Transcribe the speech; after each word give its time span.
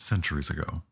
Centuries 0.00 0.48
ago, 0.50 0.82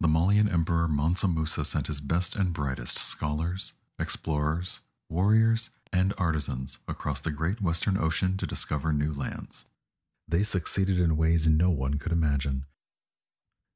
the 0.00 0.08
Malian 0.08 0.48
Emperor 0.48 0.88
Mansa 0.88 1.28
Musa 1.28 1.64
sent 1.64 1.86
his 1.86 2.00
best 2.00 2.34
and 2.34 2.52
brightest 2.52 2.98
scholars, 2.98 3.74
explorers, 3.98 4.80
warriors, 5.10 5.70
and 5.92 6.12
artisans 6.18 6.78
across 6.88 7.20
the 7.20 7.30
great 7.30 7.60
western 7.60 7.96
ocean 7.96 8.36
to 8.36 8.46
discover 8.46 8.92
new 8.92 9.12
lands. 9.12 9.64
They 10.26 10.42
succeeded 10.42 10.98
in 10.98 11.16
ways 11.16 11.46
no 11.46 11.70
one 11.70 11.94
could 11.98 12.10
imagine. 12.10 12.64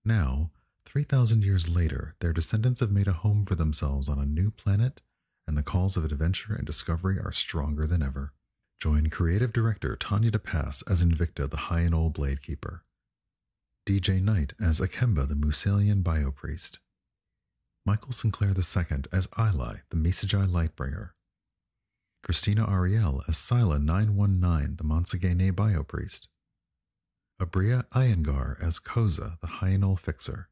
Now, 0.04 0.50
3,000 0.86 1.44
years 1.44 1.68
later, 1.68 2.14
their 2.20 2.32
descendants 2.32 2.80
have 2.80 2.90
made 2.90 3.08
a 3.08 3.12
home 3.12 3.44
for 3.44 3.54
themselves 3.54 4.08
on 4.08 4.18
a 4.18 4.24
new 4.24 4.50
planet, 4.50 5.02
and 5.46 5.56
the 5.56 5.62
calls 5.62 5.96
of 5.96 6.04
adventure 6.04 6.54
and 6.54 6.66
discovery 6.66 7.18
are 7.18 7.32
stronger 7.32 7.86
than 7.86 8.02
ever. 8.02 8.32
Join 8.80 9.10
creative 9.10 9.52
director 9.52 9.96
Tanya 9.96 10.30
DePass 10.30 10.82
as 10.90 11.02
Invicta, 11.02 11.48
the 11.48 11.56
High 11.56 11.80
and 11.80 11.94
Old 11.94 12.14
Blade 12.14 12.42
Keeper. 12.42 12.84
DJ 13.88 14.22
Knight 14.22 14.52
as 14.60 14.80
Akemba, 14.80 15.24
the 15.24 15.34
Musalian 15.34 16.02
Biopriest. 16.02 16.76
Michael 17.86 18.12
Sinclair 18.12 18.50
II 18.50 19.04
as 19.10 19.26
Ili, 19.38 19.80
the 19.88 19.96
Misajai 19.96 20.46
Lightbringer. 20.46 21.12
Christina 22.22 22.70
Ariel 22.70 23.22
as 23.26 23.38
Sila 23.38 23.78
919, 23.78 24.76
the 24.76 24.84
Monsagene 24.84 25.50
Biopriest. 25.52 26.26
Abria 27.40 27.88
Iyengar 27.94 28.62
as 28.62 28.78
Koza, 28.78 29.40
the 29.40 29.46
Hyanol 29.46 29.98
Fixer. 29.98 30.50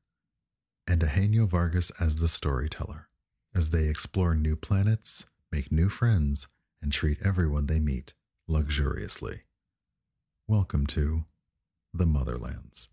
And 0.87 1.03
Eugenio 1.03 1.45
Vargas 1.45 1.91
as 2.01 2.17
the 2.17 2.29
Storyteller, 2.29 3.11
as 3.55 3.69
they 3.69 3.85
explore 3.85 4.35
new 4.35 4.57
planets, 4.57 5.27
make 5.53 5.71
new 5.71 5.91
friends, 5.91 6.49
and 6.81 6.91
treat 6.91 7.19
everyone 7.23 7.67
they 7.67 7.81
meet 7.81 8.15
luxuriously. 8.49 9.43
Welcome 10.49 10.87
to 10.87 11.27
the 11.93 12.07
Motherlands. 12.07 12.89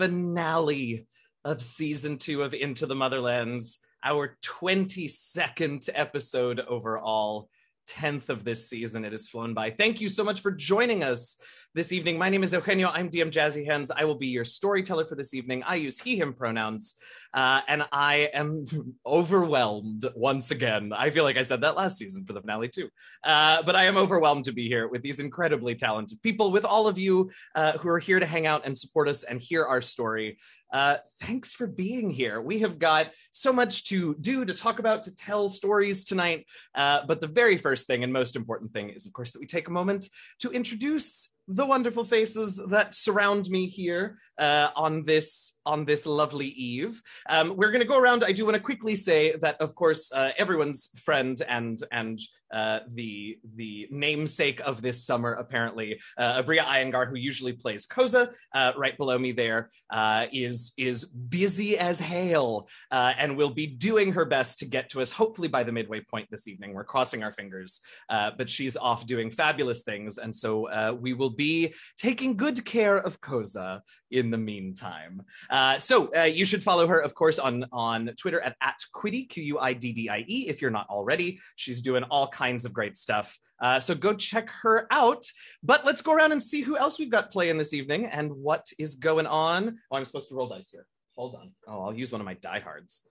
Finale 0.00 1.06
of 1.44 1.60
season 1.60 2.16
two 2.16 2.42
of 2.42 2.54
Into 2.54 2.86
the 2.86 2.94
Motherlands, 2.94 3.80
our 4.02 4.38
22nd 4.42 5.90
episode 5.92 6.58
overall, 6.60 7.50
10th 7.86 8.30
of 8.30 8.42
this 8.42 8.70
season. 8.70 9.04
It 9.04 9.12
has 9.12 9.28
flown 9.28 9.52
by. 9.52 9.72
Thank 9.72 10.00
you 10.00 10.08
so 10.08 10.24
much 10.24 10.40
for 10.40 10.52
joining 10.52 11.04
us 11.04 11.36
this 11.72 11.92
evening. 11.92 12.18
My 12.18 12.28
name 12.28 12.42
is 12.42 12.52
Eugenio. 12.52 12.88
I'm 12.88 13.08
DM 13.08 13.30
Jazzy 13.30 13.64
Hands. 13.64 13.88
I 13.92 14.04
will 14.04 14.16
be 14.16 14.26
your 14.26 14.44
storyteller 14.44 15.04
for 15.04 15.14
this 15.14 15.34
evening. 15.34 15.62
I 15.64 15.76
use 15.76 16.00
he, 16.00 16.18
him 16.18 16.34
pronouns, 16.34 16.96
uh, 17.32 17.60
and 17.68 17.84
I 17.92 18.30
am 18.34 18.64
overwhelmed 19.06 20.04
once 20.16 20.50
again. 20.50 20.92
I 20.92 21.10
feel 21.10 21.22
like 21.22 21.36
I 21.36 21.42
said 21.42 21.60
that 21.60 21.76
last 21.76 21.98
season 21.98 22.24
for 22.24 22.32
the 22.32 22.40
finale 22.40 22.68
too. 22.68 22.88
Uh, 23.22 23.62
but 23.62 23.76
I 23.76 23.84
am 23.84 23.96
overwhelmed 23.96 24.46
to 24.46 24.52
be 24.52 24.66
here 24.66 24.88
with 24.88 25.02
these 25.02 25.20
incredibly 25.20 25.76
talented 25.76 26.20
people, 26.22 26.50
with 26.50 26.64
all 26.64 26.88
of 26.88 26.98
you 26.98 27.30
uh, 27.54 27.72
who 27.78 27.88
are 27.88 28.00
here 28.00 28.18
to 28.18 28.26
hang 28.26 28.46
out 28.46 28.62
and 28.64 28.76
support 28.76 29.08
us 29.08 29.22
and 29.22 29.40
hear 29.40 29.64
our 29.64 29.80
story. 29.80 30.38
Uh, 30.72 30.96
thanks 31.20 31.52
for 31.54 31.66
being 31.66 32.10
here. 32.10 32.40
We 32.40 32.60
have 32.60 32.78
got 32.78 33.08
so 33.32 33.52
much 33.52 33.84
to 33.86 34.14
do, 34.20 34.44
to 34.44 34.54
talk 34.54 34.78
about, 34.78 35.02
to 35.04 35.14
tell 35.14 35.48
stories 35.48 36.04
tonight. 36.04 36.46
Uh, 36.74 37.00
but 37.06 37.20
the 37.20 37.26
very 37.26 37.56
first 37.56 37.86
thing 37.86 38.04
and 38.04 38.12
most 38.12 38.36
important 38.36 38.72
thing 38.72 38.90
is, 38.90 39.06
of 39.06 39.12
course, 39.12 39.32
that 39.32 39.40
we 39.40 39.46
take 39.46 39.68
a 39.68 39.72
moment 39.72 40.08
to 40.40 40.50
introduce 40.50 41.30
the 41.52 41.66
wonderful 41.66 42.04
faces 42.04 42.62
that 42.68 42.94
surround 42.94 43.50
me 43.50 43.66
here 43.66 44.18
uh, 44.40 44.70
on 44.74 45.04
this 45.04 45.58
on 45.66 45.84
this 45.84 46.06
lovely 46.06 46.48
eve. 46.48 47.00
Um, 47.28 47.54
we're 47.56 47.70
going 47.70 47.82
to 47.82 47.86
go 47.86 47.98
around. 47.98 48.24
I 48.24 48.32
do 48.32 48.44
want 48.44 48.56
to 48.56 48.60
quickly 48.60 48.96
say 48.96 49.36
that, 49.36 49.60
of 49.60 49.74
course, 49.74 50.10
uh, 50.12 50.30
everyone's 50.38 50.90
friend 51.04 51.40
and 51.48 51.80
and 51.92 52.18
uh, 52.52 52.80
the 52.94 53.38
the 53.54 53.86
namesake 53.90 54.60
of 54.60 54.82
this 54.82 55.04
summer, 55.04 55.34
apparently, 55.34 56.00
uh, 56.18 56.42
Abria 56.42 56.64
Iyengar, 56.64 57.08
who 57.08 57.14
usually 57.14 57.52
plays 57.52 57.86
Koza, 57.86 58.32
uh, 58.54 58.72
right 58.76 58.96
below 58.96 59.18
me 59.18 59.30
there, 59.32 59.70
uh, 59.90 60.26
is 60.32 60.72
is 60.76 61.04
busy 61.04 61.78
as 61.78 62.00
hail 62.00 62.68
and 62.90 63.36
will 63.36 63.50
be 63.50 63.66
doing 63.66 64.12
her 64.12 64.24
best 64.24 64.58
to 64.60 64.64
get 64.64 64.88
to 64.90 65.00
us. 65.00 65.12
Hopefully 65.12 65.48
by 65.48 65.62
the 65.62 65.72
midway 65.72 66.00
point 66.00 66.28
this 66.30 66.48
evening. 66.48 66.74
We're 66.74 66.84
crossing 66.84 67.22
our 67.22 67.32
fingers, 67.32 67.80
but 68.08 68.50
she's 68.50 68.76
off 68.76 69.06
doing 69.06 69.30
fabulous 69.30 69.82
things, 69.84 70.18
and 70.18 70.34
so 70.34 70.94
we 70.94 71.12
will 71.12 71.30
be 71.30 71.74
taking 71.96 72.36
good 72.36 72.64
care 72.64 72.96
of 72.96 73.20
Koza 73.20 73.80
in 74.10 74.29
the 74.30 74.38
meantime. 74.38 75.22
Uh, 75.48 75.78
so 75.78 76.10
uh, 76.16 76.22
you 76.22 76.44
should 76.44 76.62
follow 76.62 76.86
her, 76.86 77.00
of 77.00 77.14
course, 77.14 77.38
on 77.38 77.66
on 77.72 78.10
Twitter 78.16 78.40
at 78.40 78.56
at 78.60 78.76
Quiddie 78.94 79.28
Q 79.28 79.42
U 79.44 79.58
I 79.58 79.72
D 79.72 79.92
D 79.92 80.08
I 80.08 80.24
E 80.26 80.46
if 80.48 80.60
you're 80.62 80.70
not 80.70 80.88
already. 80.88 81.40
She's 81.56 81.82
doing 81.82 82.04
all 82.04 82.28
kinds 82.28 82.64
of 82.64 82.72
great 82.72 82.96
stuff. 82.96 83.38
Uh, 83.60 83.78
so 83.78 83.94
go 83.94 84.14
check 84.14 84.48
her 84.62 84.86
out. 84.90 85.24
But 85.62 85.84
let's 85.84 86.02
go 86.02 86.12
around 86.12 86.32
and 86.32 86.42
see 86.42 86.62
who 86.62 86.76
else 86.76 86.98
we've 86.98 87.10
got 87.10 87.30
playing 87.30 87.58
this 87.58 87.74
evening 87.74 88.06
and 88.06 88.32
what 88.32 88.66
is 88.78 88.94
going 88.94 89.26
on. 89.26 89.78
Oh, 89.90 89.96
I'm 89.96 90.04
supposed 90.04 90.28
to 90.30 90.34
roll 90.34 90.48
dice 90.48 90.70
here. 90.70 90.86
Hold 91.16 91.34
on. 91.34 91.52
Oh, 91.66 91.82
I'll 91.82 91.94
use 91.94 92.12
one 92.12 92.20
of 92.20 92.24
my 92.24 92.34
diehards. 92.34 93.06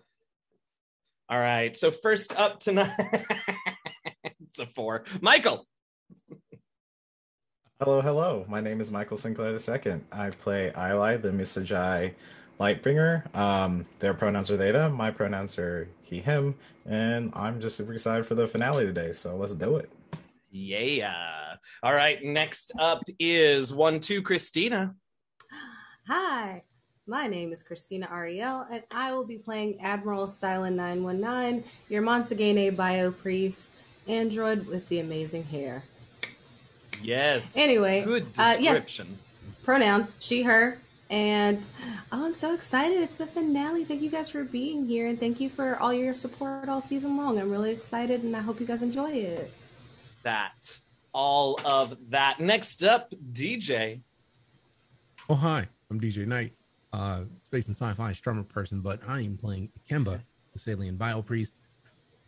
All 1.29 1.37
right. 1.37 1.77
So 1.77 1.91
first 1.91 2.37
up 2.37 2.59
tonight, 2.59 2.89
it's 4.23 4.59
a 4.59 4.65
four. 4.65 5.03
Michael. 5.21 5.63
Hello, 7.81 8.01
hello. 8.01 8.43
My 8.49 8.59
name 8.59 8.81
is 8.81 8.91
Michael 8.91 9.15
Sinclair 9.15 9.53
II. 9.53 10.01
I 10.11 10.31
play 10.31 10.65
Ili, 10.75 11.15
the 11.15 11.29
Misajai 11.29 12.13
Lightbringer. 12.59 13.33
Um, 13.33 13.85
their 13.99 14.13
pronouns 14.13 14.51
are 14.51 14.57
theta. 14.57 14.89
My 14.89 15.11
pronouns 15.11 15.57
are 15.57 15.87
he, 16.01 16.19
him. 16.19 16.55
And 16.85 17.31
I'm 17.33 17.61
just 17.61 17.77
super 17.77 17.93
excited 17.93 18.25
for 18.25 18.35
the 18.35 18.49
finale 18.49 18.83
today. 18.83 19.13
So 19.13 19.37
let's 19.37 19.55
do 19.55 19.77
it. 19.77 19.89
Yeah. 20.51 21.55
All 21.81 21.93
right. 21.93 22.21
Next 22.21 22.73
up 22.77 23.01
is 23.17 23.73
one, 23.73 24.01
two, 24.01 24.21
Christina. 24.23 24.93
Hi, 26.05 26.63
my 27.07 27.27
name 27.27 27.53
is 27.53 27.63
Christina 27.63 28.09
Ariel, 28.11 28.65
and 28.69 28.83
I 28.91 29.13
will 29.13 29.25
be 29.25 29.37
playing 29.37 29.79
Admiral 29.79 30.27
Silent 30.27 30.75
919, 30.75 31.63
your 31.87 32.03
Monsagene 32.03 32.75
bio 32.75 33.13
priest, 33.13 33.69
android 34.05 34.67
with 34.67 34.89
the 34.89 34.99
amazing 34.99 35.45
hair. 35.45 35.85
Yes. 37.01 37.57
Anyway, 37.57 38.03
good 38.03 38.27
uh, 38.37 38.57
yes. 38.59 38.83
description. 38.85 39.19
Pronouns 39.63 40.15
she, 40.19 40.43
her. 40.43 40.79
And 41.09 41.65
oh, 42.11 42.25
I'm 42.25 42.35
so 42.35 42.53
excited. 42.53 42.99
It's 42.99 43.15
the 43.15 43.25
finale. 43.25 43.83
Thank 43.83 44.01
you 44.03 44.11
guys 44.11 44.29
for 44.29 44.43
being 44.43 44.85
here, 44.85 45.07
and 45.07 45.19
thank 45.19 45.39
you 45.39 45.49
for 45.49 45.75
all 45.77 45.91
your 45.91 46.13
support 46.13 46.69
all 46.69 46.81
season 46.81 47.17
long. 47.17 47.39
I'm 47.39 47.49
really 47.49 47.71
excited, 47.71 48.21
and 48.23 48.35
I 48.35 48.41
hope 48.41 48.59
you 48.59 48.67
guys 48.67 48.83
enjoy 48.83 49.11
it. 49.11 49.51
That. 50.23 50.77
All 51.11 51.59
of 51.65 51.97
that. 52.09 52.39
Next 52.39 52.83
up, 52.83 53.11
DJ. 53.31 54.01
Oh, 55.27 55.35
hi. 55.35 55.67
I'm 55.89 55.99
DJ 55.99 56.27
Knight, 56.27 56.53
uh, 56.93 57.21
space 57.37 57.65
and 57.65 57.75
sci-fi 57.75 58.11
strummer 58.11 58.47
person, 58.47 58.81
but 58.81 58.99
I 59.07 59.21
am 59.21 59.37
playing 59.37 59.71
Kemba, 59.89 60.21
Usalian 60.55 60.99
Bio 60.99 61.23
Priest. 61.23 61.61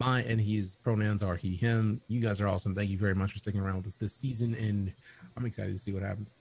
My 0.02 0.24
and 0.24 0.42
his 0.42 0.78
pronouns 0.78 1.22
are 1.22 1.36
he, 1.36 1.56
him. 1.56 2.02
You 2.08 2.22
guys 2.22 2.42
are 2.42 2.48
awesome. 2.48 2.74
Thank 2.74 2.90
you 2.90 2.98
very 2.98 3.14
much 3.14 3.34
for 3.34 3.38
sticking 3.38 3.62
around 3.62 3.78
with 3.78 3.86
us 3.86 3.94
this 3.94 4.14
season, 4.14 4.56
and 4.56 4.92
I'm 5.38 5.46
excited 5.46 5.74
to 5.74 5.78
see 5.78 5.94
what 5.94 6.02
happens. 6.02 6.34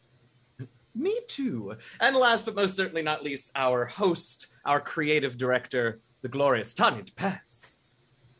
Me 0.94 1.21
too. 1.28 1.76
And 2.00 2.16
last 2.16 2.47
but 2.47 2.54
most 2.54 2.75
certainly 2.75 3.03
not 3.03 3.22
least, 3.22 3.53
our 3.54 3.84
host, 3.84 4.47
our 4.65 4.81
creative 4.81 5.37
director, 5.37 6.00
the 6.22 6.28
glorious 6.28 6.72
Tanya 6.72 7.04
Pass. 7.16 7.82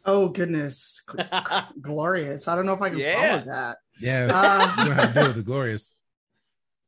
Oh 0.07 0.29
goodness, 0.29 1.03
glorious! 1.83 2.49
I 2.49 2.57
don't 2.57 2.65
know 2.65 2.73
if 2.73 2.81
I 2.81 2.89
can 2.89 2.99
Yeah. 2.99 3.15
follow 3.43 3.45
that. 3.45 3.79
Yeah, 4.01 4.31
Uh, 4.33 4.83
you 4.83 4.89
know 4.89 4.95
how 4.95 5.07
to 5.07 5.13
deal 5.13 5.27
with 5.27 5.37
the 5.37 5.43
glorious. 5.43 5.95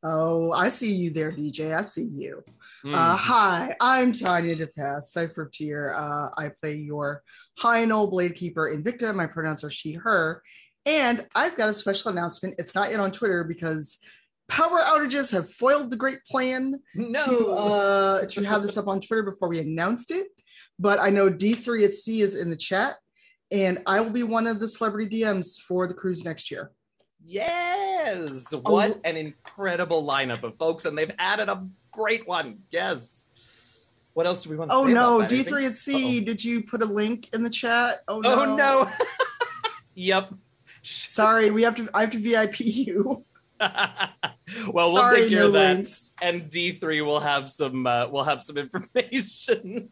Oh, 0.05 0.51
I 0.51 0.67
see 0.67 0.91
you 0.93 1.11
there, 1.11 1.31
DJ. 1.31 1.73
I 1.73 1.81
see 1.81 2.03
you. 2.03 2.43
Mm. 2.85 2.95
Uh, 2.95 3.15
hi, 3.15 3.73
I'm 3.79 4.11
Tanya 4.11 4.57
DePass, 4.57 5.03
Cypher 5.03 5.49
Tier. 5.53 5.95
Uh, 5.97 6.29
I 6.37 6.49
play 6.49 6.75
your 6.75 7.23
high 7.57 7.79
and 7.79 7.93
old 7.93 8.11
blade 8.11 8.35
keeper 8.35 8.69
Invicta. 8.75 9.15
My 9.15 9.25
pronouns 9.25 9.63
are 9.63 9.69
she, 9.69 9.93
her. 9.93 10.43
And 10.85 11.25
I've 11.33 11.55
got 11.55 11.69
a 11.69 11.73
special 11.73 12.11
announcement. 12.11 12.55
It's 12.59 12.75
not 12.75 12.91
yet 12.91 12.99
on 12.99 13.11
Twitter 13.11 13.45
because 13.45 13.99
power 14.49 14.81
outages 14.81 15.31
have 15.31 15.49
foiled 15.49 15.91
the 15.91 15.95
great 15.95 16.25
plan 16.29 16.81
no. 16.93 17.25
to 17.25 17.51
uh, 17.51 18.25
to 18.25 18.43
have 18.43 18.63
this 18.63 18.75
up 18.75 18.89
on 18.89 18.99
Twitter 18.99 19.23
before 19.23 19.47
we 19.47 19.59
announced 19.59 20.11
it. 20.11 20.27
But 20.77 20.99
I 20.99 21.09
know 21.09 21.29
D3 21.29 21.85
at 21.85 21.93
Sea 21.93 22.19
is 22.19 22.35
in 22.35 22.49
the 22.49 22.57
chat, 22.57 22.97
and 23.49 23.81
I 23.85 24.01
will 24.01 24.09
be 24.09 24.23
one 24.23 24.45
of 24.45 24.59
the 24.59 24.67
celebrity 24.67 25.21
DMs 25.21 25.57
for 25.57 25.87
the 25.87 25.93
cruise 25.93 26.25
next 26.25 26.51
year. 26.51 26.71
yes. 27.23 28.53
Oh. 28.53 28.59
What 28.59 28.99
an 29.05 29.15
incredible 29.15 30.05
lineup 30.05 30.43
of 30.43 30.57
folks, 30.57 30.83
and 30.83 30.97
they've 30.97 31.15
added 31.17 31.47
a 31.47 31.65
great 31.93 32.27
one. 32.27 32.59
Yes. 32.71 33.25
What 34.13 34.27
else 34.27 34.43
do 34.43 34.49
we 34.51 34.55
want 34.57 34.69
to 34.71 34.77
Oh 34.77 34.85
say? 34.85 34.93
no, 34.93 35.17
about 35.19 35.29
that? 35.29 35.45
D3 35.47 35.65
at 35.67 35.75
Sea, 35.75 36.19
Uh-oh. 36.19 36.25
did 36.25 36.43
you 36.43 36.61
put 36.63 36.81
a 36.83 36.85
link 36.85 37.29
in 37.33 37.43
the 37.43 37.49
chat? 37.49 38.03
Oh 38.07 38.19
no. 38.19 38.41
Oh 38.41 38.55
no. 38.55 38.89
yep. 39.95 40.31
Sorry, 40.83 41.49
we 41.49 41.63
have 41.63 41.75
to 41.75 41.89
I 41.93 42.01
have 42.01 42.11
to 42.11 42.19
VIP 42.19 42.59
you. 42.59 43.25
well, 43.59 44.11
we'll 44.73 44.95
Sorry, 44.97 45.21
take 45.21 45.29
care 45.29 45.39
no 45.41 45.47
of 45.47 45.53
that. 45.53 45.75
links. 45.77 46.13
and 46.21 46.43
D3 46.49 47.05
will 47.05 47.21
have 47.21 47.49
some 47.49 47.87
uh, 47.87 48.07
will 48.07 48.23
have 48.25 48.43
some 48.43 48.57
information 48.57 49.89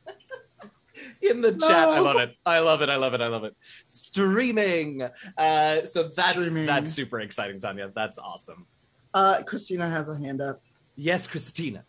in 1.21 1.41
the 1.41 1.53
chat. 1.53 1.87
I 1.89 1.99
love 1.99 2.17
it. 2.17 2.35
I 2.45 2.59
love 2.59 2.81
it. 2.81 2.89
I 2.89 2.97
love 2.97 3.13
it. 3.13 3.21
I 3.21 3.27
love 3.27 3.43
it. 3.45 3.55
Streaming. 3.85 5.03
Uh, 5.37 5.85
so 5.85 6.03
that's 6.03 6.33
Streaming. 6.43 6.65
that's 6.65 6.91
super 6.91 7.21
exciting, 7.21 7.59
Tanya. 7.59 7.91
That's 7.95 8.19
awesome. 8.19 8.67
Uh 9.13 9.41
Christina 9.47 9.87
has 9.89 10.09
a 10.09 10.17
hand 10.17 10.41
up. 10.41 10.61
Yes, 10.95 11.25
Christina. 11.27 11.85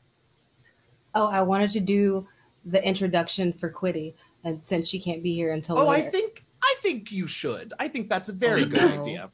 Oh, 1.15 1.27
I 1.29 1.43
wanted 1.43 1.71
to 1.71 1.81
do 1.81 2.27
the 2.65 2.85
introduction 2.87 3.53
for 3.53 3.71
Quiddie, 3.71 4.15
and 4.45 4.61
since 4.67 4.89
she 4.89 5.01
can't 5.01 5.23
be 5.23 5.35
here 5.35 5.53
until 5.53 5.79
Oh, 5.79 5.89
I 5.89 6.01
think 6.01 6.45
I 6.63 6.75
think 6.79 7.11
you 7.11 7.27
should. 7.27 7.73
I 7.79 7.89
think 7.89 8.09
that's 8.09 8.29
a 8.29 8.33
very 8.33 8.63
Oh, 8.63 8.67
good 8.67 8.81
no. 8.81 9.01
idea. 9.01 9.31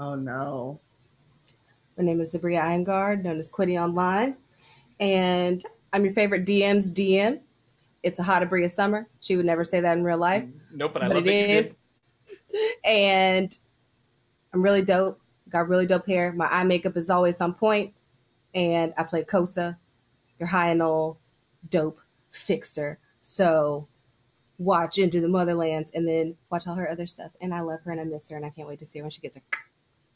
Oh 0.00 0.14
no. 0.14 0.80
My 1.96 2.04
name 2.04 2.20
is 2.20 2.34
Abria 2.34 2.62
Iyengar, 2.62 3.22
known 3.22 3.38
as 3.38 3.50
Quitty 3.50 3.80
Online, 3.80 4.36
and 5.00 5.64
I'm 5.92 6.04
your 6.04 6.14
favorite 6.14 6.44
DM's 6.44 6.92
DM. 6.92 7.40
It's 8.02 8.18
a 8.20 8.22
hot 8.22 8.42
Abria 8.42 8.70
summer. 8.70 9.08
She 9.20 9.36
would 9.36 9.46
never 9.46 9.64
say 9.64 9.80
that 9.80 9.98
in 9.98 10.04
real 10.04 10.18
life, 10.18 10.44
Nope, 10.72 10.92
but 10.92 11.02
I 11.02 11.08
but 11.08 11.16
love 11.16 11.26
it 11.26 11.26
that 11.26 11.34
you 11.34 11.58
is. 11.58 11.66
did. 11.66 11.74
And 12.84 13.56
I'm 14.52 14.62
really 14.62 14.82
dope. 14.82 15.20
Got 15.48 15.68
really 15.68 15.86
dope 15.86 16.06
hair. 16.06 16.32
My 16.32 16.46
eye 16.46 16.64
makeup 16.64 16.96
is 16.96 17.10
always 17.10 17.40
on 17.40 17.54
point, 17.54 17.94
and 18.54 18.92
I 18.96 19.02
play 19.02 19.24
Koza, 19.24 19.76
your 20.38 20.48
high 20.48 20.70
and 20.70 20.82
old 20.82 21.16
dope 21.68 22.00
fixer. 22.30 22.98
So 23.20 23.88
watch 24.58 24.98
Into 24.98 25.20
the 25.20 25.28
Motherlands, 25.28 25.90
and 25.94 26.06
then 26.08 26.36
watch 26.50 26.66
all 26.66 26.74
her 26.74 26.90
other 26.90 27.06
stuff. 27.06 27.30
And 27.40 27.54
I 27.54 27.60
love 27.60 27.80
her, 27.84 27.92
and 27.92 28.00
I 28.00 28.04
miss 28.04 28.28
her, 28.30 28.36
and 28.36 28.44
I 28.44 28.50
can't 28.50 28.68
wait 28.68 28.78
to 28.80 28.86
see 28.86 28.98
her 28.98 29.04
when 29.04 29.10
she 29.10 29.20
gets 29.20 29.36
her. 29.36 29.42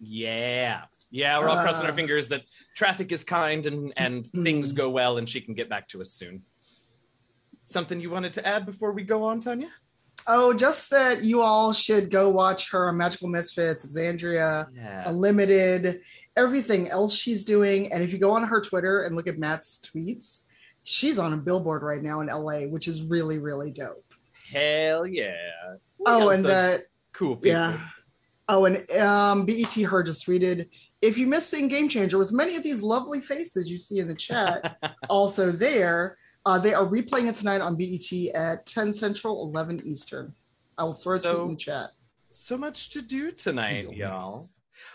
Yeah. 0.00 0.82
Yeah, 1.10 1.38
we're 1.38 1.48
all 1.48 1.62
crossing 1.62 1.84
our 1.86 1.92
Uh. 1.92 1.94
fingers 1.94 2.28
that 2.28 2.42
traffic 2.74 3.12
is 3.12 3.22
kind 3.22 3.66
and 3.66 3.92
and 3.96 4.26
things 4.26 4.72
Mm. 4.72 4.76
go 4.76 4.90
well 4.90 5.18
and 5.18 5.28
she 5.28 5.40
can 5.40 5.54
get 5.54 5.68
back 5.68 5.86
to 5.88 6.00
us 6.00 6.10
soon. 6.10 6.42
Something 7.64 8.00
you 8.00 8.10
wanted 8.10 8.32
to 8.34 8.46
add 8.46 8.66
before 8.66 8.92
we 8.92 9.02
go 9.04 9.22
on, 9.22 9.38
Tanya? 9.40 9.68
Oh, 10.26 10.52
just 10.54 10.90
that 10.90 11.22
you 11.22 11.42
all 11.42 11.72
should 11.72 12.10
go 12.10 12.28
watch 12.30 12.70
her 12.70 12.92
Magical 12.92 13.28
Misfits, 13.28 13.84
Exandria, 13.86 14.68
Yeah. 14.74 15.08
Unlimited, 15.08 16.00
everything 16.36 16.88
else 16.88 17.14
she's 17.14 17.44
doing. 17.44 17.92
And 17.92 18.02
if 18.02 18.12
you 18.12 18.18
go 18.18 18.32
on 18.32 18.44
her 18.44 18.60
Twitter 18.60 19.02
and 19.02 19.14
look 19.16 19.26
at 19.26 19.38
Matt's 19.38 19.80
tweets, 19.80 20.42
she's 20.84 21.18
on 21.18 21.32
a 21.32 21.36
billboard 21.36 21.82
right 21.82 22.02
now 22.02 22.20
in 22.20 22.28
LA, 22.28 22.60
which 22.62 22.88
is 22.88 23.02
really, 23.02 23.38
really 23.38 23.70
dope. 23.70 24.04
Hell 24.50 25.06
yeah. 25.06 25.34
We 25.98 26.04
Oh, 26.06 26.30
and 26.30 26.44
that 26.44 26.80
cool 27.12 27.36
people. 27.36 27.48
yeah. 27.50 27.80
Oh, 28.48 28.64
and 28.64 28.90
um, 28.92 29.46
BET 29.46 29.72
her 29.72 30.02
just 30.02 30.26
tweeted, 30.26 30.68
if 31.00 31.16
you 31.16 31.26
miss 31.26 31.48
seeing 31.48 31.68
Game 31.68 31.88
Changer 31.88 32.18
with 32.18 32.32
many 32.32 32.56
of 32.56 32.62
these 32.62 32.82
lovely 32.82 33.20
faces 33.20 33.70
you 33.70 33.78
see 33.78 34.00
in 34.00 34.08
the 34.08 34.14
chat, 34.14 34.76
also 35.08 35.52
there, 35.52 36.18
uh, 36.44 36.58
they 36.58 36.74
are 36.74 36.84
replaying 36.86 37.28
it 37.28 37.36
tonight 37.36 37.60
on 37.60 37.76
BET 37.76 38.12
at 38.34 38.66
10 38.66 38.92
Central, 38.92 39.44
11 39.44 39.82
Eastern. 39.86 40.34
I 40.76 40.84
will 40.84 40.92
throw 40.92 41.18
So- 41.18 41.44
in 41.44 41.50
the 41.50 41.56
chat. 41.56 41.90
So 42.30 42.56
much 42.56 42.88
to 42.90 43.02
do 43.02 43.30
tonight, 43.30 43.84
Real 43.90 43.92
y'all. 43.94 44.46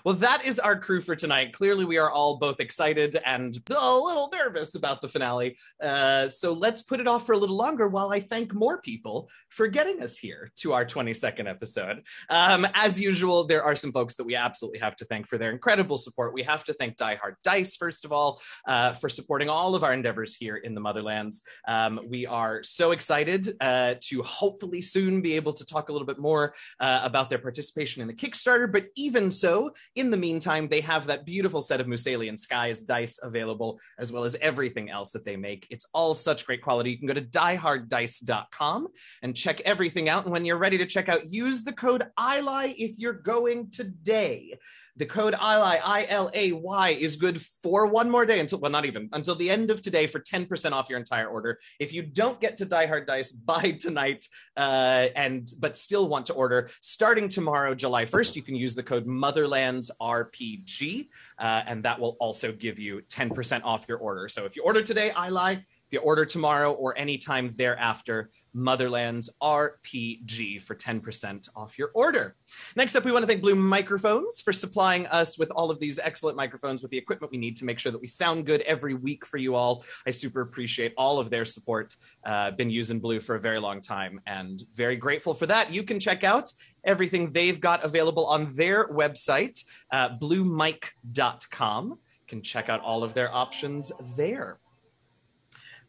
Well, 0.03 0.15
that 0.15 0.45
is 0.45 0.59
our 0.59 0.79
crew 0.79 1.01
for 1.01 1.15
tonight. 1.15 1.53
Clearly, 1.53 1.85
we 1.85 1.97
are 1.97 2.09
all 2.09 2.37
both 2.37 2.59
excited 2.59 3.17
and 3.25 3.57
a 3.69 3.97
little 3.97 4.29
nervous 4.33 4.75
about 4.75 5.01
the 5.01 5.07
finale. 5.07 5.57
Uh, 5.81 6.29
so 6.29 6.53
let's 6.53 6.83
put 6.83 6.99
it 6.99 7.07
off 7.07 7.25
for 7.25 7.33
a 7.33 7.37
little 7.37 7.57
longer 7.57 7.87
while 7.87 8.11
I 8.11 8.19
thank 8.19 8.53
more 8.53 8.81
people 8.81 9.29
for 9.49 9.67
getting 9.67 10.01
us 10.01 10.17
here 10.17 10.51
to 10.57 10.73
our 10.73 10.85
22nd 10.85 11.49
episode. 11.49 12.03
Um, 12.29 12.67
as 12.73 12.99
usual, 12.99 13.45
there 13.45 13.63
are 13.63 13.75
some 13.75 13.91
folks 13.91 14.15
that 14.15 14.25
we 14.25 14.35
absolutely 14.35 14.79
have 14.79 14.95
to 14.97 15.05
thank 15.05 15.27
for 15.27 15.37
their 15.37 15.51
incredible 15.51 15.97
support. 15.97 16.33
We 16.33 16.43
have 16.43 16.63
to 16.65 16.73
thank 16.73 16.97
Die 16.97 17.15
Hard 17.15 17.35
Dice, 17.43 17.75
first 17.75 18.05
of 18.05 18.11
all, 18.11 18.41
uh, 18.67 18.93
for 18.93 19.09
supporting 19.09 19.49
all 19.49 19.75
of 19.75 19.83
our 19.83 19.93
endeavors 19.93 20.35
here 20.35 20.57
in 20.57 20.75
the 20.75 20.81
Motherlands. 20.81 21.41
Um, 21.67 21.99
we 22.07 22.25
are 22.25 22.63
so 22.63 22.91
excited 22.91 23.55
uh, 23.61 23.95
to 24.01 24.21
hopefully 24.23 24.81
soon 24.81 25.21
be 25.21 25.33
able 25.33 25.53
to 25.53 25.65
talk 25.65 25.89
a 25.89 25.91
little 25.91 26.07
bit 26.07 26.19
more 26.19 26.53
uh, 26.79 27.01
about 27.03 27.29
their 27.29 27.39
participation 27.39 28.01
in 28.01 28.07
the 28.07 28.13
Kickstarter. 28.13 28.71
But 28.71 28.87
even 28.95 29.29
so, 29.29 29.71
in 29.97 30.11
the 30.11 30.17
meantime, 30.17 30.67
they 30.67 30.81
have 30.81 31.07
that 31.07 31.25
beautiful 31.25 31.61
set 31.61 31.81
of 31.81 31.87
Musalian 31.87 32.37
Skies 32.37 32.83
dice 32.83 33.19
available, 33.21 33.79
as 33.97 34.11
well 34.11 34.23
as 34.23 34.35
everything 34.35 34.91
else 34.91 35.11
that 35.11 35.25
they 35.25 35.35
make. 35.35 35.65
It's 35.71 35.87
all 35.91 36.13
such 36.13 36.45
great 36.45 36.61
quality. 36.61 36.91
You 36.91 36.99
can 36.99 37.07
go 37.07 37.15
to 37.15 37.21
dieharddice.com 37.21 38.87
and 39.23 39.35
check 39.35 39.59
everything 39.61 40.07
out. 40.07 40.23
And 40.23 40.31
when 40.31 40.45
you're 40.45 40.57
ready 40.57 40.77
to 40.77 40.85
check 40.85 41.09
out, 41.09 41.31
use 41.31 41.63
the 41.63 41.73
code 41.73 42.05
ILAI 42.17 42.75
if 42.77 42.99
you're 42.99 43.13
going 43.13 43.71
today. 43.71 44.53
The 44.97 45.05
code 45.05 45.35
ILAI, 45.35 45.79
I 45.83 46.05
L 46.09 46.31
A 46.33 46.51
Y, 46.53 46.89
is 46.89 47.15
good 47.15 47.39
for 47.39 47.85
one 47.85 48.09
more 48.09 48.25
day 48.25 48.39
until, 48.39 48.59
well, 48.59 48.71
not 48.71 48.85
even 48.85 49.09
until 49.13 49.35
the 49.35 49.49
end 49.49 49.69
of 49.69 49.81
today 49.81 50.07
for 50.07 50.19
10% 50.19 50.71
off 50.71 50.89
your 50.89 50.97
entire 50.97 51.27
order. 51.27 51.59
If 51.79 51.93
you 51.93 52.01
don't 52.01 52.41
get 52.41 52.57
to 52.57 52.65
Die 52.65 52.85
Hard 52.87 53.05
Dice 53.05 53.31
by 53.53 53.71
tonight, 53.71 54.25
uh, 54.55 55.07
and 55.15 55.47
but 55.59 55.77
still 55.77 56.07
want 56.07 56.25
to 56.27 56.33
order, 56.33 56.69
starting 56.81 57.29
tomorrow, 57.29 57.75
July 57.75 58.05
1st, 58.05 58.35
you 58.35 58.41
can 58.41 58.55
use 58.55 58.73
the 58.73 58.83
code 58.83 59.05
Motherlands 59.05 59.91
RPG, 60.01 61.09
uh, 61.37 61.61
and 61.67 61.83
that 61.83 61.99
will 61.99 62.17
also 62.19 62.51
give 62.51 62.79
you 62.79 63.01
10% 63.07 63.61
off 63.63 63.85
your 63.87 63.99
order. 63.99 64.27
So 64.29 64.45
if 64.45 64.55
you 64.55 64.63
order 64.63 64.81
today, 64.81 65.11
I 65.11 65.29
lie. 65.29 65.63
If 65.87 65.93
you 65.93 65.99
order 65.99 66.25
tomorrow 66.25 66.73
or 66.73 66.97
anytime 66.97 67.53
thereafter, 67.55 68.29
Motherlands 68.53 69.29
RPG 69.41 70.61
for 70.61 70.75
10% 70.75 71.47
off 71.55 71.77
your 71.77 71.91
order. 71.93 72.35
Next 72.75 72.95
up, 72.95 73.05
we 73.05 73.11
want 73.13 73.23
to 73.23 73.27
thank 73.27 73.41
Blue 73.41 73.55
Microphones 73.55 74.41
for 74.41 74.51
supplying 74.51 75.05
us 75.07 75.37
with 75.37 75.49
all 75.51 75.71
of 75.71 75.79
these 75.79 75.97
excellent 75.97 76.35
microphones 76.35 76.81
with 76.81 76.91
the 76.91 76.97
equipment 76.97 77.31
we 77.31 77.37
need 77.37 77.55
to 77.57 77.65
make 77.65 77.79
sure 77.79 77.91
that 77.91 78.01
we 78.01 78.07
sound 78.07 78.45
good 78.45 78.61
every 78.61 78.95
week 78.95 79.25
for 79.25 79.37
you 79.37 79.55
all. 79.55 79.85
I 80.05 80.11
super 80.11 80.41
appreciate 80.41 80.93
all 80.97 81.19
of 81.19 81.29
their 81.29 81.45
support. 81.45 81.95
Uh, 82.25 82.51
been 82.51 82.69
using 82.69 82.99
Blue 82.99 83.21
for 83.21 83.35
a 83.35 83.39
very 83.39 83.59
long 83.59 83.79
time 83.79 84.19
and 84.25 84.63
very 84.75 84.97
grateful 84.97 85.33
for 85.33 85.45
that. 85.45 85.71
You 85.71 85.83
can 85.83 86.01
check 86.01 86.25
out 86.25 86.51
everything 86.83 87.31
they've 87.31 87.61
got 87.61 87.85
available 87.85 88.25
on 88.25 88.53
their 88.55 88.89
website, 88.89 89.63
uh, 89.91 90.09
bluemic.com. 90.17 91.99
Can 92.27 92.41
check 92.41 92.67
out 92.67 92.81
all 92.81 93.05
of 93.05 93.13
their 93.13 93.33
options 93.33 93.89
there. 94.17 94.59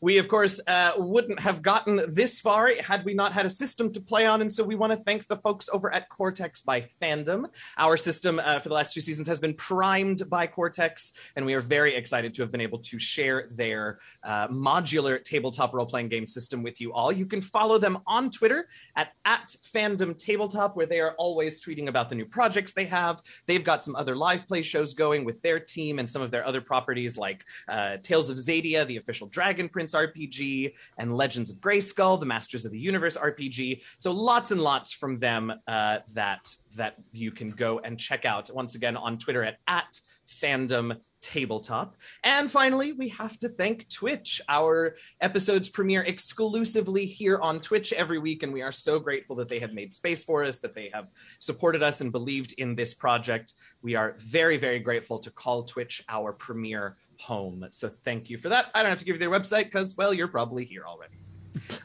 We, 0.00 0.18
of 0.18 0.28
course, 0.28 0.60
uh, 0.66 0.92
wouldn't 0.96 1.40
have 1.40 1.60
gotten 1.60 2.02
this 2.08 2.38
far 2.38 2.70
had 2.80 3.04
we 3.04 3.14
not 3.14 3.32
had 3.32 3.46
a 3.46 3.50
system 3.50 3.92
to 3.92 4.00
play 4.00 4.26
on. 4.26 4.42
And 4.42 4.52
so 4.52 4.62
we 4.62 4.76
want 4.76 4.92
to 4.92 4.98
thank 4.98 5.26
the 5.26 5.36
folks 5.38 5.68
over 5.72 5.92
at 5.92 6.08
Cortex 6.08 6.60
by 6.62 6.86
Fandom. 7.02 7.46
Our 7.76 7.96
system 7.96 8.38
uh, 8.38 8.60
for 8.60 8.68
the 8.68 8.76
last 8.76 8.94
two 8.94 9.00
seasons 9.00 9.26
has 9.26 9.40
been 9.40 9.54
primed 9.54 10.30
by 10.30 10.46
Cortex, 10.46 11.14
and 11.34 11.44
we 11.44 11.54
are 11.54 11.60
very 11.60 11.96
excited 11.96 12.32
to 12.34 12.42
have 12.42 12.52
been 12.52 12.60
able 12.60 12.78
to 12.78 12.98
share 12.98 13.48
their 13.50 13.98
uh, 14.22 14.46
modular 14.48 15.22
tabletop 15.22 15.74
role 15.74 15.86
playing 15.86 16.08
game 16.08 16.26
system 16.26 16.62
with 16.62 16.80
you 16.80 16.92
all. 16.92 17.10
You 17.10 17.26
can 17.26 17.40
follow 17.40 17.78
them 17.78 17.98
on 18.06 18.30
Twitter 18.30 18.68
at, 18.94 19.14
at 19.24 19.48
Fandom 19.74 20.16
Tabletop, 20.16 20.76
where 20.76 20.86
they 20.86 21.00
are 21.00 21.14
always 21.18 21.60
tweeting 21.60 21.88
about 21.88 22.08
the 22.08 22.14
new 22.14 22.26
projects 22.26 22.72
they 22.72 22.86
have. 22.86 23.20
They've 23.46 23.64
got 23.64 23.82
some 23.82 23.96
other 23.96 24.14
live 24.14 24.46
play 24.46 24.62
shows 24.62 24.94
going 24.94 25.24
with 25.24 25.42
their 25.42 25.58
team 25.58 25.98
and 25.98 26.08
some 26.08 26.22
of 26.22 26.30
their 26.30 26.46
other 26.46 26.60
properties 26.60 27.18
like 27.18 27.44
uh, 27.68 27.96
Tales 27.96 28.30
of 28.30 28.36
Xadia, 28.36 28.86
the 28.86 28.98
official 28.98 29.26
Dragon 29.26 29.68
Prince 29.68 29.87
RPG, 29.94 30.74
and 30.98 31.16
Legends 31.16 31.50
of 31.50 31.58
Grayskull, 31.58 32.20
the 32.20 32.26
Masters 32.26 32.64
of 32.64 32.72
the 32.72 32.78
Universe 32.78 33.16
RPG. 33.16 33.82
So 33.98 34.12
lots 34.12 34.50
and 34.50 34.60
lots 34.60 34.92
from 34.92 35.18
them 35.18 35.52
uh, 35.66 35.98
that 36.14 36.54
that 36.76 36.94
you 37.12 37.30
can 37.30 37.50
go 37.50 37.80
and 37.80 37.98
check 37.98 38.24
out. 38.24 38.50
Once 38.54 38.74
again 38.74 38.96
on 38.96 39.18
Twitter 39.18 39.44
at 39.44 39.58
at 39.66 40.00
fandom 40.28 40.98
tabletop 41.20 41.96
and 42.22 42.48
finally 42.48 42.92
we 42.92 43.08
have 43.08 43.36
to 43.36 43.48
thank 43.48 43.88
twitch 43.88 44.40
our 44.48 44.94
episodes 45.20 45.68
premiere 45.68 46.02
exclusively 46.02 47.06
here 47.06 47.38
on 47.40 47.60
twitch 47.60 47.92
every 47.92 48.20
week 48.20 48.44
and 48.44 48.52
we 48.52 48.62
are 48.62 48.70
so 48.70 49.00
grateful 49.00 49.34
that 49.34 49.48
they 49.48 49.58
have 49.58 49.72
made 49.72 49.92
space 49.92 50.22
for 50.22 50.44
us 50.44 50.60
that 50.60 50.74
they 50.74 50.90
have 50.94 51.08
supported 51.40 51.82
us 51.82 52.00
and 52.00 52.12
believed 52.12 52.54
in 52.58 52.76
this 52.76 52.94
project 52.94 53.54
we 53.82 53.96
are 53.96 54.14
very 54.18 54.56
very 54.56 54.78
grateful 54.78 55.18
to 55.18 55.30
call 55.30 55.64
twitch 55.64 56.04
our 56.08 56.32
premier 56.32 56.96
home. 57.18 57.66
So 57.70 57.88
thank 57.88 58.30
you 58.30 58.38
for 58.38 58.48
that. 58.48 58.66
I 58.74 58.82
don't 58.82 58.90
have 58.90 58.98
to 59.00 59.04
give 59.04 59.16
you 59.16 59.20
their 59.20 59.30
website 59.30 59.64
because, 59.64 59.96
well, 59.96 60.14
you're 60.14 60.28
probably 60.28 60.64
here 60.64 60.84
already. 60.86 61.18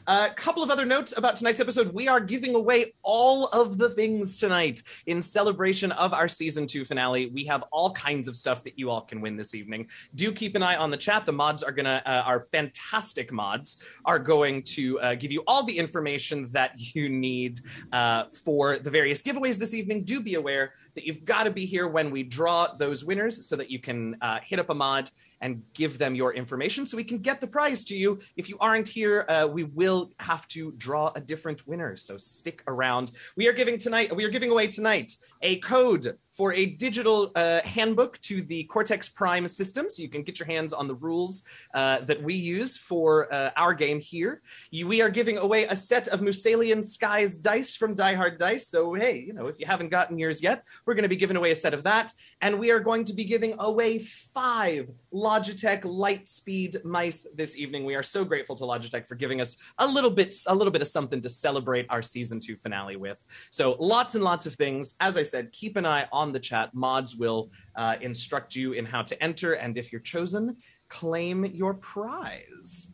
A 0.06 0.30
couple 0.30 0.62
of 0.62 0.70
other 0.70 0.84
notes 0.84 1.16
about 1.16 1.36
tonight's 1.36 1.60
episode. 1.60 1.92
We 1.92 2.08
are 2.08 2.20
giving 2.20 2.54
away 2.54 2.94
all 3.02 3.46
of 3.46 3.78
the 3.78 3.90
things 3.90 4.38
tonight 4.38 4.82
in 5.06 5.20
celebration 5.22 5.92
of 5.92 6.12
our 6.12 6.28
season 6.28 6.66
two 6.66 6.84
finale. 6.84 7.26
We 7.26 7.44
have 7.46 7.64
all 7.70 7.92
kinds 7.92 8.28
of 8.28 8.36
stuff 8.36 8.64
that 8.64 8.78
you 8.78 8.90
all 8.90 9.00
can 9.00 9.20
win 9.20 9.36
this 9.36 9.54
evening. 9.54 9.88
Do 10.14 10.32
keep 10.32 10.54
an 10.54 10.62
eye 10.62 10.76
on 10.76 10.90
the 10.90 10.96
chat. 10.96 11.26
The 11.26 11.32
mods 11.32 11.62
are 11.62 11.72
gonna, 11.72 12.02
uh, 12.04 12.22
our 12.24 12.46
fantastic 12.52 13.32
mods 13.32 13.82
are 14.04 14.18
going 14.18 14.62
to 14.62 15.00
uh, 15.00 15.14
give 15.14 15.32
you 15.32 15.42
all 15.46 15.62
the 15.62 15.76
information 15.76 16.48
that 16.52 16.94
you 16.94 17.08
need 17.08 17.60
uh, 17.92 18.24
for 18.44 18.78
the 18.78 18.90
various 18.90 19.22
giveaways 19.22 19.58
this 19.58 19.74
evening. 19.74 20.04
Do 20.04 20.20
be 20.20 20.34
aware 20.34 20.74
that 20.94 21.04
you've 21.04 21.24
got 21.24 21.44
to 21.44 21.50
be 21.50 21.66
here 21.66 21.88
when 21.88 22.10
we 22.10 22.22
draw 22.22 22.68
those 22.74 23.04
winners 23.04 23.46
so 23.46 23.56
that 23.56 23.70
you 23.70 23.78
can 23.78 24.16
uh, 24.20 24.40
hit 24.42 24.58
up 24.58 24.70
a 24.70 24.74
mod 24.74 25.10
and 25.44 25.62
give 25.74 25.98
them 25.98 26.14
your 26.14 26.32
information 26.32 26.86
so 26.86 26.96
we 26.96 27.04
can 27.04 27.18
get 27.18 27.38
the 27.38 27.46
prize 27.46 27.84
to 27.84 27.94
you. 27.94 28.18
If 28.34 28.48
you 28.48 28.56
aren't 28.60 28.88
here, 28.88 29.26
uh, 29.28 29.46
we 29.46 29.64
will 29.64 30.10
have 30.18 30.48
to 30.48 30.72
draw 30.78 31.12
a 31.14 31.20
different 31.20 31.66
winner. 31.66 31.94
So 31.96 32.16
stick 32.16 32.62
around. 32.66 33.12
We 33.36 33.46
are 33.46 33.52
giving 33.52 33.76
tonight, 33.76 34.16
we 34.16 34.24
are 34.24 34.30
giving 34.30 34.50
away 34.50 34.68
tonight 34.68 35.14
a 35.42 35.58
code 35.58 36.18
for 36.34 36.52
a 36.52 36.66
digital 36.66 37.30
uh, 37.36 37.60
handbook 37.64 38.20
to 38.22 38.42
the 38.42 38.64
Cortex 38.64 39.08
Prime 39.08 39.46
system, 39.46 39.88
so 39.88 40.02
you 40.02 40.08
can 40.08 40.22
get 40.22 40.38
your 40.38 40.46
hands 40.46 40.72
on 40.72 40.88
the 40.88 40.94
rules 40.94 41.44
uh, 41.74 42.00
that 42.00 42.20
we 42.22 42.34
use 42.34 42.76
for 42.76 43.32
uh, 43.32 43.50
our 43.56 43.72
game 43.72 44.00
here. 44.00 44.42
You, 44.72 44.88
we 44.88 45.00
are 45.00 45.10
giving 45.10 45.38
away 45.38 45.64
a 45.66 45.76
set 45.76 46.08
of 46.08 46.20
Musalian 46.20 46.84
Skies 46.84 47.38
dice 47.38 47.76
from 47.76 47.94
Die 47.94 48.14
Hard 48.14 48.38
Dice. 48.38 48.66
So 48.68 48.94
hey, 48.94 49.18
you 49.26 49.32
know 49.32 49.46
if 49.46 49.60
you 49.60 49.66
haven't 49.66 49.90
gotten 49.90 50.18
yours 50.18 50.42
yet, 50.42 50.64
we're 50.84 50.94
going 50.94 51.04
to 51.04 51.08
be 51.08 51.16
giving 51.16 51.36
away 51.36 51.52
a 51.52 51.56
set 51.56 51.72
of 51.72 51.84
that, 51.84 52.12
and 52.40 52.58
we 52.58 52.70
are 52.72 52.80
going 52.80 53.04
to 53.04 53.12
be 53.12 53.24
giving 53.24 53.54
away 53.60 54.00
five 54.00 54.90
Logitech 55.12 55.82
Lightspeed 55.82 56.84
mice 56.84 57.28
this 57.34 57.56
evening. 57.56 57.84
We 57.84 57.94
are 57.94 58.02
so 58.02 58.24
grateful 58.24 58.56
to 58.56 58.64
Logitech 58.64 59.06
for 59.06 59.14
giving 59.14 59.40
us 59.40 59.56
a 59.78 59.86
little 59.86 60.10
bit, 60.10 60.34
a 60.48 60.54
little 60.54 60.72
bit 60.72 60.82
of 60.82 60.88
something 60.88 61.22
to 61.22 61.28
celebrate 61.28 61.86
our 61.90 62.02
season 62.02 62.40
two 62.40 62.56
finale 62.56 62.96
with. 62.96 63.24
So 63.50 63.76
lots 63.78 64.16
and 64.16 64.24
lots 64.24 64.46
of 64.46 64.54
things. 64.54 64.96
As 65.00 65.16
I 65.16 65.22
said, 65.22 65.52
keep 65.52 65.76
an 65.76 65.86
eye 65.86 66.08
on 66.12 66.23
the 66.32 66.40
chat. 66.40 66.74
Mods 66.74 67.16
will 67.16 67.50
uh, 67.76 67.96
instruct 68.00 68.54
you 68.54 68.72
in 68.72 68.84
how 68.84 69.02
to 69.02 69.22
enter, 69.22 69.54
and 69.54 69.76
if 69.76 69.92
you're 69.92 70.00
chosen, 70.00 70.56
claim 70.88 71.44
your 71.44 71.74
prize. 71.74 72.88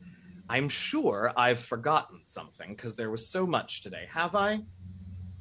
I'm 0.49 0.69
sure 0.69 1.33
I've 1.37 1.61
forgotten 1.61 2.23
something 2.25 2.75
because 2.75 2.97
there 2.97 3.11
was 3.11 3.29
so 3.29 3.47
much 3.47 3.83
today. 3.83 4.07
Have 4.11 4.35
I? 4.35 4.61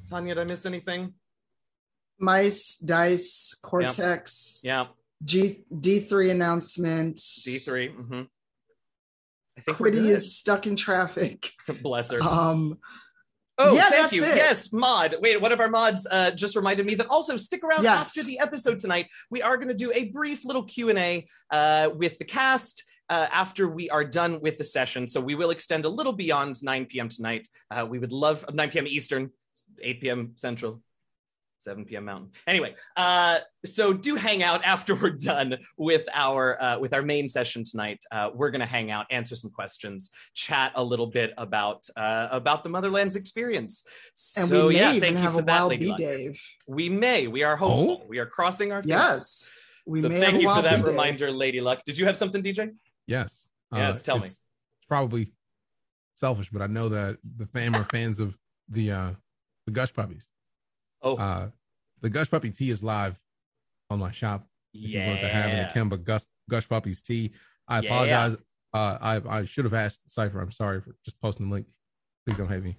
Tanya, 0.08 0.34
did 0.34 0.40
I 0.42 0.44
miss 0.44 0.66
anything? 0.66 1.14
Mice, 2.18 2.76
dice, 2.76 3.54
cortex, 3.62 4.60
Yeah, 4.62 4.86
G 5.24 5.64
D3 5.72 6.30
announcement. 6.30 7.16
D3. 7.16 7.94
hmm 7.94 8.22
I 9.58 9.62
think 9.62 9.76
Quiddie 9.76 10.10
is 10.10 10.36
stuck 10.36 10.66
in 10.66 10.76
traffic. 10.76 11.52
Bless 11.82 12.12
her. 12.12 12.22
Um, 12.22 12.78
Oh, 13.62 13.74
Yeah, 13.74 13.90
thank 13.90 14.12
you. 14.12 14.24
it. 14.24 14.36
Yes, 14.36 14.72
Mod. 14.72 15.16
Wait, 15.20 15.40
one 15.40 15.52
of 15.52 15.60
our 15.60 15.68
mods 15.68 16.06
uh, 16.10 16.30
just 16.30 16.56
reminded 16.56 16.86
me 16.86 16.94
that 16.96 17.06
also 17.08 17.36
stick 17.36 17.62
around 17.62 17.82
Yes. 17.82 18.06
after 18.08 18.22
the 18.22 18.38
episode 18.38 18.78
tonight. 18.78 19.06
We 19.30 19.42
are 19.42 19.56
going 19.56 19.68
to 19.68 19.74
do 19.74 19.92
a 19.92 20.04
brief 20.06 20.44
little 20.44 20.64
Q 20.64 20.88
and 20.88 20.98
A 20.98 21.26
uh, 21.50 21.90
with 21.94 22.18
the 22.18 22.24
cast. 22.24 22.84
Uh, 23.08 23.26
after 23.32 23.66
we 23.68 23.90
are 23.90 24.04
done 24.04 24.40
with 24.40 24.56
the 24.56 24.62
session, 24.62 25.04
so 25.08 25.20
we 25.20 25.34
will 25.34 25.50
extend 25.50 25.84
a 25.84 25.88
little 25.88 26.12
beyond 26.12 26.62
9 26.62 26.84
p.m. 26.86 27.08
tonight. 27.08 27.48
Uh, 27.68 27.84
we 27.84 27.98
would 27.98 28.12
love 28.12 28.44
9 28.54 28.70
p.m. 28.70 28.86
Eastern, 28.86 29.30
8 29.82 30.00
p.m. 30.00 30.30
Central, 30.36 30.80
7 31.60 31.84
p.m. 31.84 32.06
Mountain. 32.06 32.30
Anyway, 32.46 32.74
uh, 32.96 33.38
so 33.64 33.92
do 33.92 34.16
hang 34.16 34.42
out 34.42 34.64
after 34.64 34.94
we're 34.94 35.10
done 35.10 35.56
with 35.76 36.02
our 36.12 36.60
uh, 36.60 36.78
with 36.78 36.92
our 36.94 37.02
main 37.02 37.28
session 37.28 37.64
tonight. 37.64 38.02
Uh, 38.10 38.30
we're 38.34 38.50
gonna 38.50 38.66
hang 38.66 38.90
out, 38.90 39.06
answer 39.10 39.36
some 39.36 39.50
questions, 39.50 40.10
chat 40.34 40.72
a 40.74 40.82
little 40.82 41.06
bit 41.06 41.32
about 41.38 41.86
uh, 41.96 42.28
about 42.30 42.64
the 42.64 42.70
Motherlands 42.70 43.16
experience. 43.16 43.84
and 44.36 44.48
so, 44.48 44.68
we 44.68 44.74
may 44.74 44.80
yeah, 44.80 44.90
even 44.92 45.00
thank 45.00 45.16
you 45.16 45.22
have 45.22 45.32
for 45.34 45.40
a 45.40 45.44
that, 45.44 45.58
wild 45.58 45.70
Lady 45.70 45.86
Luck. 45.86 45.98
Dave. 45.98 46.42
We 46.66 46.88
may. 46.88 47.26
We 47.26 47.42
are 47.42 47.56
hopeful. 47.56 48.02
Oh? 48.02 48.06
We 48.08 48.18
are 48.18 48.26
crossing 48.26 48.72
our 48.72 48.82
fingers. 48.82 48.98
Yes. 48.98 49.52
We 49.86 50.00
so 50.00 50.08
may 50.08 50.20
thank 50.20 50.32
have 50.32 50.40
a 50.40 50.42
you 50.42 50.54
for 50.54 50.62
that 50.62 50.76
bee 50.76 50.82
Dave. 50.82 50.86
reminder, 50.86 51.30
Lady 51.30 51.60
Luck. 51.60 51.84
Did 51.84 51.98
you 51.98 52.06
have 52.06 52.16
something, 52.16 52.42
DJ? 52.42 52.70
Yes. 53.06 53.46
Yes, 53.72 54.02
tell 54.02 54.18
me. 54.18 54.26
it's 54.26 54.38
Probably 54.88 55.32
selfish, 56.14 56.50
but 56.50 56.62
I 56.62 56.66
know 56.66 56.88
that 56.88 57.18
the 57.36 57.46
fam 57.46 57.74
are 57.74 57.84
fans 57.84 58.18
of 58.18 58.36
the 58.68 58.92
uh 58.92 59.10
the 59.66 59.72
Gush 59.72 59.92
puppies. 59.92 60.26
Oh, 61.02 61.16
Uh 61.16 61.48
the 62.00 62.10
Gush 62.10 62.30
puppy 62.30 62.50
tea 62.50 62.70
is 62.70 62.82
live 62.82 63.18
on 63.90 63.98
my 63.98 64.10
shop. 64.12 64.46
If 64.72 64.90
you 64.90 65.00
want 65.00 65.20
to 65.20 65.28
have 65.28 65.50
an 65.52 65.58
yeah. 65.58 65.68
Akemba 65.72 66.02
Gush, 66.02 66.22
Gush 66.48 66.68
puppies 66.68 67.02
tea. 67.02 67.32
I 67.68 67.80
Yeah. 67.80 67.86
apologize. 67.88 68.36
Uh 68.72 68.98
I 69.00 69.38
I 69.40 69.44
should 69.44 69.64
have 69.64 69.74
asked 69.74 70.08
Cypher. 70.10 70.40
I'm 70.40 70.52
sorry 70.52 70.80
for 70.80 70.94
just 71.04 71.20
posting 71.20 71.48
the 71.48 71.52
link. 71.54 71.66
Please 72.26 72.36
don't 72.38 72.48
hate 72.48 72.62
me. 72.62 72.76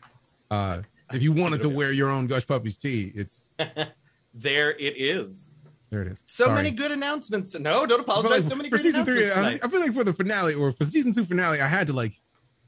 Uh 0.50 0.82
if 1.14 1.22
you 1.22 1.32
wanted 1.34 1.62
to 1.62 1.70
wear 1.80 1.92
your 1.92 2.10
own 2.10 2.28
Gush 2.28 2.48
puppies 2.48 2.78
tea, 2.78 3.12
it's 3.16 3.44
there 4.34 4.72
it 4.72 4.96
is. 4.98 5.52
there 5.90 6.02
it 6.04 6.08
is. 6.08 6.22
So 6.26 6.46
Sorry. 6.46 6.56
many 6.56 6.72
good 6.72 6.92
announcements. 6.92 7.58
No, 7.60 7.86
don't 7.86 8.00
apologize. 8.00 8.32
like 8.32 8.42
so 8.44 8.56
many 8.56 8.70
for 8.70 8.78
season 8.78 9.04
three, 9.04 9.24
announcements 9.30 9.64
I. 9.64 9.68
I 9.68 9.70
feel 9.70 9.82
like 9.82 9.94
for 9.94 10.04
the 10.06 10.14
finale 10.14 10.54
or 10.54 10.72
for 10.72 10.86
season 10.86 11.14
two 11.14 11.26
finale, 11.26 11.60
I 11.60 11.68
had 11.68 11.88
to 11.88 11.94
like 11.94 12.14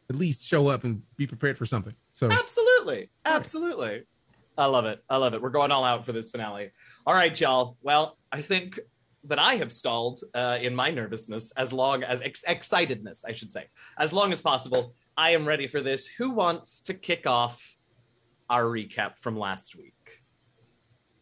at 0.10 0.18
least 0.18 0.46
show 0.46 0.68
up 0.68 0.84
and 0.84 1.02
be 1.16 1.26
prepared 1.26 1.58
for 1.58 1.66
something. 1.66 1.96
So 2.12 2.30
Absolutely. 2.30 3.10
Sorry. 3.26 3.36
Absolutely. 3.38 4.04
I 4.58 4.66
love 4.66 4.86
it. 4.86 5.04
I 5.10 5.18
love 5.18 5.34
it. 5.34 5.42
We're 5.42 5.50
going 5.50 5.72
all 5.72 5.84
out 5.84 6.06
for 6.06 6.12
this 6.12 6.32
finale. 6.32 6.72
All 7.06 7.14
right, 7.14 7.40
y'all. 7.40 7.78
Well, 7.82 8.18
I 8.32 8.42
think 8.42 8.80
that 9.26 9.40
I 9.40 9.56
have 9.56 9.72
stalled 9.72 10.22
uh, 10.34 10.58
in 10.62 10.76
my 10.76 10.92
nervousness 10.92 11.52
as 11.54 11.72
long 11.72 12.04
as 12.04 12.22
ex- 12.22 12.44
excitedness, 12.48 13.24
I 13.28 13.34
should 13.34 13.52
say, 13.52 13.68
as 13.98 14.14
long 14.14 14.32
as 14.32 14.42
possible. 14.42 14.94
I 15.16 15.32
am 15.32 15.48
ready 15.48 15.68
for 15.68 15.82
this. 15.82 16.08
Who 16.08 16.32
wants 16.32 16.82
to 16.82 16.94
kick 16.94 17.26
off 17.26 17.78
our 18.50 18.64
recap 18.64 19.18
from 19.18 19.38
last 19.38 19.76
week? 19.76 19.94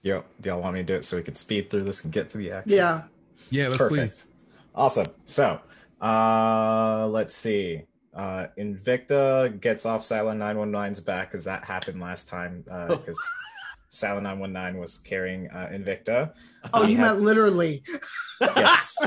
Yo, 0.01 0.23
do 0.39 0.50
y'all 0.50 0.61
want 0.61 0.73
me 0.73 0.79
to 0.79 0.85
do 0.85 0.95
it 0.95 1.05
so 1.05 1.17
we 1.17 1.23
can 1.23 1.35
speed 1.35 1.69
through 1.69 1.83
this 1.83 2.03
and 2.03 2.11
get 2.11 2.29
to 2.29 2.38
the 2.38 2.51
action? 2.51 2.71
Yeah. 2.71 3.03
yeah, 3.50 3.67
let's 3.67 3.77
Perfect. 3.77 4.00
please. 4.00 4.27
Awesome. 4.73 5.07
So, 5.25 5.59
uh, 6.01 7.07
let's 7.11 7.35
see. 7.35 7.83
Uh, 8.13 8.47
Invicta 8.57 9.59
gets 9.61 9.85
off 9.85 10.03
Silent 10.03 10.39
919's 10.41 10.99
back 11.01 11.29
because 11.29 11.45
that 11.45 11.63
happened 11.63 12.01
last 12.01 12.27
time 12.27 12.63
because 12.63 13.19
Silent 13.89 14.23
919 14.23 14.79
was 14.81 14.99
carrying 14.99 15.49
uh, 15.49 15.69
Invicta. 15.71 16.33
Oh, 16.73 16.83
We 16.85 16.91
you 16.91 16.97
had- 16.97 17.05
meant 17.07 17.21
literally. 17.21 17.83
Yes. 18.41 18.97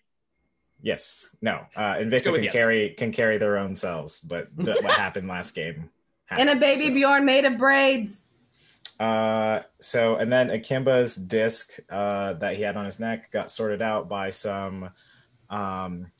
yes. 0.82 1.34
No. 1.40 1.60
Uh, 1.76 1.94
Invicta 1.94 2.34
can 2.34 2.44
yes. 2.44 2.52
carry 2.52 2.90
can 2.90 3.12
carry 3.12 3.38
their 3.38 3.58
own 3.58 3.74
selves, 3.74 4.18
but 4.20 4.48
th- 4.56 4.82
what 4.82 4.92
happened 4.98 5.28
last 5.28 5.54
game? 5.54 5.90
And 6.30 6.48
a 6.50 6.56
baby 6.56 6.88
so. 6.88 6.94
Bjorn 6.94 7.24
made 7.24 7.44
of 7.44 7.56
braids. 7.58 8.24
Uh, 8.98 9.60
so 9.80 10.16
and 10.16 10.32
then 10.32 10.48
Akemba's 10.48 11.16
disc 11.16 11.70
uh, 11.90 12.34
that 12.34 12.56
he 12.56 12.62
had 12.62 12.76
on 12.76 12.84
his 12.84 13.00
neck 13.00 13.30
got 13.32 13.50
sorted 13.50 13.82
out 13.82 14.08
by 14.08 14.30
some, 14.30 14.90
um, 15.50 16.10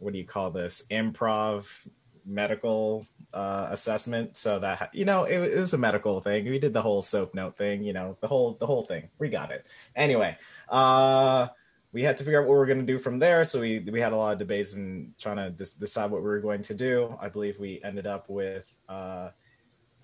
what 0.00 0.12
do 0.12 0.18
you 0.18 0.26
call 0.26 0.50
this? 0.50 0.84
Improv 0.90 1.86
medical 2.24 3.06
uh, 3.32 3.68
assessment. 3.70 4.36
So 4.36 4.58
that 4.60 4.94
you 4.94 5.04
know 5.04 5.24
it, 5.24 5.38
it 5.38 5.60
was 5.60 5.74
a 5.74 5.78
medical 5.78 6.20
thing. 6.20 6.44
We 6.44 6.58
did 6.58 6.72
the 6.72 6.82
whole 6.82 7.02
soap 7.02 7.34
note 7.34 7.56
thing. 7.56 7.82
You 7.82 7.92
know 7.92 8.16
the 8.20 8.28
whole 8.28 8.56
the 8.58 8.66
whole 8.66 8.84
thing. 8.84 9.08
We 9.18 9.28
got 9.28 9.50
it. 9.50 9.66
Anyway, 9.96 10.36
uh, 10.68 11.48
we 11.92 12.02
had 12.02 12.16
to 12.18 12.24
figure 12.24 12.40
out 12.40 12.48
what 12.48 12.54
we 12.54 12.60
are 12.60 12.66
going 12.66 12.86
to 12.86 12.92
do 12.92 12.98
from 12.98 13.18
there. 13.18 13.44
So 13.44 13.60
we 13.60 13.80
we 13.80 14.00
had 14.00 14.12
a 14.12 14.16
lot 14.16 14.32
of 14.32 14.38
debates 14.38 14.74
and 14.74 15.16
trying 15.18 15.36
to 15.36 15.50
dis- 15.50 15.74
decide 15.74 16.10
what 16.10 16.22
we 16.22 16.28
were 16.28 16.40
going 16.40 16.62
to 16.62 16.74
do. 16.74 17.16
I 17.20 17.28
believe 17.28 17.58
we 17.58 17.80
ended 17.82 18.06
up 18.06 18.28
with. 18.28 18.64
Uh, 18.88 19.30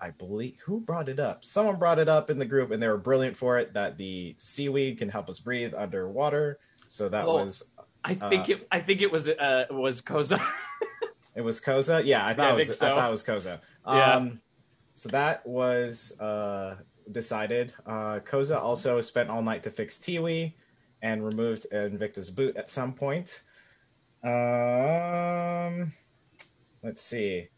I 0.01 0.11
believe 0.11 0.59
who 0.59 0.81
brought 0.81 1.07
it 1.07 1.21
up? 1.21 1.45
Someone 1.45 1.77
brought 1.77 1.99
it 1.99 2.09
up 2.09 2.29
in 2.29 2.37
the 2.37 2.45
group, 2.45 2.71
and 2.71 2.83
they 2.83 2.87
were 2.87 2.97
brilliant 2.97 3.37
for 3.37 3.57
it. 3.57 3.73
That 3.73 3.97
the 3.97 4.35
seaweed 4.37 4.97
can 4.97 5.09
help 5.09 5.29
us 5.29 5.39
breathe 5.39 5.73
underwater. 5.73 6.59
So 6.87 7.09
that 7.09 7.25
was 7.25 7.71
I 8.05 8.13
think 8.13 8.49
Uh, 8.49 8.53
it. 8.53 8.67
I 8.71 8.79
think 8.79 9.01
it 9.01 9.11
was. 9.11 9.27
Uh, 9.27 9.65
was 9.71 10.01
Koza. 10.01 10.39
it 11.35 11.41
was 11.41 11.59
Koza. 11.59 12.05
Yeah, 12.05 12.25
I 12.25 12.33
thought 12.35 12.43
Yeah, 12.43 12.51
it 12.51 12.55
was. 12.55 12.65
think 12.67 12.75
so. 12.77 12.87
I 12.91 12.95
thought 12.95 13.07
it 13.07 13.11
was 13.11 13.23
Koza. 13.23 13.59
Yeah. 13.87 14.13
Um, 14.15 14.41
so 14.93 15.09
that 15.09 15.45
was 15.45 16.19
uh, 16.19 16.77
decided. 17.11 17.73
Uh, 17.85 18.19
Koza 18.19 18.57
also 18.59 18.99
spent 19.01 19.29
all 19.29 19.43
night 19.43 19.61
to 19.63 19.69
fix 19.69 19.97
Tiwi 19.99 20.53
and 21.03 21.23
removed 21.23 21.67
Invicta's 21.71 22.31
boot 22.31 22.55
at 22.57 22.69
some 22.71 22.93
point. 22.93 23.43
Um, 24.23 25.93
let's 26.83 27.01
see. 27.03 27.49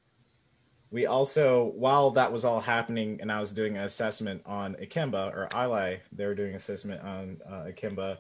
We 0.92 1.06
also, 1.06 1.72
while 1.76 2.12
that 2.12 2.32
was 2.32 2.44
all 2.46 2.60
happening, 2.62 3.20
and 3.22 3.32
I 3.32 3.40
was 3.40 3.52
doing 3.52 3.78
an 3.78 3.84
assessment 3.84 4.42
on 4.46 4.76
Akemba 4.82 5.32
or 5.36 5.48
Ili, 5.54 6.00
they 6.12 6.26
were 6.26 6.36
doing 6.36 6.56
assessment 6.56 7.02
on 7.04 7.38
uh, 7.50 7.66
Akemba. 7.72 8.18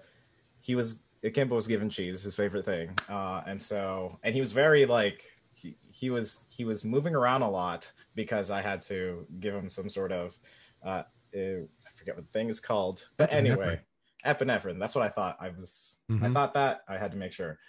He 0.62 0.76
was 0.76 1.04
Akemba 1.24 1.56
was 1.56 1.68
given 1.68 1.90
cheese, 1.90 2.22
his 2.22 2.36
favorite 2.36 2.66
thing, 2.66 2.98
uh, 3.10 3.42
and 3.48 3.62
so 3.62 4.20
and 4.24 4.34
he 4.34 4.40
was 4.40 4.52
very 4.52 4.86
like 4.86 5.24
he, 5.54 5.76
he 5.90 6.10
was 6.10 6.46
he 6.50 6.64
was 6.66 6.86
moving 6.86 7.16
around 7.16 7.42
a 7.42 7.50
lot 7.50 7.92
because 8.16 8.52
I 8.52 8.62
had 8.62 8.82
to 8.84 9.26
give 9.40 9.54
him 9.56 9.70
some 9.70 9.90
sort 9.90 10.12
of 10.12 10.38
uh, 10.84 11.04
uh, 11.36 11.40
I 11.40 11.90
forget 11.96 12.16
what 12.16 12.26
the 12.26 12.32
thing 12.32 12.50
is 12.50 12.60
called, 12.60 13.08
but 13.18 13.32
anyway, 13.34 13.82
epinephrine. 14.26 14.80
That's 14.80 14.96
what 14.96 15.04
I 15.06 15.10
thought. 15.10 15.38
I 15.40 15.50
was 15.50 15.98
I 16.10 16.14
Mhm. 16.28 16.34
thought 16.34 16.54
that 16.54 16.82
I 16.88 16.98
had 16.98 17.12
to 17.12 17.18
make 17.18 17.34
sure. 17.34 17.60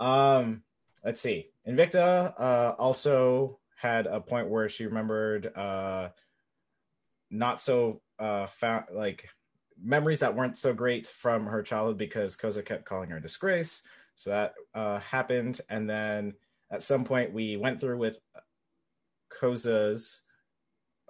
Um, 0.00 0.62
let's 1.04 1.20
see. 1.20 1.50
Invicta 1.68 2.34
uh, 2.38 2.74
also 2.78 3.60
had 3.76 4.06
a 4.06 4.20
point 4.20 4.48
where 4.48 4.68
she 4.68 4.86
remembered 4.86 5.54
uh, 5.54 6.08
not 7.30 7.60
so 7.60 8.00
uh, 8.18 8.46
fa- 8.46 8.86
like 8.92 9.28
memories 9.84 10.20
that 10.20 10.34
weren't 10.34 10.58
so 10.58 10.72
great 10.72 11.06
from 11.06 11.46
her 11.46 11.62
childhood 11.62 11.98
because 11.98 12.36
Koza 12.36 12.64
kept 12.64 12.86
calling 12.86 13.10
her 13.10 13.18
a 13.18 13.22
disgrace. 13.22 13.86
So 14.16 14.30
that 14.30 14.54
uh, 14.74 15.00
happened, 15.00 15.60
and 15.68 15.88
then 15.88 16.34
at 16.70 16.82
some 16.82 17.04
point 17.04 17.32
we 17.32 17.56
went 17.56 17.80
through 17.80 17.98
with 17.98 18.18
Koza's 19.40 20.22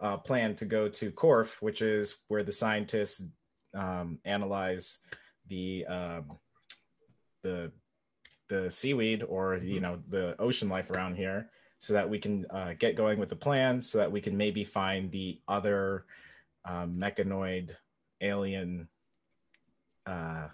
uh, 0.00 0.16
plan 0.16 0.54
to 0.57 0.64
go 0.64 0.88
to 0.88 1.11
Korf, 1.12 1.61
which 1.61 1.83
is 1.83 2.25
where 2.28 2.43
the 2.43 2.52
scientists 2.52 3.26
um, 3.75 4.19
analyze 4.25 5.00
the 5.49 5.87
um, 5.87 6.38
the 7.43 7.71
the 8.49 8.71
seaweed 8.71 9.23
or 9.23 9.57
you 9.57 9.81
know 9.81 10.00
the 10.09 10.35
ocean 10.40 10.69
life 10.69 10.90
around 10.90 11.16
here, 11.16 11.50
so 11.78 11.93
that 11.93 12.09
we 12.09 12.19
can 12.19 12.47
uh, 12.50 12.73
get 12.78 12.97
going 12.97 13.19
with 13.19 13.28
the 13.28 13.37
plan, 13.37 13.83
so 13.83 13.99
that 13.99 14.11
we 14.11 14.21
can 14.21 14.37
maybe 14.37 14.64
find 14.64 15.11
the 15.11 15.40
other 15.47 16.07
um, 16.64 16.99
mechanoid 16.99 17.76
alien 18.25 18.88
uh, 20.07 20.49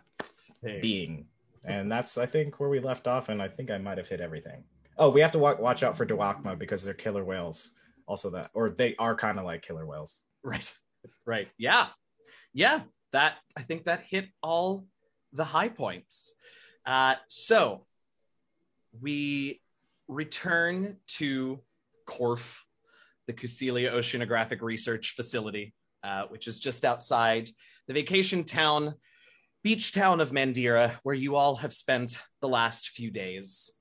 Hey. 0.63 0.81
being, 0.81 1.27
and 1.65 1.91
that's 1.91 2.19
I 2.19 2.27
think 2.27 2.61
where 2.61 2.69
we 2.69 2.81
left 2.81 3.07
off, 3.09 3.29
and 3.31 3.41
I 3.41 3.49
think 3.49 3.71
I 3.71 3.79
might 3.79 3.99
have 3.99 4.09
hit 4.09 4.21
everything. 4.21 4.65
Oh, 4.99 5.09
we 5.11 5.21
have 5.23 5.33
to 5.33 5.39
wa- 5.39 5.57
watch 5.59 5.83
out 5.83 5.97
for 5.97 6.05
Dewakma 6.05 6.59
because 6.59 6.85
they're 6.85 6.93
killer 6.95 7.25
whales. 7.25 7.73
Also, 8.07 8.29
that 8.31 8.51
or 8.55 8.71
they 8.71 8.95
are 8.99 9.15
kind 9.15 9.39
of 9.39 9.45
like 9.45 9.63
killer 9.63 9.87
whales. 9.87 10.19
Right. 10.43 10.73
Right. 11.27 11.49
Yeah. 11.59 11.89
Yeah. 12.55 12.81
That 13.13 13.35
I 13.57 13.63
think 13.63 13.85
that 13.85 14.03
hit 14.09 14.27
all 14.43 14.87
the 15.33 15.45
high 15.45 15.69
points. 15.69 16.33
Uh, 16.87 17.15
so 17.29 17.85
we 19.01 19.61
return 20.09 20.97
to 21.19 21.61
Corf, 22.07 22.61
the 23.27 23.33
Cusilia 23.35 23.93
Oceanographic 23.93 24.61
Research 24.63 25.15
Facility, 25.15 25.75
uh, 26.03 26.25
which 26.29 26.49
is 26.49 26.61
just 26.61 26.85
outside 26.85 27.51
the 27.87 27.95
vacation 27.95 28.45
town, 28.45 28.95
beach 29.63 29.93
town 29.93 30.21
of 30.21 30.31
Mandira, 30.31 30.93
where 31.03 31.15
you 31.15 31.37
all 31.37 31.57
have 31.57 31.73
spent 31.73 32.21
the 32.41 32.49
last 32.49 32.91
few 32.91 33.11
days. 33.11 33.73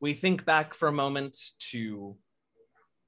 We 0.00 0.14
think 0.14 0.44
back 0.44 0.74
for 0.74 0.88
a 0.88 0.92
moment 0.92 1.36
to 1.70 2.16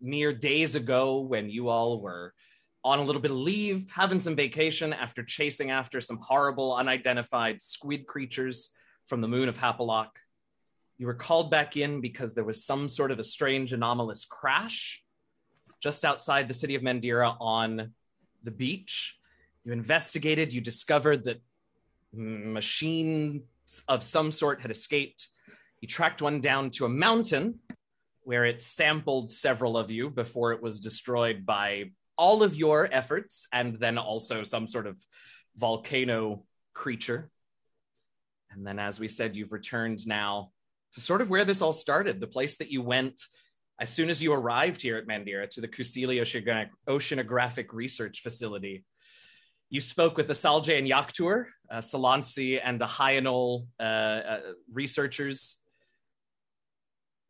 mere 0.01 0.33
days 0.33 0.75
ago 0.75 1.21
when 1.21 1.51
you 1.51 1.69
all 1.69 2.01
were 2.01 2.35
on 2.83 2.99
a 2.99 3.03
little 3.03 3.21
bit 3.21 3.31
of 3.31 3.37
leave, 3.37 3.87
having 3.91 4.21
some 4.21 4.35
vacation 4.35 4.93
after 4.93 5.23
chasing 5.23 5.71
after 5.71 6.01
some 6.01 6.19
horrible 6.19 6.75
unidentified 6.75 7.61
squid 7.61 8.07
creatures 8.07 8.71
from 9.07 9.21
the 9.21 9.29
moon 9.29 9.49
of 9.49 9.59
Hapalok. 9.59 10.09
You 10.97 11.07
were 11.07 11.15
called 11.15 11.51
back 11.51 11.77
in 11.77 12.01
because 12.01 12.35
there 12.35 12.45
was 12.45 12.65
some 12.65 12.89
sort 12.89 13.11
of 13.11 13.19
a 13.19 13.25
strange 13.25 13.73
anomalous 13.73 14.25
crash 14.25 15.03
just 15.83 16.05
outside 16.05 16.49
the 16.49 16.55
city 16.55 16.75
of 16.75 16.83
Mandira 16.83 17.37
on 17.41 17.93
the 18.43 18.51
beach. 18.51 19.17
You 19.65 19.73
investigated, 19.73 20.53
you 20.53 20.61
discovered 20.61 21.25
that 21.25 21.43
machines 22.13 23.43
of 23.89 24.03
some 24.03 24.33
sort 24.33 24.61
had 24.61 24.71
escaped. 24.71 25.29
You 25.81 25.89
tracked 25.89 26.23
one 26.23 26.41
down 26.41 26.71
to 26.71 26.85
a 26.85 26.89
mountain 26.89 27.61
where 28.23 28.45
it 28.45 28.63
sampled 28.63 29.33
several 29.33 29.77
of 29.77 29.91
you 29.91 30.11
before 30.11 30.53
it 30.53 30.63
was 30.63 30.81
destroyed 30.81 31.47
by 31.47 31.91
all 32.17 32.43
of 32.43 32.55
your 32.55 32.89
efforts 32.93 33.49
and 33.53 33.79
then 33.79 33.97
also 33.97 34.43
some 34.43 34.67
sort 34.67 34.87
of 34.87 35.03
volcano 35.57 36.45
creature. 36.75 37.31
And 38.51 38.67
then, 38.67 38.79
as 38.79 39.01
we 39.01 39.09
said, 39.09 39.37
you've 39.37 39.53
returned 39.53 40.07
now 40.07 40.51
to 40.93 41.01
sort 41.01 41.21
of 41.21 41.31
where 41.31 41.45
this 41.45 41.63
all 41.63 41.73
started, 41.73 42.21
the 42.21 42.27
place 42.27 42.59
that 42.59 42.71
you 42.71 42.83
went 42.83 43.21
as 43.81 43.89
soon 43.89 44.11
as 44.11 44.23
you 44.23 44.33
arrived 44.33 44.83
here 44.83 44.99
at 44.99 45.09
Mandira 45.09 45.49
to 45.49 45.61
the 45.63 45.69
Kusili 45.69 46.21
Oceanographic, 46.87 47.73
Research 47.73 48.21
Facility. 48.21 48.85
You 49.71 49.81
spoke 49.81 50.19
with 50.19 50.27
the 50.27 50.35
Salje 50.35 50.77
and 50.77 50.87
Yaktur, 50.87 51.47
uh, 51.71 51.79
Salansi, 51.79 52.61
and 52.63 52.79
the 52.79 52.87
Hyanol 52.87 53.67
uh, 53.81 53.83
uh, 53.83 54.41
researchers 54.71 55.57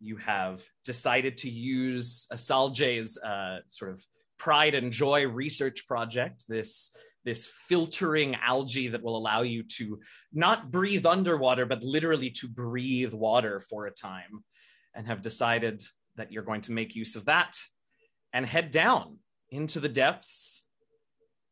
you 0.00 0.16
have 0.16 0.62
decided 0.84 1.36
to 1.38 1.50
use 1.50 2.26
Asalje's 2.32 3.18
uh, 3.18 3.58
sort 3.68 3.92
of 3.92 4.02
pride 4.38 4.74
and 4.74 4.92
joy 4.92 5.28
research 5.28 5.86
project, 5.86 6.44
this 6.48 6.90
this 7.22 7.46
filtering 7.68 8.34
algae 8.36 8.88
that 8.88 9.02
will 9.02 9.14
allow 9.14 9.42
you 9.42 9.62
to 9.62 10.00
not 10.32 10.70
breathe 10.70 11.04
underwater, 11.04 11.66
but 11.66 11.82
literally 11.82 12.30
to 12.30 12.48
breathe 12.48 13.12
water 13.12 13.60
for 13.60 13.86
a 13.86 13.90
time, 13.90 14.42
and 14.94 15.06
have 15.06 15.20
decided 15.20 15.82
that 16.16 16.32
you're 16.32 16.42
going 16.42 16.62
to 16.62 16.72
make 16.72 16.96
use 16.96 17.16
of 17.16 17.26
that 17.26 17.58
and 18.32 18.46
head 18.46 18.70
down 18.70 19.18
into 19.50 19.80
the 19.80 19.88
depths 19.88 20.64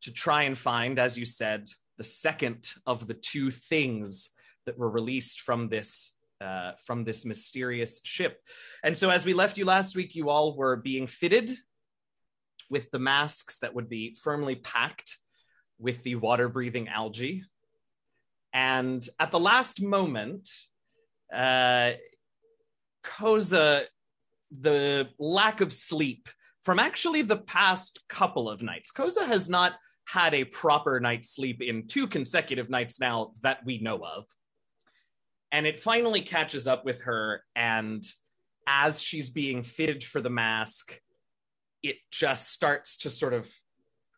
to 0.01 0.13
try 0.13 0.43
and 0.43 0.57
find, 0.57 0.99
as 0.99 1.17
you 1.17 1.25
said, 1.25 1.67
the 1.97 2.03
second 2.03 2.73
of 2.85 3.07
the 3.07 3.13
two 3.13 3.51
things 3.51 4.31
that 4.65 4.77
were 4.77 4.89
released 4.89 5.41
from 5.41 5.67
this 5.69 6.15
uh, 6.41 6.71
from 6.85 7.03
this 7.03 7.25
mysterious 7.25 7.99
ship. 8.05 8.41
And 8.81 8.97
so, 8.97 9.09
as 9.09 9.25
we 9.25 9.33
left 9.33 9.57
you 9.57 9.65
last 9.65 9.95
week, 9.95 10.15
you 10.15 10.29
all 10.29 10.55
were 10.55 10.77
being 10.77 11.05
fitted 11.05 11.51
with 12.69 12.89
the 12.91 12.99
masks 12.99 13.59
that 13.59 13.73
would 13.73 13.89
be 13.89 14.15
firmly 14.15 14.55
packed 14.55 15.17
with 15.79 16.03
the 16.03 16.15
water 16.15 16.47
breathing 16.47 16.87
algae. 16.87 17.43
And 18.53 19.05
at 19.19 19.31
the 19.31 19.39
last 19.39 19.81
moment, 19.81 20.49
uh, 21.33 21.91
Koza, 23.03 23.83
the 24.51 25.09
lack 25.19 25.61
of 25.61 25.71
sleep 25.71 26.29
from 26.63 26.79
actually 26.79 27.21
the 27.21 27.37
past 27.37 28.01
couple 28.09 28.49
of 28.49 28.61
nights, 28.61 28.91
Koza 28.91 29.25
has 29.25 29.49
not 29.49 29.73
had 30.05 30.33
a 30.33 30.43
proper 30.43 30.99
night's 30.99 31.29
sleep 31.29 31.61
in 31.61 31.87
two 31.87 32.07
consecutive 32.07 32.69
nights 32.69 32.99
now 32.99 33.31
that 33.43 33.63
we 33.65 33.79
know 33.79 33.97
of. 33.97 34.25
And 35.51 35.65
it 35.65 35.79
finally 35.79 36.21
catches 36.21 36.67
up 36.67 36.85
with 36.85 37.01
her 37.01 37.43
and 37.55 38.03
as 38.67 39.01
she's 39.01 39.29
being 39.29 39.63
fitted 39.63 40.03
for 40.03 40.21
the 40.21 40.29
mask 40.29 40.99
it 41.81 41.97
just 42.11 42.51
starts 42.51 42.97
to 42.97 43.09
sort 43.09 43.33
of 43.33 43.51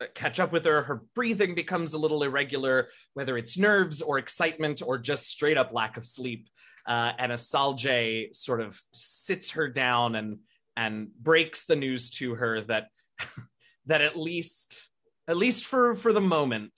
uh, 0.02 0.06
catch 0.16 0.40
up 0.40 0.52
with 0.52 0.66
her. 0.66 0.82
Her 0.82 1.04
breathing 1.14 1.56
becomes 1.56 1.94
a 1.94 2.00
little 2.00 2.24
irregular 2.24 2.90
whether 3.14 3.38
it's 3.38 3.58
nerves 3.58 4.02
or 4.02 4.18
excitement 4.18 4.82
or 4.86 4.98
just 4.98 5.28
straight 5.28 5.58
up 5.58 5.72
lack 5.74 5.98
of 5.98 6.06
sleep 6.06 6.48
uh, 6.88 7.12
and 7.18 7.32
Asalje 7.32 8.36
sort 8.36 8.62
of 8.62 8.80
sits 8.94 9.52
her 9.52 9.68
down 9.68 10.16
and 10.16 10.40
and 10.76 11.14
breaks 11.20 11.66
the 11.66 11.76
news 11.76 12.10
to 12.12 12.36
her 12.36 12.62
that 12.62 12.88
that 13.86 14.02
at 14.02 14.18
least 14.18 14.90
at 15.28 15.38
least 15.38 15.66
for 15.66 15.96
for 15.96 16.14
the 16.14 16.22
moment 16.22 16.74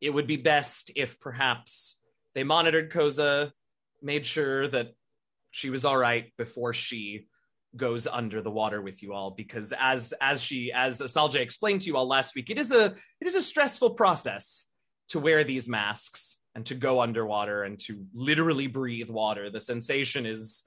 it 0.00 0.10
would 0.10 0.26
be 0.26 0.36
best 0.36 0.90
if 0.96 1.18
perhaps 1.20 2.00
they 2.34 2.44
monitored 2.44 2.92
Koza 2.92 3.52
made 4.02 4.26
sure 4.26 4.68
that 4.68 4.94
she 5.50 5.70
was 5.70 5.84
all 5.84 5.96
right 5.96 6.32
before 6.36 6.74
she 6.74 7.26
goes 7.76 8.06
under 8.06 8.42
the 8.42 8.50
water 8.50 8.82
with 8.82 9.02
you 9.02 9.12
all. 9.12 9.30
Because 9.30 9.72
as 9.78 10.12
as 10.20 10.42
she 10.42 10.72
as 10.72 11.00
Asalje 11.00 11.36
explained 11.36 11.82
to 11.82 11.86
you 11.88 11.96
all 11.96 12.06
last 12.08 12.34
week 12.34 12.50
it 12.50 12.58
is 12.58 12.72
a 12.72 12.86
it 13.20 13.26
is 13.26 13.34
a 13.34 13.42
stressful 13.42 13.90
process 13.90 14.68
to 15.08 15.18
wear 15.18 15.44
these 15.44 15.68
masks 15.68 16.40
and 16.54 16.66
to 16.66 16.74
go 16.74 17.00
underwater 17.00 17.64
and 17.64 17.78
to 17.78 18.06
literally 18.14 18.66
breathe 18.66 19.10
water 19.10 19.50
the 19.50 19.60
sensation 19.60 20.26
is 20.26 20.64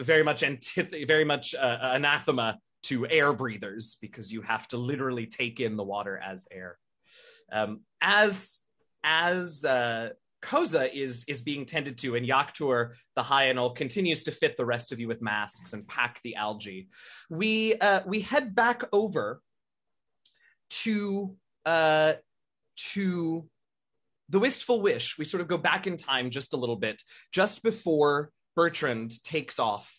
very 0.00 0.22
much 0.22 0.42
antith- 0.42 1.06
very 1.06 1.24
much 1.24 1.54
uh, 1.54 1.78
anathema 1.82 2.58
to 2.82 3.06
air 3.08 3.32
breathers 3.32 3.96
because 4.00 4.32
you 4.32 4.42
have 4.42 4.66
to 4.68 4.76
literally 4.76 5.26
take 5.26 5.60
in 5.60 5.76
the 5.76 5.84
water 5.84 6.18
as 6.18 6.46
air 6.50 6.78
um, 7.52 7.80
as 8.00 8.60
as 9.04 9.64
uh, 9.64 10.10
Koza 10.42 10.92
is 10.92 11.24
is 11.26 11.42
being 11.42 11.66
tended 11.66 11.98
to, 11.98 12.14
and 12.14 12.26
Yaktur, 12.26 12.92
the 13.16 13.22
Hyanol, 13.22 13.74
continues 13.74 14.22
to 14.24 14.30
fit 14.30 14.56
the 14.56 14.64
rest 14.64 14.92
of 14.92 15.00
you 15.00 15.08
with 15.08 15.20
masks 15.20 15.72
and 15.72 15.86
pack 15.86 16.20
the 16.22 16.36
algae. 16.36 16.88
We 17.28 17.74
uh, 17.74 18.02
we 18.06 18.20
head 18.20 18.54
back 18.54 18.84
over 18.92 19.40
to 20.70 21.36
uh, 21.66 22.14
to 22.92 23.48
the 24.28 24.38
Wistful 24.38 24.80
Wish. 24.80 25.18
We 25.18 25.24
sort 25.24 25.40
of 25.40 25.48
go 25.48 25.58
back 25.58 25.86
in 25.86 25.96
time 25.96 26.30
just 26.30 26.52
a 26.52 26.56
little 26.56 26.76
bit, 26.76 27.02
just 27.32 27.62
before 27.62 28.30
Bertrand 28.54 29.12
takes 29.24 29.58
off 29.58 29.94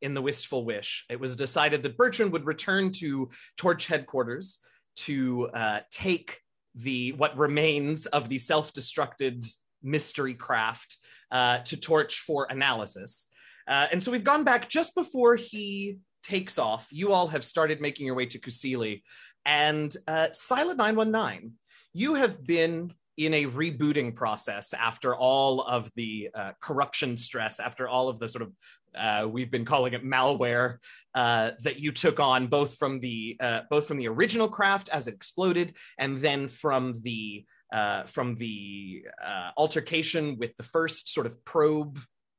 in 0.00 0.14
the 0.14 0.22
Wistful 0.22 0.64
Wish. 0.64 1.04
It 1.10 1.20
was 1.20 1.36
decided 1.36 1.82
that 1.82 1.96
Bertrand 1.96 2.32
would 2.32 2.46
return 2.46 2.92
to 2.92 3.30
Torch 3.56 3.86
headquarters 3.86 4.58
to 4.98 5.48
uh, 5.48 5.80
take 5.90 6.40
the 6.74 7.12
what 7.12 7.36
remains 7.36 8.06
of 8.06 8.28
the 8.28 8.38
self-destructed 8.38 9.44
mystery 9.82 10.34
craft 10.34 10.96
uh, 11.30 11.58
to 11.58 11.76
Torch 11.76 12.20
for 12.20 12.46
analysis. 12.50 13.28
Uh, 13.66 13.86
and 13.92 14.02
so 14.02 14.10
we've 14.10 14.24
gone 14.24 14.44
back 14.44 14.68
just 14.68 14.94
before 14.94 15.36
he 15.36 15.98
takes 16.22 16.58
off. 16.58 16.88
You 16.90 17.12
all 17.12 17.28
have 17.28 17.44
started 17.44 17.80
making 17.80 18.06
your 18.06 18.14
way 18.14 18.26
to 18.26 18.38
Kusili. 18.38 19.02
And 19.44 19.94
uh, 20.06 20.28
Silent 20.32 20.78
919, 20.78 21.52
you 21.92 22.14
have 22.14 22.44
been 22.44 22.92
in 23.18 23.34
a 23.34 23.46
rebooting 23.46 24.14
process 24.14 24.72
after 24.72 25.14
all 25.14 25.60
of 25.62 25.90
the 25.96 26.30
uh, 26.34 26.52
corruption 26.62 27.16
stress, 27.16 27.58
after 27.58 27.88
all 27.88 28.08
of 28.08 28.20
the 28.20 28.28
sort 28.28 28.42
of 28.42 28.52
uh, 28.96 29.28
we've 29.28 29.50
been 29.50 29.64
calling 29.64 29.92
it 29.92 30.04
malware 30.04 30.78
uh, 31.14 31.50
that 31.62 31.78
you 31.78 31.92
took 31.92 32.20
on 32.20 32.46
both 32.46 32.76
from 32.76 33.00
the 33.00 33.36
uh, 33.40 33.60
both 33.68 33.86
from 33.86 33.98
the 33.98 34.08
original 34.08 34.48
craft 34.48 34.88
as 34.88 35.08
it 35.08 35.14
exploded 35.14 35.74
and 35.98 36.18
then 36.18 36.48
from 36.48 36.94
the 37.02 37.44
uh, 37.72 38.04
from 38.04 38.36
the 38.36 39.02
uh, 39.22 39.50
altercation 39.56 40.38
with 40.38 40.56
the 40.56 40.62
first 40.62 41.12
sort 41.12 41.26
of 41.26 41.44
probe 41.44 41.98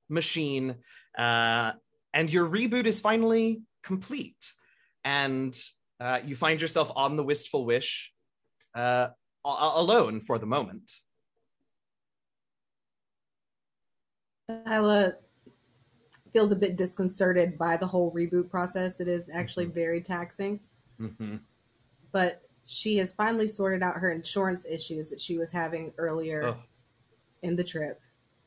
machine 0.10 0.76
and 1.18 2.34
your 2.34 2.50
reboot 2.50 2.86
is 2.86 3.00
finally 3.00 3.62
complete. 3.84 4.54
And 5.04 5.56
you 6.26 6.36
find 6.36 6.60
yourself 6.60 6.92
on 6.96 7.16
the 7.16 7.24
wistful 7.24 7.66
wish 7.66 8.12
alone 9.46 10.20
for 10.20 10.38
the 10.38 10.46
moment 10.46 10.92
Tyla 14.48 15.14
feels 16.34 16.52
a 16.52 16.56
bit 16.56 16.76
disconcerted 16.76 17.58
by 17.58 17.78
the 17.78 17.86
whole 17.88 18.12
reboot 18.12 18.50
process. 18.50 19.00
It 19.00 19.08
is 19.08 19.30
actually 19.32 19.68
Mhm. 19.68 19.74
very 19.74 20.02
taxing, 20.02 20.60
mm-hmm. 21.00 21.38
but 22.12 22.42
she 22.66 22.98
has 22.98 23.14
finally 23.14 23.48
sorted 23.48 23.82
out 23.84 23.98
her 23.98 24.12
insurance 24.12 24.66
issues 24.66 25.10
that 25.12 25.22
she 25.22 25.38
was 25.38 25.52
having 25.52 25.94
earlier 25.98 26.44
oh, 26.46 26.64
in 27.42 27.56
the 27.56 27.64
trip. 27.64 28.02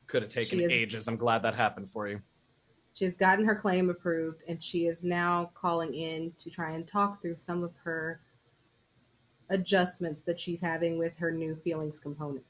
Could 0.09 0.23
have 0.23 0.31
taken 0.31 0.59
She 0.59 0.65
is- 0.65 0.71
ages. 0.73 1.09
I'm 1.09 1.17
glad 1.17 1.43
that 1.43 1.55
happened 1.55 1.89
for 1.89 2.09
you. 2.09 2.21
She 2.95 3.05
has 3.05 3.17
gotten 3.17 3.45
her 3.47 3.55
claim 3.55 3.89
approved, 3.89 4.43
and 4.47 4.63
she 4.63 4.87
is 4.87 5.03
now 5.03 5.47
calling 5.55 5.95
in 5.95 6.33
to 6.39 6.51
try 6.51 6.73
and 6.73 6.87
talk 6.87 7.23
through 7.23 7.37
some 7.37 7.63
of 7.65 7.75
her 7.85 8.21
adjustments 9.51 10.23
that 10.25 10.39
she's 10.39 10.61
having 10.61 10.99
with 10.99 11.19
her 11.19 11.31
new 11.31 11.57
feelings 11.57 11.99
component. 11.99 12.45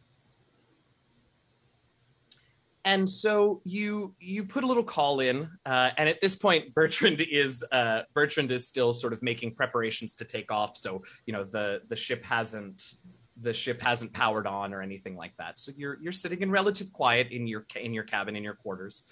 And 2.85 3.09
so 3.09 3.61
you 3.65 4.15
you 4.19 4.45
put 4.45 4.65
a 4.65 4.67
little 4.67 4.83
call 4.83 5.21
in, 5.21 5.49
uh, 5.65 5.91
and 5.97 6.09
at 6.09 6.21
this 6.21 6.35
point, 6.35 6.75
Bertrand 6.75 7.21
is 7.21 7.65
uh, 7.71 8.03
Bertrand 8.13 8.51
is 8.51 8.67
still 8.67 8.93
sort 8.93 9.13
of 9.13 9.23
making 9.23 9.55
preparations 9.55 10.15
to 10.17 10.25
take 10.25 10.51
off. 10.51 10.77
So 10.77 11.03
you 11.25 11.33
know 11.33 11.45
the 11.45 11.83
the 11.89 11.95
ship 11.95 12.25
hasn't 12.25 12.95
the 13.41 13.55
ship 13.55 13.81
hasn't 13.81 14.13
powered 14.13 14.47
on 14.49 14.75
or 14.75 14.83
anything 14.83 15.17
like 15.17 15.37
that. 15.37 15.61
So 15.61 15.73
you're 15.77 15.99
you're 16.03 16.13
sitting 16.13 16.43
in 16.43 16.51
relative 16.51 16.93
quiet 16.93 17.31
in 17.31 17.47
your 17.47 17.67
in 17.81 17.95
your 17.95 18.05
cabin 18.05 18.35
in 18.35 18.43
your 18.43 18.55
quarters, 18.55 19.05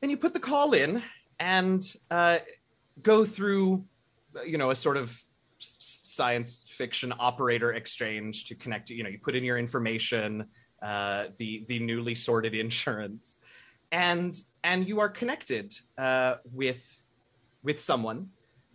and 0.00 0.10
you 0.10 0.16
put 0.16 0.32
the 0.32 0.40
call 0.40 0.72
in 0.72 1.02
and 1.40 1.82
uh, 2.12 2.38
go 3.02 3.24
through 3.24 3.84
you 4.46 4.58
know 4.58 4.70
a 4.70 4.76
sort 4.76 4.96
of 4.96 5.20
science 5.58 6.64
fiction 6.68 7.12
operator 7.18 7.72
exchange 7.72 8.46
to 8.46 8.54
connect. 8.54 8.90
You 8.90 9.02
know 9.02 9.08
you 9.08 9.18
put 9.18 9.34
in 9.34 9.44
your 9.44 9.58
information 9.58 10.46
uh, 10.82 11.24
the 11.38 11.64
the 11.68 11.78
newly 11.78 12.14
sorted 12.14 12.54
insurance, 12.66 13.36
and 13.92 14.36
and 14.64 14.86
you 14.88 15.00
are 15.00 15.08
connected 15.08 15.74
uh, 15.98 16.36
with 16.52 16.84
with 17.62 17.80
someone 17.80 18.28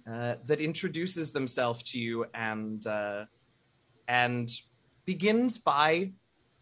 uh, 0.10 0.36
that 0.46 0.60
introduces 0.60 1.32
themselves 1.32 1.84
to 1.84 2.00
you 2.00 2.26
and 2.34 2.86
uh, 2.88 3.26
and 4.08 4.50
begins 5.06 5.58
by 5.58 6.12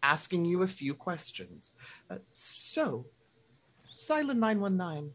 asking 0.02 0.44
you 0.44 0.62
a 0.62 0.66
few 0.66 0.94
questions. 0.94 1.72
Uh, 2.10 2.16
so, 2.30 3.06
Silent 3.90 4.40
Nine 4.40 4.60
One 4.60 4.76
Nine, 4.76 5.10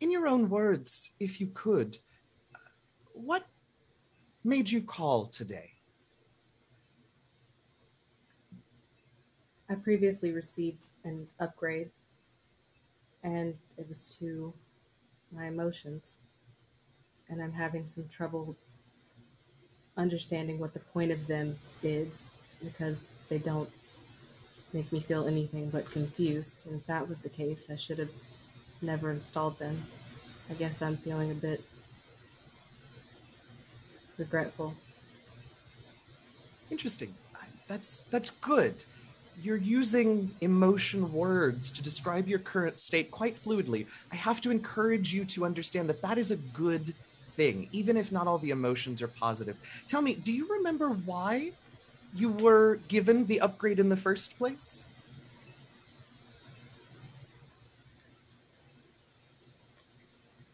in 0.00 0.10
your 0.10 0.26
own 0.26 0.48
words, 0.48 1.12
if 1.20 1.40
you 1.40 1.48
could, 1.54 1.98
uh, 2.54 2.58
what 3.12 3.46
made 4.44 4.70
you 4.70 4.82
call 4.82 5.26
today? 5.26 5.70
I 9.68 9.74
previously 9.74 10.32
received 10.32 10.86
an 11.04 11.28
upgrade, 11.40 11.90
and 13.22 13.56
it 13.78 13.88
was 13.88 14.16
to 14.18 14.52
my 15.30 15.46
emotions. 15.46 16.20
And 17.28 17.42
I'm 17.42 17.52
having 17.52 17.86
some 17.86 18.08
trouble 18.08 18.56
understanding 19.96 20.58
what 20.58 20.74
the 20.74 20.80
point 20.80 21.10
of 21.10 21.26
them 21.26 21.58
is 21.82 22.32
because 22.62 23.06
they 23.28 23.38
don't 23.38 23.70
make 24.72 24.92
me 24.92 25.00
feel 25.00 25.26
anything 25.26 25.70
but 25.70 25.90
confused. 25.90 26.66
And 26.66 26.80
if 26.80 26.86
that 26.86 27.08
was 27.08 27.22
the 27.22 27.28
case, 27.28 27.68
I 27.70 27.76
should 27.76 27.98
have 27.98 28.10
never 28.82 29.10
installed 29.10 29.58
them. 29.58 29.84
I 30.50 30.54
guess 30.54 30.82
I'm 30.82 30.96
feeling 30.98 31.30
a 31.30 31.34
bit 31.34 31.64
regretful. 34.22 34.74
Interesting. 36.70 37.12
That's 37.66 38.04
that's 38.10 38.30
good. 38.30 38.84
You're 39.42 39.56
using 39.56 40.30
emotion 40.40 41.12
words 41.12 41.70
to 41.72 41.82
describe 41.82 42.28
your 42.28 42.38
current 42.38 42.78
state 42.78 43.10
quite 43.10 43.36
fluidly. 43.36 43.86
I 44.12 44.16
have 44.16 44.40
to 44.42 44.50
encourage 44.50 45.12
you 45.12 45.24
to 45.34 45.44
understand 45.44 45.88
that 45.88 46.02
that 46.02 46.18
is 46.18 46.30
a 46.30 46.36
good 46.36 46.94
thing, 47.30 47.68
even 47.72 47.96
if 47.96 48.12
not 48.12 48.26
all 48.28 48.38
the 48.38 48.50
emotions 48.50 49.02
are 49.02 49.08
positive. 49.08 49.56
Tell 49.88 50.02
me, 50.02 50.14
do 50.14 50.32
you 50.32 50.46
remember 50.48 50.90
why 50.90 51.52
you 52.14 52.28
were 52.30 52.78
given 52.88 53.24
the 53.24 53.40
upgrade 53.40 53.78
in 53.80 53.88
the 53.88 53.96
first 53.96 54.38
place? 54.38 54.86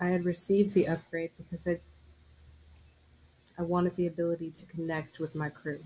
I 0.00 0.06
had 0.06 0.24
received 0.24 0.74
the 0.74 0.86
upgrade 0.86 1.32
because 1.36 1.66
I 1.66 1.80
I 3.58 3.62
wanted 3.62 3.96
the 3.96 4.06
ability 4.06 4.52
to 4.52 4.66
connect 4.66 5.18
with 5.18 5.34
my 5.34 5.48
crew. 5.48 5.80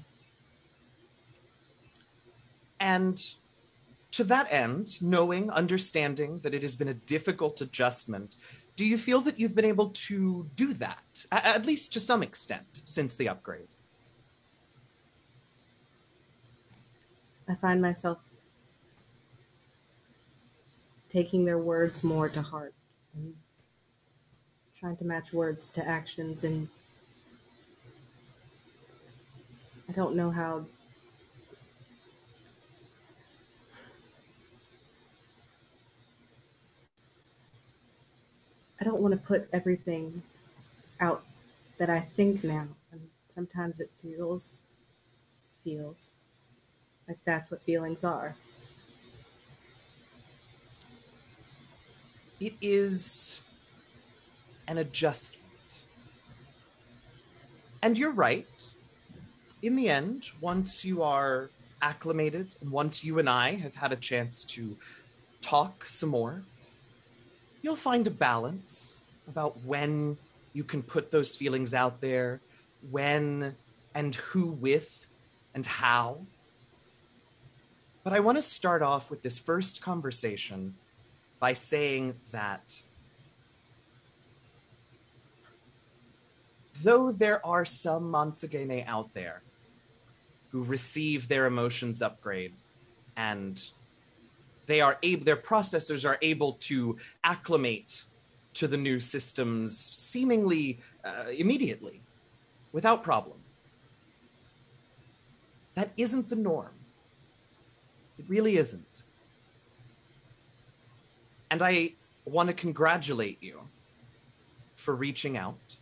And 2.79 3.25
to 4.11 4.25
that 4.25 4.53
end, 4.53 5.01
knowing, 5.01 5.51
understanding 5.51 6.41
that 6.41 6.53
it 6.53 6.61
has 6.61 6.77
been 6.77 6.89
a 6.89 6.95
difficult 6.95 7.63
adjustment, 7.63 8.37
do 8.77 8.85
you 8.85 8.99
feel 8.99 9.23
that 9.23 9.41
you've 9.41 9.55
been 9.55 9.65
able 9.65 9.89
to 9.91 10.49
do 10.55 10.75
that, 10.75 11.25
at 11.33 11.65
least 11.65 11.93
to 11.95 12.01
some 12.01 12.23
extent, 12.23 12.83
since 12.85 13.17
the 13.17 13.29
upgrade? 13.29 13.69
I 17.49 17.55
find 17.55 17.81
myself 17.81 18.19
taking 21.09 21.45
their 21.45 21.59
words 21.59 22.05
more 22.05 22.29
to 22.29 22.43
heart 22.43 22.75
and 23.15 23.35
trying 24.79 24.97
to 24.97 25.05
match 25.05 25.33
words 25.33 25.71
to 25.73 25.87
actions 25.87 26.45
and 26.45 26.69
I 29.93 29.95
don't 29.95 30.17
know 30.17 30.31
how 30.31 30.65
I 38.81 38.85
don't 38.85 39.03
want 39.03 39.13
to 39.13 39.21
put 39.21 39.51
everything 39.53 40.23
out 40.99 41.27
that 41.77 41.91
I 41.91 42.01
think 42.01 42.43
now. 42.43 42.69
And 42.91 43.11
sometimes 43.29 43.81
it 43.81 43.91
feels 44.01 44.63
feels 45.63 46.15
like 47.07 47.19
that's 47.27 47.51
what 47.51 47.61
feelings 47.61 48.03
are. 48.03 48.35
It 52.41 52.55
is 52.63 53.43
an 54.67 54.79
adjustment. 54.79 55.43
And 57.83 57.99
you're 57.99 58.11
right. 58.11 58.72
In 59.63 59.77
the 59.77 59.89
end, 59.89 60.29
once 60.41 60.85
you 60.85 61.05
are 61.05 61.49
acclimated, 61.81 62.57
and 62.61 62.73
once 62.73 63.05
you 63.05 63.21
and 63.21 63.31
I 63.31 63.55
have 63.55 63.77
had 63.77 63.93
a 63.93 63.97
chance 63.97 64.43
to 64.45 64.77
talk 65.41 65.85
some 65.87 66.09
more, 66.09 66.43
you'll 67.63 67.77
find 67.77 68.05
a 68.09 68.11
balance 68.11 69.03
about 69.29 69.61
when 69.65 70.19
you 70.53 70.65
can 70.65 70.83
put 70.83 71.13
those 71.13 71.37
feelings 71.37 71.75
out 71.75 72.01
there, 72.01 72.41
when 72.91 73.55
and 73.95 74.17
who 74.17 74.47
with, 74.47 75.07
and 75.55 75.65
how. 75.65 76.19
But 78.03 78.15
I 78.15 78.19
want 78.19 78.39
to 78.39 78.43
start 78.43 78.83
off 78.83 79.13
with 79.13 79.23
this 79.23 79.39
first 79.39 79.81
conversation 79.81 80.75
by 81.39 81.53
saying 81.53 82.15
that 82.33 82.83
though 86.83 87.13
there 87.13 87.45
are 87.47 87.65
some 87.65 88.11
Mansagene 88.11 88.85
out 88.89 89.15
there 89.15 89.43
who 90.53 90.63
receive 90.63 91.29
their 91.29 91.47
emotions 91.47 92.03
upgrade. 92.03 92.53
And 93.17 93.63
they 94.67 94.81
are 94.81 94.99
able 95.03 95.25
their 95.25 95.37
processors 95.37 96.09
are 96.09 96.19
able 96.23 96.53
to 96.53 96.99
acclimate 97.25 98.05
to 98.55 98.69
the 98.69 98.77
new 98.77 99.01
systems 99.01 99.77
seemingly 99.77 100.79
uh, 101.05 101.31
immediately 101.37 102.01
without 102.73 103.03
problem. 103.03 103.39
That 105.75 105.91
isn't 105.97 106.29
the 106.29 106.37
norm. 106.37 106.75
It 108.19 108.27
really 108.29 108.59
isn't. 108.59 109.03
And 111.51 111.63
I 111.63 111.93
want 112.25 112.49
to 112.49 112.55
congratulate 112.55 113.39
you 113.43 113.61
for 114.77 114.95
reaching 114.95 115.37
out 115.37 115.77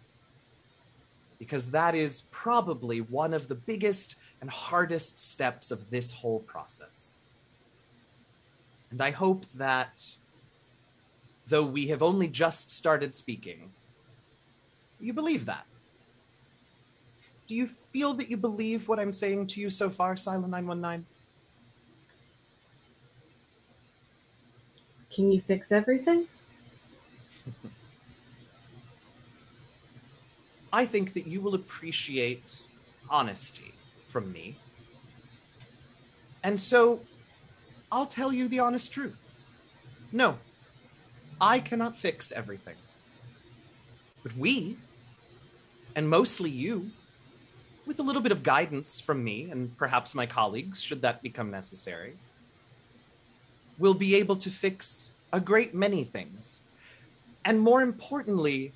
because 1.39 1.71
that 1.71 1.95
is 1.95 2.23
probably 2.31 3.01
one 3.01 3.33
of 3.33 3.49
the 3.49 3.55
biggest 3.55 4.17
and 4.41 4.51
hardest 4.51 5.21
steps 5.21 5.71
of 5.71 5.91
this 5.91 6.13
whole 6.13 6.41
process. 6.41 7.17
And 8.91 9.01
I 9.03 9.11
hope 9.11 9.47
that 9.53 10.17
though 11.47 11.65
we 11.65 11.89
have 11.89 12.03
only 12.03 12.29
just 12.29 12.71
started 12.71 13.15
speaking, 13.15 13.73
you 14.99 15.13
believe 15.13 15.47
that. 15.47 15.67
Do 17.47 17.55
you 17.57 17.67
feel 17.67 18.15
that 18.15 18.31
you 18.31 18.37
believe 18.37 18.89
what 18.89 18.99
I'm 19.01 19.13
saying 19.13 19.49
to 19.49 19.61
you 19.61 19.71
so 19.71 19.91
far, 19.91 20.17
Silent 20.17 20.51
919? 20.51 21.05
Can 25.13 25.33
you 25.33 25.41
fix 25.41 25.73
everything? 25.73 26.29
I 30.73 30.87
think 30.87 31.15
that 31.15 31.27
you 31.27 31.41
will 31.41 31.57
appreciate 31.57 32.63
honesty 33.09 33.70
from 34.11 34.33
me. 34.33 34.57
And 36.43 36.61
so 36.61 37.01
I'll 37.93 38.07
tell 38.07 38.33
you 38.33 38.49
the 38.49 38.59
honest 38.59 38.93
truth. 38.93 39.37
No, 40.13 40.39
I 41.41 41.61
cannot 41.61 41.97
fix 41.97 42.33
everything. 42.33 42.77
But 44.23 44.37
we, 44.37 44.77
and 45.95 46.09
mostly 46.09 46.51
you, 46.51 46.91
with 47.87 47.99
a 47.99 48.03
little 48.03 48.23
bit 48.23 48.33
of 48.33 48.43
guidance 48.43 49.01
from 49.01 49.25
me 49.25 49.51
and 49.51 49.77
perhaps 49.77 50.15
my 50.15 50.27
colleagues, 50.27 50.83
should 50.83 51.03
that 51.03 51.23
become 51.23 51.51
necessary, 51.51 52.17
will 53.79 53.95
be 53.95 54.15
able 54.15 54.37
to 54.37 54.51
fix 54.51 55.11
a 55.33 55.41
great 55.41 55.75
many 55.75 56.05
things. 56.05 56.63
And 57.45 57.61
more 57.61 57.81
importantly, 57.81 58.73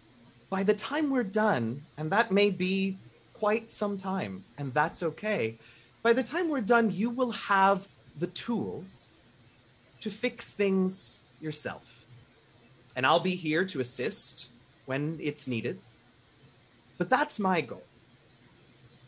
by 0.49 0.63
the 0.63 0.75
time 0.75 1.11
we're 1.11 1.25
done, 1.25 1.83
and 1.99 2.11
that 2.11 2.33
may 2.33 2.51
be 2.51 2.99
quite 3.45 3.71
some 3.71 3.99
time, 3.99 4.43
and 4.57 4.73
that's 4.73 5.03
okay, 5.03 5.59
by 6.03 6.15
the 6.15 6.23
time 6.23 6.49
we're 6.49 6.63
done, 6.63 6.91
you 6.91 7.11
will 7.11 7.33
have 7.33 7.89
the 8.19 8.27
tools 8.29 9.13
to 10.01 10.09
fix 10.11 10.55
things 10.55 11.21
yourself. 11.43 12.07
And 12.97 13.05
I'll 13.05 13.21
be 13.21 13.35
here 13.35 13.67
to 13.67 13.81
assist 13.81 14.49
when 14.87 15.19
it's 15.21 15.47
needed. 15.47 15.81
But 16.97 17.11
that's 17.11 17.39
my 17.39 17.61
goal. 17.61 17.83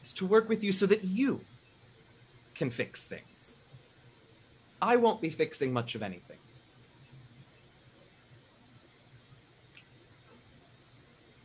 Is 0.02 0.12
to 0.12 0.26
work 0.26 0.50
with 0.50 0.62
you 0.62 0.70
so 0.70 0.84
that 0.84 1.02
you 1.02 1.40
can 2.54 2.68
fix 2.68 3.06
things. 3.06 3.62
I 4.82 4.96
won't 4.96 5.22
be 5.22 5.30
fixing 5.30 5.72
much 5.72 5.94
of 5.94 6.02
anything. 6.02 6.36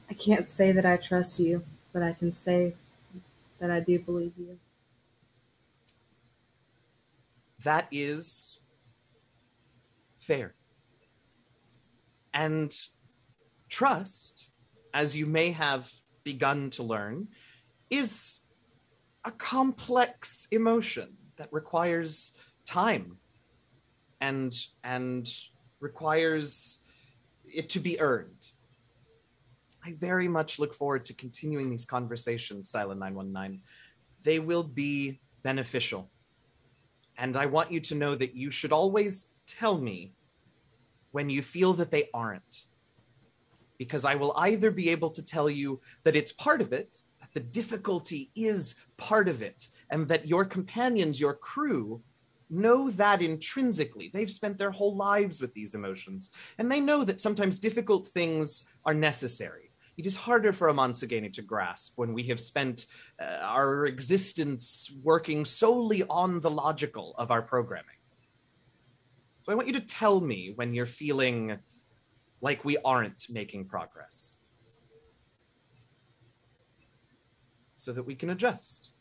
I 0.10 0.14
can't 0.14 0.46
say 0.46 0.74
that 0.74 0.86
I 0.86 0.98
trust 0.98 1.40
you, 1.40 1.64
but 1.94 2.04
I 2.04 2.12
can 2.12 2.34
say 2.34 2.76
that 3.62 3.70
I 3.70 3.80
do 3.80 4.00
believe 4.00 4.34
you. 4.38 4.58
That 7.64 7.88
is 7.92 8.60
fair. 10.18 10.56
And 12.34 12.76
trust, 13.70 14.48
as 14.96 15.16
you 15.16 15.28
may 15.28 15.52
have 15.52 15.92
begun 16.24 16.72
to 16.72 16.84
learn, 16.84 17.28
is 17.92 18.40
a 19.24 19.32
complex 19.32 20.48
emotion 20.52 21.16
that 21.38 21.54
requires 21.54 22.34
time 22.66 23.18
and 24.22 24.56
and 24.84 25.32
requires 25.80 26.80
it 27.46 27.70
to 27.70 27.80
be 27.80 28.00
earned. 28.00 28.51
I 29.84 29.94
very 29.94 30.28
much 30.28 30.60
look 30.60 30.74
forward 30.74 31.06
to 31.06 31.14
continuing 31.14 31.70
these 31.70 31.86
conversations, 31.86 32.70
Silent 32.70 33.00
919. 33.00 33.62
They 34.24 34.40
will 34.40 34.64
be 34.64 35.20
beneficial. 35.44 36.12
And 37.18 37.36
I 37.36 37.48
want 37.48 37.72
you 37.72 37.80
to 37.82 37.96
know 37.96 38.16
that 38.16 38.36
you 38.36 38.52
should 38.52 38.72
always 38.72 39.32
tell 39.48 39.78
me 39.78 40.14
when 41.12 41.30
you 41.30 41.42
feel 41.42 41.74
that 41.74 41.92
they 41.92 42.10
aren't. 42.14 42.66
Because 43.78 44.06
I 44.06 44.16
will 44.16 44.34
either 44.38 44.70
be 44.70 44.90
able 44.90 45.10
to 45.10 45.24
tell 45.24 45.50
you 45.50 45.82
that 46.04 46.16
it's 46.16 46.32
part 46.32 46.62
of 46.62 46.72
it, 46.72 47.00
that 47.20 47.34
the 47.34 47.40
difficulty 47.40 48.30
is 48.36 48.76
part 48.98 49.28
of 49.28 49.42
it, 49.42 49.68
and 49.90 50.08
that 50.08 50.28
your 50.28 50.46
companions, 50.46 51.20
your 51.20 51.34
crew, 51.34 52.02
know 52.52 52.92
that 52.92 53.22
intrinsically. 53.22 54.12
They've 54.14 54.30
spent 54.30 54.58
their 54.58 54.72
whole 54.72 54.96
lives 54.96 55.42
with 55.42 55.54
these 55.54 55.74
emotions, 55.74 56.32
and 56.60 56.72
they 56.72 56.80
know 56.80 57.04
that 57.04 57.20
sometimes 57.20 57.60
difficult 57.60 58.08
things 58.08 58.66
are 58.86 58.94
necessary. 58.94 59.71
It 59.98 60.06
is 60.06 60.16
harder 60.16 60.54
for 60.54 60.70
a 60.70 60.74
Monsagani 60.74 61.32
to 61.34 61.42
grasp 61.42 61.94
when 61.98 62.14
we 62.14 62.24
have 62.24 62.40
spent 62.40 62.86
uh, 63.22 63.26
our 63.42 63.86
existence 63.86 64.92
working 65.04 65.46
solely 65.46 66.04
on 66.10 66.40
the 66.40 66.50
logical 66.50 67.14
of 67.18 67.30
our 67.30 67.42
programming. 67.42 68.00
So 69.42 69.52
I 69.52 69.56
want 69.56 69.68
you 69.68 69.74
to 69.74 69.82
tell 69.82 70.22
me 70.22 70.54
when 70.56 70.74
you're 70.74 70.86
feeling 70.86 71.58
like 72.42 72.64
we 72.64 72.78
aren't 72.84 73.26
making 73.30 73.66
progress 73.66 74.38
so 77.76 77.92
that 77.92 78.04
we 78.04 78.16
can 78.16 78.30
adjust. 78.30 78.92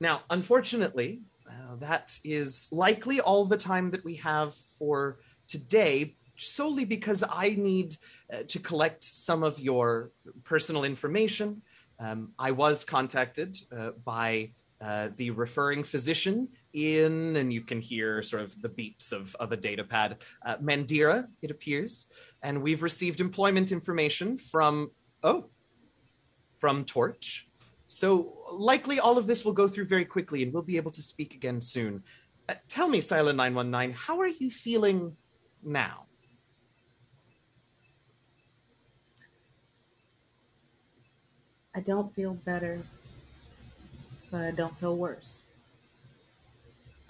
Now, 0.00 0.22
unfortunately, 0.30 1.20
uh, 1.48 1.76
that 1.76 2.18
is 2.24 2.68
likely 2.72 3.20
all 3.20 3.44
the 3.44 3.56
time 3.56 3.90
that 3.90 4.04
we 4.04 4.16
have 4.16 4.54
for 4.54 5.18
today, 5.46 6.16
solely 6.36 6.84
because 6.84 7.22
I 7.28 7.50
need 7.58 7.96
uh, 8.32 8.38
to 8.48 8.58
collect 8.58 9.04
some 9.04 9.42
of 9.42 9.58
your 9.58 10.10
personal 10.44 10.84
information. 10.84 11.62
Um, 11.98 12.32
I 12.38 12.50
was 12.50 12.84
contacted 12.84 13.56
uh, 13.76 13.90
by 14.04 14.50
uh, 14.80 15.08
the 15.16 15.30
referring 15.30 15.84
physician 15.84 16.48
in, 16.72 17.36
and 17.36 17.52
you 17.52 17.62
can 17.62 17.80
hear 17.80 18.22
sort 18.22 18.42
of 18.42 18.60
the 18.60 18.68
beeps 18.68 19.12
of, 19.12 19.34
of 19.36 19.52
a 19.52 19.56
data 19.56 19.84
pad, 19.84 20.18
uh, 20.44 20.56
Mandira, 20.56 21.26
it 21.40 21.50
appears. 21.50 22.08
And 22.42 22.60
we've 22.60 22.82
received 22.82 23.20
employment 23.20 23.72
information 23.72 24.36
from, 24.36 24.90
oh, 25.22 25.46
from 26.58 26.84
Torch. 26.84 27.48
So 27.86 28.34
likely 28.52 28.98
all 28.98 29.16
of 29.16 29.26
this 29.26 29.44
will 29.44 29.52
go 29.52 29.68
through 29.68 29.86
very 29.86 30.04
quickly 30.04 30.42
and 30.42 30.52
we'll 30.52 30.62
be 30.62 30.76
able 30.76 30.90
to 30.92 31.02
speak 31.02 31.34
again 31.34 31.60
soon. 31.60 32.02
Uh, 32.48 32.54
tell 32.68 32.88
me, 32.88 33.00
Silent 33.00 33.36
919, 33.36 33.96
how 33.96 34.20
are 34.20 34.26
you 34.26 34.50
feeling 34.50 35.16
now? 35.62 36.06
I 41.74 41.80
don't 41.80 42.14
feel 42.14 42.34
better, 42.34 42.82
but 44.30 44.42
I 44.42 44.52
don't 44.52 44.78
feel 44.78 44.96
worse. 44.96 45.46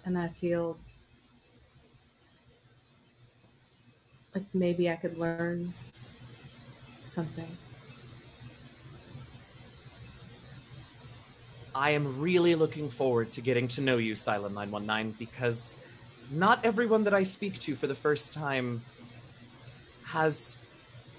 And 0.06 0.16
I 0.16 0.28
feel 0.28 0.78
like 4.34 4.44
maybe 4.54 4.88
I 4.88 4.96
could 4.96 5.18
learn 5.18 5.74
something. 7.02 7.56
I 11.74 11.90
am 11.90 12.20
really 12.20 12.54
looking 12.54 12.88
forward 12.88 13.32
to 13.32 13.40
getting 13.40 13.68
to 13.68 13.80
know 13.80 13.98
you, 13.98 14.14
Silent 14.14 14.54
919, 14.54 15.16
because 15.18 15.78
not 16.30 16.64
everyone 16.64 17.04
that 17.04 17.12
I 17.12 17.24
speak 17.24 17.58
to 17.60 17.76
for 17.76 17.86
the 17.86 17.94
first 17.94 18.32
time 18.32 18.82
has 20.04 20.56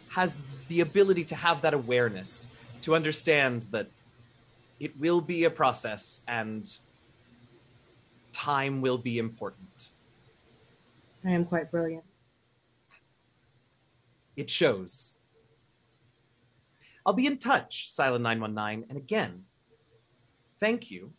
has 0.09 0.41
the 0.69 0.79
ability 0.79 1.25
to 1.25 1.35
have 1.35 1.61
that 1.61 1.73
awareness 1.73 2.47
to 2.85 2.93
understand 2.93 3.63
that 3.71 3.87
it 4.79 4.95
will 4.99 5.19
be 5.19 5.45
a 5.45 5.49
process 5.49 6.21
and 6.27 6.77
time 8.31 8.79
will 8.79 8.99
be 8.99 9.17
important. 9.17 9.89
I 11.25 11.31
am 11.31 11.45
quite 11.45 11.71
brilliant. 11.71 12.03
It 14.35 14.51
shows. 14.51 15.15
I'll 17.07 17.13
be 17.13 17.25
in 17.25 17.39
touch, 17.39 17.89
Silent 17.89 18.21
919, 18.21 18.85
and 18.89 18.97
again, 18.99 19.45
thank 20.59 20.91
you. 20.91 21.11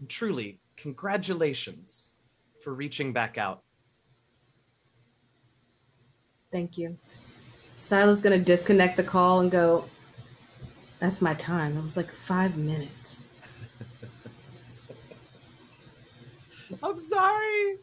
And 0.00 0.08
truly, 0.08 0.60
congratulations 0.76 2.14
for 2.62 2.72
reaching 2.72 3.12
back 3.12 3.36
out. 3.36 3.62
Thank 6.50 6.78
you. 6.78 6.96
Sila's 7.76 8.22
gonna 8.22 8.38
disconnect 8.38 8.96
the 8.96 9.02
call 9.02 9.40
and 9.40 9.50
go, 9.50 9.84
That's 11.04 11.20
my 11.20 11.34
time. 11.34 11.76
It 11.76 11.82
was 11.82 11.98
like 11.98 12.10
five 12.10 12.56
minutes. 12.56 13.20
I'm 16.82 16.98
sorry. 16.98 17.76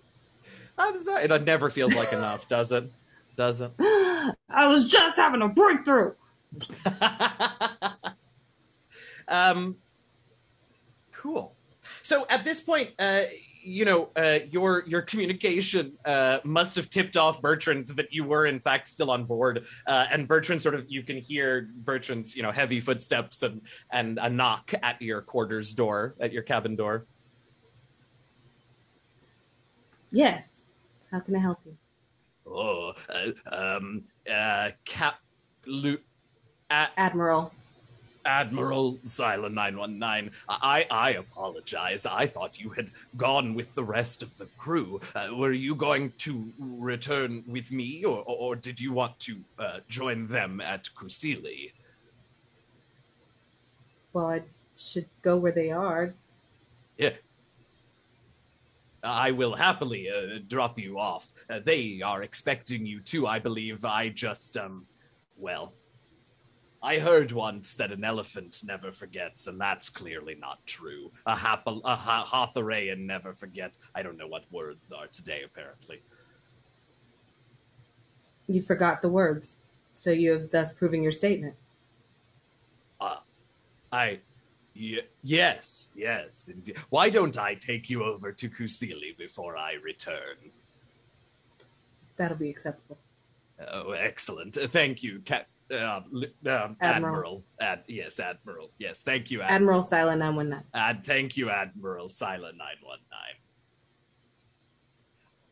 I'm 0.76 0.96
sorry. 0.96 1.26
It 1.26 1.44
never 1.44 1.70
feels 1.70 1.94
like 1.94 2.14
enough, 2.14 2.48
does 2.48 2.72
it? 2.72 2.92
Does 3.38 3.62
it? 3.62 3.74
I 3.80 4.68
was 4.68 4.88
just 4.88 5.18
having 5.18 5.44
a 5.44 5.50
breakthrough. 5.50 6.14
um, 9.28 9.76
cool. 11.12 11.54
So 12.02 12.26
at 12.28 12.44
this 12.44 12.62
point, 12.62 12.90
uh, 12.98 13.26
you 13.64 13.86
know, 13.86 14.10
uh, 14.16 14.40
your 14.50 14.84
your 14.88 15.02
communication 15.02 15.94
uh, 16.06 16.40
must 16.44 16.76
have 16.76 16.90
tipped 16.90 17.18
off 17.18 17.42
Bertrand 17.42 17.88
that 17.88 18.12
you 18.12 18.24
were 18.24 18.46
in 18.46 18.60
fact 18.60 18.88
still 18.88 19.12
on 19.12 19.26
board, 19.26 19.66
uh, 19.88 20.06
and 20.12 20.28
Bertrand 20.28 20.62
sort 20.62 20.76
of 20.76 20.86
you 20.90 21.04
can 21.04 21.18
hear 21.18 21.70
Bertrand's 21.76 22.36
you 22.36 22.44
know 22.44 22.52
heavy 22.52 22.80
footsteps 22.80 23.44
and 23.44 23.62
and 23.92 24.20
a 24.22 24.30
knock 24.30 24.74
at 24.82 25.02
your 25.02 25.22
quarters 25.22 25.74
door 25.74 26.16
at 26.20 26.32
your 26.32 26.44
cabin 26.44 26.76
door. 26.76 27.06
Yes. 30.12 30.66
How 31.12 31.20
can 31.20 31.36
I 31.36 31.40
help 31.40 31.60
you? 31.66 31.78
Oh, 32.46 32.94
uh, 33.10 33.56
um, 33.56 34.04
uh, 34.30 34.72
Cap, 34.86 35.16
Lu, 35.66 35.98
Ad- 36.70 36.90
Admiral. 36.98 37.54
Admiral 38.26 38.98
Xyla 38.98 39.52
919. 39.52 40.32
I, 40.50 40.86
I 40.90 41.12
apologize. 41.12 42.06
I 42.06 42.28
thought 42.28 42.60
you 42.60 42.70
had 42.70 42.92
gone 43.18 43.54
with 43.54 43.74
the 43.76 43.84
rest 43.84 44.22
of 44.24 44.38
the 44.38 44.48
crew. 44.58 45.00
Uh, 45.16 45.30
were 45.34 45.52
you 45.52 45.76
going 45.76 46.14
to 46.20 46.52
return 46.60 47.44
with 47.48 47.72
me, 47.72 48.04
or, 48.06 48.24
or 48.26 48.56
did 48.56 48.80
you 48.80 48.92
want 48.94 49.20
to 49.20 49.38
uh, 49.60 49.80
join 49.88 50.28
them 50.28 50.62
at 50.62 50.90
Kusili? 50.96 51.72
Well, 54.14 54.28
I 54.28 54.42
should 54.78 55.08
go 55.22 55.38
where 55.38 55.52
they 55.52 55.72
are. 55.72 56.14
Yeah. 56.98 57.12
I 59.04 59.32
will 59.32 59.56
happily 59.56 60.10
uh, 60.10 60.40
drop 60.48 60.78
you 60.78 61.00
off. 61.00 61.34
Uh, 61.50 61.60
they 61.64 62.02
are 62.04 62.22
expecting 62.22 62.86
you 62.86 63.00
too, 63.00 63.26
I 63.26 63.40
believe. 63.40 63.84
I 63.84 64.10
just, 64.10 64.58
um, 64.58 64.86
well, 65.38 65.74
I 66.84 66.98
heard 66.98 67.32
once 67.32 67.76
that 67.76 67.92
an 67.92 68.04
elephant 68.04 68.64
never 68.66 68.92
forgets, 68.92 69.46
and 69.46 69.62
that's 69.62 69.88
clearly 69.90 70.36
not 70.36 70.66
true. 70.66 71.12
A, 71.28 71.36
hap- 71.36 71.68
a 71.68 71.96
ha- 71.96 72.28
never 72.98 73.34
forgets. 73.34 73.78
I 73.94 74.02
don't 74.02 74.18
know 74.18 74.28
what 74.28 74.46
words 74.52 74.92
are 74.92 75.08
today, 75.08 75.44
apparently. 75.46 76.02
You 78.48 78.62
forgot 78.62 79.02
the 79.04 79.10
words, 79.10 79.60
so 79.94 80.10
you 80.12 80.32
have 80.32 80.52
thus 80.52 80.72
proven 80.72 81.04
your 81.04 81.12
statement. 81.12 81.56
I. 83.92 84.20
Y- 84.76 85.02
yes, 85.22 85.90
yes, 85.96 86.50
indeed. 86.52 86.78
Why 86.90 87.10
don't 87.10 87.38
I 87.38 87.56
take 87.56 87.90
you 87.90 88.04
over 88.04 88.32
to 88.32 88.50
Kusili 88.50 89.16
before 89.18 89.58
I 89.58 89.74
return? 89.84 90.38
That'll 92.16 92.38
be 92.38 92.50
acceptable. 92.50 92.98
Oh, 93.70 93.92
excellent. 93.92 94.58
Uh, 94.58 94.68
Thank 94.68 95.04
you, 95.04 95.20
Cap. 95.20 95.48
Uh, 95.72 96.02
um, 96.04 96.26
Admiral. 96.46 96.76
Admiral. 96.82 97.44
Ad- 97.62 97.84
yes, 97.88 98.20
Admiral. 98.20 98.72
Yes, 98.78 99.04
thank 99.04 99.32
you, 99.32 99.42
Admiral. 99.42 99.56
Admiral 99.56 99.82
Silent 99.82 100.20
919. 100.20 100.66
Ad- 100.74 101.06
thank 101.06 101.38
you, 101.38 101.50
Admiral 101.50 102.10
Silent 102.10 102.58
919. 102.58 103.42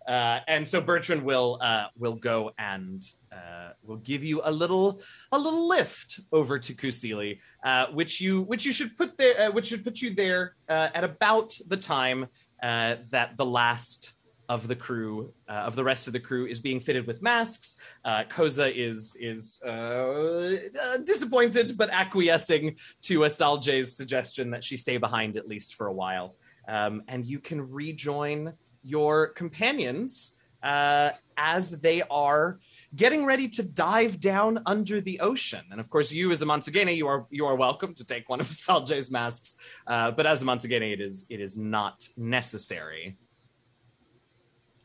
Uh, 0.08 0.40
and 0.48 0.68
so 0.68 0.82
Bertrand 0.82 1.24
will 1.24 1.60
uh, 1.62 1.86
will 1.96 2.16
go 2.16 2.52
and 2.58 3.04
uh, 3.32 3.74
will 3.84 3.98
give 3.98 4.24
you 4.24 4.42
a 4.44 4.52
little 4.52 5.02
a 5.32 5.38
little 5.38 5.68
lift 5.68 6.20
over 6.32 6.58
to 6.58 6.74
Kusili, 6.74 7.40
uh, 7.64 7.86
which 7.94 8.20
you 8.20 8.42
which 8.42 8.66
you 8.66 8.72
should 8.72 8.98
put 8.98 9.18
there 9.20 9.40
uh, 9.40 9.52
which 9.52 9.68
should 9.68 9.84
put 9.84 10.02
you 10.02 10.16
there 10.16 10.56
uh, 10.68 10.90
at 10.96 11.04
about 11.04 11.56
the 11.68 11.78
time 11.78 12.26
uh, 12.64 12.96
that 13.12 13.38
the 13.38 13.46
last 13.46 14.14
of 14.50 14.68
the 14.68 14.76
crew 14.76 15.32
uh, 15.48 15.54
of 15.54 15.76
the 15.76 15.84
rest 15.84 16.08
of 16.08 16.14
the 16.14 16.20
crew 16.20 16.48
is 16.48 16.60
being 16.60 16.80
fitted 16.80 17.06
with 17.06 17.22
masks. 17.22 17.76
Uh, 18.04 18.24
Koza 18.24 18.76
is 18.76 19.16
is 19.20 19.62
uh, 19.66 19.70
uh, 19.70 20.98
disappointed 21.06 21.78
but 21.78 21.90
acquiescing 21.92 22.76
to 23.04 23.20
Asalje's 23.20 23.96
suggestion 23.96 24.50
that 24.50 24.64
she 24.64 24.76
stay 24.76 24.98
behind 24.98 25.38
at 25.38 25.48
least 25.48 25.76
for 25.76 25.88
a 25.88 25.94
while, 25.94 26.36
um, 26.68 27.04
and 27.08 27.26
you 27.26 27.40
can 27.40 27.70
rejoin 27.70 28.54
your 28.82 29.28
companions 29.28 30.36
uh, 30.64 31.12
as 31.38 31.72
they 31.72 32.02
are 32.10 32.60
getting 32.96 33.24
ready 33.24 33.48
to 33.48 33.62
dive 33.62 34.20
down 34.20 34.60
under 34.66 35.00
the 35.00 35.20
ocean. 35.20 35.62
And 35.70 35.80
of 35.80 35.92
course, 35.92 36.12
you 36.12 36.32
as 36.32 36.42
a 36.42 36.46
Mansugene, 36.46 36.96
you 36.96 37.08
are 37.08 37.28
you 37.30 37.46
are 37.46 37.56
welcome 37.56 37.94
to 37.94 38.04
take 38.04 38.28
one 38.30 38.40
of 38.40 38.48
Salje's 38.52 39.12
masks, 39.12 39.58
uh, 39.86 40.10
but 40.10 40.26
as 40.26 40.42
a 40.42 40.46
Mansugene, 40.46 40.92
it 40.92 41.02
is 41.02 41.28
it 41.30 41.40
is 41.40 41.56
not 41.56 42.08
necessary. 42.18 43.16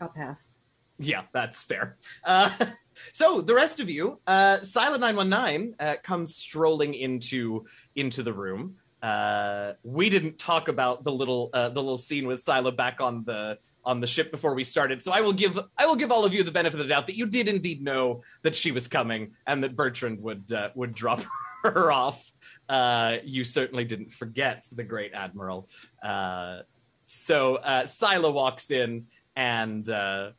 I'll 0.01 0.09
pass. 0.09 0.53
Yeah, 0.99 1.23
that's 1.33 1.65
fair. 1.65 1.97
Uh, 2.25 2.51
so 3.13 3.41
the 3.41 3.55
rest 3.55 3.81
of 3.81 3.91
you, 3.91 4.21
uh, 4.27 4.63
Silent 4.63 5.01
Nine 5.01 5.17
One 5.17 5.29
Nine 5.29 5.75
uh, 5.81 5.97
comes 6.03 6.37
strolling 6.37 6.95
into 6.95 7.67
into 7.97 8.23
the 8.23 8.33
room. 8.33 8.77
Uh, 9.03 9.75
we 9.83 10.09
didn't 10.09 10.39
talk 10.39 10.69
about 10.69 11.05
the 11.05 11.13
little 11.13 11.51
uh, 11.53 11.69
the 11.69 11.81
little 11.81 11.99
scene 11.99 12.27
with 12.27 12.41
Sila 12.41 12.73
back 12.73 13.01
on 13.01 13.25
the 13.25 13.59
on 13.85 14.01
the 14.01 14.07
ship 14.07 14.31
before 14.31 14.55
we 14.55 14.65
started, 14.65 15.03
so 15.03 15.13
I 15.13 15.21
will 15.21 15.33
give 15.33 15.59
I 15.77 15.87
will 15.87 15.97
give 15.97 16.11
all 16.11 16.25
of 16.25 16.33
you 16.33 16.43
the 16.43 16.53
benefit 16.53 16.81
of 16.81 16.87
the 16.87 16.95
doubt 16.95 17.07
that 17.09 17.17
you 17.17 17.27
did 17.27 17.49
indeed 17.49 17.83
know 17.83 18.23
that 18.43 18.57
she 18.57 18.73
was 18.73 18.89
coming 18.89 19.33
and 19.47 19.63
that 19.65 19.77
Bertrand 19.77 20.23
would 20.23 20.51
uh, 20.53 20.71
would 20.75 20.95
drop 20.95 21.23
her 21.65 21.93
off. 21.93 22.33
Uh, 22.69 23.19
you 23.25 23.45
certainly 23.45 23.85
didn't 23.85 24.11
forget 24.11 24.67
the 24.73 24.85
great 24.85 25.13
admiral. 25.13 25.69
Uh, 26.03 26.61
so 27.05 27.59
Sila 27.85 28.31
walks 28.31 28.71
in 28.71 29.05
and 29.37 29.89
uh, 29.89 30.31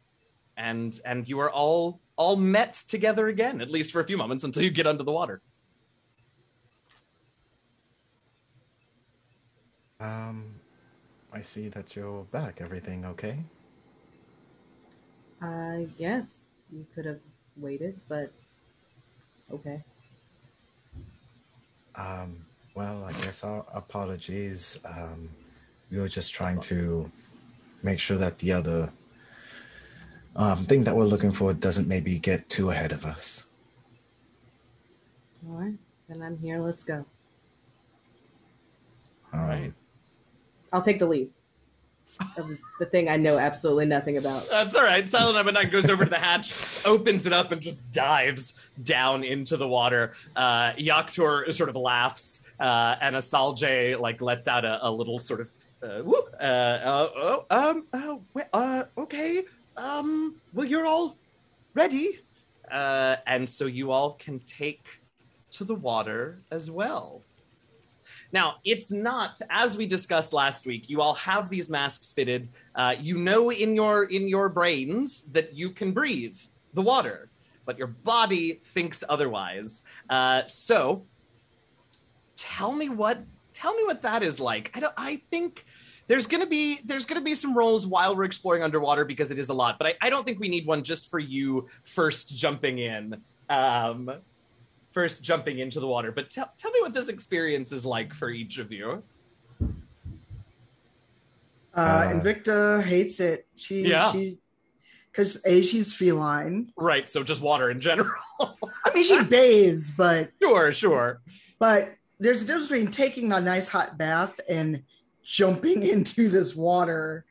and 0.58 1.00
and 1.06 1.28
you 1.28 1.40
are 1.40 1.52
all 1.52 2.00
all 2.16 2.36
met 2.36 2.74
together 2.88 3.28
again, 3.28 3.62
at 3.62 3.70
least 3.70 3.92
for 3.92 4.00
a 4.00 4.06
few 4.06 4.18
moments 4.18 4.44
until 4.44 4.64
you 4.64 4.70
get 4.70 4.88
under 4.88 5.04
the 5.04 5.12
water. 5.12 5.42
Um, 10.00 10.56
I 11.34 11.42
see 11.42 11.70
that 11.70 11.96
you're 11.96 12.24
back. 12.26 12.60
Everything 12.62 13.06
okay? 13.06 13.40
Uh, 15.42 15.80
yes, 15.98 16.48
you 16.72 16.86
could 16.94 17.06
have 17.06 17.20
waited, 17.58 18.00
but 18.08 18.32
okay. 19.52 19.84
Um, 21.96 22.46
well, 22.74 23.04
I 23.06 23.14
guess 23.14 23.44
our 23.44 23.66
apologies. 23.74 24.80
Um, 24.86 25.30
we 25.92 26.00
were 26.00 26.10
just 26.10 26.34
trying 26.34 26.60
to 26.62 27.10
make 27.84 28.00
sure 28.00 28.18
that 28.18 28.40
the 28.40 28.52
other 28.52 28.92
um, 30.36 30.66
thing 30.66 30.84
that 30.84 30.96
we're 30.96 31.06
looking 31.06 31.32
for 31.32 31.54
doesn't 31.54 31.88
maybe 31.88 32.20
get 32.20 32.50
too 32.50 32.72
ahead 32.72 32.92
of 32.92 33.06
us. 33.06 33.48
All 35.48 35.56
right, 35.56 35.76
then 36.10 36.22
I'm 36.22 36.38
here. 36.38 36.60
Let's 36.60 36.84
go. 36.84 37.06
All 39.34 39.42
right. 39.42 39.74
I'll 40.74 40.82
take 40.82 41.00
the 41.00 41.06
lead. 41.06 41.30
Of 42.38 42.50
the 42.80 42.86
thing 42.86 43.10
I 43.10 43.18
know 43.18 43.38
absolutely 43.38 43.88
nothing 43.88 44.16
about. 44.16 44.50
That's 44.50 44.74
all 44.74 44.84
right. 44.84 45.08
Silent 45.08 45.36
Number 45.36 45.52
Nine 45.52 45.70
goes 45.70 45.90
over 45.90 46.06
to 46.06 46.10
the 46.10 46.18
hatch, 46.18 46.54
opens 46.86 47.26
it 47.26 47.34
up, 47.34 47.52
and 47.52 47.62
just 47.62 47.92
dives 47.92 48.54
down 48.84 49.26
into 49.26 49.58
the 49.58 49.68
water. 49.68 50.14
Uh, 50.34 50.72
Yaktor 50.78 51.54
sort 51.54 51.68
of 51.68 51.76
laughs, 51.76 52.48
uh, 52.58 52.96
and 53.02 53.18
Asalje 53.18 54.00
like 54.00 54.22
lets 54.22 54.48
out 54.48 54.64
a, 54.64 54.80
a 54.88 54.90
little 54.90 55.20
sort 55.20 55.42
of 55.42 55.52
uh, 55.82 56.00
whoop. 56.02 56.36
Uh, 56.40 56.44
uh, 56.44 57.10
oh, 57.16 57.46
um, 57.50 57.88
uh, 57.94 58.18
uh, 58.54 58.84
okay. 58.98 59.44
Um, 59.78 60.36
well, 60.54 60.68
you're 60.68 60.86
all 60.86 61.18
ready, 61.74 62.20
uh, 62.72 63.18
and 63.28 63.50
so 63.50 63.66
you 63.66 63.92
all 63.92 64.14
can 64.14 64.40
take 64.40 64.86
to 65.52 65.64
the 65.64 65.76
water 65.76 66.42
as 66.52 66.72
well. 66.72 67.22
Now, 68.32 68.56
it's 68.64 68.92
not 68.92 69.40
as 69.50 69.78
we 69.78 69.86
discussed 69.86 70.34
last 70.34 70.66
week. 70.66 70.90
You 70.90 71.02
all 71.02 71.16
have 71.16 71.50
these 71.50 71.70
masks 71.70 72.12
fitted. 72.12 72.50
Uh, 72.76 72.96
you 73.00 73.18
know 73.18 73.52
in 73.52 73.76
your 73.76 74.04
in 74.06 74.28
your 74.28 74.50
brains 74.50 75.24
that 75.32 75.54
you 75.54 75.72
can 75.72 75.92
breathe 75.92 76.38
the 76.74 76.82
water, 76.82 77.30
but 77.66 77.78
your 77.78 77.88
body 77.88 78.54
thinks 78.54 79.04
otherwise. 79.08 79.84
Uh, 80.10 80.44
so, 80.48 81.06
tell 82.36 82.72
me 82.72 82.90
what 82.90 83.24
tell 83.56 83.74
me 83.74 83.84
what 83.86 84.02
that 84.04 84.22
is 84.22 84.40
like. 84.40 84.70
I 84.76 84.80
don't. 84.82 84.94
I 84.98 85.22
think 85.32 85.66
there's 86.08 86.28
gonna 86.28 86.46
be 86.46 86.80
there's 86.84 87.06
gonna 87.06 87.22
be 87.22 87.34
some 87.34 87.58
roles 87.58 87.88
while 87.88 88.16
we're 88.16 88.26
exploring 88.26 88.62
underwater 88.64 89.06
because 89.06 89.32
it 89.32 89.40
is 89.40 89.50
a 89.50 89.54
lot. 89.54 89.78
But 89.80 89.88
I, 89.88 89.94
I 90.02 90.10
don't 90.10 90.26
think 90.26 90.40
we 90.40 90.50
need 90.50 90.68
one 90.68 90.84
just 90.84 91.10
for 91.10 91.20
you 91.20 91.68
first 91.84 92.36
jumping 92.36 92.80
in. 92.80 93.22
Um, 93.50 94.12
first 94.92 95.24
jumping 95.24 95.60
into 95.60 95.80
the 95.80 95.88
water. 95.88 96.12
But 96.12 96.30
tell 96.30 96.52
tell 96.58 96.72
me 96.72 96.82
what 96.82 96.94
this 96.94 97.10
experience 97.10 97.72
is 97.72 97.86
like 97.86 98.14
for 98.14 98.30
each 98.30 98.60
of 98.60 98.72
you. 98.72 99.04
Uh, 99.62 99.68
Uh, 101.74 102.10
Invicta 102.14 102.84
hates 102.84 103.20
it. 103.20 103.48
She 103.56 103.88
Yeah. 103.90 104.12
she 104.12 104.36
because 105.12 105.42
a 105.46 105.62
she's 105.62 105.96
feline. 105.96 106.72
Right. 106.76 107.10
So 107.10 107.24
just 107.24 107.42
water 107.42 107.70
in 107.70 107.80
general. 107.80 108.12
I 108.40 108.94
mean, 108.94 109.04
she 109.06 109.24
bathes, 109.30 109.90
but 109.92 110.32
sure, 110.42 110.74
sure. 110.74 111.22
but 111.58 111.96
there's 112.20 112.44
a 112.44 112.46
difference 112.46 112.70
between 112.70 112.92
taking 112.92 113.32
a 113.32 113.42
nice 113.42 113.68
hot 113.68 113.98
bath 113.98 114.40
and 114.48 114.84
jumping 115.24 115.84
into 115.88 116.30
this 116.30 116.56
water 116.56 117.26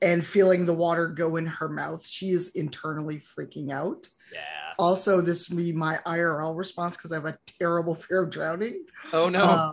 and 0.00 0.26
feeling 0.26 0.66
the 0.66 0.74
water 0.74 1.08
go 1.08 1.36
in 1.36 1.46
her 1.46 1.68
mouth. 1.68 2.06
She 2.06 2.30
is 2.30 2.50
internally 2.50 3.18
freaking 3.18 3.72
out. 3.72 4.08
Yeah. 4.32 4.40
Also, 4.78 5.20
this 5.20 5.48
will 5.48 5.58
be 5.58 5.72
my 5.72 5.98
IRL 6.06 6.56
response 6.56 6.96
because 6.96 7.12
I 7.12 7.16
have 7.16 7.26
a 7.26 7.38
terrible 7.58 7.94
fear 7.94 8.22
of 8.22 8.30
drowning. 8.30 8.84
Oh 9.12 9.28
no. 9.28 9.44
Uh, 9.44 9.72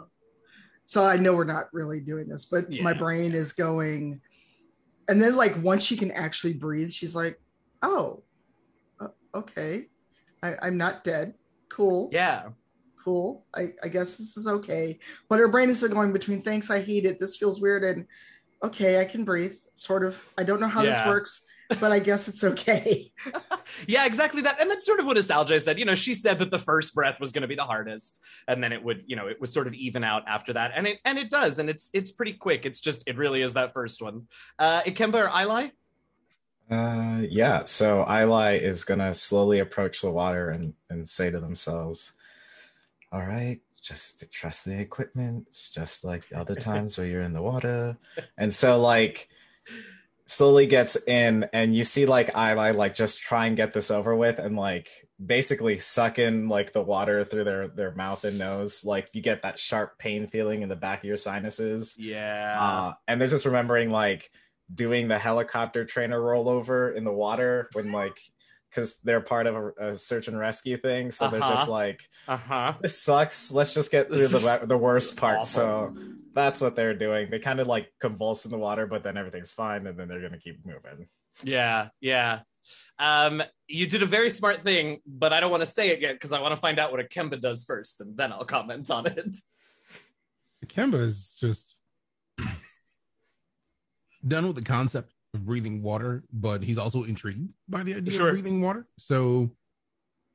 so 0.85 1.05
I 1.05 1.17
know 1.17 1.35
we're 1.35 1.43
not 1.43 1.65
really 1.71 1.99
doing 1.99 2.27
this, 2.27 2.45
but 2.45 2.71
my 2.81 2.93
brain 2.93 3.33
is 3.33 3.53
going. 3.53 4.21
And 5.07 5.21
then, 5.21 5.35
like, 5.35 5.61
once 5.61 5.83
she 5.83 5.95
can 5.95 6.09
actually 6.09 6.53
breathe, 6.53 6.91
she's 6.91 7.13
like, 7.13 7.39
"Oh, 7.83 8.23
uh, 8.99 9.09
okay, 9.35 9.85
I, 10.41 10.53
I'm 10.63 10.77
not 10.77 11.03
dead. 11.03 11.35
Cool, 11.69 12.09
yeah. 12.11 12.49
Cool. 13.03 13.45
I, 13.55 13.73
I 13.83 13.87
guess 13.87 14.17
this 14.17 14.37
is 14.37 14.47
okay." 14.47 14.99
But 15.29 15.39
her 15.39 15.47
brain 15.47 15.69
is 15.69 15.77
still 15.77 15.89
going 15.89 16.13
between 16.13 16.41
"Thanks, 16.41 16.69
I 16.69 16.81
hate 16.81 17.05
it. 17.05 17.19
This 17.19 17.37
feels 17.37 17.61
weird," 17.61 17.83
and 17.83 18.05
"Okay, 18.63 18.99
I 18.99 19.05
can 19.05 19.23
breathe." 19.23 19.55
Sort 19.73 20.05
of. 20.05 20.33
I 20.37 20.43
don't 20.43 20.59
know 20.59 20.67
how 20.67 20.81
this 20.81 21.05
works, 21.05 21.41
but 21.79 21.91
I 21.91 21.99
guess 21.99 22.27
it's 22.27 22.43
okay. 22.43 23.11
Yeah, 23.87 24.05
exactly 24.05 24.41
that. 24.43 24.59
And 24.59 24.69
that's 24.69 24.85
sort 24.85 24.99
of 24.99 25.05
what 25.05 25.17
Asalja 25.17 25.61
said. 25.61 25.79
You 25.79 25.85
know, 25.85 25.95
she 25.95 26.13
said 26.13 26.39
that 26.39 26.51
the 26.51 26.59
first 26.59 26.93
breath 26.93 27.19
was 27.19 27.31
going 27.31 27.43
to 27.43 27.47
be 27.47 27.55
the 27.55 27.63
hardest, 27.63 28.19
and 28.47 28.63
then 28.63 28.71
it 28.71 28.83
would, 28.83 29.03
you 29.05 29.15
know, 29.15 29.27
it 29.27 29.39
would 29.39 29.49
sort 29.49 29.67
of 29.67 29.73
even 29.73 30.03
out 30.03 30.23
after 30.27 30.53
that. 30.53 30.71
And 30.75 30.87
it 30.87 30.97
and 31.05 31.17
it 31.17 31.29
does, 31.29 31.59
and 31.59 31.69
it's 31.69 31.89
it's 31.93 32.11
pretty 32.11 32.33
quick. 32.33 32.65
It's 32.65 32.81
just 32.81 33.03
it 33.07 33.17
really 33.17 33.41
is 33.41 33.53
that 33.53 33.73
first 33.73 34.01
one. 34.01 34.27
Uh 34.57 34.81
Akemba 34.85 35.15
or 35.15 35.41
Eli? 35.41 35.69
Uh, 36.69 37.21
yeah. 37.27 37.63
So 37.65 38.05
Ili 38.07 38.57
is 38.57 38.83
gonna 38.83 39.13
slowly 39.13 39.59
approach 39.59 40.01
the 40.01 40.11
water 40.11 40.49
and 40.49 40.73
and 40.89 41.07
say 41.07 41.31
to 41.31 41.39
themselves, 41.39 42.13
"All 43.11 43.21
right, 43.21 43.59
just 43.81 44.19
to 44.19 44.27
trust 44.29 44.65
the 44.65 44.79
equipment. 44.79 45.45
It's 45.47 45.69
just 45.69 46.03
like 46.03 46.23
other 46.33 46.55
times 46.69 46.97
where 46.97 47.07
you're 47.07 47.21
in 47.21 47.33
the 47.33 47.41
water." 47.41 47.97
And 48.37 48.53
so, 48.53 48.79
like, 48.81 49.29
slowly 50.25 50.67
gets 50.67 50.95
in 51.07 51.47
and 51.53 51.75
you 51.75 51.83
see 51.83 52.05
like 52.05 52.35
I 52.35 52.69
like 52.71 52.93
just 52.93 53.19
try 53.19 53.47
and 53.47 53.57
get 53.57 53.73
this 53.73 53.89
over 53.89 54.15
with 54.15 54.37
and 54.37 54.55
like 54.55 54.87
basically 55.23 55.79
suck 55.79 56.19
in 56.19 56.47
like 56.47 56.71
the 56.71 56.83
water 56.83 57.25
through 57.25 57.45
their 57.45 57.67
their 57.67 57.95
mouth 57.95 58.23
and 58.23 58.37
nose 58.37 58.85
like 58.85 59.15
you 59.15 59.23
get 59.23 59.41
that 59.41 59.57
sharp 59.57 59.97
pain 59.97 60.27
feeling 60.27 60.61
in 60.61 60.69
the 60.69 60.75
back 60.75 60.99
of 60.99 61.05
your 61.05 61.17
sinuses 61.17 61.95
Yeah. 61.99 62.57
uh, 62.61 62.93
and 63.07 63.19
they're 63.19 63.27
just 63.27 63.47
remembering 63.47 63.89
like 63.89 64.29
doing 64.71 65.07
the 65.07 65.17
helicopter 65.17 65.83
trainer 65.83 66.19
rollover 66.19 66.95
in 66.95 67.05
the 67.05 67.11
water 67.11 67.67
when 67.73 67.91
like 67.91 68.19
because 68.69 68.99
they're 69.01 69.21
part 69.21 69.47
of 69.47 69.55
a, 69.55 69.71
a 69.91 69.97
search 69.97 70.27
and 70.27 70.37
rescue 70.37 70.77
thing 70.77 71.11
so 71.11 71.27
they're 71.29 71.39
just 71.39 71.63
Uh-huh. 71.63 71.71
like 71.71 72.01
uh 72.27 72.37
huh. 72.37 72.73
this 72.81 73.01
sucks 73.01 73.51
let's 73.51 73.73
just 73.73 73.91
get 73.91 74.07
through 74.07 74.27
the, 74.27 74.61
the 74.67 74.77
worst 74.77 75.17
part 75.17 75.39
awful. 75.39 75.45
so 75.45 75.95
that's 76.33 76.61
what 76.61 76.75
they're 76.75 76.93
doing 76.95 77.29
they 77.31 77.39
kind 77.39 77.59
of 77.59 77.67
like 77.67 77.91
convulse 77.99 78.45
in 78.45 78.51
the 78.51 78.57
water 78.57 78.85
but 78.87 79.03
then 79.03 79.17
everything's 79.17 79.51
fine 79.51 79.87
and 79.87 79.97
then 79.97 80.07
they're 80.07 80.21
gonna 80.21 80.37
keep 80.39 80.63
moving 80.65 81.07
Yeah, 81.43 81.89
yeah. 82.01 82.39
Um, 82.99 83.41
you 83.67 83.87
did 83.87 84.03
a 84.03 84.05
very 84.05 84.29
smart 84.29 84.61
thing, 84.61 84.99
but 85.07 85.31
I 85.33 85.39
don't 85.39 85.49
want 85.49 85.61
to 85.61 85.65
say 85.65 85.89
it 85.89 86.01
yet 86.01 86.13
because 86.13 86.31
I 86.33 86.41
want 86.41 86.53
to 86.53 86.59
find 86.61 86.77
out 86.77 86.91
what 86.91 86.99
Akemba 86.99 87.39
does 87.41 87.63
first, 87.63 88.01
and 88.01 88.15
then 88.17 88.31
I'll 88.33 88.45
comment 88.45 88.91
on 88.91 89.07
it. 89.07 89.35
Kemba 90.67 90.99
is 90.99 91.37
just 91.39 91.77
done 94.27 94.45
with 94.47 94.55
the 94.57 94.61
concept 94.61 95.13
of 95.33 95.45
breathing 95.45 95.81
water, 95.81 96.23
but 96.33 96.63
he's 96.63 96.77
also 96.77 97.03
intrigued 97.03 97.51
by 97.67 97.83
the 97.83 97.95
idea 97.95 98.13
Sure. 98.15 98.29
of 98.29 98.33
breathing 98.33 98.61
water. 98.61 98.87
So 98.97 99.51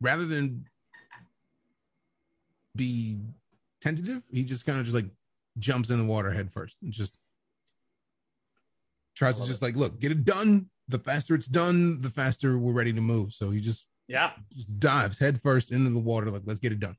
rather 0.00 0.24
than 0.26 0.66
be 2.76 3.18
tentative, 3.80 4.22
he 4.30 4.44
just 4.44 4.66
kind 4.66 4.78
of 4.78 4.84
just 4.84 4.94
like 4.94 5.06
jumps 5.58 5.90
in 5.90 5.98
the 5.98 6.04
water 6.04 6.30
head 6.30 6.52
first 6.52 6.76
and 6.82 6.92
just 6.92 7.18
tries 9.14 9.40
to 9.40 9.46
just 9.46 9.62
like 9.62 9.76
look, 9.76 10.00
get 10.00 10.12
it 10.12 10.24
done. 10.24 10.70
The 10.88 10.98
faster 10.98 11.34
it's 11.34 11.48
done, 11.48 12.00
the 12.02 12.10
faster 12.10 12.58
we're 12.58 12.72
ready 12.72 12.92
to 12.92 13.00
move. 13.00 13.32
So 13.32 13.50
he 13.50 13.60
just 13.60 13.86
Yeah, 14.06 14.32
just 14.52 14.78
dives 14.78 15.18
head 15.18 15.40
first 15.40 15.72
into 15.72 15.90
the 15.90 15.98
water, 16.00 16.30
like 16.30 16.42
let's 16.44 16.60
get 16.60 16.72
it 16.72 16.80
done. 16.80 16.96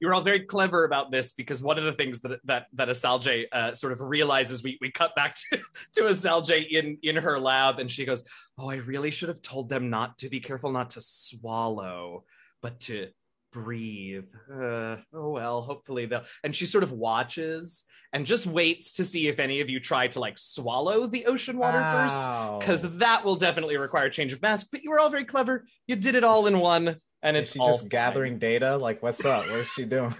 You 0.00 0.08
were 0.08 0.14
all 0.14 0.22
very 0.22 0.40
clever 0.40 0.84
about 0.84 1.10
this 1.10 1.32
because 1.32 1.62
one 1.62 1.78
of 1.78 1.84
the 1.84 1.92
things 1.92 2.20
that 2.22 2.40
that 2.44 2.66
that 2.74 2.88
Asalje 2.88 3.44
uh, 3.52 3.74
sort 3.74 3.92
of 3.92 4.00
realizes 4.00 4.62
we 4.62 4.78
we 4.80 4.90
cut 4.90 5.14
back 5.14 5.36
to 5.52 5.58
to 5.94 6.02
Asalje 6.02 6.68
in 6.68 6.98
in 7.02 7.16
her 7.16 7.38
lab, 7.38 7.78
and 7.78 7.90
she 7.90 8.04
goes, 8.04 8.24
"Oh, 8.58 8.68
I 8.68 8.76
really 8.76 9.10
should 9.10 9.28
have 9.28 9.42
told 9.42 9.68
them 9.68 9.90
not 9.90 10.18
to 10.18 10.28
be 10.28 10.40
careful, 10.40 10.72
not 10.72 10.90
to 10.90 11.00
swallow, 11.00 12.24
but 12.62 12.80
to." 12.80 13.08
breathe 13.52 14.26
uh, 14.52 14.96
oh 15.14 15.30
well 15.30 15.62
hopefully 15.62 16.04
they'll 16.04 16.24
and 16.44 16.54
she 16.54 16.66
sort 16.66 16.84
of 16.84 16.92
watches 16.92 17.86
and 18.16 18.26
just 18.26 18.46
waits 18.46 18.94
to 18.94 19.04
see 19.04 19.28
if 19.28 19.38
any 19.38 19.60
of 19.60 19.68
you 19.68 19.80
try 19.80 20.08
to 20.08 20.20
like 20.20 20.38
swallow 20.38 21.06
the 21.06 21.26
ocean 21.26 21.58
water 21.58 21.78
first 21.78 22.60
because 22.60 22.98
that 22.98 23.24
will 23.24 23.36
definitely 23.36 23.76
require 23.76 24.06
a 24.06 24.10
change 24.10 24.32
of 24.32 24.40
mask. 24.40 24.68
But 24.72 24.82
you 24.82 24.90
were 24.90 24.98
all 24.98 25.10
very 25.10 25.24
clever. 25.24 25.66
You 25.86 25.96
did 25.96 26.14
it 26.14 26.24
all 26.24 26.46
in 26.46 26.58
one, 26.58 26.96
and 27.26 27.36
it's 27.36 27.52
just 27.52 27.82
fine. 27.82 27.88
gathering 27.88 28.38
data 28.38 28.76
like 28.76 29.02
what's 29.02 29.24
up 29.24 29.46
what 29.48 29.60
is 29.60 29.68
she 29.68 29.84
doing 29.84 30.14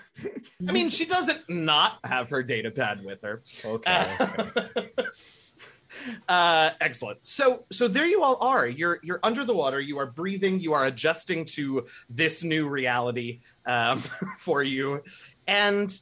I 0.67 0.73
mean, 0.73 0.91
she 0.91 1.05
doesn't 1.05 1.49
not 1.49 1.99
have 2.05 2.31
her 2.31 2.43
data 2.43 2.71
pad 2.71 3.05
with 3.05 3.23
her. 3.23 3.43
okay, 3.65 4.17
okay. 4.21 4.89
uh, 6.29 6.71
excellent. 6.81 7.25
So, 7.27 7.65
so 7.71 7.89
there 7.89 8.07
you 8.07 8.23
all 8.23 8.39
are. 8.41 8.67
You're 8.67 8.99
you're 9.03 9.21
under 9.23 9.45
the 9.45 9.55
water. 9.55 9.81
You 9.81 9.99
are 9.99 10.07
breathing. 10.07 10.61
You 10.61 10.73
are 10.73 10.87
adjusting 10.87 11.45
to 11.57 11.87
this 12.09 12.43
new 12.43 12.69
reality 12.69 13.41
um, 13.67 14.01
for 14.39 14.63
you, 14.63 15.03
and 15.47 15.95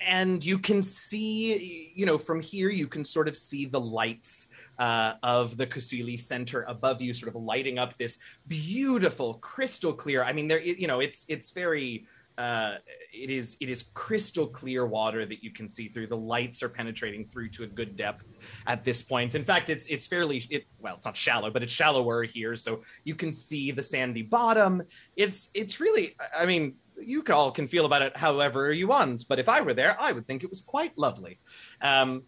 and 0.00 0.44
you 0.44 0.58
can 0.58 0.82
see, 0.82 1.92
you 1.94 2.06
know, 2.06 2.18
from 2.18 2.40
here 2.40 2.70
you 2.70 2.86
can 2.86 3.04
sort 3.04 3.28
of 3.28 3.36
see 3.36 3.66
the 3.66 3.80
lights 3.80 4.48
uh, 4.78 5.14
of 5.22 5.56
the 5.56 5.66
Kusili 5.66 6.18
Center 6.18 6.62
above 6.68 7.00
you, 7.00 7.14
sort 7.14 7.34
of 7.34 7.40
lighting 7.40 7.78
up 7.78 7.96
this 7.98 8.18
beautiful, 8.46 9.34
crystal 9.34 9.92
clear. 9.92 10.22
I 10.22 10.32
mean, 10.32 10.48
there, 10.48 10.60
you 10.60 10.86
know, 10.86 11.00
it's 11.00 11.24
it's 11.28 11.50
very 11.50 12.06
uh, 12.38 12.74
it 13.14 13.30
is 13.30 13.56
it 13.60 13.70
is 13.70 13.84
crystal 13.94 14.46
clear 14.46 14.86
water 14.86 15.24
that 15.24 15.42
you 15.42 15.50
can 15.50 15.68
see 15.68 15.88
through. 15.88 16.06
The 16.08 16.16
lights 16.16 16.62
are 16.62 16.68
penetrating 16.68 17.24
through 17.24 17.48
to 17.50 17.64
a 17.64 17.66
good 17.66 17.96
depth 17.96 18.26
at 18.66 18.84
this 18.84 19.02
point. 19.02 19.34
In 19.34 19.44
fact, 19.44 19.70
it's 19.70 19.86
it's 19.86 20.06
fairly 20.06 20.46
it 20.50 20.66
well, 20.78 20.96
it's 20.96 21.06
not 21.06 21.16
shallow, 21.16 21.50
but 21.50 21.62
it's 21.62 21.72
shallower 21.72 22.24
here, 22.24 22.56
so 22.56 22.82
you 23.04 23.14
can 23.14 23.32
see 23.32 23.70
the 23.70 23.82
sandy 23.82 24.22
bottom. 24.22 24.82
It's 25.16 25.48
it's 25.54 25.80
really, 25.80 26.14
I 26.36 26.44
mean, 26.44 26.74
you 27.00 27.22
all 27.30 27.50
can 27.50 27.66
feel 27.66 27.86
about 27.86 28.02
it 28.02 28.16
however 28.16 28.72
you 28.72 28.88
want, 28.88 29.24
but 29.28 29.38
if 29.38 29.48
I 29.48 29.60
were 29.60 29.74
there, 29.74 30.00
I 30.00 30.12
would 30.12 30.26
think 30.26 30.42
it 30.42 30.50
was 30.50 30.60
quite 30.60 30.96
lovely. 30.96 31.38
Um, 31.80 32.22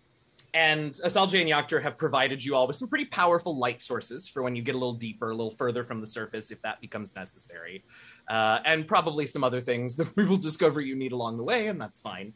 and 0.54 0.92
Asalja 0.92 1.40
and 1.40 1.50
Yakter 1.50 1.82
have 1.82 1.98
provided 1.98 2.42
you 2.42 2.54
all 2.54 2.66
with 2.66 2.76
some 2.76 2.88
pretty 2.88 3.04
powerful 3.04 3.58
light 3.58 3.82
sources 3.82 4.28
for 4.28 4.42
when 4.42 4.56
you 4.56 4.62
get 4.62 4.74
a 4.74 4.78
little 4.78 4.94
deeper, 4.94 5.30
a 5.30 5.34
little 5.34 5.50
further 5.50 5.84
from 5.84 6.00
the 6.00 6.06
surface, 6.06 6.50
if 6.50 6.62
that 6.62 6.80
becomes 6.80 7.14
necessary. 7.14 7.84
Uh, 8.28 8.60
and 8.64 8.88
probably 8.88 9.26
some 9.26 9.44
other 9.44 9.60
things 9.60 9.96
that 9.96 10.14
we 10.16 10.24
will 10.24 10.38
discover 10.38 10.80
you 10.80 10.96
need 10.96 11.12
along 11.12 11.36
the 11.36 11.44
way, 11.44 11.68
and 11.68 11.80
that's 11.80 12.00
fine. 12.00 12.32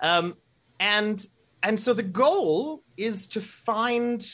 Um, 0.00 0.34
and 0.80 1.24
and 1.62 1.78
so 1.78 1.94
the 1.94 2.02
goal 2.02 2.82
is 2.96 3.28
to 3.28 3.40
find 3.40 4.26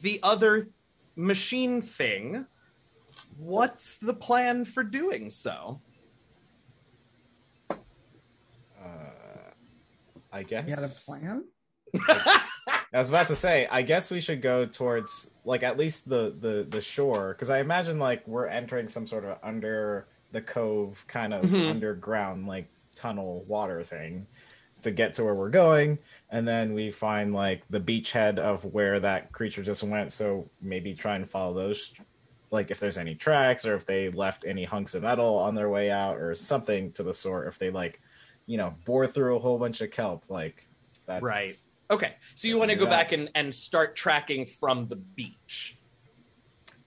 the 0.00 0.20
other 0.22 0.68
machine 1.14 1.82
thing. 1.82 2.46
What's 3.36 3.98
the 3.98 4.14
plan 4.14 4.64
for 4.64 4.82
doing 4.82 5.28
so? 5.28 5.82
I 10.36 10.42
guess 10.42 10.68
You 10.68 10.74
had 10.74 10.84
a 10.84 10.94
plan? 11.06 11.44
I 12.92 12.98
was 12.98 13.08
about 13.08 13.28
to 13.28 13.36
say, 13.36 13.66
I 13.70 13.82
guess 13.82 14.10
we 14.10 14.20
should 14.20 14.42
go 14.42 14.66
towards 14.66 15.30
like 15.44 15.62
at 15.62 15.78
least 15.78 16.08
the 16.08 16.34
the 16.38 16.66
the 16.68 16.80
shore 16.80 17.32
because 17.32 17.48
I 17.50 17.60
imagine 17.60 17.98
like 17.98 18.26
we're 18.28 18.46
entering 18.46 18.88
some 18.88 19.06
sort 19.06 19.24
of 19.24 19.38
under 19.42 20.06
the 20.32 20.42
cove 20.42 21.04
kind 21.08 21.32
of 21.32 21.46
Mhm. 21.46 21.70
underground 21.70 22.46
like 22.46 22.68
tunnel 22.94 23.44
water 23.46 23.82
thing 23.82 24.26
to 24.82 24.90
get 24.90 25.14
to 25.14 25.24
where 25.24 25.34
we're 25.34 25.48
going 25.50 25.98
and 26.30 26.46
then 26.46 26.74
we 26.74 26.90
find 26.90 27.32
like 27.32 27.62
the 27.70 27.80
beachhead 27.80 28.38
of 28.38 28.64
where 28.64 29.00
that 29.00 29.32
creature 29.32 29.62
just 29.62 29.82
went 29.82 30.12
so 30.12 30.48
maybe 30.60 30.94
try 30.94 31.16
and 31.16 31.30
follow 31.30 31.54
those 31.54 31.92
like 32.50 32.70
if 32.70 32.78
there's 32.80 32.98
any 32.98 33.14
tracks 33.14 33.64
or 33.64 33.74
if 33.74 33.86
they 33.86 34.10
left 34.10 34.44
any 34.46 34.64
hunks 34.64 34.94
of 34.94 35.02
metal 35.02 35.34
on 35.36 35.54
their 35.54 35.70
way 35.70 35.90
out 35.90 36.18
or 36.18 36.34
something 36.34 36.92
to 36.92 37.02
the 37.02 37.14
sort 37.14 37.48
if 37.48 37.58
they 37.58 37.70
like 37.70 38.00
you 38.46 38.56
know 38.56 38.74
bore 38.84 39.06
through 39.06 39.36
a 39.36 39.38
whole 39.38 39.58
bunch 39.58 39.80
of 39.80 39.90
kelp 39.90 40.24
like 40.28 40.68
that's 41.06 41.22
Right. 41.22 41.52
Okay, 41.88 42.14
so 42.34 42.48
you 42.48 42.58
want 42.58 42.70
to 42.70 42.76
go 42.76 42.84
that. 42.84 42.90
back 42.90 43.12
and, 43.12 43.30
and 43.36 43.54
start 43.54 43.94
tracking 43.94 44.44
from 44.44 44.88
the 44.88 44.96
beach 44.96 45.76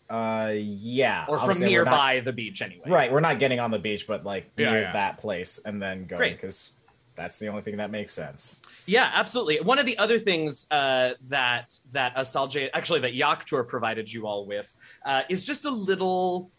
Uh, 0.10 0.52
yeah, 0.56 1.26
or 1.30 1.38
from 1.40 1.48
we're 1.48 1.54
not- 1.54 1.62
nearby 1.62 2.20
the 2.20 2.34
beach 2.34 2.62
anyway. 2.62 2.90
right, 2.90 3.12
we're 3.12 3.20
not 3.20 3.40
getting 3.40 3.60
on 3.60 3.72
the 3.72 3.80
beach, 3.80 4.08
but 4.08 4.26
like 4.26 4.50
Yeah, 4.58 4.72
near 4.72 4.82
yeah. 4.82 4.92
that 4.92 5.18
place 5.20 5.60
and 5.66 5.82
then 5.82 6.06
going 6.06 6.34
because 6.34 6.72
that's 7.16 7.38
the 7.38 7.48
only 7.48 7.62
thing 7.62 7.78
that 7.78 7.92
makes 7.92 8.12
sense. 8.14 8.62
Yeah, 8.88 9.12
absolutely. 9.14 9.60
One 9.62 9.78
of 9.78 9.86
the 9.86 9.98
other 9.98 10.18
things 10.20 10.66
uh, 10.72 11.14
that 11.30 11.78
that 11.92 12.16
Asalje, 12.16 12.70
actually 12.74 13.02
that 13.02 13.14
Yaktor 13.14 13.64
provided 13.68 14.12
you 14.12 14.26
all 14.26 14.46
with, 14.46 14.74
uh, 15.06 15.24
is 15.30 15.46
just 15.46 15.66
a 15.66 15.70
little 15.72 16.50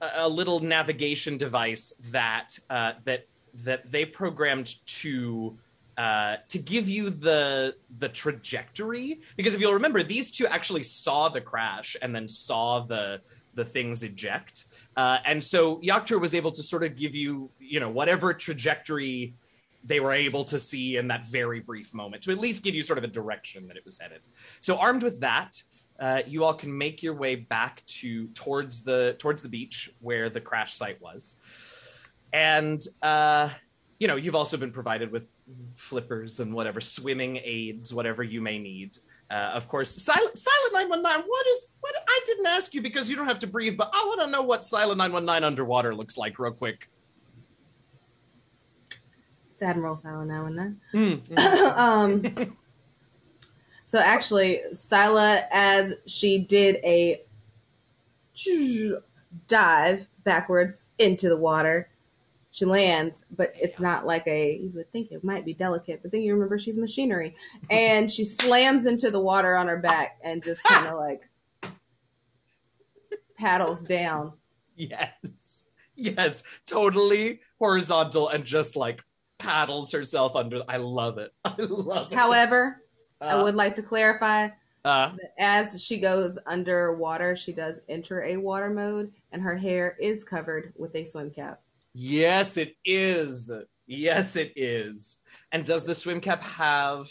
a 0.00 0.08
a 0.16 0.28
little 0.28 0.60
navigation 0.60 1.36
device 1.38 1.92
that 2.10 2.58
uh, 2.68 2.92
that 3.04 3.26
that 3.54 3.90
they 3.90 4.04
programmed 4.04 4.74
to. 4.86 5.56
Uh, 5.96 6.36
to 6.46 6.60
give 6.60 6.88
you 6.88 7.10
the 7.10 7.74
the 7.98 8.08
trajectory, 8.08 9.20
because 9.36 9.52
if 9.56 9.60
you'll 9.60 9.72
remember, 9.72 10.00
these 10.00 10.30
two 10.30 10.46
actually 10.46 10.84
saw 10.84 11.28
the 11.28 11.40
crash 11.40 11.96
and 12.00 12.14
then 12.14 12.28
saw 12.28 12.78
the 12.78 13.20
the 13.54 13.64
things 13.64 14.04
eject, 14.04 14.66
uh, 14.96 15.18
and 15.24 15.42
so 15.42 15.80
Yaktur 15.80 16.20
was 16.20 16.36
able 16.36 16.52
to 16.52 16.62
sort 16.62 16.84
of 16.84 16.94
give 16.94 17.16
you, 17.16 17.50
you 17.58 17.80
know, 17.80 17.90
whatever 17.90 18.32
trajectory 18.32 19.34
they 19.84 20.00
were 20.00 20.12
able 20.12 20.44
to 20.44 20.58
see 20.58 20.96
in 20.96 21.08
that 21.08 21.26
very 21.26 21.60
brief 21.60 21.94
moment 21.94 22.22
to 22.22 22.30
at 22.30 22.38
least 22.38 22.62
give 22.62 22.74
you 22.74 22.82
sort 22.82 22.98
of 22.98 23.04
a 23.04 23.08
direction 23.08 23.66
that 23.68 23.76
it 23.76 23.84
was 23.84 23.98
headed. 23.98 24.20
So 24.60 24.76
armed 24.76 25.02
with 25.02 25.20
that, 25.20 25.62
uh, 25.98 26.22
you 26.26 26.44
all 26.44 26.54
can 26.54 26.76
make 26.76 27.02
your 27.02 27.14
way 27.14 27.34
back 27.34 27.82
to 27.86 28.28
towards 28.28 28.82
the 28.82 29.16
towards 29.18 29.42
the 29.42 29.48
beach 29.48 29.90
where 30.00 30.30
the 30.30 30.40
crash 30.40 30.74
site 30.74 31.00
was, 31.00 31.36
and 32.32 32.80
uh, 33.02 33.48
you 33.98 34.08
know 34.08 34.16
you've 34.16 34.34
also 34.34 34.56
been 34.56 34.72
provided 34.72 35.10
with 35.10 35.30
flippers 35.76 36.40
and 36.40 36.52
whatever 36.52 36.80
swimming 36.80 37.40
aids, 37.42 37.92
whatever 37.92 38.22
you 38.22 38.40
may 38.40 38.58
need. 38.58 38.96
Uh, 39.30 39.52
of 39.54 39.68
course, 39.68 39.90
silent 39.90 40.36
silent 40.36 40.72
nine 40.72 40.88
one 40.88 41.02
nine. 41.02 41.22
What 41.26 41.46
is 41.48 41.70
what? 41.80 41.94
I 42.06 42.20
didn't 42.26 42.46
ask 42.46 42.72
you 42.74 42.80
because 42.80 43.10
you 43.10 43.16
don't 43.16 43.26
have 43.26 43.40
to 43.40 43.46
breathe, 43.46 43.76
but 43.76 43.90
I 43.92 44.04
want 44.06 44.20
to 44.22 44.26
know 44.26 44.42
what 44.42 44.64
silent 44.64 44.98
nine 44.98 45.12
one 45.12 45.24
nine 45.24 45.44
underwater 45.44 45.94
looks 45.94 46.16
like 46.16 46.38
real 46.38 46.52
quick. 46.52 46.88
It's 49.52 49.62
Admiral 49.62 49.96
Silent 49.96 50.30
now 50.30 50.46
and 50.46 50.56
then. 50.56 50.80
Mm, 50.94 51.38
um, 51.78 52.56
so 53.84 53.98
actually, 53.98 54.60
Sila, 54.72 55.44
as 55.50 55.94
she 56.06 56.38
did 56.38 56.76
a 56.84 57.22
dive 59.48 60.06
backwards 60.24 60.86
into 60.98 61.28
the 61.28 61.36
water, 61.36 61.90
she 62.58 62.64
lands, 62.64 63.24
but 63.36 63.52
it's 63.54 63.78
not 63.78 64.04
like 64.04 64.26
a, 64.26 64.56
you 64.56 64.70
would 64.74 64.90
think 64.90 65.12
it 65.12 65.22
might 65.22 65.44
be 65.44 65.54
delicate, 65.54 66.02
but 66.02 66.10
then 66.10 66.22
you 66.22 66.34
remember 66.34 66.58
she's 66.58 66.76
machinery. 66.76 67.36
And 67.70 68.10
she 68.10 68.24
slams 68.24 68.86
into 68.86 69.10
the 69.10 69.20
water 69.20 69.54
on 69.56 69.68
her 69.68 69.76
back 69.78 70.18
and 70.22 70.42
just 70.42 70.62
kind 70.64 70.86
of 70.86 70.98
like 70.98 71.28
paddles 73.38 73.80
down. 73.82 74.32
Yes. 74.74 75.66
Yes. 75.94 76.42
Totally 76.66 77.40
horizontal 77.58 78.28
and 78.28 78.44
just 78.44 78.74
like 78.74 79.02
paddles 79.38 79.92
herself 79.92 80.34
under. 80.34 80.62
I 80.68 80.78
love 80.78 81.18
it. 81.18 81.32
I 81.44 81.54
love 81.58 82.10
it. 82.10 82.16
However, 82.16 82.82
Uh, 83.20 83.26
I 83.26 83.42
would 83.42 83.54
like 83.54 83.76
to 83.76 83.82
clarify 83.82 84.48
uh, 84.84 85.12
that 85.16 85.34
as 85.38 85.84
she 85.84 85.98
goes 85.98 86.38
underwater, 86.46 87.36
she 87.36 87.52
does 87.52 87.82
enter 87.88 88.22
a 88.22 88.36
water 88.36 88.70
mode 88.70 89.12
and 89.30 89.42
her 89.42 89.56
hair 89.56 89.96
is 90.00 90.24
covered 90.24 90.72
with 90.76 90.94
a 90.96 91.04
swim 91.04 91.30
cap. 91.30 91.60
Yes, 91.98 92.56
it 92.56 92.76
is. 92.84 93.50
Yes, 93.86 94.36
it 94.36 94.52
is. 94.56 95.18
And 95.50 95.64
does 95.64 95.84
the 95.84 95.94
swim 95.94 96.20
cap 96.20 96.42
have 96.44 97.10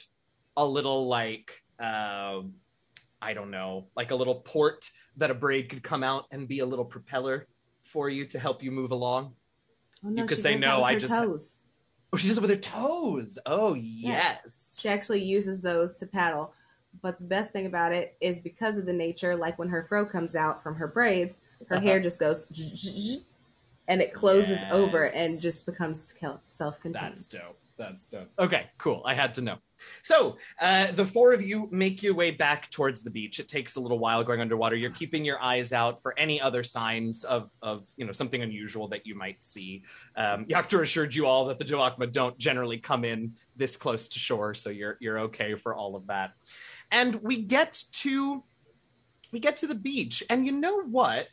a 0.56 0.66
little 0.66 1.08
like 1.08 1.52
um 1.80 2.54
I 3.22 3.34
don't 3.34 3.52
know, 3.52 3.88
like 3.96 4.12
a 4.12 4.16
little 4.16 4.36
port 4.36 4.90
that 5.18 5.32
a 5.32 5.34
braid 5.34 5.70
could 5.70 5.84
come 5.84 6.04
out 6.04 6.26
and 6.32 6.48
be 6.48 6.60
a 6.60 6.66
little 6.66 6.86
propeller 6.86 7.48
for 7.82 8.10
you 8.10 8.26
to 8.28 8.40
help 8.40 8.62
you 8.64 8.72
move 8.72 8.92
along? 8.92 9.34
Oh, 10.06 10.10
no, 10.10 10.22
You 10.22 10.28
could 10.28 10.38
say 10.38 10.56
no, 10.56 10.84
I 10.84 10.96
just- 10.96 11.14
toes. 11.14 11.62
Oh, 12.14 12.18
she 12.18 12.30
does 12.30 12.38
it 12.38 12.42
with 12.42 12.50
her 12.52 12.56
toes. 12.56 13.38
Oh 13.46 13.74
yes. 13.74 14.78
She 14.80 14.88
actually 14.88 15.22
uses 15.24 15.60
those 15.62 15.98
to 15.98 16.06
paddle. 16.08 16.54
But 17.02 17.20
the 17.20 17.26
best 17.26 17.52
thing 17.52 17.66
about 17.66 17.92
it 17.92 18.16
is 18.22 18.40
because 18.40 18.78
of 18.78 18.86
the 18.86 18.94
nature, 18.94 19.36
like 19.36 19.60
when 19.60 19.70
her 19.70 19.86
fro 19.90 20.06
comes 20.06 20.34
out 20.36 20.64
from 20.64 20.76
her 20.76 20.88
braids, 20.88 21.40
her 21.68 21.76
Uh-huh. 21.78 21.86
hair 21.86 22.00
just 22.00 22.20
goes 22.20 22.46
and 23.88 24.02
it 24.02 24.14
closes 24.14 24.64
over 24.72 25.06
and 25.08 25.40
just 25.40 25.66
becomes 25.66 26.14
self 26.48 26.80
contained. 26.80 27.14
That's 27.14 27.28
dope. 27.28 27.60
That's 27.78 28.10
dope. 28.10 28.30
Okay, 28.40 28.68
cool. 28.80 29.04
I 29.06 29.14
had 29.14 29.36
to 29.36 29.42
know. 29.42 29.58
So, 30.02 30.38
uh, 30.60 30.92
the 30.92 31.06
four 31.06 31.34
of 31.34 31.44
you 31.44 31.70
make 31.72 32.02
your 32.02 32.16
way 32.16 32.32
back 32.32 32.72
towards 32.72 33.04
the 33.04 33.12
beach. 33.12 33.40
It 33.40 33.48
takes 33.48 33.76
a 33.76 33.80
little 33.80 34.00
while 34.00 34.24
going 34.24 34.42
underwater. 34.42 34.76
You're 34.76 34.90
keeping 34.90 35.24
your 35.24 35.40
eyes 35.42 35.72
out 35.72 36.02
for 36.02 36.18
any 36.18 36.42
other 36.42 36.64
signs 36.64 37.24
of, 37.24 37.52
of 37.62 37.88
you 37.96 38.06
know, 38.06 38.12
something 38.12 38.42
unusual 38.42 38.88
that 38.88 39.06
you 39.06 39.14
might 39.14 39.44
see. 39.44 39.84
Um, 40.16 40.46
Yakter 40.46 40.82
assured 40.82 41.14
you 41.14 41.28
all 41.28 41.46
that 41.46 41.60
the 41.60 41.66
Joachma 41.66 42.12
don't 42.12 42.36
generally 42.40 42.80
come 42.80 43.06
in 43.06 43.34
this 43.56 43.78
close 43.78 44.10
to 44.10 44.20
shore, 44.20 44.56
so 44.56 44.72
you're 44.72 44.98
you're 45.00 45.20
okay 45.20 45.54
for 45.54 45.76
all 45.76 45.96
of 45.96 46.08
that. 46.08 46.32
And 46.92 47.22
we 47.22 47.44
get 47.44 47.84
to 47.92 48.44
we 49.32 49.40
get 49.40 49.58
to 49.58 49.68
the 49.68 49.76
beach, 49.76 50.24
and 50.30 50.46
you 50.46 50.52
know 50.52 50.82
what? 50.84 51.28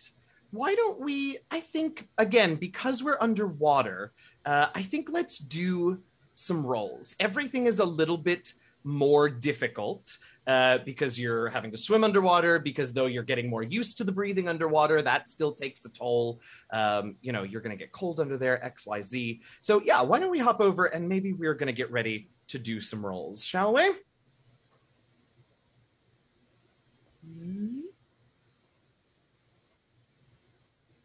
Why 0.55 0.77
don't 0.77 1.01
we? 1.01 1.39
I 1.51 1.59
think 1.59 2.09
again 2.17 2.55
because 2.55 3.03
we're 3.03 3.19
underwater. 3.21 4.13
Uh, 4.47 4.69
I 4.73 4.83
think 4.83 5.09
let's 5.11 5.39
do 5.39 6.01
some 6.33 6.65
rolls. 6.65 7.17
Everything 7.19 7.67
is 7.67 7.81
a 7.81 7.85
little 7.85 8.17
bit 8.17 8.53
more 8.85 9.29
difficult 9.29 10.17
uh, 10.47 10.79
because 10.79 11.19
you're 11.19 11.49
having 11.49 11.73
to 11.73 11.77
swim 11.77 12.05
underwater. 12.05 12.61
Because 12.61 12.93
though 12.93 13.07
you're 13.07 13.25
getting 13.25 13.51
more 13.51 13.65
used 13.65 13.99
to 13.99 14.05
the 14.05 14.13
breathing 14.13 14.47
underwater, 14.47 15.03
that 15.03 15.29
still 15.29 15.53
takes 15.53 15.85
a 15.87 15.93
toll. 15.93 16.41
Um, 16.73 17.17
you 17.21 17.33
know, 17.33 17.43
you're 17.43 17.61
going 17.61 17.77
to 17.77 17.83
get 17.83 17.91
cold 17.91 18.21
under 18.21 18.39
there. 18.39 18.65
X, 18.65 18.87
Y, 18.87 19.01
Z. 19.01 19.41
So 19.61 19.83
yeah, 19.85 20.03
why 20.03 20.21
don't 20.21 20.31
we 20.31 20.39
hop 20.39 20.61
over 20.61 20.85
and 20.85 21.09
maybe 21.09 21.33
we're 21.33 21.55
going 21.55 21.67
to 21.67 21.73
get 21.73 21.91
ready 21.91 22.29
to 22.47 22.61
do 22.61 22.81
some 22.81 23.05
rolls, 23.05 23.45
shall 23.45 23.75
we? 23.75 23.91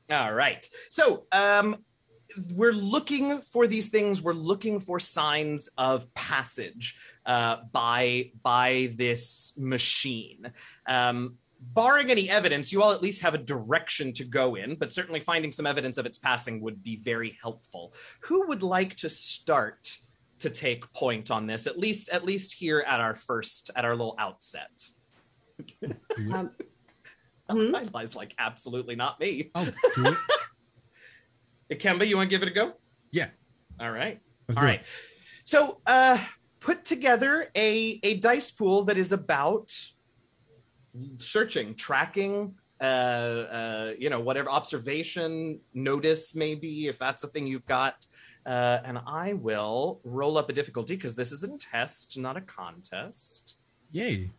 All 0.10 0.34
right. 0.34 0.68
So, 0.90 1.26
um, 1.32 1.78
we're 2.54 2.74
looking 2.74 3.42
for 3.42 3.68
these 3.68 3.90
things. 3.90 4.22
We're 4.22 4.34
looking 4.34 4.80
for 4.80 5.00
signs 5.00 5.70
of 5.78 6.14
passage 6.14 6.98
uh, 7.26 7.58
by 7.72 8.32
by 8.44 8.94
this 8.96 9.54
machine. 9.58 10.52
Um, 10.88 11.36
barring 11.60 12.12
any 12.12 12.30
evidence, 12.30 12.72
you 12.72 12.82
all 12.82 12.92
at 12.92 13.02
least 13.02 13.22
have 13.22 13.34
a 13.34 13.40
direction 13.40 14.14
to 14.14 14.24
go 14.24 14.56
in. 14.56 14.76
But 14.76 14.92
certainly, 14.92 15.20
finding 15.20 15.52
some 15.52 15.66
evidence 15.66 15.98
of 15.98 16.06
its 16.06 16.18
passing 16.18 16.62
would 16.62 16.84
be 16.84 16.98
very 16.98 17.38
helpful. 17.42 17.94
Who 18.22 18.48
would 18.48 18.64
like 18.64 18.96
to 18.98 19.10
start 19.10 19.98
to 20.40 20.50
take 20.50 20.92
point 20.94 21.32
on 21.32 21.48
this? 21.48 21.68
At 21.68 21.78
least, 21.78 22.10
at 22.10 22.24
least 22.24 22.54
here 22.54 22.84
at 22.88 23.00
our 23.00 23.16
first, 23.16 23.72
at 23.76 23.86
our 23.86 23.96
little 23.96 24.16
outset. 24.18 24.90
Um, 26.34 26.52
hmm? 27.50 27.72
My 27.72 27.86
lies 27.94 28.16
like 28.16 28.34
absolutely 28.38 28.96
not 28.96 29.20
me. 29.20 29.52
Oh, 29.56 29.66
do 29.96 30.08
it. 30.08 30.18
Akemba, 31.72 32.06
you 32.06 32.18
want 32.18 32.30
to 32.30 32.36
give 32.36 32.42
it 32.42 32.50
a 32.50 32.54
go? 32.54 32.74
Yeah. 33.12 33.30
All 33.80 33.92
right. 33.92 34.20
Let's 34.48 34.58
All 34.58 34.64
do 34.64 34.68
right. 34.68 34.84
So, 35.46 35.82
uh, 35.86 36.20
put 36.60 36.84
together 36.84 37.50
a 37.56 38.00
a 38.04 38.18
dice 38.18 38.52
pool 38.52 38.84
that 38.86 38.98
is 38.98 39.12
about 39.12 39.74
searching, 41.18 41.76
tracking, 41.76 42.56
uh, 42.82 42.84
uh, 42.84 43.94
you 43.98 44.10
know, 44.10 44.20
whatever 44.20 44.50
observation, 44.50 45.60
notice, 45.74 46.36
maybe 46.36 46.88
if 46.88 46.98
that's 46.98 47.24
a 47.24 47.28
thing 47.28 47.48
you've 47.48 47.66
got. 47.66 48.06
Uh, 48.46 48.80
and 48.86 48.98
I 49.06 49.34
will 49.34 50.00
roll 50.04 50.38
up 50.38 50.50
a 50.50 50.54
difficulty 50.54 50.96
because 50.96 51.16
this 51.16 51.32
is 51.32 51.44
a 51.44 51.50
test, 51.58 52.18
not 52.18 52.38
a 52.38 52.42
contest. 52.42 53.56
Yay. 53.92 54.32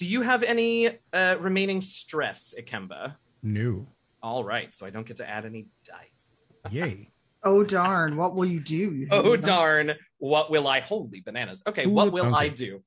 Do 0.00 0.06
you 0.06 0.22
have 0.22 0.42
any 0.42 0.88
uh, 1.12 1.36
remaining 1.40 1.82
stress, 1.82 2.54
Akemba? 2.58 3.16
No. 3.42 3.86
All 4.22 4.42
right, 4.42 4.74
so 4.74 4.86
I 4.86 4.90
don't 4.90 5.06
get 5.06 5.18
to 5.18 5.28
add 5.28 5.44
any 5.44 5.66
dice. 5.84 6.40
Yay. 6.70 7.10
Oh 7.44 7.62
darn! 7.62 8.16
What 8.16 8.34
will 8.34 8.46
you 8.46 8.60
do? 8.60 8.76
You 8.76 9.08
Oh 9.10 9.36
darn! 9.36 9.92
What 10.16 10.50
will 10.50 10.66
I? 10.66 10.80
Holy 10.80 11.20
bananas! 11.20 11.62
Okay, 11.66 11.84
Who 11.84 11.90
what 11.90 12.12
would- 12.12 12.24
will 12.24 12.34
I 12.34 12.48
do? 12.48 12.82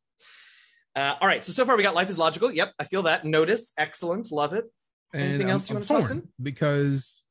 Uh, 0.96 1.14
all 1.22 1.28
right. 1.28 1.44
So 1.44 1.52
so 1.52 1.66
far 1.66 1.78
we 1.78 1.84
got 1.84 1.94
life 1.94 2.10
is 2.10 2.18
logical. 2.18 2.52
Yep, 2.52 2.74
I 2.80 2.84
feel 2.84 3.04
that. 3.04 3.26
Notice, 3.26 3.74
excellent, 3.78 4.32
love 4.32 4.54
it. 4.54 4.66
And 5.14 5.22
Anything 5.22 5.48
I'm, 5.48 5.52
else 5.52 5.70
you 5.70 5.76
I'm 5.76 5.84
wanna 5.88 6.02
toss 6.02 6.10
in? 6.10 6.28
Because 6.42 7.22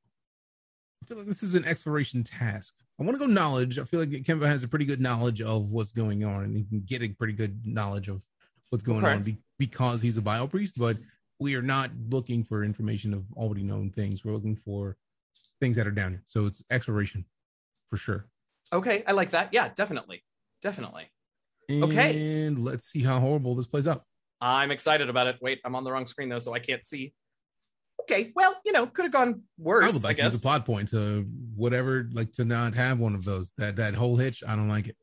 I 1.02 1.06
feel 1.06 1.18
like 1.18 1.26
this 1.26 1.42
is 1.42 1.56
an 1.56 1.64
exploration 1.64 2.22
task. 2.22 2.74
I 3.00 3.02
want 3.02 3.16
to 3.16 3.20
go 3.20 3.26
knowledge. 3.26 3.80
I 3.80 3.84
feel 3.84 3.98
like 3.98 4.10
Kemba 4.10 4.46
has 4.46 4.62
a 4.62 4.68
pretty 4.68 4.84
good 4.84 5.00
knowledge 5.00 5.42
of 5.42 5.70
what's 5.70 5.90
going 5.90 6.24
on, 6.24 6.44
and 6.44 6.56
he 6.56 6.62
can 6.62 6.82
get 6.86 7.02
a 7.02 7.08
pretty 7.08 7.32
good 7.32 7.66
knowledge 7.66 8.08
of 8.08 8.22
what's 8.72 8.82
going 8.82 9.04
Okay. 9.04 9.14
on 9.14 9.22
be, 9.22 9.36
because 9.58 10.00
he's 10.00 10.16
a 10.16 10.22
bio 10.22 10.46
priest. 10.46 10.78
But 10.78 10.96
we 11.38 11.54
are 11.54 11.62
not 11.62 11.90
looking 12.08 12.42
for 12.42 12.64
information 12.64 13.12
of 13.12 13.24
already 13.36 13.62
known 13.62 13.90
things. 13.90 14.24
We're 14.24 14.32
looking 14.32 14.56
for 14.56 14.96
things 15.60 15.76
that 15.76 15.86
are 15.86 15.90
down 15.92 16.12
here. 16.12 16.22
So 16.26 16.46
it's 16.46 16.64
exploration 16.70 17.26
for 17.86 17.98
sure. 17.98 18.26
Okay, 18.72 19.04
I 19.06 19.12
like 19.12 19.32
that. 19.32 19.50
Yeah, 19.52 19.68
definitely, 19.68 20.24
definitely. 20.62 21.10
Okay. 21.70 22.46
And 22.46 22.64
let's 22.64 22.86
see 22.86 23.02
how 23.02 23.20
horrible 23.20 23.54
this 23.54 23.66
plays 23.66 23.86
out. 23.86 24.02
I'm 24.40 24.70
excited 24.70 25.08
about 25.10 25.26
it. 25.26 25.36
Wait, 25.42 25.60
I'm 25.64 25.76
on 25.76 25.84
the 25.84 25.92
wrong 25.92 26.06
screen 26.06 26.30
though, 26.30 26.38
so 26.38 26.54
I 26.54 26.58
can't 26.58 26.82
see. 26.82 27.12
Okay, 28.02 28.32
well, 28.34 28.58
you 28.64 28.72
know, 28.72 28.86
could 28.86 29.04
have 29.04 29.12
gone 29.12 29.42
worse. 29.58 29.84
I 29.84 29.92
would 29.92 30.02
like 30.02 30.16
I 30.16 30.20
to 30.20 30.22
use 30.24 30.32
guess. 30.32 30.40
a 30.40 30.42
plot 30.42 30.64
point 30.64 30.88
to 30.88 31.26
whatever, 31.54 32.08
like 32.12 32.32
to 32.32 32.44
not 32.44 32.74
have 32.74 32.98
one 32.98 33.14
of 33.14 33.24
those. 33.24 33.52
That 33.58 33.76
that 33.76 33.94
whole 33.94 34.16
hitch, 34.16 34.42
I 34.46 34.56
don't 34.56 34.68
like 34.68 34.88
it. 34.88 34.96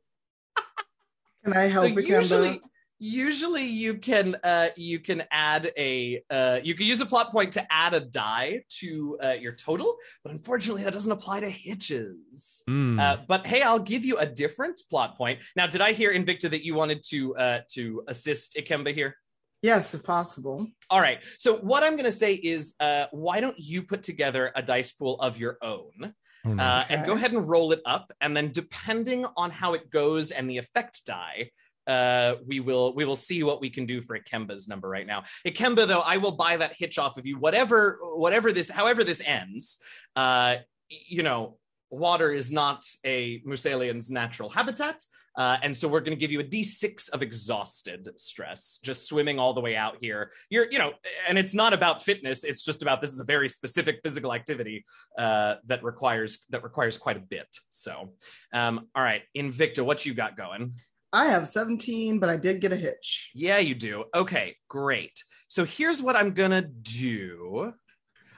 Can 1.43 1.53
I 1.53 1.67
so 1.67 1.73
help 1.73 1.85
Akemba? 1.91 2.01
usually 2.01 2.61
usually 2.99 3.65
you 3.65 3.95
can 3.95 4.35
uh 4.43 4.67
you 4.75 4.99
can 4.99 5.23
add 5.31 5.71
a 5.77 6.21
uh 6.29 6.59
you 6.61 6.75
can 6.75 6.85
use 6.85 6.99
a 6.99 7.05
plot 7.05 7.31
point 7.31 7.53
to 7.53 7.65
add 7.73 7.93
a 7.93 7.99
die 8.01 8.61
to 8.67 9.17
uh, 9.23 9.31
your 9.31 9.53
total 9.53 9.95
but 10.23 10.33
unfortunately 10.33 10.83
that 10.83 10.91
doesn't 10.93 11.11
apply 11.11 11.39
to 11.39 11.49
hitches 11.49 12.61
Mm. 12.69 12.99
uh, 13.01 13.17
but 13.27 13.47
hey 13.47 13.61
i'll 13.63 13.79
give 13.79 14.05
you 14.05 14.17
a 14.17 14.25
different 14.27 14.79
plot 14.89 15.17
point 15.17 15.39
now 15.55 15.65
did 15.65 15.81
i 15.81 15.91
hear 15.93 16.13
invicta 16.13 16.49
that 16.51 16.63
you 16.63 16.75
wanted 16.75 17.01
to 17.09 17.35
uh 17.37 17.59
to 17.71 18.03
assist 18.07 18.55
akemba 18.57 18.93
here 18.93 19.15
Yes, 19.61 19.93
if 19.93 20.03
possible. 20.03 20.67
all 20.89 21.01
right 21.01 21.19
so 21.37 21.55
what 21.57 21.83
i'm 21.83 21.95
gonna 21.95 22.11
say 22.11 22.33
is 22.33 22.75
uh 22.79 23.05
why 23.11 23.39
don't 23.39 23.57
you 23.57 23.81
put 23.81 24.03
together 24.03 24.51
a 24.55 24.61
dice 24.61 24.91
pool 24.91 25.19
of 25.21 25.37
your 25.39 25.57
own 25.61 26.13
Oh, 26.45 26.53
no. 26.53 26.63
uh, 26.63 26.85
and 26.87 27.05
go 27.05 27.13
ahead 27.13 27.33
and 27.33 27.49
roll 27.49 27.73
it 27.73 27.81
up 27.85 28.13
and 28.21 28.35
then 28.35 28.51
depending 28.53 29.25
on 29.35 29.51
how 29.51 29.73
it 29.73 29.89
goes 29.89 30.31
and 30.31 30.49
the 30.49 30.57
effect 30.57 31.05
die 31.05 31.51
uh, 31.89 32.35
we 32.45 32.59
will 32.59 32.93
we 32.93 33.03
will 33.03 33.15
see 33.15 33.41
what 33.41 33.59
we 33.59 33.69
can 33.69 33.85
do 33.87 33.99
for 33.99 34.17
Akemba's 34.17 34.67
number 34.67 34.87
right 34.87 35.07
now. 35.07 35.23
Akemba, 35.43 35.87
though, 35.87 36.01
I 36.01 36.17
will 36.17 36.33
buy 36.33 36.55
that 36.57 36.73
hitch 36.77 36.99
off 36.99 37.17
of 37.17 37.25
you. 37.25 37.39
Whatever, 37.39 37.99
whatever 38.01 38.53
this, 38.53 38.69
however 38.69 39.03
this 39.03 39.21
ends, 39.25 39.79
uh, 40.15 40.57
you 40.87 41.23
know, 41.23 41.57
water 41.89 42.31
is 42.31 42.51
not 42.51 42.85
a 43.03 43.41
Musalian's 43.41 44.11
natural 44.11 44.49
habitat, 44.49 45.01
uh, 45.35 45.57
and 45.63 45.75
so 45.75 45.87
we're 45.87 46.01
going 46.01 46.15
to 46.15 46.19
give 46.19 46.31
you 46.31 46.41
a 46.41 46.43
D6 46.43 47.09
of 47.09 47.23
exhausted 47.23 48.09
stress, 48.17 48.79
just 48.83 49.07
swimming 49.07 49.39
all 49.39 49.53
the 49.53 49.61
way 49.61 49.75
out 49.75 49.97
here. 50.01 50.31
You're, 50.49 50.69
you 50.69 50.77
know, 50.77 50.91
and 51.27 51.39
it's 51.39 51.53
not 51.53 51.73
about 51.73 52.03
fitness. 52.03 52.43
It's 52.43 52.63
just 52.63 52.81
about 52.81 53.01
this 53.01 53.13
is 53.13 53.19
a 53.19 53.25
very 53.25 53.49
specific 53.49 54.01
physical 54.03 54.33
activity 54.33 54.85
uh, 55.17 55.55
that 55.65 55.83
requires 55.83 56.45
that 56.49 56.63
requires 56.63 56.97
quite 56.97 57.17
a 57.17 57.21
bit. 57.21 57.47
So, 57.69 58.13
um, 58.53 58.87
all 58.93 59.01
right, 59.03 59.23
Invicta, 59.35 59.83
what 59.83 60.05
you 60.05 60.13
got 60.13 60.37
going? 60.37 60.73
I 61.11 61.25
have 61.25 61.47
17, 61.47 62.19
but 62.19 62.29
I 62.29 62.37
did 62.37 62.61
get 62.61 62.71
a 62.71 62.75
hitch. 62.75 63.31
Yeah, 63.33 63.57
you 63.57 63.75
do. 63.75 64.05
Okay, 64.15 64.55
great. 64.67 65.23
So 65.47 65.65
here's 65.65 66.01
what 66.01 66.15
I'm 66.15 66.33
gonna 66.33 66.61
do. 66.61 67.73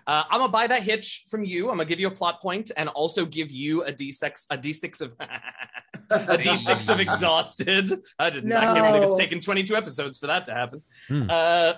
Uh, 0.08 0.24
I'm 0.30 0.40
gonna 0.40 0.52
buy 0.52 0.68
that 0.68 0.84
hitch 0.84 1.26
from 1.30 1.44
you. 1.44 1.70
I'm 1.70 1.78
gonna 1.78 1.86
give 1.86 2.00
you 2.00 2.08
a 2.08 2.12
plot 2.12 2.42
point 2.42 2.72
and 2.78 2.90
also 2.90 3.26
give 3.26 3.52
you 3.52 3.84
a 3.84 3.92
d6 3.92 4.46
a 4.50 4.58
d6 4.58 5.02
of 5.02 5.16
a 6.10 6.38
d6 6.38 6.90
of 6.92 7.00
exhausted. 7.06 7.92
I 8.18 8.30
didn't. 8.30 8.54
I 8.54 8.74
can't 8.74 8.94
believe 8.94 9.10
it's 9.10 9.18
taken 9.18 9.42
22 9.42 9.76
episodes 9.76 10.18
for 10.18 10.28
that 10.28 10.46
to 10.46 10.54
happen. 10.54 10.82
Hmm. 11.08 11.30
Uh, 11.30 11.74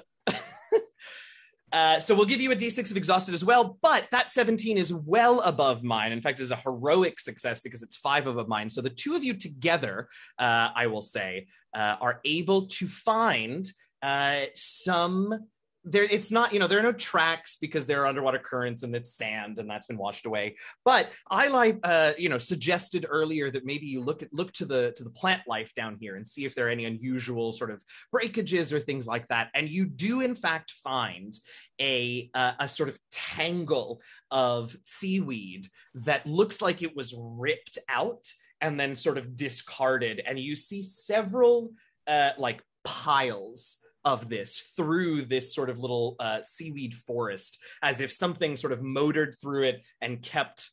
uh, 1.74 2.00
so 2.00 2.14
we'll 2.14 2.26
give 2.26 2.40
you 2.40 2.52
a 2.52 2.56
d6 2.56 2.92
of 2.92 2.98
exhausted 2.98 3.34
as 3.34 3.44
well, 3.44 3.80
but 3.82 4.08
that 4.12 4.30
17 4.30 4.78
is 4.78 4.94
well 4.94 5.42
above 5.42 5.84
mine. 5.84 6.12
In 6.12 6.22
fact, 6.22 6.40
it 6.40 6.44
is 6.44 6.52
a 6.52 6.56
heroic 6.56 7.20
success 7.20 7.62
because 7.62 7.82
it's 7.82 7.98
five 7.98 8.28
above 8.28 8.48
mine. 8.48 8.70
So 8.70 8.80
the 8.82 8.92
two 8.92 9.16
of 9.16 9.24
you 9.24 9.34
together, 9.34 10.08
uh, 10.38 10.70
I 10.76 10.86
will 10.86 11.02
say, 11.02 11.48
uh, 11.76 11.96
are 12.00 12.22
able 12.26 12.68
to 12.68 12.88
find 12.88 13.66
uh, 14.04 14.44
some. 14.54 15.48
There, 15.86 16.04
it's 16.04 16.32
not, 16.32 16.54
you 16.54 16.60
know, 16.60 16.68
there 16.68 16.80
are 16.80 16.84
no 16.84 16.94
tracks 16.94 17.58
because 17.60 17.86
there 17.86 18.02
are 18.02 18.08
underwater 18.08 18.40
currents 18.40 18.84
and 18.84 18.96
it's 18.96 19.16
sand 19.16 19.60
and 19.60 19.70
that's 19.70 19.86
been 19.86 19.98
washed 19.98 20.26
away. 20.26 20.56
But 20.86 21.12
I 21.30 21.50
like, 21.50 21.80
uh, 21.84 22.14
you 22.18 22.30
know, 22.30 22.38
suggested 22.38 23.06
earlier 23.10 23.52
that 23.52 23.66
maybe 23.66 23.86
you 23.86 24.02
look 24.02 24.24
at 24.24 24.34
look 24.34 24.54
to 24.54 24.66
the 24.66 24.94
to 24.96 25.04
the 25.04 25.10
plant 25.10 25.42
life 25.46 25.76
down 25.76 25.98
here 26.00 26.16
and 26.16 26.26
see 26.26 26.46
if 26.46 26.56
there 26.56 26.68
are 26.68 26.70
any 26.72 26.86
unusual 26.86 27.52
sort 27.52 27.70
of 27.72 27.84
breakages 28.12 28.72
or 28.72 28.80
things 28.80 29.08
like 29.08 29.28
that. 29.28 29.50
And 29.54 29.70
you 29.70 29.86
do 29.86 30.22
in 30.22 30.36
fact 30.36 30.72
find 30.72 31.34
a 31.82 32.30
uh, 32.34 32.54
a 32.60 32.70
sort 32.70 32.90
of 32.90 32.98
tangle 33.12 34.02
of 34.32 34.76
seaweed 34.84 35.68
that 35.96 36.26
looks 36.26 36.62
like 36.62 36.82
it 36.82 36.96
was 36.96 37.14
ripped 37.18 37.78
out 37.90 38.26
and 38.62 38.80
then 38.80 38.96
sort 38.96 39.18
of 39.18 39.36
discarded. 39.36 40.22
And 40.26 40.40
you 40.40 40.56
see 40.56 40.82
several 40.82 41.74
uh, 42.08 42.32
like 42.38 42.64
piles 42.86 43.78
of 44.06 44.30
this 44.30 44.60
through 44.76 45.24
this 45.26 45.54
sort 45.56 45.70
of 45.70 45.80
little 45.80 46.16
uh, 46.20 46.42
seaweed 46.42 46.94
forest, 46.96 47.58
as 47.82 48.02
if 48.02 48.12
something 48.12 48.58
sort 48.58 48.74
of 48.74 48.84
motored 48.84 49.36
through 49.42 49.64
it 49.64 49.82
and 50.02 50.22
kept 50.22 50.70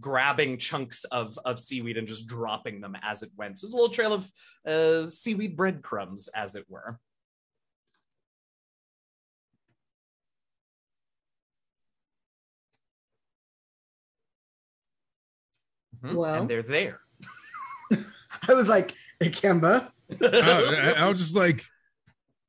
grabbing 0.00 0.58
chunks 0.58 1.04
of, 1.04 1.38
of 1.44 1.60
seaweed 1.60 1.96
and 1.96 2.08
just 2.08 2.26
dropping 2.26 2.80
them 2.80 2.96
as 3.02 3.22
it 3.22 3.30
went. 3.36 3.58
So 3.60 3.64
it's 3.66 3.72
a 3.72 3.76
little 3.76 3.94
trail 3.94 4.12
of 4.12 4.30
uh, 4.66 5.08
seaweed 5.08 5.56
breadcrumbs, 5.56 6.28
as 6.34 6.56
it 6.56 6.64
were. 6.68 6.98
Mhm. 16.02 16.14
Well. 16.14 16.34
and 16.42 16.50
they're 16.50 16.62
there. 16.62 17.00
I 18.48 18.54
was 18.54 18.68
like, 18.68 18.94
hey, 19.20 19.30
Kemba. 19.30 19.90
I, 20.20 20.94
I- 20.98 21.04
I 21.04 21.08
was 21.08 21.18
just 21.18 21.34
like 21.36 21.64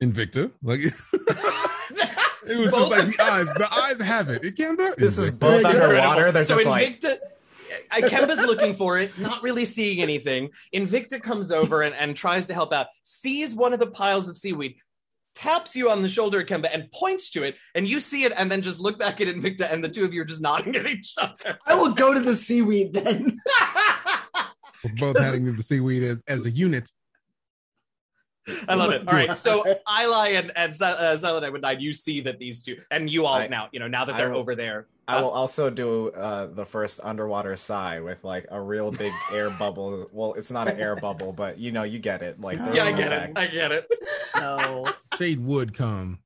Invicta, 0.04 0.52
like 0.62 0.80
it 2.48 2.58
was 2.58 2.72
Both- 2.72 2.90
just 2.90 2.92
like 2.92 3.18
the 3.18 3.24
eyes. 3.24 3.54
The 3.54 3.74
eyes 3.74 4.02
have 4.02 4.30
it. 4.30 4.44
It 4.44 4.56
can 4.56 4.76
be. 4.76 4.90
This 4.98 5.18
is 5.18 5.32
both 5.32 5.64
Incredible. 5.64 5.84
underwater. 5.86 6.32
They're 6.32 6.44
so 6.44 6.56
just 6.56 6.66
like 6.66 7.00
Invicta, 7.00 7.18
Kemba's 7.92 8.40
looking 8.46 8.74
for 8.74 9.00
it, 9.00 9.18
not 9.18 9.42
really 9.42 9.66
seeing 9.66 10.02
anything. 10.02 10.50
Invicta 10.74 11.22
comes 11.22 11.52
over 11.52 11.82
and, 11.82 11.96
and 11.96 12.16
tries 12.16 12.48
to 12.48 12.54
help 12.54 12.74
out, 12.74 12.88
sees 13.04 13.56
one 13.56 13.74
of 13.74 13.80
the 13.80 13.88
piles 13.88 14.28
of 14.30 14.38
seaweed, 14.38 14.76
taps 15.34 15.76
you 15.76 15.90
on 15.90 16.02
the 16.02 16.10
shoulder, 16.10 16.44
Kemba, 16.44 16.70
and 16.74 16.92
points 16.92 17.30
to 17.32 17.44
it, 17.44 17.56
and 17.74 17.88
you 17.88 18.00
see 18.00 18.24
it, 18.26 18.34
and 18.36 18.52
then 18.52 18.62
just 18.62 18.80
look 18.80 19.00
back 19.00 19.22
at 19.22 19.28
Invicta, 19.28 19.72
and 19.72 19.84
the 19.84 19.90
two 19.90 20.04
of 20.04 20.14
you 20.14 20.22
are 20.22 20.26
just 20.26 20.42
nodding 20.42 20.76
at 20.76 20.86
each 20.88 21.14
other. 21.18 21.58
I 21.66 21.76
will 21.76 21.94
go 21.94 22.14
to 22.14 22.20
the 22.20 22.36
seaweed 22.36 22.94
then. 22.94 23.40
We're 24.84 24.92
both 24.98 25.20
heading 25.22 25.46
to 25.46 25.54
the 25.54 25.64
seaweed 25.64 26.04
as, 26.04 26.22
as 26.28 26.46
a 26.46 26.52
unit. 26.52 26.90
I 28.68 28.76
love 28.76 28.92
it. 28.92 29.04
All 29.08 29.14
right, 29.14 29.38
so 29.38 29.64
Ili 29.66 30.36
and 30.36 30.52
and 30.56 30.76
Sil- 30.78 30.98
uh, 31.00 31.18
Silent 31.18 31.52
Would 31.52 31.62
Nine, 31.62 31.80
you 31.80 31.94
see 31.94 32.22
that 32.22 32.38
these 32.40 32.64
two, 32.64 32.78
and 32.92 33.10
you 33.10 33.26
all 33.26 33.36
I- 33.36 33.48
now, 33.48 33.70
you 33.72 33.80
know, 33.80 33.88
now 33.88 34.06
that 34.06 34.18
they're 34.18 34.32
will- 34.32 34.40
over 34.40 34.56
there. 34.56 34.88
I 35.08 35.22
will 35.22 35.30
also 35.30 35.70
do 35.70 36.10
uh, 36.10 36.48
the 36.48 36.66
first 36.66 37.00
underwater 37.04 37.56
sigh 37.56 38.00
with 38.00 38.24
like 38.24 38.48
a 38.50 38.60
real 38.60 38.90
big 38.92 39.12
air 39.34 39.52
bubble. 39.52 40.08
Well, 40.12 40.34
it's 40.34 40.50
not 40.52 40.68
an 40.68 40.80
air 40.80 40.96
bubble, 40.96 41.32
but 41.32 41.60
you 41.60 41.72
know, 41.72 41.84
you 41.84 42.00
get 42.00 42.24
it. 42.24 42.42
Like, 42.42 42.58
Yeah, 42.58 42.86
I 42.86 42.90
an 42.90 42.98
get 42.98 43.12
it. 43.14 43.32
I 43.36 43.46
get 43.48 43.72
it. 43.72 43.88
no. 44.36 44.92
Shade 45.16 45.46
would 45.46 45.76
come 45.76 46.20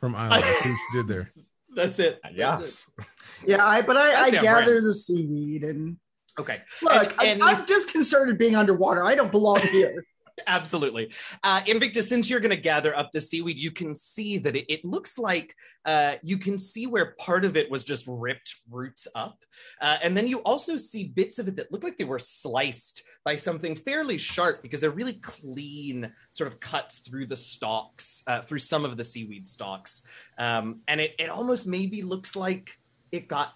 from 0.00 0.14
Island. 0.16 0.44
See 0.44 0.68
what 0.70 0.78
you 0.94 1.02
did 1.02 1.08
there. 1.08 1.30
That's 1.74 1.98
it. 1.98 2.20
That's 2.34 2.88
it. 2.98 3.04
Yeah, 3.46 3.64
I 3.64 3.82
but 3.82 3.96
I, 3.98 4.22
I 4.22 4.30
gather 4.30 4.64
brand. 4.72 4.86
the 4.86 4.94
seaweed 4.94 5.62
and 5.64 5.98
Okay. 6.38 6.62
look, 6.82 7.12
And- 7.20 7.28
and 7.32 7.42
I, 7.42 7.52
I'm 7.52 7.66
disconcerted 7.66 8.38
being 8.38 8.56
underwater. 8.56 9.04
I 9.04 9.14
don't 9.14 9.30
belong 9.30 9.60
here. 9.60 10.06
Absolutely. 10.46 11.12
Uh, 11.42 11.60
Invictus, 11.66 12.08
since 12.08 12.28
you're 12.28 12.40
going 12.40 12.50
to 12.50 12.56
gather 12.56 12.96
up 12.96 13.10
the 13.12 13.20
seaweed, 13.20 13.58
you 13.58 13.70
can 13.70 13.94
see 13.94 14.38
that 14.38 14.56
it, 14.56 14.66
it 14.72 14.84
looks 14.84 15.18
like 15.18 15.54
uh, 15.84 16.14
you 16.22 16.38
can 16.38 16.58
see 16.58 16.86
where 16.86 17.14
part 17.18 17.44
of 17.44 17.56
it 17.56 17.70
was 17.70 17.84
just 17.84 18.04
ripped 18.06 18.56
roots 18.70 19.06
up. 19.14 19.38
Uh, 19.80 19.96
and 20.02 20.16
then 20.16 20.26
you 20.26 20.38
also 20.40 20.76
see 20.76 21.04
bits 21.04 21.38
of 21.38 21.48
it 21.48 21.56
that 21.56 21.72
look 21.72 21.82
like 21.82 21.96
they 21.96 22.04
were 22.04 22.18
sliced 22.18 23.02
by 23.24 23.36
something 23.36 23.74
fairly 23.74 24.18
sharp 24.18 24.62
because 24.62 24.80
they're 24.80 24.90
really 24.90 25.14
clean 25.14 26.12
sort 26.32 26.48
of 26.48 26.60
cuts 26.60 26.98
through 27.00 27.26
the 27.26 27.36
stalks, 27.36 28.22
uh, 28.26 28.42
through 28.42 28.60
some 28.60 28.84
of 28.84 28.96
the 28.96 29.04
seaweed 29.04 29.46
stalks. 29.46 30.02
Um, 30.38 30.80
and 30.88 31.00
it, 31.00 31.14
it 31.18 31.30
almost 31.30 31.66
maybe 31.66 32.02
looks 32.02 32.36
like 32.36 32.78
it 33.12 33.28
got 33.28 33.52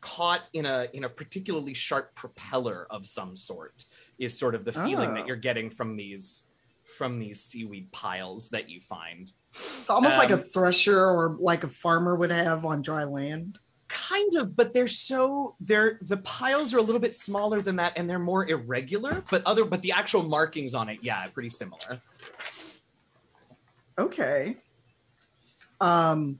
caught 0.00 0.42
in 0.52 0.66
a 0.66 0.86
in 0.92 1.02
a 1.02 1.08
particularly 1.08 1.74
sharp 1.74 2.14
propeller 2.14 2.86
of 2.90 3.06
some 3.06 3.34
sort 3.34 3.84
is 4.18 4.38
sort 4.38 4.54
of 4.54 4.64
the 4.64 4.72
feeling 4.72 5.10
Oh. 5.10 5.14
that 5.14 5.26
you're 5.26 5.36
getting 5.36 5.70
from 5.70 5.96
these 5.96 6.44
from 6.96 7.18
these 7.18 7.42
seaweed 7.42 7.90
piles 7.90 8.50
that 8.50 8.68
you 8.70 8.80
find 8.80 9.32
It's 9.80 9.90
almost 9.90 10.16
like 10.18 10.30
a 10.30 10.34
Um, 10.34 10.40
thresher 10.40 11.04
or 11.04 11.36
like 11.40 11.64
a 11.64 11.68
farmer 11.68 12.14
would 12.14 12.30
have 12.30 12.64
on 12.64 12.80
dry 12.82 13.02
land. 13.04 13.58
kind 13.88 14.34
of 14.34 14.54
but 14.56 14.72
they're 14.72 14.88
so 14.88 15.54
they're 15.60 15.98
the 16.02 16.16
piles 16.18 16.72
are 16.74 16.78
a 16.78 16.82
little 16.82 17.00
bit 17.00 17.14
smaller 17.14 17.60
than 17.60 17.76
that 17.76 17.92
and 17.96 18.08
they're 18.10 18.18
more 18.18 18.48
irregular 18.48 19.22
but 19.30 19.44
other 19.46 19.64
but 19.64 19.80
the 19.82 19.92
actual 19.92 20.22
markings 20.24 20.74
on 20.74 20.88
it 20.88 20.98
yeah 21.02 21.26
pretty 21.28 21.50
similar 21.50 22.00
Okay. 23.98 24.56
Um 25.80 26.38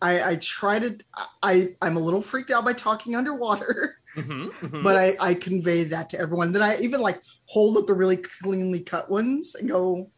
I 0.00 0.30
I 0.32 0.36
try 0.36 0.78
to 0.78 0.98
I 1.42 1.74
I'm 1.82 1.96
a 1.96 2.00
little 2.00 2.22
freaked 2.22 2.50
out 2.50 2.64
by 2.64 2.72
talking 2.72 3.14
underwater, 3.16 3.96
Mhm, 4.16 4.52
mhm. 4.52 4.82
but 4.82 4.96
I 4.96 5.16
I 5.20 5.34
convey 5.34 5.84
that 5.84 6.08
to 6.10 6.20
everyone. 6.20 6.52
Then 6.52 6.62
I 6.62 6.78
even 6.80 7.00
like 7.00 7.20
hold 7.46 7.76
up 7.76 7.86
the 7.86 7.94
really 7.94 8.18
cleanly 8.18 8.80
cut 8.80 9.10
ones 9.10 9.54
and 9.54 9.68
go 9.68 10.10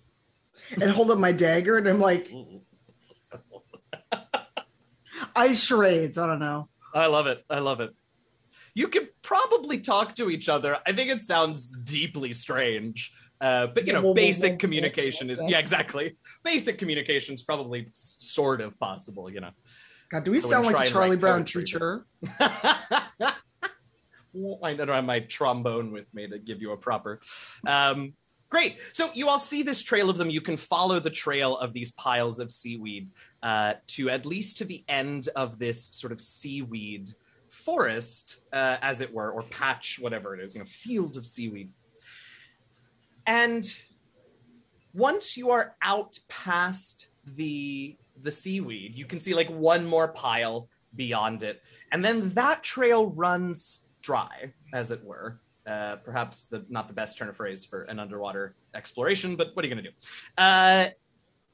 and 0.81 0.91
hold 0.91 1.11
up 1.11 1.19
my 1.19 1.33
dagger 1.33 1.79
and 1.79 1.89
I'm 1.89 2.01
like 2.01 2.33
I 5.37 5.55
charades, 5.55 6.19
I 6.19 6.27
don't 6.27 6.41
know. 6.41 6.69
I 6.93 7.07
love 7.07 7.27
it. 7.27 7.45
I 7.51 7.59
love 7.59 7.81
it. 7.81 7.91
You 8.75 8.89
could 8.89 9.09
probably 9.23 9.81
talk 9.81 10.17
to 10.17 10.31
each 10.31 10.49
other. 10.49 10.79
I 10.87 10.93
think 10.93 11.11
it 11.11 11.21
sounds 11.21 11.69
deeply 11.69 12.33
strange. 12.33 13.13
Uh, 13.41 13.67
but 13.67 13.87
you 13.87 13.93
know, 13.93 14.15
basic 14.15 14.59
communication 14.59 15.29
is 15.29 15.41
yeah, 15.47 15.59
exactly. 15.59 16.17
Basic 16.45 16.79
communication 16.79 17.35
is 17.35 17.43
probably 17.43 17.89
sort 17.93 18.61
of 18.61 18.79
possible, 18.79 19.31
you 19.31 19.41
know. 19.41 19.51
God, 20.11 20.25
do 20.25 20.31
we 20.31 20.39
I 20.39 20.41
sound 20.41 20.67
like 20.67 20.87
a 20.87 20.91
Charlie 20.91 21.17
Brown 21.17 21.45
teacher? 21.45 22.07
I 24.63 24.75
don't 24.75 24.89
have 24.89 25.05
my 25.05 25.21
trombone 25.21 25.93
with 25.93 26.13
me 26.15 26.27
to 26.29 26.39
give 26.39 26.61
you 26.61 26.73
a 26.73 26.77
proper. 26.77 27.21
Um, 27.67 28.15
great. 28.51 28.79
So 28.93 29.11
you 29.15 29.29
all 29.29 29.39
see 29.39 29.63
this 29.63 29.83
trail 29.83 30.11
of 30.11 30.17
them. 30.17 30.31
You 30.31 30.41
can 30.41 30.57
follow 30.57 31.01
the 31.01 31.11
trail 31.11 31.57
of 31.57 31.73
these 31.73 31.93
piles 31.93 32.41
of 32.41 32.51
seaweed 32.51 33.11
uh, 33.43 33.75
to 33.89 34.11
at 34.11 34.27
least 34.27 34.59
to 34.59 34.65
the 34.65 34.85
end 34.89 35.29
of 35.37 35.59
this 35.59 35.87
sort 35.93 36.13
of 36.13 36.21
seaweed 36.21 37.11
forest, 37.49 38.41
uh, 38.53 38.77
as 38.83 39.01
it 39.01 39.13
were, 39.13 39.31
or 39.31 39.43
patch, 39.43 39.99
whatever 40.01 40.35
it 40.35 40.43
is, 40.43 40.55
you 40.55 40.61
know, 40.61 40.67
field 40.67 41.17
of 41.17 41.25
seaweed. 41.25 41.71
And 43.27 43.65
once 44.93 45.37
you 45.37 45.51
are 45.51 45.77
out 45.83 46.19
past 46.29 47.09
the 47.25 47.97
the 48.21 48.31
seaweed, 48.31 48.97
you 48.97 49.07
can 49.07 49.19
see 49.19 49.35
like 49.35 49.49
one 49.49 49.87
more 49.87 50.09
pile 50.09 50.69
beyond 50.95 51.43
it, 51.43 51.63
and 51.91 52.05
then 52.05 52.31
that 52.35 52.63
trail 52.63 53.11
runs 53.11 53.84
dry, 54.05 54.53
as 54.73 54.91
it 54.91 55.03
were. 55.03 55.41
Uh, 55.67 55.97
perhaps 55.97 56.45
the 56.45 56.65
not 56.69 56.89
the 56.89 56.95
best 56.95 57.17
turn 57.17 57.29
of 57.29 57.37
phrase 57.37 57.65
for 57.65 57.85
an 57.85 57.99
underwater 57.99 58.55
exploration, 58.75 59.35
but 59.35 59.49
what 59.55 59.65
are 59.65 59.69
you 59.69 59.75
going 59.75 59.85
to 59.85 59.91
do? 59.91 59.97
Uh, 60.37 60.89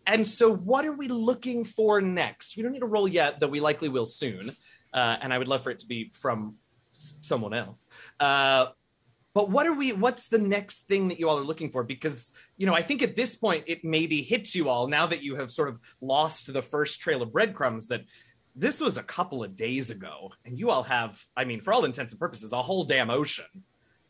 and 0.07 0.27
so, 0.27 0.53
what 0.53 0.85
are 0.85 0.93
we 0.93 1.07
looking 1.07 1.65
for 1.65 2.01
next? 2.01 2.57
We 2.57 2.65
don't 2.65 2.73
need 2.73 2.83
a 2.83 2.87
roll 2.87 3.07
yet, 3.07 3.39
though 3.39 3.47
we 3.47 3.61
likely 3.61 3.89
will 3.89 4.07
soon. 4.07 4.51
Uh, 4.93 5.17
and 5.23 5.33
I 5.33 5.39
would 5.39 5.47
love 5.47 5.63
for 5.63 5.71
it 5.71 5.79
to 5.81 5.87
be 5.87 6.11
from 6.13 6.57
s- 6.97 7.15
someone 7.21 7.55
else. 7.55 7.87
Uh, 8.19 8.67
but 9.33 9.49
what 9.49 9.69
are 9.69 9.75
we? 9.75 9.93
What's 9.93 10.27
the 10.27 10.39
next 10.39 10.89
thing 10.89 11.07
that 11.09 11.21
you 11.21 11.29
all 11.29 11.39
are 11.39 11.45
looking 11.45 11.71
for? 11.71 11.85
Because 11.85 12.33
you 12.57 12.67
know, 12.67 12.75
I 12.75 12.83
think 12.83 13.03
at 13.03 13.15
this 13.15 13.37
point 13.37 13.65
it 13.69 13.85
maybe 13.85 14.23
hits 14.23 14.57
you 14.57 14.69
all 14.69 14.89
now 14.89 15.07
that 15.07 15.23
you 15.23 15.37
have 15.37 15.53
sort 15.53 15.69
of 15.69 15.79
lost 16.01 16.53
the 16.53 16.63
first 16.63 17.01
trail 17.01 17.23
of 17.23 17.33
breadcrumbs 17.33 17.87
that 17.89 18.03
this 18.57 18.81
was 18.81 18.97
a 18.97 19.03
couple 19.03 19.45
of 19.45 19.57
days 19.57 19.91
ago, 19.91 20.33
and 20.45 20.59
you 20.59 20.71
all 20.71 20.83
have, 20.83 21.23
I 21.37 21.45
mean, 21.45 21.61
for 21.61 21.73
all 21.73 21.85
intents 21.85 22.13
and 22.13 22.19
purposes, 22.19 22.53
a 22.53 22.61
whole 22.63 22.85
damn 22.85 23.11
ocean 23.11 23.45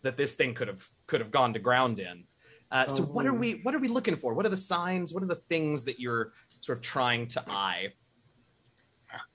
that 0.02 0.16
this 0.16 0.34
thing 0.34 0.54
could 0.54 0.68
have 0.68 0.86
could 1.06 1.20
have 1.20 1.30
gone 1.30 1.52
to 1.52 1.58
ground 1.58 2.00
in. 2.00 2.24
Uh, 2.72 2.86
so 2.86 3.02
what 3.02 3.26
are 3.26 3.32
Oh. 3.34 3.38
we 3.38 3.60
what 3.62 3.74
are 3.74 3.78
we 3.78 3.88
looking 3.88 4.16
for? 4.16 4.32
What 4.34 4.46
are 4.46 4.50
the 4.50 4.56
signs? 4.56 5.12
What 5.12 5.22
are 5.22 5.26
the 5.26 5.34
things 5.36 5.84
that 5.84 6.00
you're 6.00 6.32
sort 6.60 6.78
of 6.78 6.82
trying 6.82 7.26
to 7.28 7.44
eye? 7.48 7.92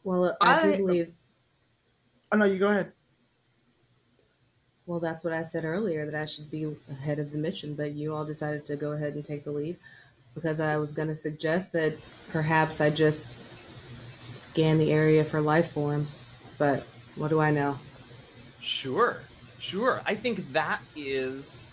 Well, 0.04 0.36
I, 0.42 0.72
I 0.74 0.78
believe. 0.78 1.12
Oh 2.32 2.38
no, 2.38 2.46
you 2.46 2.58
go 2.58 2.68
ahead. 2.70 2.94
Well, 4.88 5.00
that's 5.00 5.24
what 5.24 5.34
I 5.34 5.44
said 5.44 5.66
earlier 5.66 6.06
that 6.10 6.16
I 6.20 6.26
should 6.26 6.50
be 6.52 6.76
ahead 6.90 7.20
of 7.20 7.32
the 7.32 7.38
mission, 7.38 7.74
but 7.74 7.94
you 7.94 8.16
all 8.16 8.24
decided 8.26 8.66
to 8.68 8.76
go 8.76 8.92
ahead 8.92 9.16
and 9.16 9.26
take 9.26 9.44
the 9.44 9.52
lead 9.52 9.78
because 10.36 10.60
I 10.60 10.78
was 10.78 10.94
going 10.94 11.08
to 11.08 11.16
suggest 11.16 11.74
that 11.74 11.98
perhaps 12.32 12.82
I 12.82 12.90
just 12.90 13.32
scan 14.56 14.78
the 14.78 14.90
area 14.90 15.22
for 15.26 15.42
life 15.42 15.74
forms. 15.74 16.28
But 16.58 16.88
what 17.18 17.28
do 17.28 17.42
I 17.42 17.52
know? 17.52 17.78
Sure, 18.62 19.18
sure. 19.60 20.02
I 20.06 20.16
think 20.16 20.54
that 20.54 20.80
is. 20.96 21.72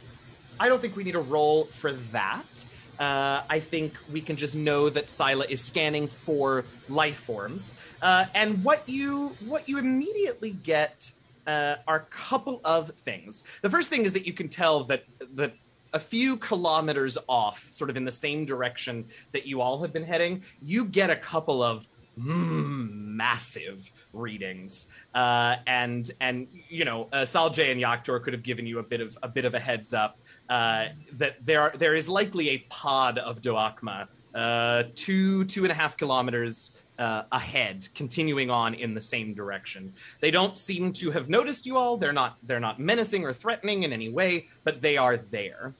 I 0.58 0.68
don't 0.68 0.80
think 0.82 0.96
we 0.96 1.04
need 1.04 1.14
a 1.14 1.20
roll 1.20 1.66
for 1.66 1.92
that. 1.92 2.64
Uh, 2.98 3.42
I 3.48 3.60
think 3.60 3.94
we 4.10 4.20
can 4.20 4.34
just 4.34 4.56
know 4.56 4.90
that 4.90 5.08
Scylla 5.08 5.46
is 5.48 5.62
scanning 5.62 6.08
for 6.08 6.64
life 6.88 7.18
forms, 7.18 7.74
uh, 8.02 8.24
and 8.34 8.64
what 8.64 8.88
you 8.88 9.36
what 9.46 9.68
you 9.68 9.78
immediately 9.78 10.50
get 10.50 11.12
uh, 11.46 11.76
are 11.86 11.96
a 11.96 12.06
couple 12.10 12.60
of 12.64 12.90
things. 12.90 13.44
The 13.62 13.70
first 13.70 13.90
thing 13.90 14.04
is 14.04 14.12
that 14.12 14.26
you 14.26 14.32
can 14.32 14.48
tell 14.48 14.82
that 14.84 15.04
that 15.34 15.54
a 15.92 15.98
few 15.98 16.36
kilometers 16.36 17.18
off, 17.28 17.70
sort 17.70 17.90
of 17.90 17.96
in 17.96 18.04
the 18.04 18.12
same 18.12 18.44
direction 18.44 19.04
that 19.32 19.46
you 19.46 19.60
all 19.60 19.82
have 19.82 19.92
been 19.92 20.04
heading, 20.04 20.42
you 20.62 20.84
get 20.84 21.10
a 21.10 21.16
couple 21.16 21.62
of 21.62 21.86
massive 22.16 23.90
readings, 24.12 24.88
uh, 25.14 25.56
and 25.66 26.10
and 26.20 26.46
you 26.68 26.84
know 26.84 27.08
uh, 27.12 27.22
Saljay 27.22 27.70
and 27.70 27.80
Yaktor 27.80 28.22
could 28.22 28.32
have 28.32 28.42
given 28.42 28.66
you 28.66 28.78
a 28.78 28.82
bit 28.82 29.00
of 29.00 29.16
a 29.22 29.28
bit 29.28 29.44
of 29.44 29.54
a 29.54 29.60
heads 29.60 29.94
up 29.94 30.18
uh, 30.48 30.86
that 31.12 31.44
there 31.44 31.60
are, 31.62 31.72
there 31.76 31.94
is 31.94 32.08
likely 32.08 32.50
a 32.50 32.58
pod 32.68 33.18
of 33.18 33.40
Doakma 33.40 34.08
uh, 34.34 34.84
two 34.94 35.44
two 35.44 35.62
and 35.62 35.70
a 35.70 35.74
half 35.74 35.96
kilometers 35.96 36.76
uh, 36.98 37.24
ahead, 37.32 37.88
continuing 37.94 38.50
on 38.50 38.74
in 38.74 38.94
the 38.94 39.00
same 39.00 39.34
direction. 39.34 39.92
They 40.20 40.30
don't 40.30 40.56
seem 40.56 40.92
to 40.94 41.10
have 41.10 41.28
noticed 41.28 41.66
you 41.66 41.76
all. 41.76 41.96
They're 41.96 42.12
not 42.12 42.36
they're 42.42 42.60
not 42.60 42.78
menacing 42.78 43.24
or 43.24 43.32
threatening 43.32 43.82
in 43.82 43.92
any 43.92 44.08
way, 44.08 44.46
but 44.64 44.80
they 44.80 44.96
are 44.96 45.16
there. 45.16 45.74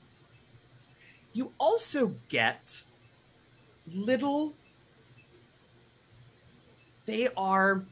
You 1.33 1.51
also 1.59 2.13
get 2.29 2.83
little. 3.91 4.53
They 7.05 7.27
are 7.35 7.83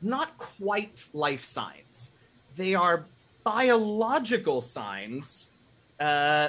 not 0.00 0.36
quite 0.36 1.06
life 1.12 1.44
signs. 1.44 2.12
They 2.56 2.74
are 2.74 3.04
biological 3.44 4.60
signs, 4.60 5.50
uh, 6.00 6.48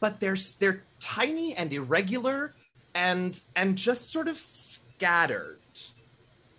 but 0.00 0.20
they're 0.20 0.36
they're 0.58 0.82
tiny 1.00 1.54
and 1.56 1.72
irregular, 1.72 2.54
and 2.94 3.40
and 3.56 3.76
just 3.76 4.10
sort 4.10 4.28
of 4.28 4.38
scattered. 4.38 5.58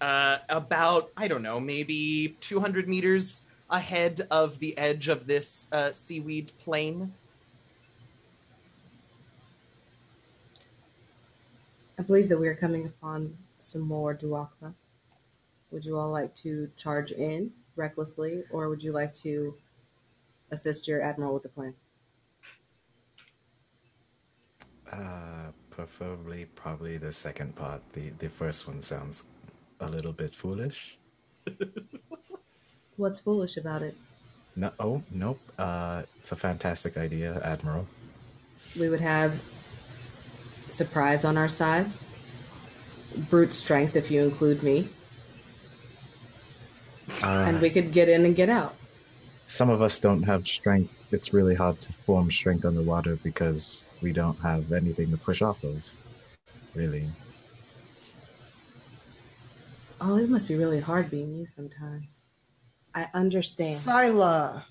Uh, 0.01 0.37
about 0.47 1.11
I 1.17 1.27
don't 1.27 1.43
know, 1.43 1.59
maybe 1.59 2.37
200 2.39 2.87
meters 2.87 3.43
ahead 3.69 4.25
of 4.31 4.57
the 4.59 4.77
edge 4.77 5.09
of 5.09 5.27
this 5.27 5.67
uh, 5.73 5.91
seaweed 5.91 6.51
plain. 6.59 7.13
I 11.97 12.01
believe 12.01 12.29
that 12.29 12.39
we 12.39 12.47
are 12.47 12.55
coming 12.55 12.85
upon 12.85 13.37
some 13.59 13.81
more 13.81 14.15
Duakma. 14.15 14.73
Would 15.71 15.85
you 15.85 15.97
all 15.97 16.09
like 16.09 16.33
to 16.35 16.71
charge 16.75 17.11
in 17.11 17.51
recklessly, 17.75 18.43
or 18.51 18.69
would 18.69 18.83
you 18.83 18.91
like 18.91 19.13
to 19.15 19.55
assist 20.51 20.87
your 20.87 21.01
admiral 21.01 21.33
with 21.35 21.43
the 21.43 21.49
plan? 21.49 21.75
Uh, 24.91 25.51
preferably, 25.69 26.45
probably 26.45 26.97
the 26.97 27.13
second 27.13 27.55
part. 27.55 27.81
The 27.93 28.09
the 28.17 28.29
first 28.29 28.67
one 28.67 28.81
sounds 28.81 29.25
a 29.79 29.87
little 29.87 30.13
bit 30.13 30.33
foolish. 30.35 30.97
What's 32.97 33.19
foolish 33.19 33.55
about 33.55 33.83
it? 33.83 33.95
No, 34.55 34.71
oh 34.79 35.03
nope. 35.11 35.39
Uh, 35.57 36.03
it's 36.17 36.31
a 36.31 36.35
fantastic 36.35 36.97
idea, 36.97 37.39
Admiral. 37.43 37.87
We 38.77 38.89
would 38.89 39.01
have 39.01 39.41
surprise 40.69 41.23
on 41.23 41.37
our 41.37 41.49
side, 41.49 41.91
brute 43.29 43.53
strength 43.53 43.95
if 43.95 44.09
you 44.11 44.21
include 44.23 44.63
me, 44.63 44.89
Uh, 47.23 47.45
and 47.47 47.59
we 47.61 47.69
could 47.69 47.91
get 47.91 48.07
in 48.07 48.25
and 48.25 48.35
get 48.35 48.49
out. 48.49 48.75
some 49.47 49.69
of 49.69 49.81
us 49.81 49.99
don't 49.99 50.21
have 50.23 50.47
strength. 50.47 50.93
It's 51.11 51.33
really 51.33 51.55
hard 51.55 51.79
to 51.81 51.93
form 52.05 52.29
strength 52.31 52.65
underwater 52.65 53.15
because 53.23 53.85
we 54.01 54.11
don't 54.11 54.39
have 54.41 54.71
anything 54.71 55.09
to 55.09 55.17
push 55.17 55.41
off 55.41 55.63
of. 55.63 55.91
Really. 56.75 57.09
Oh, 59.99 60.17
it 60.17 60.29
must 60.29 60.47
be 60.47 60.55
really 60.55 60.79
hard 60.79 61.09
being 61.09 61.33
you 61.35 61.45
sometimes. 61.47 62.21
I 62.93 63.07
understand. 63.13 63.75
Scylla. 63.75 64.65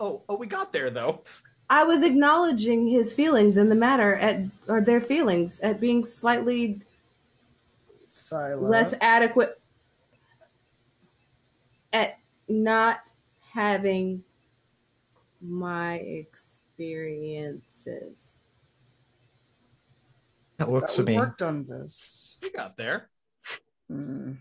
Oh, 0.00 0.22
oh, 0.28 0.36
we 0.36 0.46
got 0.46 0.72
there 0.72 0.90
though. 0.90 1.22
I 1.70 1.84
was 1.84 2.02
acknowledging 2.02 2.88
his 2.88 3.12
feelings 3.12 3.56
in 3.56 3.68
the 3.68 3.74
matter 3.74 4.14
at 4.16 4.42
or 4.68 4.80
their 4.80 5.00
feelings 5.00 5.60
at 5.60 5.80
being 5.80 6.04
slightly 6.04 6.80
Scylla. 8.24 8.66
less 8.66 8.94
adequate 9.02 9.60
at 11.92 12.18
not 12.48 13.10
having 13.52 14.24
my 15.42 15.96
experiences. 15.96 18.40
That 20.56 20.70
works 20.70 20.92
That 20.92 20.96
for 20.96 21.02
we 21.04 21.12
me. 21.12 21.18
worked 21.18 21.42
on 21.42 21.66
this. 21.66 22.38
We 22.42 22.50
got 22.50 22.78
there. 22.78 23.10
Hmm. 23.88 24.32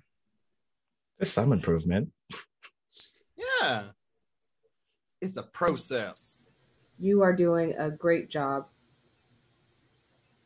There's 1.18 1.32
some 1.32 1.52
improvement. 1.52 2.12
Yeah. 3.36 3.88
It's 5.20 5.36
a 5.38 5.44
process. 5.44 6.46
You 7.00 7.22
are 7.22 7.34
doing 7.36 7.74
a 7.78 7.92
great 7.92 8.30
job. 8.30 8.68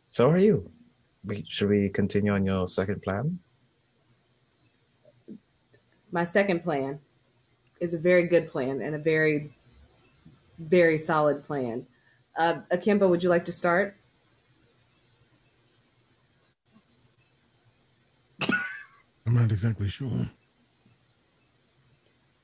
So 0.10 0.32
are 0.32 0.40
you. 0.40 0.72
We, 1.24 1.45
should 1.47 1.70
we 1.70 1.89
continue 1.89 2.32
on 2.32 2.45
your 2.45 2.68
second 2.68 3.01
plan? 3.01 3.39
My 6.11 6.24
second 6.24 6.63
plan 6.63 6.99
is 7.80 7.93
a 7.93 7.99
very 7.99 8.24
good 8.24 8.47
plan 8.47 8.82
and 8.82 8.95
a 8.95 8.99
very, 8.99 9.53
very 10.57 10.97
solid 10.97 11.43
plan. 11.43 11.86
Uh, 12.38 12.61
Akimbo, 12.72 13.09
would 13.09 13.24
you 13.24 13.30
like 13.30 13.45
to 13.45 13.51
start? 13.51 13.97
I'm 19.28 19.34
not 19.34 19.51
exactly 19.51 19.89
sure. 19.89 20.30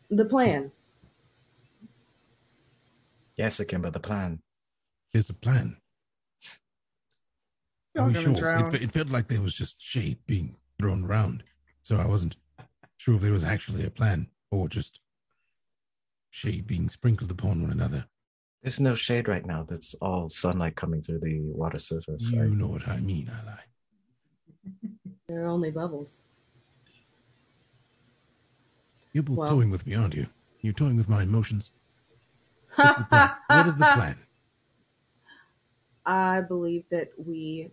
The 0.09 0.25
plan. 0.25 0.71
Yes, 3.37 3.59
Akemba, 3.59 3.91
the 3.91 3.99
plan. 3.99 4.41
There's 5.13 5.29
a 5.29 5.33
plan. 5.33 5.77
Y'all 7.95 8.05
Are 8.05 8.07
we 8.07 8.13
gonna 8.13 8.23
sure? 8.25 8.33
It, 8.33 8.39
drown. 8.39 8.71
fe- 8.71 8.83
it 8.83 8.91
felt 8.91 9.09
like 9.09 9.27
there 9.27 9.41
was 9.41 9.53
just 9.53 9.81
shade 9.81 10.17
being 10.25 10.55
thrown 10.79 11.05
around, 11.05 11.43
so 11.83 11.97
I 11.97 12.05
wasn't 12.05 12.37
sure 12.97 13.15
if 13.15 13.21
there 13.21 13.31
was 13.31 13.43
actually 13.43 13.85
a 13.85 13.91
plan 13.91 14.27
or 14.51 14.67
just 14.67 14.99
shade 16.31 16.65
being 16.65 16.89
sprinkled 16.89 17.29
upon 17.31 17.61
one 17.61 17.71
another. 17.71 18.05
There's 18.63 18.79
no 18.79 18.95
shade 18.95 19.27
right 19.27 19.45
now. 19.45 19.65
That's 19.69 19.93
all 19.95 20.29
sunlight 20.29 20.75
coming 20.75 21.03
through 21.03 21.19
the 21.19 21.41
water 21.41 21.77
surface. 21.79 22.31
You 22.31 22.43
I- 22.43 22.47
know 22.47 22.67
what 22.67 22.87
I 22.87 22.99
mean, 22.99 23.29
Ally. 23.41 23.59
There 25.29 25.45
are 25.45 25.47
only 25.47 25.71
bubbles. 25.71 26.21
You're 29.13 29.23
both 29.23 29.37
Well- 29.37 29.49
toying 29.49 29.69
with 29.69 29.85
me, 29.87 29.95
aren't 29.95 30.15
you? 30.15 30.27
You're 30.61 30.73
toying 30.73 30.97
with 30.97 31.09
my 31.09 31.23
emotions. 31.23 31.71
What's 32.75 32.97
the 32.97 33.03
plan? 33.05 33.29
what 33.47 33.67
is 33.67 33.77
the 33.77 33.85
plan? 33.85 34.17
I 36.05 36.41
believe 36.41 36.83
that 36.91 37.09
we 37.17 37.71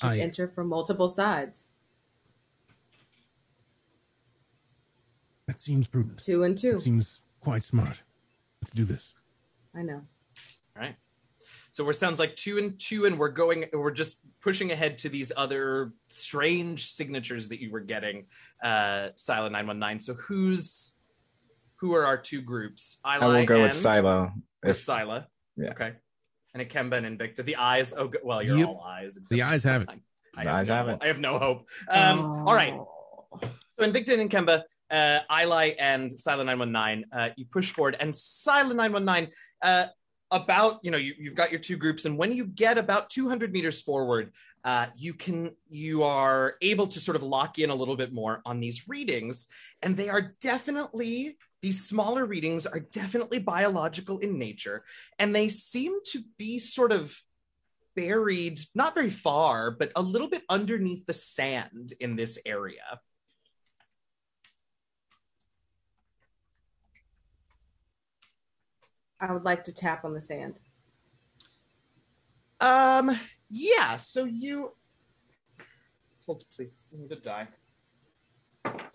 should 0.00 0.08
I- 0.10 0.18
enter 0.18 0.48
from 0.48 0.68
multiple 0.68 1.08
sides. 1.08 1.72
That 5.46 5.60
seems 5.60 5.86
prudent. 5.88 6.22
Two 6.22 6.44
and 6.44 6.56
two. 6.56 6.70
It 6.74 6.80
seems 6.80 7.20
quite 7.40 7.64
smart. 7.64 8.02
Let's 8.62 8.72
do 8.72 8.84
this. 8.84 9.12
I 9.74 9.82
know. 9.82 10.02
All 10.76 10.82
right. 10.82 10.96
So 11.72 11.88
it 11.88 11.94
sounds 11.94 12.18
like 12.18 12.36
two 12.36 12.58
and 12.58 12.78
two, 12.78 13.06
and 13.06 13.18
we're 13.18 13.30
going. 13.30 13.66
We're 13.72 13.90
just 13.90 14.18
pushing 14.40 14.70
ahead 14.72 14.98
to 14.98 15.08
these 15.08 15.32
other 15.36 15.92
strange 16.08 16.86
signatures 16.90 17.48
that 17.48 17.60
you 17.60 17.70
were 17.70 17.80
getting, 17.80 18.26
uh, 18.62 19.08
Silent 19.16 19.52
Nine 19.52 19.66
One 19.66 19.78
Nine. 19.78 20.00
So 20.00 20.14
who's 20.14 20.94
who 21.76 21.94
are 21.94 22.06
our 22.06 22.16
two 22.16 22.42
groups? 22.42 22.98
I 23.04 23.18
will 23.18 23.44
go 23.44 23.62
with 23.62 23.74
Silo. 23.74 24.32
With 24.62 24.70
If, 24.70 24.76
Sila. 24.76 25.26
Yeah. 25.56 25.70
Okay. 25.70 25.92
And 26.54 26.62
Akemba 26.62 26.96
and 26.96 27.18
Invicta. 27.18 27.44
The 27.44 27.56
eyes. 27.56 27.94
Oh, 27.96 28.10
well, 28.22 28.42
you're 28.42 28.58
Yep. 28.58 28.68
all 28.68 28.84
eyes. 28.86 29.18
The 29.28 29.42
eyes 29.42 29.62
have 29.64 29.82
it. 29.82 29.88
I 30.36 30.44
The 30.44 30.50
eyes 30.50 30.68
no, 30.68 30.74
have 30.74 30.88
it. 30.88 30.98
I 31.00 31.06
have 31.06 31.20
no 31.20 31.38
hope. 31.38 31.68
Um, 31.88 32.20
All 32.46 32.54
right. 32.54 32.74
Oh. 32.74 33.38
So 33.40 33.86
Invicta 33.86 34.18
and 34.18 34.30
Kemba, 34.30 34.62
uh, 34.90 35.20
Ili 35.30 35.78
and 35.78 36.12
Silent 36.12 36.46
919, 36.46 37.06
uh, 37.12 37.28
you 37.36 37.46
push 37.46 37.70
forward, 37.70 37.96
and 37.98 38.14
Silent 38.14 38.76
919, 38.76 39.32
uh, 39.62 39.86
about 40.32 40.78
you 40.82 40.90
know 40.90 40.98
you, 40.98 41.14
you've 41.18 41.34
got 41.34 41.50
your 41.50 41.60
two 41.60 41.76
groups 41.76 42.04
and 42.04 42.16
when 42.16 42.32
you 42.32 42.44
get 42.46 42.78
about 42.78 43.10
200 43.10 43.52
meters 43.52 43.82
forward 43.82 44.32
uh, 44.64 44.86
you 44.96 45.12
can 45.12 45.50
you 45.68 46.04
are 46.04 46.54
able 46.62 46.86
to 46.86 47.00
sort 47.00 47.16
of 47.16 47.22
lock 47.22 47.58
in 47.58 47.70
a 47.70 47.74
little 47.74 47.96
bit 47.96 48.12
more 48.12 48.40
on 48.46 48.60
these 48.60 48.88
readings 48.88 49.48
and 49.82 49.96
they 49.96 50.08
are 50.08 50.30
definitely 50.40 51.36
these 51.62 51.84
smaller 51.86 52.24
readings 52.24 52.66
are 52.66 52.80
definitely 52.80 53.38
biological 53.38 54.18
in 54.18 54.38
nature 54.38 54.84
and 55.18 55.34
they 55.34 55.48
seem 55.48 55.94
to 56.06 56.22
be 56.38 56.58
sort 56.58 56.92
of 56.92 57.16
buried 57.94 58.60
not 58.74 58.94
very 58.94 59.10
far 59.10 59.70
but 59.70 59.92
a 59.96 60.02
little 60.02 60.28
bit 60.28 60.42
underneath 60.48 61.04
the 61.06 61.12
sand 61.12 61.92
in 62.00 62.16
this 62.16 62.38
area 62.46 63.00
I 69.22 69.32
would 69.32 69.44
like 69.44 69.64
to 69.64 69.72
tap 69.72 70.04
on 70.06 70.14
the 70.14 70.20
sand. 70.20 70.54
um 72.60 73.18
yeah 73.50 73.96
so 73.96 74.24
you 74.24 74.72
hold 76.24 76.44
please 76.54 76.94
I 76.96 77.00
need 77.00 77.10
to 77.10 77.16
die 77.16 77.48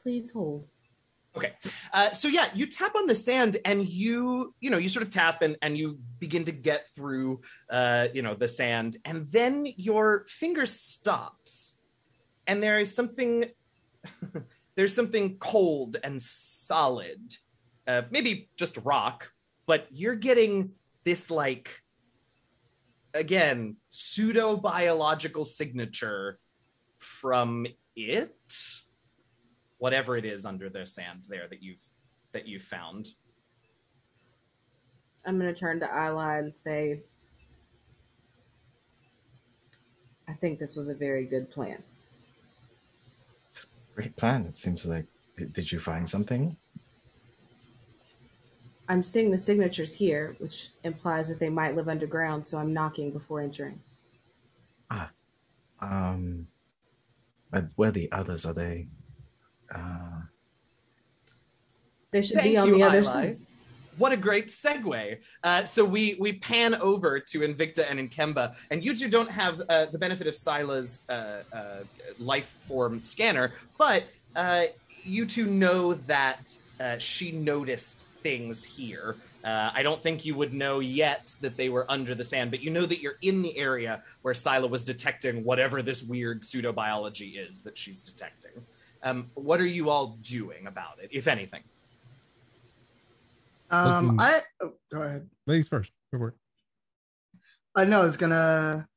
Please 0.05 0.31
hold. 0.31 0.67
Okay. 1.37 1.51
Uh, 1.93 2.11
so 2.11 2.27
yeah, 2.27 2.47
you 2.53 2.65
tap 2.65 2.95
on 2.95 3.07
the 3.07 3.15
sand 3.15 3.57
and 3.65 3.87
you, 3.87 4.53
you 4.61 4.69
know, 4.69 4.77
you 4.77 4.87
sort 4.87 5.03
of 5.03 5.09
tap 5.09 5.41
and, 5.41 5.57
and 5.61 5.77
you 5.77 5.99
begin 6.19 6.45
to 6.45 6.51
get 6.51 6.85
through, 6.95 7.41
uh, 7.69 8.07
you 8.13 8.21
know, 8.21 8.35
the 8.35 8.47
sand 8.47 8.97
and 9.03 9.29
then 9.31 9.67
your 9.75 10.25
finger 10.27 10.65
stops 10.65 11.77
and 12.47 12.63
there 12.63 12.79
is 12.79 12.93
something, 12.93 13.45
there's 14.75 14.95
something 14.95 15.37
cold 15.37 15.97
and 16.03 16.21
solid, 16.21 17.19
uh, 17.87 18.03
maybe 18.11 18.49
just 18.55 18.77
rock, 18.83 19.31
but 19.65 19.87
you're 19.91 20.15
getting 20.15 20.71
this 21.03 21.29
like, 21.29 21.81
again, 23.13 23.75
pseudo 23.89 24.55
biological 24.55 25.43
signature 25.43 26.39
from 26.97 27.67
it 27.95 28.35
whatever 29.85 30.17
it 30.17 30.25
is 30.25 30.47
under 30.47 30.67
the 30.67 30.83
sand 30.83 31.27
there 31.29 31.47
that 31.47 31.61
you've 31.61 31.83
that 32.31 32.47
you've 32.47 32.63
found. 32.63 33.13
I'm 35.23 35.37
going 35.37 35.53
to 35.53 35.59
turn 35.59 35.79
to 35.79 35.85
Isla 35.85 36.39
and 36.39 36.55
say, 36.55 37.01
I 40.27 40.33
think 40.33 40.57
this 40.57 40.75
was 40.75 40.87
a 40.87 40.95
very 40.95 41.25
good 41.25 41.51
plan. 41.51 41.83
Great 43.93 44.15
plan. 44.15 44.47
It 44.47 44.55
seems 44.55 44.87
like. 44.87 45.05
Did 45.37 45.71
you 45.71 45.79
find 45.79 46.09
something? 46.09 46.57
I'm 48.89 49.03
seeing 49.03 49.29
the 49.29 49.37
signatures 49.37 49.93
here, 49.93 50.35
which 50.39 50.69
implies 50.83 51.27
that 51.27 51.39
they 51.39 51.49
might 51.49 51.75
live 51.75 51.89
underground, 51.89 52.47
so 52.47 52.57
I'm 52.57 52.73
knocking 52.73 53.11
before 53.11 53.39
entering. 53.41 53.81
Ah. 54.89 55.11
Um, 55.79 56.47
where 57.75 57.91
the 57.91 58.11
others 58.11 58.47
are 58.47 58.53
they? 58.53 58.87
Uh, 59.73 60.21
They 62.11 62.21
should 62.21 62.37
Thank 62.37 62.51
be 62.51 62.57
on 62.57 62.67
you, 62.67 62.75
the 62.75 62.83
other 62.83 62.99
Eli. 62.99 63.11
side. 63.11 63.39
What 63.97 64.11
a 64.11 64.17
great 64.17 64.47
segue. 64.47 65.17
Uh, 65.43 65.63
so 65.65 65.85
we 65.85 66.15
we 66.19 66.33
pan 66.33 66.75
over 66.75 67.19
to 67.19 67.39
Invicta 67.39 67.89
and 67.89 67.97
Inkemba, 67.99 68.55
and 68.69 68.83
you 68.83 68.95
two 68.95 69.09
don't 69.09 69.31
have 69.31 69.61
uh, 69.69 69.85
the 69.85 69.97
benefit 69.97 70.27
of 70.27 70.35
Sila's 70.35 71.05
uh, 71.09 71.43
uh, 71.53 71.83
life 72.19 72.47
form 72.47 73.01
scanner, 73.01 73.53
but 73.77 74.03
uh, 74.35 74.65
you 75.03 75.25
two 75.25 75.45
know 75.45 75.93
that 75.93 76.55
uh, 76.79 76.97
she 76.97 77.31
noticed 77.31 78.05
things 78.21 78.65
here. 78.65 79.15
Uh, 79.45 79.71
I 79.73 79.83
don't 79.83 80.01
think 80.01 80.25
you 80.25 80.35
would 80.35 80.53
know 80.53 80.79
yet 80.79 81.33
that 81.39 81.55
they 81.55 81.69
were 81.69 81.89
under 81.89 82.15
the 82.15 82.23
sand, 82.23 82.51
but 82.51 82.61
you 82.61 82.71
know 82.71 82.85
that 82.85 82.99
you're 82.99 83.19
in 83.21 83.41
the 83.43 83.55
area 83.57 84.03
where 84.23 84.33
Sila 84.33 84.67
was 84.67 84.83
detecting 84.83 85.43
whatever 85.43 85.81
this 85.81 86.01
weird 86.03 86.41
pseudobiology 86.41 87.37
is 87.47 87.61
that 87.61 87.77
she's 87.77 88.03
detecting. 88.03 88.51
Um, 89.05 89.29
what 89.35 89.61
are 89.61 89.67
you 89.67 89.91
all 89.91 90.17
doing 90.19 90.65
about 90.65 90.97
it, 90.99 91.09
if 91.11 91.27
anything? 91.27 91.61
Um, 93.69 94.19
I 94.19 94.41
oh, 94.61 94.73
go 94.91 95.03
ahead. 95.03 95.29
Ladies 95.45 95.67
first. 95.67 95.91
Go 96.11 96.17
for 96.17 96.27
it. 96.29 96.33
I 97.75 97.85
know 97.85 98.01
I 98.01 98.05
was 98.05 98.17
gonna 98.17 98.87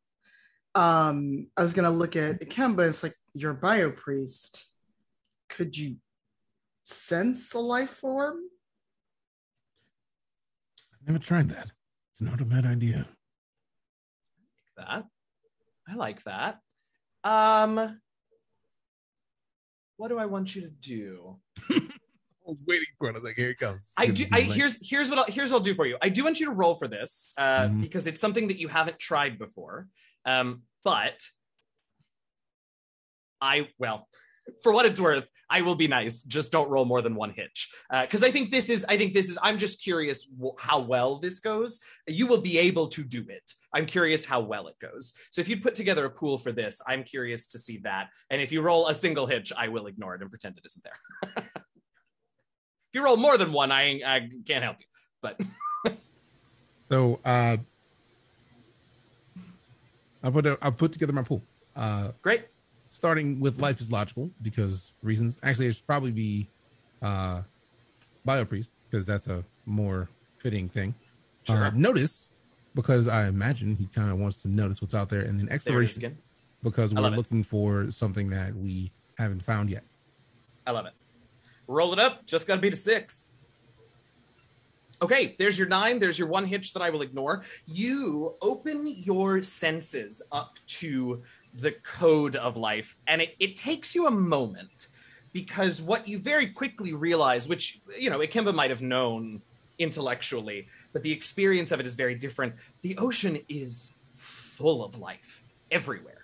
um 0.74 1.48
I 1.56 1.62
was 1.62 1.74
gonna 1.74 1.90
look 1.90 2.16
at 2.16 2.40
Akemba, 2.40 2.88
it's 2.88 3.02
like 3.02 3.16
your 3.34 3.52
bio 3.52 3.90
priest. 3.90 4.70
Could 5.50 5.76
you 5.76 5.96
sense 6.84 7.52
a 7.52 7.58
life 7.58 7.90
form? 7.90 8.38
I've 10.94 11.06
never 11.06 11.18
tried 11.18 11.50
that. 11.50 11.70
It's 12.12 12.22
not 12.22 12.40
a 12.40 12.46
bad 12.46 12.64
idea. 12.64 13.06
I 14.78 14.94
like 14.94 15.04
that. 15.04 15.04
I 15.88 15.94
like 15.94 16.24
that. 16.24 16.60
Um, 17.24 18.00
what 19.98 20.08
do 20.08 20.18
I 20.18 20.24
want 20.26 20.54
you 20.56 20.62
to 20.62 20.68
do? 20.68 21.36
I 21.70 22.52
was 22.52 22.56
waiting 22.66 22.86
for 22.98 23.08
it. 23.08 23.10
I 23.10 23.12
was 23.14 23.24
like, 23.24 23.34
here 23.36 23.50
it 23.50 23.58
comes. 23.58 23.92
I 23.98 24.06
do. 24.06 24.24
I 24.32 24.38
like- 24.40 24.52
here's 24.52 24.88
here's 24.88 25.10
what 25.10 25.18
I'll, 25.18 25.24
here's 25.26 25.50
what 25.50 25.58
I'll 25.58 25.62
do 25.64 25.74
for 25.74 25.84
you. 25.86 25.98
I 26.00 26.08
do 26.08 26.24
want 26.24 26.40
you 26.40 26.46
to 26.46 26.52
roll 26.52 26.74
for 26.76 26.88
this 26.88 27.26
uh, 27.36 27.64
Mhm. 27.66 27.82
because 27.82 28.06
it's 28.06 28.20
something 28.20 28.48
that 28.48 28.58
you 28.58 28.68
haven't 28.68 28.98
tried 28.98 29.38
before. 29.38 29.86
Um, 30.24 30.62
but 30.84 31.20
I 33.40 33.68
well, 33.78 34.08
for 34.62 34.72
what 34.72 34.86
it's 34.86 35.00
worth, 35.00 35.28
I 35.50 35.62
will 35.62 35.74
be 35.74 35.88
nice. 35.88 36.22
Just 36.22 36.52
don't 36.52 36.68
roll 36.68 36.84
more 36.84 37.00
than 37.00 37.14
one 37.14 37.30
hitch 37.30 37.68
because 37.90 38.22
I 38.22 38.30
think 38.30 38.50
this 38.50 38.68
is. 38.68 38.84
I 38.84 38.98
think 38.98 39.14
this 39.14 39.28
is. 39.30 39.38
I'm 39.42 39.58
just 39.58 39.82
curious 39.82 40.26
w- 40.26 40.54
how 40.58 40.80
well 40.80 41.18
this 41.18 41.40
goes. 41.40 41.80
You 42.06 42.26
will 42.26 42.40
be 42.40 42.58
able 42.58 42.88
to 42.88 43.02
do 43.02 43.24
it. 43.28 43.52
I'm 43.74 43.86
curious 43.86 44.24
how 44.24 44.40
well 44.40 44.68
it 44.68 44.78
goes. 44.78 45.14
So 45.30 45.40
if 45.40 45.48
you'd 45.48 45.62
put 45.62 45.74
together 45.74 46.04
a 46.04 46.10
pool 46.10 46.38
for 46.38 46.52
this, 46.52 46.80
I'm 46.86 47.02
curious 47.02 47.46
to 47.48 47.58
see 47.58 47.78
that. 47.78 48.08
And 48.30 48.40
if 48.42 48.52
you 48.52 48.60
roll 48.60 48.88
a 48.88 48.94
single 48.94 49.26
hitch, 49.26 49.52
I 49.56 49.68
will 49.68 49.86
ignore 49.86 50.14
it 50.14 50.20
and 50.22 50.30
pretend 50.30 50.58
it 50.58 50.66
isn't 50.66 50.84
there. 50.84 51.44
if 51.46 52.94
you 52.94 53.02
roll 53.02 53.16
more 53.16 53.38
than 53.38 53.52
one, 53.52 53.72
I 53.72 54.00
I 54.06 54.28
can't 54.46 54.64
help 54.64 54.76
you. 54.80 54.86
But 55.22 55.40
So 56.90 57.20
uh 57.24 57.56
I 60.22 60.30
put 60.30 60.46
a, 60.46 60.58
I 60.60 60.70
put 60.70 60.92
together 60.92 61.12
my 61.12 61.22
pool. 61.22 61.42
Uh 61.74 62.12
great. 62.22 62.46
Starting 62.98 63.38
with 63.38 63.60
life 63.60 63.80
is 63.80 63.92
logical 63.92 64.28
because 64.42 64.90
reasons 65.04 65.38
actually 65.44 65.68
it 65.68 65.76
should 65.76 65.86
probably 65.86 66.10
be 66.10 66.48
uh 67.00 67.40
biopriest 68.26 68.72
because 68.90 69.06
that's 69.06 69.28
a 69.28 69.44
more 69.66 70.08
fitting 70.38 70.68
thing. 70.68 70.96
Sure. 71.44 71.66
Uh, 71.66 71.70
notice 71.74 72.32
because 72.74 73.06
I 73.06 73.28
imagine 73.28 73.76
he 73.76 73.86
kind 73.86 74.10
of 74.10 74.18
wants 74.18 74.42
to 74.42 74.48
notice 74.48 74.82
what's 74.82 74.96
out 74.96 75.08
there, 75.08 75.20
and 75.20 75.38
then 75.38 75.48
exploration 75.48 76.00
again. 76.00 76.18
because 76.64 76.92
we're 76.92 77.02
love 77.02 77.14
it. 77.14 77.16
looking 77.16 77.44
for 77.44 77.88
something 77.92 78.30
that 78.30 78.52
we 78.52 78.90
haven't 79.16 79.44
found 79.44 79.70
yet. 79.70 79.84
I 80.66 80.72
love 80.72 80.86
it. 80.86 80.92
Roll 81.68 81.92
it 81.92 82.00
up. 82.00 82.26
Just 82.26 82.48
got 82.48 82.56
to 82.56 82.60
beat 82.60 82.72
a 82.72 82.76
six. 82.76 83.28
Okay, 85.00 85.36
there's 85.38 85.56
your 85.56 85.68
nine. 85.68 86.00
There's 86.00 86.18
your 86.18 86.26
one 86.26 86.44
hitch 86.44 86.72
that 86.72 86.82
I 86.82 86.90
will 86.90 87.02
ignore. 87.02 87.42
You 87.66 88.34
open 88.42 88.84
your 88.86 89.42
senses 89.42 90.20
up 90.32 90.54
to 90.80 91.22
the 91.60 91.72
code 91.72 92.36
of 92.36 92.56
life, 92.56 92.96
and 93.06 93.22
it, 93.22 93.34
it 93.38 93.56
takes 93.56 93.94
you 93.94 94.06
a 94.06 94.10
moment 94.10 94.88
because 95.32 95.80
what 95.80 96.08
you 96.08 96.18
very 96.18 96.46
quickly 96.46 96.94
realize, 96.94 97.48
which, 97.48 97.80
you 97.98 98.10
know, 98.10 98.20
Akemba 98.20 98.52
might 98.52 98.70
have 98.70 98.82
known 98.82 99.42
intellectually, 99.78 100.66
but 100.92 101.02
the 101.02 101.12
experience 101.12 101.70
of 101.70 101.80
it 101.80 101.86
is 101.86 101.94
very 101.94 102.14
different. 102.14 102.54
The 102.80 102.96
ocean 102.98 103.38
is 103.48 103.94
full 104.14 104.84
of 104.84 104.98
life 104.98 105.44
everywhere, 105.70 106.17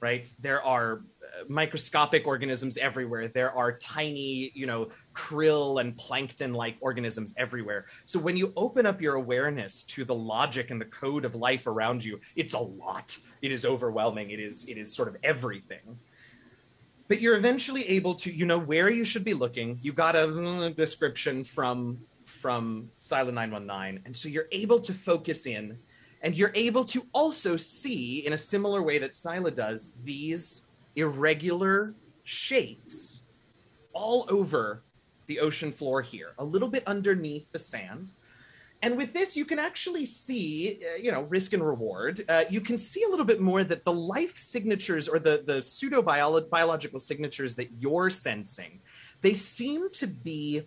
right? 0.00 0.30
There 0.40 0.62
are 0.62 1.02
uh, 1.22 1.44
microscopic 1.48 2.26
organisms 2.26 2.78
everywhere. 2.78 3.28
There 3.28 3.52
are 3.52 3.76
tiny, 3.76 4.50
you 4.54 4.66
know, 4.66 4.88
krill 5.14 5.80
and 5.80 5.96
plankton 5.96 6.54
like 6.54 6.76
organisms 6.80 7.34
everywhere. 7.36 7.86
So 8.06 8.18
when 8.18 8.36
you 8.36 8.52
open 8.56 8.86
up 8.86 9.00
your 9.00 9.14
awareness 9.14 9.82
to 9.84 10.04
the 10.04 10.14
logic 10.14 10.70
and 10.70 10.80
the 10.80 10.86
code 10.86 11.24
of 11.24 11.34
life 11.34 11.66
around 11.66 12.04
you, 12.04 12.20
it's 12.34 12.54
a 12.54 12.58
lot. 12.58 13.16
It 13.42 13.52
is 13.52 13.64
overwhelming. 13.64 14.30
It 14.30 14.40
is 14.40 14.66
it 14.68 14.78
is 14.78 14.94
sort 14.94 15.08
of 15.08 15.16
everything. 15.22 15.98
But 17.08 17.20
you're 17.20 17.36
eventually 17.36 17.88
able 17.88 18.14
to, 18.16 18.32
you 18.32 18.46
know, 18.46 18.58
where 18.58 18.88
you 18.88 19.04
should 19.04 19.24
be 19.24 19.34
looking. 19.34 19.78
You 19.82 19.92
got 19.92 20.14
a 20.14 20.28
uh, 20.28 20.68
description 20.70 21.44
from 21.44 21.98
from 22.24 22.90
Silent 23.00 23.34
919. 23.34 24.02
And 24.06 24.16
so 24.16 24.28
you're 24.28 24.48
able 24.52 24.80
to 24.80 24.94
focus 24.94 25.46
in 25.46 25.78
and 26.22 26.34
you're 26.34 26.52
able 26.54 26.84
to 26.84 27.06
also 27.12 27.56
see 27.56 28.26
in 28.26 28.32
a 28.32 28.38
similar 28.38 28.82
way 28.82 28.98
that 28.98 29.14
Sila 29.14 29.50
does 29.50 29.92
these 30.04 30.66
irregular 30.96 31.94
shapes 32.24 33.22
all 33.92 34.26
over 34.28 34.82
the 35.26 35.40
ocean 35.40 35.72
floor 35.72 36.02
here, 36.02 36.32
a 36.38 36.44
little 36.44 36.68
bit 36.68 36.82
underneath 36.86 37.50
the 37.52 37.58
sand. 37.58 38.12
And 38.82 38.96
with 38.96 39.12
this, 39.12 39.36
you 39.36 39.44
can 39.44 39.58
actually 39.58 40.06
see, 40.06 40.80
uh, 40.82 40.96
you 40.96 41.12
know, 41.12 41.22
risk 41.22 41.52
and 41.52 41.64
reward. 41.64 42.24
Uh, 42.28 42.44
you 42.48 42.60
can 42.60 42.78
see 42.78 43.02
a 43.02 43.08
little 43.08 43.26
bit 43.26 43.40
more 43.40 43.62
that 43.62 43.84
the 43.84 43.92
life 43.92 44.36
signatures 44.36 45.06
or 45.06 45.18
the, 45.18 45.42
the 45.44 45.62
pseudo 45.62 46.00
biological 46.02 46.98
signatures 46.98 47.54
that 47.56 47.68
you're 47.78 48.08
sensing, 48.08 48.80
they 49.20 49.34
seem 49.34 49.90
to 49.90 50.06
be 50.06 50.62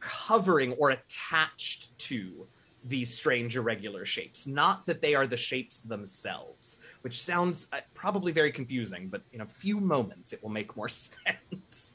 covering 0.00 0.72
or 0.74 0.90
attached 0.90 1.98
to 1.98 2.46
these 2.84 3.12
strange 3.12 3.56
irregular 3.56 4.06
shapes, 4.06 4.46
not 4.46 4.86
that 4.86 5.02
they 5.02 5.14
are 5.14 5.26
the 5.26 5.36
shapes 5.36 5.80
themselves, 5.80 6.78
which 7.02 7.20
sounds 7.20 7.68
uh, 7.72 7.80
probably 7.94 8.32
very 8.32 8.52
confusing, 8.52 9.08
but 9.08 9.22
in 9.32 9.40
a 9.40 9.46
few 9.46 9.80
moments 9.80 10.32
it 10.32 10.42
will 10.42 10.50
make 10.50 10.76
more 10.76 10.88
sense. 10.88 11.94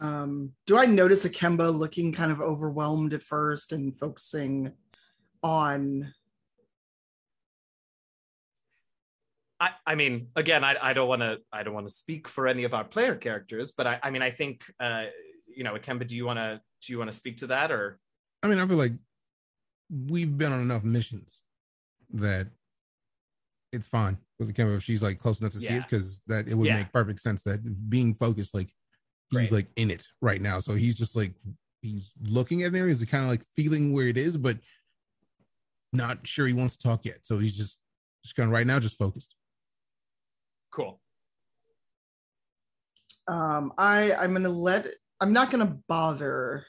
Um, 0.00 0.52
do 0.66 0.76
I 0.76 0.86
notice 0.86 1.24
Akemba 1.24 1.70
looking 1.70 2.12
kind 2.12 2.30
of 2.30 2.40
overwhelmed 2.40 3.14
at 3.14 3.22
first 3.22 3.72
and 3.72 3.96
focusing 3.96 4.72
on? 5.42 6.12
I, 9.58 9.70
I 9.86 9.94
mean, 9.94 10.28
again, 10.36 10.64
I, 10.64 10.76
I 10.80 10.92
don't 10.92 11.08
want 11.08 11.22
to 11.22 11.38
I 11.50 11.62
don't 11.62 11.72
want 11.72 11.88
to 11.88 11.94
speak 11.94 12.28
for 12.28 12.46
any 12.46 12.64
of 12.64 12.74
our 12.74 12.84
player 12.84 13.14
characters, 13.14 13.72
but 13.72 13.86
I, 13.86 13.98
I 14.02 14.10
mean, 14.10 14.20
I 14.20 14.30
think 14.30 14.64
uh, 14.78 15.04
you 15.46 15.64
know, 15.64 15.74
Akemba, 15.74 16.04
do 16.04 16.14
you 16.14 16.26
want 16.26 16.38
to 16.38 16.60
do 16.82 16.92
you 16.92 16.98
want 16.98 17.10
to 17.10 17.16
speak 17.16 17.38
to 17.38 17.48
that 17.48 17.70
or? 17.70 17.98
I 18.42 18.48
mean, 18.48 18.58
I 18.58 18.66
feel 18.66 18.76
like 18.76 18.92
we've 19.90 20.36
been 20.36 20.52
on 20.52 20.60
enough 20.60 20.84
missions 20.84 21.42
that 22.10 22.48
it's 23.72 23.86
fine 23.86 24.18
with 24.38 24.48
the 24.48 24.54
camera 24.54 24.76
if 24.76 24.82
she's 24.82 25.02
like 25.02 25.18
close 25.18 25.40
enough 25.40 25.52
to 25.52 25.58
see 25.58 25.74
it 25.76 25.82
because 25.82 26.22
that 26.26 26.48
it 26.48 26.54
would 26.54 26.66
Yeah. 26.66 26.74
make 26.74 26.92
perfect 26.92 27.20
sense 27.20 27.42
that 27.44 27.90
being 27.90 28.14
focused, 28.14 28.54
like 28.54 28.72
he's 29.30 29.50
Great. 29.50 29.52
like 29.52 29.66
in 29.76 29.90
it 29.90 30.06
right 30.20 30.40
now. 30.40 30.60
So 30.60 30.74
he's 30.74 30.94
just 30.94 31.16
like 31.16 31.32
he's 31.82 32.12
looking 32.22 32.62
at 32.62 32.68
an 32.68 32.76
area, 32.76 32.94
he's 32.94 33.04
kind 33.04 33.24
of 33.24 33.30
like 33.30 33.42
feeling 33.56 33.92
where 33.92 34.08
it 34.08 34.16
is, 34.16 34.36
but 34.36 34.58
not 35.92 36.26
sure 36.26 36.46
he 36.46 36.52
wants 36.52 36.76
to 36.76 36.88
talk 36.88 37.04
yet. 37.04 37.18
So 37.24 37.38
he's 37.38 37.56
just 37.56 37.78
just 38.24 38.36
kind 38.36 38.48
of 38.48 38.52
right 38.52 38.66
now 38.66 38.78
just 38.78 38.98
focused. 38.98 39.34
Cool. 40.70 41.00
Um, 43.28 43.72
I 43.78 44.12
I'm 44.14 44.32
gonna 44.32 44.48
let 44.48 44.86
I'm 45.20 45.32
not 45.32 45.50
gonna 45.50 45.78
bother 45.88 46.66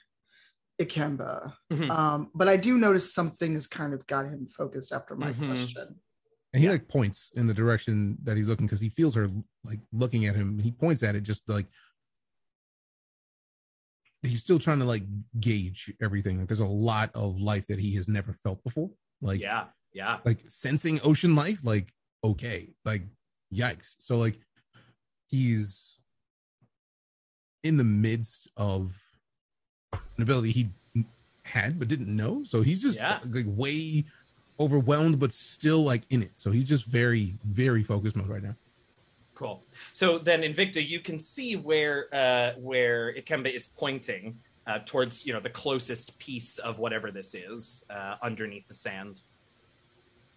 Akemba, 0.79 1.57
Mhm. 1.71 1.89
um, 1.91 2.31
but 2.35 2.47
I 2.47 2.57
do 2.57 2.77
notice 2.77 3.13
something 3.13 3.53
has 3.55 3.67
kind 3.67 3.93
of 3.93 4.05
got 4.07 4.25
him 4.25 4.47
focused 4.47 4.91
after 4.93 5.15
my 5.15 5.33
Mhm. 5.33 5.47
question. 5.47 6.01
And 6.53 6.61
he 6.61 6.65
Yeah. 6.67 6.73
like 6.73 6.87
points 6.87 7.31
in 7.35 7.47
the 7.47 7.53
direction 7.53 8.17
that 8.23 8.37
he's 8.37 8.47
looking 8.47 8.67
because 8.67 8.79
he 8.79 8.89
feels 8.89 9.15
her 9.15 9.27
like 9.63 9.81
looking 9.91 10.25
at 10.25 10.35
him. 10.35 10.59
He 10.59 10.71
points 10.71 11.03
at 11.03 11.15
it 11.15 11.21
just 11.21 11.47
like 11.49 11.67
he's 14.23 14.41
still 14.41 14.59
trying 14.59 14.79
to 14.79 14.85
like 14.85 15.03
gauge 15.39 15.93
everything. 16.01 16.39
Like 16.39 16.47
there's 16.47 16.59
a 16.59 16.65
lot 16.65 17.11
of 17.15 17.39
life 17.39 17.67
that 17.67 17.79
he 17.79 17.95
has 17.95 18.07
never 18.07 18.33
felt 18.33 18.63
before. 18.63 18.91
Like 19.21 19.41
yeah, 19.41 19.69
yeah. 19.93 20.19
like 20.25 20.41
sensing 20.49 20.99
ocean 21.03 21.35
life, 21.35 21.63
like 21.63 21.93
okay, 22.23 22.75
like 22.85 23.03
yikes. 23.53 23.95
So 23.99 24.17
like 24.17 24.39
he's 25.27 25.96
in 27.63 27.77
the 27.77 27.83
midst 27.83 28.49
of 28.57 28.93
an 29.93 30.21
ability 30.21 30.51
he 30.51 30.69
had 31.43 31.79
but 31.79 31.87
didn't 31.87 32.13
know. 32.13 32.43
So 32.43 32.61
he's 32.61 32.81
just 32.81 33.01
Yeah. 33.01 33.19
like 33.23 33.45
way 33.47 34.05
overwhelmed, 34.59 35.19
but 35.19 35.31
still 35.31 35.83
like 35.83 36.03
in 36.09 36.21
it. 36.23 36.31
So 36.35 36.51
he's 36.51 36.67
just 36.67 36.85
very, 36.85 37.37
very 37.43 37.83
focused 37.83 38.15
mode 38.15 38.27
right 38.27 38.43
now. 38.43 38.55
Cool. 39.35 39.63
So 39.93 40.17
then, 40.17 40.41
Invicta, 40.41 40.85
you 40.85 40.99
can 40.99 41.19
see 41.19 41.55
where 41.55 42.13
uh, 42.13 42.53
where 42.59 43.13
Akemba 43.15 43.53
is 43.53 43.67
pointing 43.67 44.39
uh, 44.65 44.79
towards, 44.85 45.27
you 45.27 45.33
know, 45.33 45.39
the 45.39 45.49
closest 45.49 46.17
piece 46.17 46.57
of 46.57 46.79
whatever 46.79 47.11
this 47.11 47.35
is 47.35 47.83
uh, 47.89 48.15
underneath 48.23 48.67
the 48.67 48.73
sand. 48.73 49.21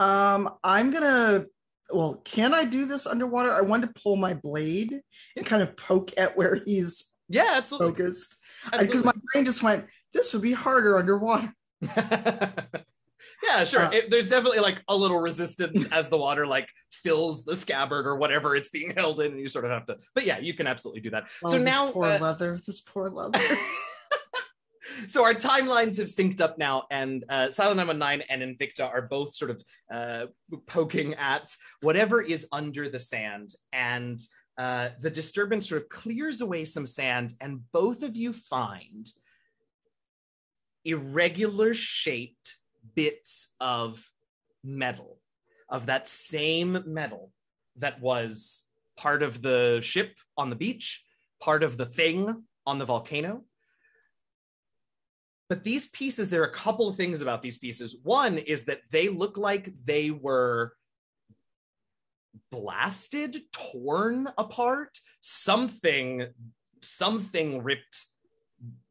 Um, 0.00 0.54
I'm 0.62 0.90
gonna. 0.90 1.46
Well, 1.92 2.20
can 2.24 2.54
I 2.54 2.64
do 2.64 2.84
this 2.84 3.06
underwater? 3.06 3.50
I 3.50 3.62
want 3.62 3.82
to 3.82 4.00
pull 4.00 4.16
my 4.16 4.34
blade 4.34 5.00
and 5.34 5.46
kind 5.46 5.62
of 5.62 5.76
poke 5.76 6.12
at 6.16 6.36
where 6.36 6.60
he's 6.64 7.09
Yeah, 7.30 7.52
absolutely. 7.54 7.92
focused 7.92 8.36
because 8.70 9.04
my 9.04 9.12
brain 9.32 9.44
just 9.44 9.62
went. 9.62 9.86
This 10.12 10.32
would 10.32 10.42
be 10.42 10.52
harder 10.52 10.98
underwater. 10.98 11.54
yeah, 11.80 13.64
sure. 13.64 13.82
Uh, 13.86 13.90
It- 13.90 14.10
there's 14.10 14.28
definitely 14.28 14.58
like 14.58 14.82
a 14.88 14.96
little 14.96 15.18
resistance 15.18 15.90
as 15.92 16.08
the 16.08 16.16
water 16.18 16.46
like 16.46 16.68
fills 16.90 17.44
the 17.44 17.54
scabbard 17.54 18.06
or 18.06 18.16
whatever 18.16 18.56
it's 18.56 18.68
being 18.68 18.92
held 18.96 19.20
in, 19.20 19.32
and 19.32 19.40
you 19.40 19.48
sort 19.48 19.64
of 19.64 19.70
have 19.70 19.86
to. 19.86 19.98
But 20.14 20.26
yeah, 20.26 20.38
you 20.38 20.54
can 20.54 20.66
absolutely 20.66 21.00
do 21.02 21.10
that. 21.10 21.28
Oh, 21.44 21.50
so 21.50 21.58
this 21.58 21.64
now, 21.64 21.92
poor 21.92 22.04
uh, 22.06 22.18
leather. 22.18 22.58
This 22.66 22.80
poor 22.80 23.06
leather. 23.08 23.38
so 25.06 25.24
our 25.24 25.34
timelines 25.34 25.96
have 25.98 26.08
synced 26.08 26.40
up 26.40 26.58
now, 26.58 26.84
and 26.90 27.24
uh, 27.28 27.50
Silent 27.50 27.76
919 27.76 28.26
and 28.28 28.42
Invicta 28.42 28.88
are 28.88 29.02
both 29.02 29.34
sort 29.34 29.50
of 29.50 29.62
uh, 29.92 30.26
poking 30.66 31.14
at 31.14 31.54
whatever 31.80 32.20
is 32.20 32.46
under 32.52 32.88
the 32.88 32.98
sand, 32.98 33.50
and 33.72 34.18
uh, 34.60 34.90
the 35.00 35.08
disturbance 35.08 35.70
sort 35.70 35.80
of 35.80 35.88
clears 35.88 36.42
away 36.42 36.66
some 36.66 36.84
sand, 36.84 37.32
and 37.40 37.62
both 37.72 38.02
of 38.02 38.14
you 38.14 38.34
find 38.34 39.08
irregular 40.84 41.72
shaped 41.72 42.56
bits 42.94 43.54
of 43.58 44.10
metal, 44.62 45.18
of 45.70 45.86
that 45.86 46.06
same 46.06 46.84
metal 46.84 47.32
that 47.76 48.02
was 48.02 48.66
part 48.98 49.22
of 49.22 49.40
the 49.40 49.80
ship 49.82 50.12
on 50.36 50.50
the 50.50 50.56
beach, 50.56 51.06
part 51.40 51.62
of 51.62 51.78
the 51.78 51.86
thing 51.86 52.44
on 52.66 52.78
the 52.78 52.84
volcano. 52.84 53.44
But 55.48 55.64
these 55.64 55.88
pieces, 55.88 56.28
there 56.28 56.42
are 56.42 56.52
a 56.52 56.52
couple 56.52 56.86
of 56.86 56.96
things 56.96 57.22
about 57.22 57.40
these 57.40 57.56
pieces. 57.56 57.96
One 58.02 58.36
is 58.36 58.66
that 58.66 58.82
they 58.90 59.08
look 59.08 59.38
like 59.38 59.74
they 59.86 60.10
were 60.10 60.74
blasted, 62.50 63.38
torn 63.52 64.28
apart, 64.38 64.98
something, 65.20 66.26
something 66.80 67.62
ripped 67.62 68.06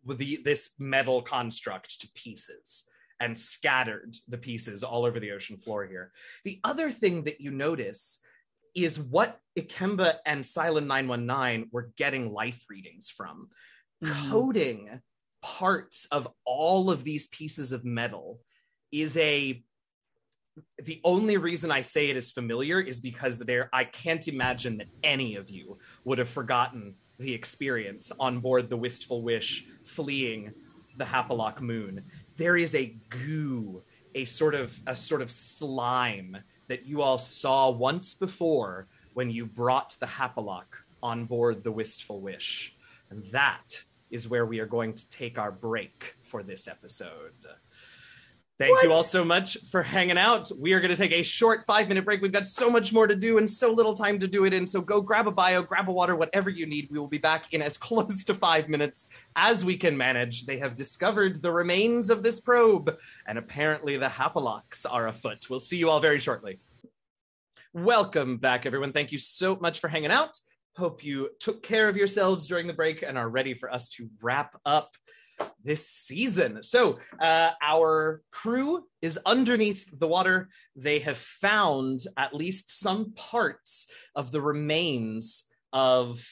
the, 0.07 0.39
this 0.43 0.71
metal 0.79 1.21
construct 1.21 2.01
to 2.01 2.09
pieces 2.15 2.85
and 3.19 3.37
scattered 3.37 4.15
the 4.27 4.37
pieces 4.37 4.83
all 4.83 5.05
over 5.05 5.19
the 5.19 5.31
ocean 5.31 5.57
floor 5.57 5.85
here. 5.85 6.11
The 6.45 6.59
other 6.63 6.89
thing 6.89 7.23
that 7.25 7.41
you 7.41 7.51
notice 7.51 8.21
is 8.75 8.99
what 8.99 9.39
Akemba 9.57 10.19
and 10.25 10.45
Silent 10.45 10.87
919 10.87 11.69
were 11.71 11.91
getting 11.97 12.31
life 12.31 12.63
readings 12.69 13.09
from 13.09 13.49
Mhm. 14.01 14.29
coding 14.29 15.01
parts 15.41 16.05
of 16.05 16.27
all 16.45 16.89
of 16.89 17.03
these 17.03 17.27
pieces 17.27 17.71
of 17.73 17.83
metal 17.83 18.41
is 18.91 19.17
a 19.17 19.63
the 20.83 21.01
only 21.03 21.37
reason 21.37 21.71
I 21.71 21.81
say 21.81 22.09
it 22.09 22.17
is 22.17 22.31
familiar 22.31 22.79
is 22.79 22.99
because 22.99 23.39
there 23.39 23.69
I 23.73 23.83
can't 23.83 24.27
imagine 24.27 24.77
that 24.77 24.87
any 25.03 25.35
of 25.35 25.49
you 25.49 25.77
would 26.03 26.17
have 26.17 26.29
forgotten 26.29 26.95
the 27.17 27.33
experience 27.33 28.11
on 28.19 28.39
board 28.39 28.69
the 28.69 28.77
Wistful 28.77 29.21
Wish 29.21 29.65
fleeing 29.83 30.53
the 30.97 31.05
Hapalock 31.05 31.61
moon. 31.61 32.03
There 32.37 32.57
is 32.57 32.75
a 32.75 32.95
goo, 33.09 33.83
a 34.15 34.25
sort 34.25 34.55
of 34.55 34.79
a 34.87 34.95
sort 34.95 35.21
of 35.21 35.31
slime 35.31 36.37
that 36.67 36.85
you 36.85 37.01
all 37.01 37.17
saw 37.17 37.69
once 37.69 38.13
before 38.13 38.87
when 39.13 39.29
you 39.29 39.45
brought 39.45 39.97
the 39.99 40.05
Hapalock 40.05 40.67
on 41.01 41.25
board 41.25 41.63
the 41.63 41.71
Wistful 41.71 42.21
Wish. 42.21 42.75
And 43.09 43.25
that 43.31 43.83
is 44.11 44.27
where 44.27 44.45
we 44.45 44.59
are 44.59 44.65
going 44.65 44.93
to 44.93 45.09
take 45.09 45.37
our 45.37 45.51
break 45.51 46.15
for 46.23 46.43
this 46.43 46.67
episode. 46.67 47.33
Thank 48.59 48.83
you 48.83 48.91
all 48.91 49.05
so 49.05 49.23
much 49.23 49.57
for 49.71 49.81
hanging 49.81 50.17
out. 50.17 50.51
We 50.59 50.73
are 50.73 50.81
going 50.81 50.91
to 50.91 50.97
take 50.97 51.13
a 51.13 51.23
short 51.23 51.65
five 51.65 51.87
minute 51.87 52.03
break. 52.03 52.21
We've 52.21 52.29
got 52.29 52.45
so 52.45 52.69
much 52.69 52.91
more 52.91 53.07
to 53.07 53.15
do 53.15 53.37
and 53.37 53.49
so 53.49 53.71
little 53.71 53.93
time 53.93 54.19
to 54.19 54.27
do 54.27 54.43
it 54.43 54.51
in. 54.51 54.67
So 54.67 54.81
go 54.81 54.99
grab 54.99 55.29
a 55.29 55.31
bio, 55.31 55.61
grab 55.63 55.87
a 55.87 55.93
water, 55.93 56.17
whatever 56.17 56.49
you 56.49 56.65
need. 56.65 56.89
We 56.91 56.99
will 56.99 57.07
be 57.07 57.19
back 57.19 57.53
in 57.53 57.61
as 57.61 57.77
close 57.77 58.25
to 58.25 58.33
five 58.33 58.67
minutes 58.67 59.07
as 59.37 59.63
we 59.63 59.77
can 59.77 59.95
manage. 59.95 60.45
They 60.45 60.57
have 60.59 60.75
discovered 60.75 61.41
the 61.41 61.53
remains 61.53 62.09
of 62.09 62.21
this 62.21 62.41
probe, 62.41 62.97
and 63.25 63.37
apparently 63.37 63.95
the 63.95 64.07
Hapalocks 64.07 64.85
are 64.89 65.07
afoot. 65.07 65.49
We'll 65.49 65.61
see 65.61 65.77
you 65.77 65.89
all 65.89 66.01
very 66.01 66.19
shortly. 66.19 66.59
Welcome 67.71 68.39
back, 68.39 68.65
everyone. 68.65 68.91
Thank 68.91 69.13
you 69.13 69.19
so 69.19 69.55
much 69.55 69.79
for 69.79 69.87
hanging 69.87 70.11
out. 70.11 70.37
Hope 70.75 71.01
you 71.01 71.29
took 71.39 71.63
care 71.63 71.87
of 71.87 71.95
yourselves 71.95 72.45
during 72.45 72.67
the 72.67 72.73
break 72.73 73.03
and 73.03 73.17
are 73.17 73.29
ready 73.29 73.53
for 73.53 73.71
us 73.71 73.87
to 73.91 74.09
wrap 74.21 74.59
up 74.65 74.97
this 75.63 75.87
season. 75.89 76.63
So, 76.63 76.99
uh, 77.21 77.51
our 77.61 78.21
crew 78.31 78.85
is 79.01 79.19
underneath 79.25 79.87
the 79.97 80.07
water. 80.07 80.49
They 80.75 80.99
have 80.99 81.17
found 81.17 82.01
at 82.17 82.33
least 82.33 82.79
some 82.79 83.13
parts 83.13 83.87
of 84.15 84.31
the 84.31 84.41
remains 84.41 85.45
of 85.73 86.25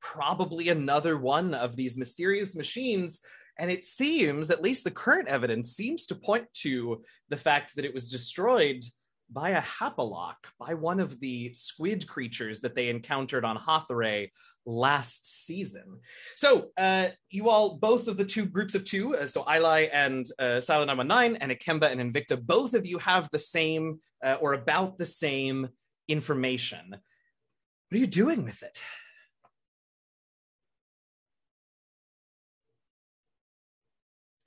probably 0.00 0.68
another 0.68 1.16
one 1.16 1.54
of 1.54 1.76
these 1.76 1.96
mysterious 1.96 2.56
machines. 2.56 3.20
And 3.58 3.70
it 3.70 3.84
seems, 3.84 4.50
at 4.50 4.62
least 4.62 4.84
the 4.84 4.90
current 4.90 5.28
evidence 5.28 5.72
seems 5.72 6.06
to 6.06 6.14
point 6.14 6.46
to 6.62 7.02
the 7.28 7.36
fact 7.36 7.76
that 7.76 7.84
it 7.84 7.94
was 7.94 8.08
destroyed 8.08 8.84
by 9.30 9.50
a 9.50 9.62
Hapalock, 9.62 10.36
by 10.58 10.74
one 10.74 11.00
of 11.00 11.18
the 11.20 11.52
squid 11.52 12.06
creatures 12.06 12.60
that 12.60 12.74
they 12.74 12.88
encountered 12.88 13.44
on 13.44 13.56
Hathaway 13.56 14.30
last 14.66 15.44
season. 15.46 16.00
So, 16.36 16.68
uh, 16.76 17.08
you 17.30 17.48
all, 17.48 17.76
both 17.76 18.08
of 18.08 18.16
the 18.16 18.24
two 18.24 18.46
groups 18.46 18.74
of 18.74 18.84
two, 18.84 19.16
uh, 19.16 19.26
so 19.26 19.44
Eli 19.52 19.88
and 19.92 20.26
uh, 20.38 20.60
Silent 20.60 20.88
919 20.88 21.40
and 21.40 21.52
Akemba 21.52 21.90
and 21.90 22.00
Invicta, 22.00 22.40
both 22.40 22.74
of 22.74 22.86
you 22.86 22.98
have 22.98 23.28
the 23.30 23.38
same 23.38 24.00
uh, 24.24 24.36
or 24.40 24.54
about 24.54 24.98
the 24.98 25.06
same 25.06 25.68
information. 26.08 26.90
What 26.90 27.96
are 27.96 28.00
you 28.00 28.06
doing 28.06 28.44
with 28.44 28.62
it? 28.62 28.82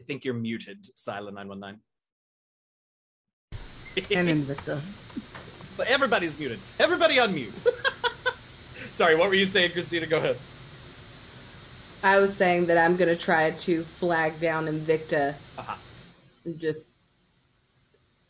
I 0.02 0.04
think 0.06 0.24
you're 0.24 0.36
muted, 0.36 0.86
Sila 0.96 1.32
919. 1.32 1.80
And 4.12 4.30
Invicta. 4.48 4.82
but 5.78 5.88
everybody's 5.88 6.38
muted. 6.38 6.60
Everybody 6.80 7.16
unmute. 7.16 7.66
Sorry, 8.96 9.14
what 9.14 9.28
were 9.28 9.36
you 9.36 9.44
saying, 9.44 9.74
Christina? 9.74 10.06
Go 10.08 10.20
ahead. 10.20 10.38
I 12.02 12.18
was 12.20 12.34
saying 12.34 12.68
that 12.68 12.78
I'm 12.78 12.96
gonna 12.96 13.14
try 13.18 13.52
to 13.52 13.84
flag 13.84 14.40
down 14.40 14.68
Invicta 14.68 15.36
Uh-huh. 15.58 15.76
and 16.46 16.58
just 16.58 16.88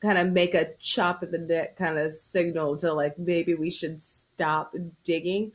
kind 0.01 0.18
of 0.18 0.32
make 0.32 0.55
a 0.55 0.74
chop 0.80 1.22
at 1.22 1.30
the 1.32 1.38
neck 1.38 1.76
kind 1.76 1.99
of 1.99 2.11
signal 2.11 2.78
to 2.78 2.91
like 2.93 3.20
maybe 3.20 3.53
we 3.53 3.70
should 3.70 4.01
stop 4.01 4.74
digging, 5.03 5.51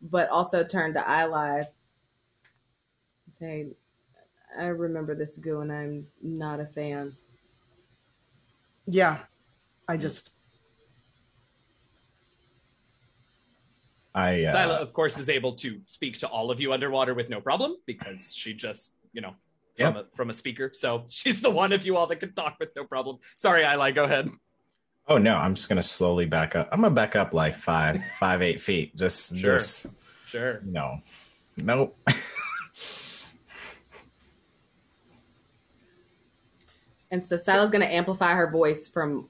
but 0.00 0.30
also 0.30 0.62
turn 0.62 0.94
to 0.94 1.00
Eli 1.00 1.64
and 3.26 3.34
say, 3.34 3.66
I 4.56 4.66
remember 4.66 5.16
this 5.16 5.38
goo 5.38 5.58
and 5.58 5.72
I'm 5.72 6.06
not 6.22 6.60
a 6.60 6.66
fan. 6.66 7.16
Yeah. 8.86 9.18
I 9.88 9.96
just 9.96 10.30
I 14.14 14.44
uh, 14.44 14.52
Sila, 14.52 14.74
of 14.74 14.92
course, 14.92 15.18
is 15.18 15.28
able 15.28 15.54
to 15.56 15.80
speak 15.86 16.18
to 16.18 16.28
all 16.28 16.50
of 16.50 16.60
you 16.60 16.72
underwater 16.72 17.14
with 17.14 17.28
no 17.30 17.40
problem 17.40 17.76
because 17.86 18.34
she 18.34 18.52
just, 18.52 18.96
you 19.12 19.20
know, 19.22 19.34
from, 19.76 19.96
a, 19.96 20.04
from 20.14 20.30
a 20.30 20.34
speaker. 20.34 20.70
So 20.74 21.04
she's 21.08 21.40
the 21.40 21.50
one 21.50 21.72
of 21.72 21.86
you 21.86 21.96
all 21.96 22.06
that 22.08 22.16
can 22.16 22.34
talk 22.34 22.56
with 22.60 22.70
no 22.76 22.84
problem. 22.84 23.18
Sorry, 23.36 23.62
Eli, 23.62 23.90
go 23.92 24.04
ahead. 24.04 24.28
Oh 25.08 25.18
no, 25.18 25.34
I'm 25.34 25.54
just 25.54 25.68
gonna 25.68 25.82
slowly 25.82 26.26
back 26.26 26.54
up. 26.54 26.68
I'm 26.70 26.82
gonna 26.82 26.94
back 26.94 27.16
up 27.16 27.34
like 27.34 27.56
five, 27.56 28.04
five, 28.20 28.42
eight 28.42 28.60
feet. 28.60 28.94
Just, 28.96 29.36
Sure. 29.36 29.56
just 29.58 29.86
Sure. 30.26 30.60
no, 30.64 31.00
nope. 31.56 31.96
And 37.12 37.22
so 37.22 37.36
Sila's 37.36 37.70
going 37.70 37.82
to 37.82 37.94
amplify 37.94 38.32
her 38.32 38.50
voice 38.50 38.88
from 38.88 39.28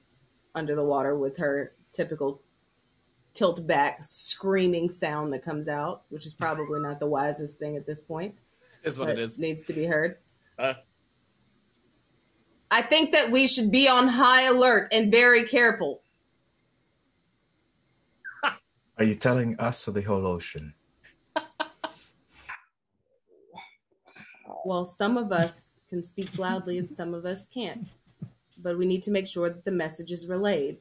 under 0.55 0.73
the 0.73 0.85
water 0.85 1.17
with 1.17 1.37
her 1.37 1.73
typical 1.91 2.41
tilt 3.33 3.65
back 3.67 4.03
screaming 4.03 4.89
sound 4.89 5.33
that 5.33 5.43
comes 5.43 5.67
out, 5.67 6.03
which 6.09 6.25
is 6.25 6.33
probably 6.33 6.79
not 6.79 6.99
the 6.99 7.07
wisest 7.07 7.57
thing 7.57 7.75
at 7.75 7.85
this 7.85 8.01
point. 8.01 8.35
Is 8.83 8.99
what 8.99 9.09
it 9.09 9.19
is. 9.19 9.39
Needs 9.39 9.63
to 9.63 9.73
be 9.73 9.85
heard. 9.85 10.17
Uh. 10.57 10.73
I 12.69 12.81
think 12.81 13.11
that 13.11 13.31
we 13.31 13.47
should 13.47 13.71
be 13.71 13.87
on 13.87 14.07
high 14.07 14.43
alert 14.43 14.91
and 14.91 15.11
very 15.11 15.43
careful. 15.43 16.01
Are 18.97 19.03
you 19.03 19.13
telling 19.13 19.59
us 19.59 19.87
or 19.87 19.91
the 19.91 20.01
whole 20.01 20.25
ocean? 20.25 20.73
Well, 24.65 24.85
some 24.85 25.17
of 25.17 25.31
us 25.31 25.73
can 25.89 26.03
speak 26.03 26.37
loudly 26.37 26.77
and 26.77 26.95
some 26.95 27.13
of 27.13 27.25
us 27.25 27.47
can't. 27.47 27.87
But 28.57 28.77
we 28.77 28.85
need 28.85 29.03
to 29.03 29.11
make 29.11 29.27
sure 29.27 29.49
that 29.49 29.65
the 29.65 29.71
message 29.71 30.11
is 30.11 30.27
relayed. 30.27 30.77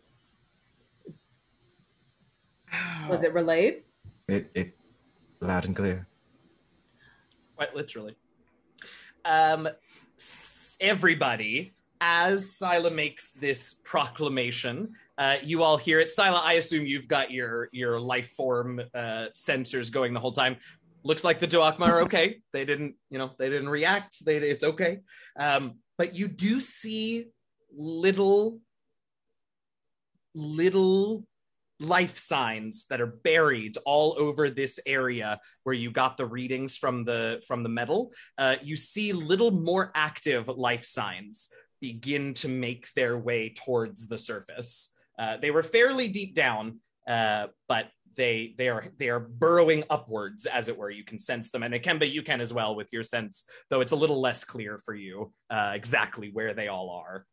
Was 3.09 3.23
it 3.23 3.35
relayed? 3.35 3.83
It, 4.29 4.51
it, 4.55 4.77
loud 5.41 5.65
and 5.65 5.75
clear. 5.77 6.07
quite 7.57 7.75
literally. 7.75 8.17
Um, 9.25 9.69
everybody, 10.81 11.75
as 12.01 12.57
Sila 12.57 12.91
makes 12.91 13.33
this 13.33 13.75
proclamation, 13.85 14.95
uh, 15.19 15.37
you 15.43 15.63
all 15.63 15.77
hear 15.77 16.01
it. 16.01 16.11
Sila, 16.11 16.41
I 16.45 16.55
assume 16.55 16.87
you've 16.87 17.09
got 17.09 17.31
your 17.31 17.69
your 17.73 18.01
life 18.01 18.31
form 18.31 18.81
uh, 18.95 19.27
sensors 19.35 19.93
going 19.93 20.15
the 20.15 20.21
whole 20.21 20.33
time. 20.33 20.57
Looks 21.05 21.25
like 21.25 21.39
the 21.41 21.49
Duakma 21.49 21.87
are 21.89 22.01
okay. 22.03 22.41
They 22.53 22.65
didn't, 22.65 22.95
you 23.11 23.19
know, 23.19 23.33
they 23.39 23.49
didn't 23.49 23.69
react. 23.69 24.25
They, 24.25 24.37
it's 24.37 24.63
okay. 24.63 25.01
Um, 25.39 25.79
but 25.99 26.15
you 26.15 26.29
do 26.29 26.61
see 26.61 27.27
little, 27.75 28.61
little 30.35 31.25
life 31.81 32.19
signs 32.19 32.87
that 32.87 33.01
are 33.01 33.19
buried 33.25 33.77
all 33.85 34.15
over 34.19 34.51
this 34.51 34.79
area 34.87 35.41
where 35.65 35.75
you 35.75 35.91
got 35.91 36.17
the 36.17 36.27
readings 36.27 36.77
from 36.77 37.05
the 37.05 37.43
from 37.47 37.63
the 37.63 37.69
metal 37.69 38.13
uh, 38.39 38.57
you 38.63 38.77
see 38.77 39.13
little 39.13 39.51
more 39.51 39.91
active 39.95 40.49
life 40.49 40.85
signs 40.85 41.49
begin 41.81 42.33
to 42.33 42.49
make 42.49 42.93
their 42.95 43.19
way 43.19 43.53
towards 43.53 44.07
the 44.07 44.17
surface. 44.17 44.95
Uh, 45.19 45.37
they 45.37 45.51
were 45.51 45.65
fairly 45.65 46.09
deep 46.09 46.35
down 46.35 46.79
uh, 47.09 47.49
but 47.69 47.89
they 48.15 48.55
they 48.59 48.69
are 48.69 48.87
they 48.99 49.09
are 49.09 49.21
burrowing 49.21 49.85
upwards 49.91 50.47
as 50.47 50.69
it 50.69 50.77
were. 50.77 50.91
You 50.91 51.05
can 51.05 51.19
sense 51.19 51.51
them. 51.51 51.63
And 51.63 51.75
Akemba 51.75 52.11
you 52.11 52.23
can 52.23 52.41
as 52.41 52.53
well 52.53 52.75
with 52.75 52.93
your 52.93 53.03
sense 53.03 53.45
though 53.71 53.81
it's 53.81 53.93
a 53.93 53.97
little 53.97 54.21
less 54.21 54.45
clear 54.45 54.79
for 54.79 54.95
you 54.95 55.33
uh, 55.51 55.73
exactly 55.75 56.31
where 56.31 56.55
they 56.55 56.69
all 56.69 56.91
are. 56.91 57.27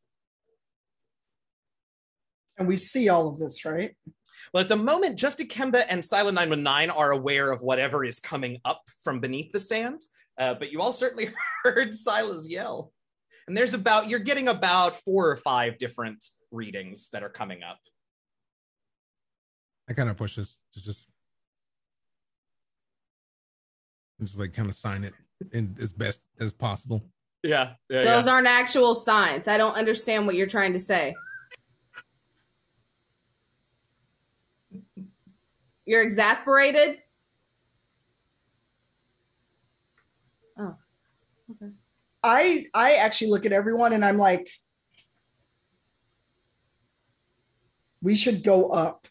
And 2.57 2.67
we 2.67 2.75
see 2.75 3.07
all 3.07 3.29
of 3.29 3.39
this, 3.39 3.63
right? 3.63 3.95
Well, 4.53 4.61
at 4.61 4.69
the 4.69 4.75
moment, 4.75 5.17
just 5.17 5.39
Akemba 5.39 5.85
and 5.89 6.03
Silent 6.03 6.35
919 6.35 6.89
are 6.89 7.11
aware 7.11 7.51
of 7.51 7.61
whatever 7.61 8.03
is 8.03 8.19
coming 8.19 8.59
up 8.65 8.81
from 9.03 9.19
beneath 9.19 9.51
the 9.51 9.59
sand. 9.59 10.01
Uh, 10.37 10.53
but 10.53 10.71
you 10.71 10.81
all 10.81 10.93
certainly 10.93 11.31
heard 11.63 11.95
Sila's 11.95 12.49
yell. 12.49 12.91
And 13.47 13.57
there's 13.57 13.73
about, 13.73 14.07
you're 14.07 14.19
getting 14.19 14.47
about 14.47 14.95
four 14.95 15.29
or 15.29 15.35
five 15.35 15.77
different 15.77 16.23
readings 16.51 17.09
that 17.11 17.23
are 17.23 17.29
coming 17.29 17.63
up. 17.63 17.79
I 19.89 19.93
kind 19.93 20.09
of 20.09 20.17
push 20.17 20.35
this 20.35 20.57
to 20.73 20.83
just, 20.83 21.07
just 24.21 24.39
like 24.39 24.53
kind 24.53 24.69
of 24.69 24.75
sign 24.75 25.03
it 25.03 25.13
in 25.51 25.75
as 25.81 25.93
best 25.93 26.21
as 26.39 26.53
possible. 26.53 27.03
Yeah. 27.43 27.71
yeah 27.89 28.03
Those 28.03 28.27
yeah. 28.27 28.33
aren't 28.33 28.47
actual 28.47 28.93
signs. 28.95 29.47
I 29.47 29.57
don't 29.57 29.75
understand 29.75 30.25
what 30.25 30.35
you're 30.35 30.47
trying 30.47 30.73
to 30.73 30.79
say. 30.79 31.15
You're 35.89 36.03
exasperated? 36.03 36.99
Oh. 40.55 40.75
Okay. 41.49 41.71
I 42.21 42.65
I 42.75 42.93
actually 42.97 43.31
look 43.31 43.47
at 43.47 43.53
everyone 43.53 43.93
and 43.93 44.05
I'm 44.05 44.19
like, 44.19 44.47
we 48.03 48.15
should 48.15 48.43
go 48.43 48.69
up. 48.69 49.07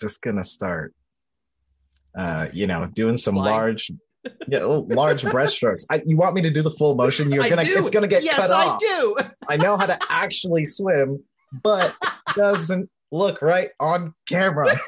Just 0.00 0.20
gonna 0.20 0.42
start, 0.42 0.92
uh, 2.18 2.48
you 2.52 2.66
know, 2.66 2.86
doing 2.86 3.16
some 3.16 3.34
Flying. 3.34 3.54
large, 3.54 3.92
yeah, 4.48 4.64
large 4.64 5.22
breaststrokes. 5.34 5.84
I, 5.88 6.02
you 6.04 6.16
want 6.16 6.34
me 6.34 6.42
to 6.42 6.50
do 6.50 6.62
the 6.62 6.70
full 6.70 6.96
motion? 6.96 7.30
You're 7.30 7.48
gonna, 7.48 7.62
it's 7.64 7.90
gonna 7.90 8.08
get 8.08 8.24
yes, 8.24 8.34
cut 8.34 8.50
I 8.50 8.64
off. 8.64 8.80
do. 8.80 9.16
I 9.48 9.56
know 9.56 9.76
how 9.76 9.86
to 9.86 9.96
actually 10.10 10.64
swim, 10.64 11.22
but 11.62 11.94
doesn't 12.34 12.90
look 13.14 13.40
right 13.40 13.70
on 13.78 14.12
camera. 14.26 14.78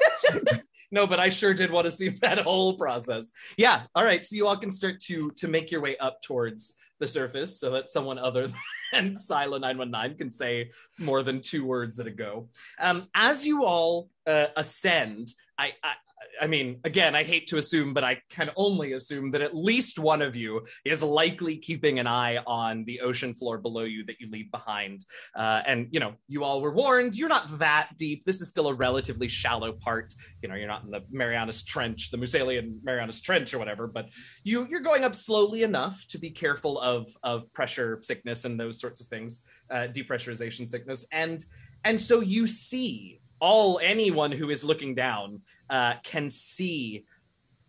no, 0.91 1.07
but 1.07 1.19
I 1.19 1.29
sure 1.29 1.53
did 1.53 1.71
want 1.71 1.85
to 1.85 1.91
see 1.91 2.09
that 2.21 2.39
whole 2.39 2.77
process. 2.77 3.31
Yeah. 3.57 3.83
All 3.95 4.03
right. 4.03 4.25
So 4.25 4.35
you 4.35 4.47
all 4.47 4.57
can 4.57 4.71
start 4.71 4.99
to 5.01 5.31
to 5.31 5.47
make 5.47 5.71
your 5.71 5.81
way 5.81 5.97
up 5.97 6.21
towards 6.21 6.73
the 6.99 7.07
surface 7.07 7.59
so 7.59 7.71
that 7.71 7.89
someone 7.89 8.17
other 8.17 8.51
than 8.93 9.15
Sila 9.15 9.59
919 9.59 10.17
can 10.17 10.31
say 10.31 10.71
more 10.99 11.23
than 11.23 11.41
two 11.41 11.65
words 11.65 11.99
at 11.99 12.07
a 12.07 12.11
go. 12.11 12.49
Um, 12.79 13.07
as 13.13 13.45
you 13.45 13.63
all 13.63 14.09
uh, 14.25 14.47
ascend, 14.55 15.29
I, 15.57 15.73
I 15.83 15.93
I 16.41 16.47
mean, 16.47 16.79
again, 16.83 17.15
I 17.15 17.23
hate 17.23 17.47
to 17.47 17.57
assume, 17.57 17.93
but 17.93 18.03
I 18.03 18.21
can 18.29 18.51
only 18.55 18.93
assume 18.93 19.31
that 19.31 19.41
at 19.41 19.55
least 19.55 19.99
one 19.99 20.21
of 20.21 20.35
you 20.35 20.65
is 20.85 21.01
likely 21.01 21.57
keeping 21.57 21.99
an 21.99 22.07
eye 22.07 22.37
on 22.45 22.85
the 22.85 23.01
ocean 23.01 23.33
floor 23.33 23.57
below 23.57 23.83
you 23.83 24.05
that 24.05 24.19
you 24.19 24.29
leave 24.29 24.51
behind. 24.51 25.05
Uh, 25.35 25.61
and, 25.65 25.87
you 25.91 25.99
know, 25.99 26.13
you 26.27 26.43
all 26.43 26.61
were 26.61 26.73
warned, 26.73 27.15
you're 27.15 27.29
not 27.29 27.59
that 27.59 27.89
deep. 27.97 28.25
This 28.25 28.41
is 28.41 28.49
still 28.49 28.67
a 28.67 28.73
relatively 28.73 29.27
shallow 29.27 29.71
part. 29.71 30.13
You 30.41 30.49
know, 30.49 30.55
you're 30.55 30.67
not 30.67 30.83
in 30.83 30.91
the 30.91 31.03
Marianas 31.11 31.63
Trench, 31.63 32.11
the 32.11 32.17
Muselian 32.17 32.77
Marianas 32.83 33.21
Trench 33.21 33.53
or 33.53 33.59
whatever, 33.59 33.87
but 33.87 34.09
you, 34.43 34.67
you're 34.69 34.81
going 34.81 35.03
up 35.03 35.15
slowly 35.15 35.63
enough 35.63 36.05
to 36.09 36.17
be 36.17 36.29
careful 36.29 36.79
of, 36.79 37.07
of 37.23 37.51
pressure 37.53 37.99
sickness 38.01 38.45
and 38.45 38.59
those 38.59 38.79
sorts 38.79 39.01
of 39.01 39.07
things, 39.07 39.41
uh, 39.71 39.87
depressurization 39.91 40.69
sickness. 40.69 41.07
And, 41.11 41.43
and 41.83 41.99
so 41.99 42.21
you 42.21 42.47
see 42.47 43.21
all 43.39 43.79
anyone 43.81 44.31
who 44.31 44.49
is 44.49 44.63
looking 44.63 44.95
down 44.95 45.41
uh, 45.69 45.95
can 46.03 46.29
see 46.29 47.05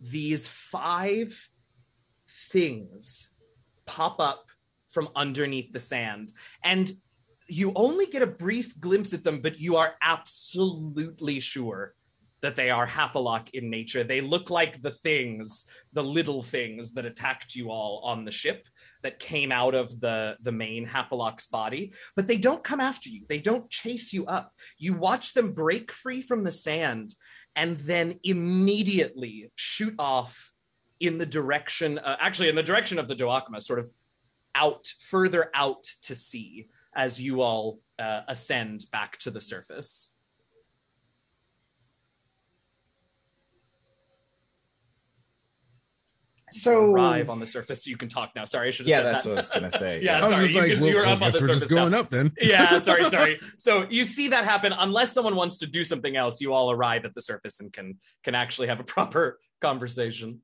these 0.01 0.47
five 0.49 1.49
things 2.51 3.31
pop 3.87 4.21
up 4.21 4.47
from 4.89 5.09
underneath 5.15 5.73
the 5.73 5.81
sand. 5.81 6.33
And 6.65 6.91
you 7.49 7.73
only 7.75 8.07
get 8.07 8.23
a 8.23 8.27
brief 8.27 8.79
glimpse 8.79 9.15
at 9.15 9.25
them 9.25 9.41
but 9.41 9.59
you 9.59 9.77
are 9.77 9.95
absolutely 10.03 11.41
sure 11.41 11.95
that 12.41 12.57
they 12.57 12.71
are 12.71 12.87
hapalok 12.87 13.51
in 13.53 13.71
nature. 13.71 14.05
They 14.05 14.21
look 14.21 14.51
like 14.51 14.81
the 14.81 14.93
things 14.93 15.65
the 15.93 16.05
little 16.05 16.43
things 16.43 16.93
that 16.95 17.05
attacked 17.05 17.55
you 17.55 17.71
all 17.71 18.01
on 18.05 18.25
the 18.25 18.31
ship 18.31 18.69
that 19.03 19.19
came 19.19 19.53
out 19.53 19.75
of 19.75 20.01
the 20.01 20.37
the 20.41 20.53
main 20.53 20.87
hapalok's 20.87 21.47
body. 21.47 21.93
But 22.17 22.27
they 22.27 22.39
don't 22.39 22.65
come 22.65 22.81
after 22.81 23.09
you. 23.09 23.25
They 23.29 23.39
don't 23.39 23.71
chase 23.71 24.13
you 24.13 24.27
up. 24.27 24.53
You 24.79 24.95
watch 24.95 25.35
them 25.35 25.53
break 25.53 25.93
free 25.93 26.23
from 26.23 26.45
the 26.45 26.53
sand 26.53 27.15
and 27.57 27.77
then 27.79 28.21
immediately 28.23 29.51
shoot 29.57 29.95
off 29.99 30.53
in 31.01 31.19
the 31.19 31.27
direction, 31.27 31.99
uh, 31.99 32.17
actually 32.21 32.49
in 32.49 32.57
the 32.57 32.63
direction 32.63 32.99
of 32.99 33.09
the 33.09 33.15
Doakma, 33.15 33.63
sort 33.63 33.79
of 33.79 33.89
out, 34.55 34.87
further 35.01 35.51
out 35.55 35.85
to 36.03 36.15
sea 36.15 36.69
as 36.95 37.21
you 37.21 37.43
all 37.43 37.81
uh, 37.99 38.23
ascend 38.29 38.85
back 38.91 39.19
to 39.19 39.31
the 39.31 39.41
surface. 39.41 40.13
So 46.51 46.93
arrive 46.93 47.31
on 47.31 47.41
the 47.41 47.47
surface. 47.47 47.87
You 47.87 47.97
can 47.97 48.09
talk 48.09 48.33
now. 48.37 48.45
Sorry, 48.45 48.69
I 48.69 48.71
should 48.71 48.87
have 48.87 48.91
Yeah, 48.91 48.99
said 48.99 49.05
that's 49.05 49.25
that. 49.25 49.31
what 49.31 49.39
I 49.39 49.41
was 49.41 49.51
gonna 49.51 49.71
say. 49.71 50.01
Yeah, 50.03 50.17
I 50.17 50.21
was 50.21 50.31
sorry, 50.31 50.43
just 50.43 50.55
you 50.55 50.61
like, 50.61 50.71
can- 50.71 50.81
well, 50.81 50.91
you 50.91 50.97
were 50.97 51.07
I 51.07 51.13
up 51.13 51.15
on 51.15 51.21
guess 51.21 51.33
the 51.35 51.41
we're 51.41 51.47
just 51.49 51.59
surface 51.61 51.71
now. 51.71 51.77
going 51.83 51.95
up 51.95 52.09
then. 52.09 52.33
yeah, 52.41 52.79
sorry, 52.79 53.05
sorry. 53.05 53.39
So 53.59 53.87
you 53.91 54.05
see 54.05 54.29
that 54.29 54.45
happen 54.45 54.73
unless 54.77 55.13
someone 55.13 55.37
wants 55.37 55.59
to 55.59 55.67
do 55.67 55.85
something 55.85 56.17
else. 56.17 56.41
You 56.41 56.53
all 56.55 56.71
arrive 56.71 57.05
at 57.05 57.15
the 57.15 57.23
surface 57.23 57.61
and 57.61 57.73
can 57.73 57.99
can 58.25 58.35
actually 58.35 58.69
have 58.69 58.81
a 58.81 58.85
proper 58.95 59.39
conversation. 59.61 60.41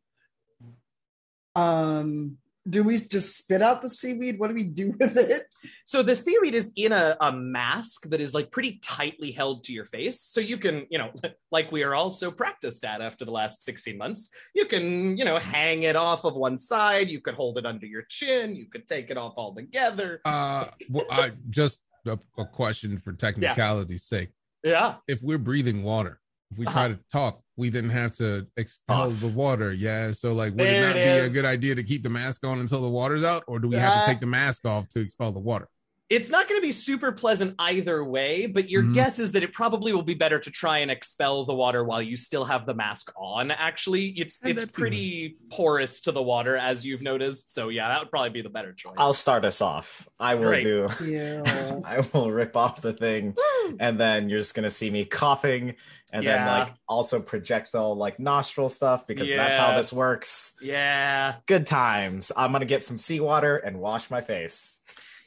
um 1.57 2.39
do 2.69 2.83
we 2.83 2.99
just 2.99 3.37
spit 3.37 3.61
out 3.61 3.83
the 3.83 3.91
seaweed? 3.91 4.39
What 4.39 4.49
do 4.49 4.55
we 4.55 4.65
do 4.65 4.95
with 5.01 5.17
it? 5.17 5.43
So 5.87 6.03
the 6.03 6.17
seaweed 6.17 6.55
is 6.55 6.73
in 6.77 6.93
a, 6.93 7.17
a 7.21 7.33
mask 7.33 8.09
that 8.11 8.21
is 8.21 8.35
like 8.35 8.51
pretty 8.51 8.79
tightly 8.83 9.33
held 9.33 9.65
to 9.65 9.73
your 9.73 9.85
face. 9.85 10.21
So 10.21 10.41
you 10.41 10.57
can, 10.57 10.87
you 10.91 10.99
know, 10.99 11.13
like 11.51 11.71
we 11.73 11.83
are 11.83 11.95
all 11.95 12.11
so 12.11 12.31
practiced 12.31 12.85
at 12.85 13.01
after 13.01 13.25
the 13.25 13.31
last 13.31 13.63
16 13.63 13.99
months, 13.99 14.31
you 14.55 14.67
can, 14.67 15.17
you 15.17 15.25
know, 15.25 15.39
hang 15.39 15.83
it 15.83 15.97
off 15.97 16.25
of 16.25 16.35
one 16.37 16.59
side. 16.59 17.11
You 17.11 17.21
could 17.21 17.35
hold 17.35 17.59
it 17.59 17.67
under 17.67 17.87
your 17.87 18.03
chin. 18.09 18.57
You 18.57 18.67
could 18.67 18.87
take 18.87 19.11
it 19.11 19.19
off 19.19 19.35
altogether. 19.37 20.21
Uh, 20.25 20.67
well, 20.89 21.07
I 21.11 21.33
just 21.51 21.81
a, 22.07 22.19
a 22.39 22.45
question 22.45 22.99
for 22.99 23.13
technicality's 23.15 24.05
sake. 24.05 24.31
Yeah. 24.63 24.97
If 25.07 25.23
we're 25.23 25.39
breathing 25.39 25.83
water, 25.83 26.21
if 26.55 26.59
we 26.59 26.67
try 26.67 26.85
Uh-huh. 26.87 26.89
to 26.95 26.99
talk, 27.13 27.41
we 27.57 27.69
then 27.69 27.89
have 27.89 28.15
to 28.17 28.47
expel 28.57 29.11
Off. 29.11 29.21
the 29.21 29.27
water. 29.29 29.73
Yeah. 29.73 30.13
So, 30.13 30.33
like, 30.33 30.53
would 30.53 30.61
There 30.61 30.85
it 30.85 30.87
not 30.87 30.97
it 30.97 31.23
be 31.23 31.27
a 31.27 31.29
good 31.31 31.45
idea 31.45 31.75
to 31.75 31.83
keep 31.83 32.03
the 32.05 32.11
mask 32.11 32.47
on 32.47 32.61
until 32.61 32.81
the 32.81 32.89
water's 32.89 33.25
out, 33.25 33.43
or 33.49 33.59
do 33.59 33.67
we 33.69 33.77
have 33.77 33.93
Uh, 33.93 34.01
to 34.01 34.07
take 34.07 34.21
the 34.21 34.27
mask 34.27 34.65
off 34.67 34.89
to 34.91 35.01
expel 35.01 35.33
the 35.33 35.41
water? 35.41 35.69
It's 36.15 36.31
not 36.31 36.49
going 36.49 36.61
to 36.61 36.63
be 36.67 36.73
super 36.73 37.11
pleasant 37.13 37.55
either 37.59 38.05
way, 38.05 38.47
but 38.47 38.71
your 38.71 38.83
Mhm. 38.83 38.95
guess 38.95 39.19
is 39.19 39.33
that 39.33 39.43
it 39.43 39.53
probably 39.53 39.93
will 39.93 40.03
be 40.03 40.15
better 40.15 40.39
to 40.39 40.51
try 40.51 40.79
and 40.79 40.91
expel 40.91 41.45
the 41.45 41.55
water 41.55 41.83
while 41.85 42.01
you 42.01 42.17
still 42.17 42.45
have 42.45 42.67
the 42.67 42.75
mask 42.75 43.11
on. 43.17 43.51
Actually, 43.51 44.07
it's 44.11 44.39
Yeah, 44.43 44.51
it's 44.51 44.61
that'd 44.61 44.73
be 44.75 44.81
pretty 44.81 45.37
porous 45.51 46.01
to 46.03 46.13
the 46.13 46.23
water 46.23 46.57
as 46.57 46.87
you've 46.87 47.03
noticed. 47.03 47.53
So 47.53 47.69
yeah, 47.69 47.89
that 47.89 47.99
would 48.01 48.11
probably 48.11 48.31
be 48.31 48.43
the 48.43 48.49
better 48.49 48.73
choice. 48.73 48.95
I'll 48.97 49.13
start 49.15 49.45
us 49.45 49.61
off. 49.61 50.09
I 50.21 50.37
will 50.37 50.49
Great. 50.49 50.63
do. 50.65 50.87
Yeah. 51.05 51.81
I 51.85 52.01
will 52.13 52.31
rip 52.31 52.57
off 52.57 52.81
the 52.81 52.93
thing, 52.93 53.35
and 53.81 53.99
then 53.99 54.29
you're 54.29 54.39
just 54.41 54.55
gonna 54.55 54.71
see 54.71 54.91
me 54.91 55.05
coughing, 55.05 55.75
and 56.13 56.25
then 56.25 56.47
like 56.47 56.73
also 56.89 57.21
projectile 57.21 57.97
like 57.97 58.19
nostril 58.21 58.69
stuff 58.69 59.07
because 59.07 59.29
that's 59.31 59.57
how 59.57 59.77
this 59.77 59.93
works. 59.93 60.57
yeah. 60.63 61.35
Good 61.47 61.67
times. 61.67 62.31
I'm 62.37 62.53
gonna 62.53 62.65
get 62.67 62.85
some 62.85 62.99
seawater 62.99 63.57
and 63.57 63.79
wash 63.81 64.11
my 64.11 64.21
face. 64.21 64.81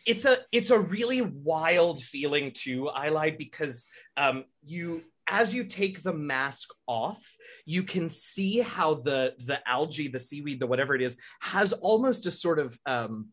It's 0.07 0.25
a 0.25 0.37
it's 0.51 0.71
a 0.71 0.79
really 0.79 1.21
wild 1.21 2.01
feeling 2.01 2.51
too, 2.53 2.89
Eli, 2.97 3.31
because 3.31 3.87
um, 4.15 4.45
you 4.63 5.03
as 5.29 5.53
you 5.53 5.65
take 5.65 6.01
the 6.01 6.13
mask 6.13 6.69
off, 6.87 7.21
you 7.65 7.83
can 7.83 8.07
see 8.07 8.59
how 8.59 8.95
the 8.95 9.33
the 9.45 9.59
algae, 9.67 10.07
the 10.07 10.19
seaweed, 10.19 10.61
the 10.61 10.67
whatever 10.67 10.95
it 10.95 11.01
is, 11.01 11.17
has 11.41 11.73
almost 11.73 12.25
a 12.25 12.31
sort 12.31 12.57
of 12.57 12.79
um, 12.85 13.27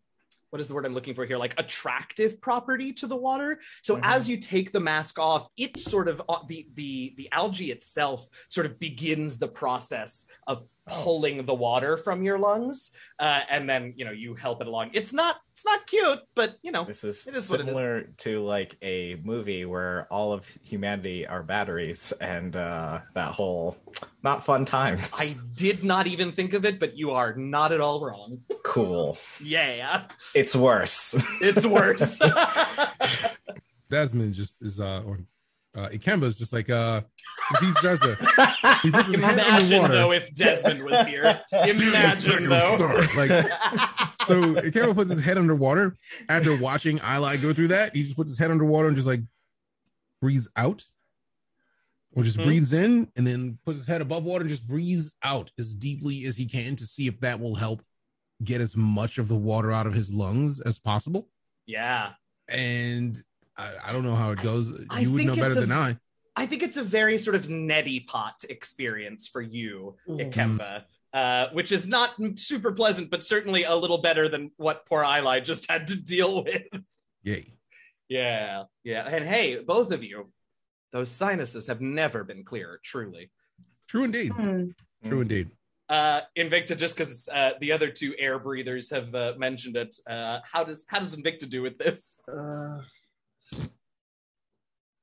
what 0.55 0.61
is 0.61 0.69
the 0.69 0.75
word 0.75 0.87
I'm 0.87 0.95
looking 0.95 1.17
for 1.17 1.27
here? 1.27 1.37
Like 1.37 1.59
attractive 1.59 2.41
property 2.41 2.93
to 2.93 3.09
the 3.09 3.17
water. 3.17 3.59
So 3.83 3.97
Mhm. 3.97 4.01
as 4.05 4.29
you 4.29 4.37
take 4.37 4.71
the 4.71 4.79
mask 4.79 5.19
off, 5.19 5.49
it 5.57 5.81
sort 5.81 6.07
of 6.07 6.23
uh, 6.29 6.45
the 6.47 6.69
the 6.75 7.13
the 7.17 7.29
algae 7.33 7.73
itself 7.73 8.29
sort 8.49 8.65
of 8.65 8.79
begins 8.79 9.37
the 9.41 9.49
process 9.49 10.27
of 10.47 10.69
Oh. 10.87 11.01
pulling 11.03 11.47
the 11.47 11.55
water 11.55 11.97
from 11.97 12.23
your 12.23 12.39
lungs, 12.39 12.93
uh, 13.19 13.41
and 13.49 13.67
then 13.67 13.95
you 13.97 14.05
know 14.05 14.11
you 14.11 14.35
help 14.35 14.61
it 14.61 14.67
along. 14.67 14.91
It's 14.93 15.15
not 15.15 15.37
it's 15.51 15.65
not 15.65 15.87
cute, 15.87 16.19
but 16.35 16.57
you 16.63 16.73
know 16.73 16.85
This 16.85 17.05
is, 17.05 17.27
It 17.27 17.35
is 17.35 17.49
what 17.49 17.61
it 17.61 17.63
is. 17.63 17.69
similar 17.69 18.03
to 18.19 18.45
like 18.45 18.77
a 18.83 19.15
movie 19.25 19.65
where 19.65 20.07
all 20.11 20.35
of 20.35 20.47
humanity 20.63 21.27
are 21.27 21.43
batteries, 21.43 22.13
and 22.21 22.55
uh, 22.55 23.01
that 23.15 23.33
whole 23.33 23.79
not 24.23 24.45
fun 24.45 24.67
times. 24.67 25.09
I 25.19 25.33
did 25.57 25.85
not 25.85 26.07
even 26.07 26.33
think 26.33 26.53
of 26.53 26.67
it, 26.67 26.79
but 26.79 26.99
you 26.99 27.13
are 27.13 27.35
not 27.35 27.73
at 27.73 27.81
all 27.81 28.05
wrong. 28.05 28.43
cool. 28.75 29.17
Yeah, 29.43 30.05
It's 30.35 30.57
worse. 30.57 31.15
it's 31.41 31.65
worse. 31.65 32.19
Desmond 33.91 34.35
just 34.35 34.61
is, 34.63 34.81
uh, 34.81 35.03
or 35.07 35.21
uh, 35.77 35.89
Akemba 35.93 36.25
is 36.25 36.37
just 36.39 36.53
like, 36.53 36.69
uh, 36.71 37.03
he 37.61 37.71
tries 37.75 38.01
to, 38.01 38.17
he 38.83 38.91
puts 38.91 39.13
his 39.13 39.21
head 39.23 39.35
Imagine 39.39 39.75
underwater. 39.79 39.95
though 39.95 40.13
if 40.13 40.35
Desmond 40.35 40.83
was 40.85 41.07
here. 41.07 41.41
Imagine 41.53 42.45
though. 42.49 43.07
Like, 43.17 43.31
so 44.27 44.57
Akemba 44.57 44.95
puts 44.95 45.11
his 45.11 45.23
head 45.23 45.39
underwater 45.39 45.97
after 46.29 46.57
watching 46.57 46.99
Eli 46.99 47.37
go 47.37 47.53
through 47.53 47.69
that. 47.69 47.95
He 47.95 48.03
just 48.03 48.17
puts 48.17 48.31
his 48.31 48.39
head 48.39 48.51
underwater 48.51 48.89
and 48.89 48.97
just 48.97 49.07
like 49.09 49.21
breathes 50.21 50.49
out, 50.57 50.85
or 52.17 52.23
just 52.25 52.39
Mhm. 52.39 52.45
breathes 52.45 52.73
in 52.73 53.09
and 53.17 53.27
then 53.27 53.59
puts 53.65 53.79
his 53.79 53.87
head 53.87 54.01
above 54.01 54.25
water 54.25 54.43
and 54.43 54.49
just 54.51 54.67
breathes 54.67 55.15
out 55.23 55.51
as 55.59 55.75
deeply 55.75 56.25
as 56.25 56.37
he 56.37 56.47
can 56.47 56.77
to 56.77 56.87
see 56.87 57.07
if 57.07 57.21
that 57.21 57.39
will 57.41 57.55
help 57.57 57.83
get 58.43 58.61
as 58.61 58.77
much 58.77 59.19
of 59.19 59.29
the 59.29 59.37
water 59.37 59.71
out 59.71 59.87
of 59.87 59.95
his 59.95 60.13
lungs 60.13 60.61
as 60.61 60.79
possible. 60.79 61.29
yeah. 61.67 62.13
And 62.49 63.23
I, 63.57 63.71
I 63.87 63.93
don't 63.93 64.05
know 64.05 64.15
how 64.17 64.33
it 64.33 64.43
goes. 64.43 64.71
I 64.91 65.01
you 65.01 65.13
would 65.13 65.25
know 65.25 65.37
better 65.37 65.57
a- 65.59 65.61
than 65.63 65.73
I. 65.73 65.97
I 66.37 66.47
think 66.47 66.63
it's 66.63 66.77
a 66.77 66.83
very 66.83 67.17
sort 67.17 67.37
of 67.37 67.47
neti 67.47 68.07
pot 68.07 68.45
experience 68.51 69.29
for 69.29 69.41
you, 69.41 69.97
Mhm. 70.09 70.29
Akemba, 70.33 70.85
uh, 71.15 71.49
which 71.53 71.71
is 71.73 71.87
not 71.87 72.11
super 72.39 72.73
pleasant, 72.73 73.09
but 73.11 73.23
certainly 73.25 73.63
a 73.65 73.75
little 73.77 73.99
better 73.99 74.29
than 74.29 74.51
what 74.57 74.85
poor 74.87 75.05
Eli 75.05 75.41
just 75.41 75.71
had 75.71 75.87
to 75.87 75.97
deal 75.97 76.43
with. 76.45 76.67
Yay. 77.23 77.55
Yeah, 78.09 78.65
yeah. 78.83 79.07
And 79.09 79.25
hey, 79.25 79.61
both 79.61 79.91
of 79.93 80.03
you, 80.05 80.31
those 80.93 81.11
sinuses 81.11 81.69
have 81.69 81.81
never 81.81 82.25
been 82.25 82.45
clearer, 82.45 82.79
truly. 82.85 83.31
True 83.89 84.05
indeed. 84.05 84.33
Hmm. 84.33 84.71
True 85.07 85.21
indeed. 85.23 85.51
Uh, 85.89 86.21
Invicta, 86.39 86.77
just 86.77 86.97
because 86.97 87.29
uh, 87.29 87.51
the 87.61 87.71
other 87.73 87.91
two 87.91 88.15
air 88.19 88.39
breathers 88.39 88.91
have 88.91 89.15
uh, 89.15 89.35
mentioned 89.37 89.77
it, 89.77 89.95
uh, 90.09 90.39
how 90.51 90.65
does 90.65 90.87
how 90.89 90.99
does 90.99 91.15
Invicta 91.15 91.47
do 91.49 91.61
with 91.63 91.77
this? 91.79 92.19
Uh, 92.27 92.81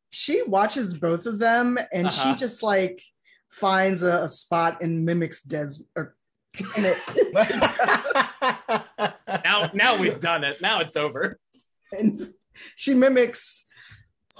she 0.09 0.41
watches 0.43 0.93
both 0.97 1.25
of 1.25 1.39
them 1.39 1.77
and 1.93 2.07
Uh-huh. 2.07 2.33
she 2.33 2.39
just 2.39 2.63
like 2.63 3.01
finds 3.49 4.01
a, 4.03 4.23
a 4.23 4.27
spot 4.29 4.81
and 4.81 5.05
mimics 5.05 5.43
Des 5.43 5.73
or 5.95 6.15
damn 6.55 6.85
it. 6.85 6.97
Now, 9.45 9.69
now 9.73 9.97
we've 9.97 10.19
done 10.19 10.43
it. 10.43 10.61
Now 10.61 10.81
it's 10.81 10.95
over. 10.97 11.39
and 11.97 12.33
she 12.75 12.93
mimics 12.93 13.65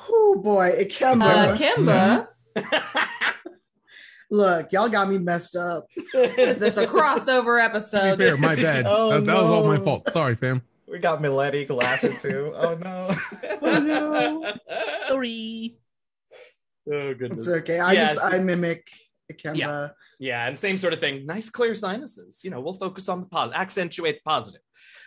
oh 0.09 0.41
boy, 0.43 0.67
it 0.69 0.89
can 0.89 1.21
Uh, 1.21 1.55
Kimba, 1.57 2.27
look, 4.31 4.71
y'all 4.71 4.89
got 4.89 5.09
me 5.09 5.19
messed 5.19 5.55
up. 5.55 5.85
is 6.15 6.57
this 6.57 6.77
a 6.77 6.87
crossover 6.87 7.63
episode? 7.63 8.17
fair, 8.17 8.37
my 8.37 8.55
bad. 8.55 8.85
Oh, 8.89 9.11
that, 9.11 9.25
that 9.25 9.35
was 9.35 9.45
all 9.45 9.65
my 9.65 9.77
fault. 9.77 10.09
Sorry, 10.11 10.35
fam. 10.35 10.63
we 10.87 10.97
got 10.97 11.21
Mileti 11.21 11.69
laughing 11.69 12.17
too. 12.17 12.51
Oh 12.55 12.75
no. 12.75 13.11
Oh, 13.63 13.79
no. 13.79 14.53
Sorry. 15.09 15.77
Oh 16.91 17.13
goodness. 17.13 17.45
It's 17.45 17.55
okay. 17.57 17.79
I 17.79 17.91
Yes. 17.93 18.15
just 18.15 18.33
I 18.33 18.39
mimic 18.39 18.87
Akemba. 19.31 19.55
Yeah, 19.57 19.89
yeah, 20.19 20.47
and 20.47 20.57
same 20.57 20.77
sort 20.77 20.93
of 20.93 20.99
thing. 20.99 21.25
Nice 21.25 21.49
clear 21.49 21.75
sinuses. 21.75 22.41
You 22.43 22.49
know, 22.49 22.59
we'll 22.59 22.73
focus 22.73 23.07
on 23.07 23.19
the 23.21 23.27
positive, 23.27 23.59
accentuate 23.59 24.15
the 24.17 24.29
positive. 24.29 24.61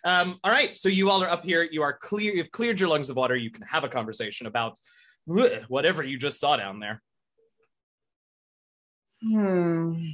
Um, 0.05 0.39
all 0.45 0.53
right, 0.53 0.77
so 0.77 0.89
you 0.89 1.11
all 1.11 1.23
are 1.23 1.29
up 1.29 1.45
here. 1.45 1.67
You 1.71 1.83
are 1.83 1.93
clear. 1.93 2.33
You've 2.35 2.53
cleared 2.53 2.79
your 2.79 2.91
lungs 2.91 3.11
of 3.11 3.17
water. 3.17 3.35
You 3.35 3.51
can 3.51 3.63
have 3.63 3.85
a 3.85 3.89
conversation 3.89 4.47
about 4.47 4.79
whatever 5.27 6.03
you 6.03 6.19
just 6.19 6.39
saw 6.39 6.57
down 6.57 6.79
there. 6.79 7.03
Hmm. 9.27 10.05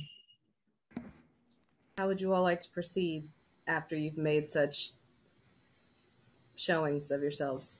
How 1.98 2.06
would 2.06 2.20
you 2.20 2.32
all 2.32 2.42
like 2.42 2.60
to 2.60 2.70
proceed 2.70 3.28
after 3.66 3.96
you've 3.96 4.16
made 4.16 4.48
such 4.48 4.92
showings 6.54 7.10
of 7.10 7.20
yourselves? 7.20 7.78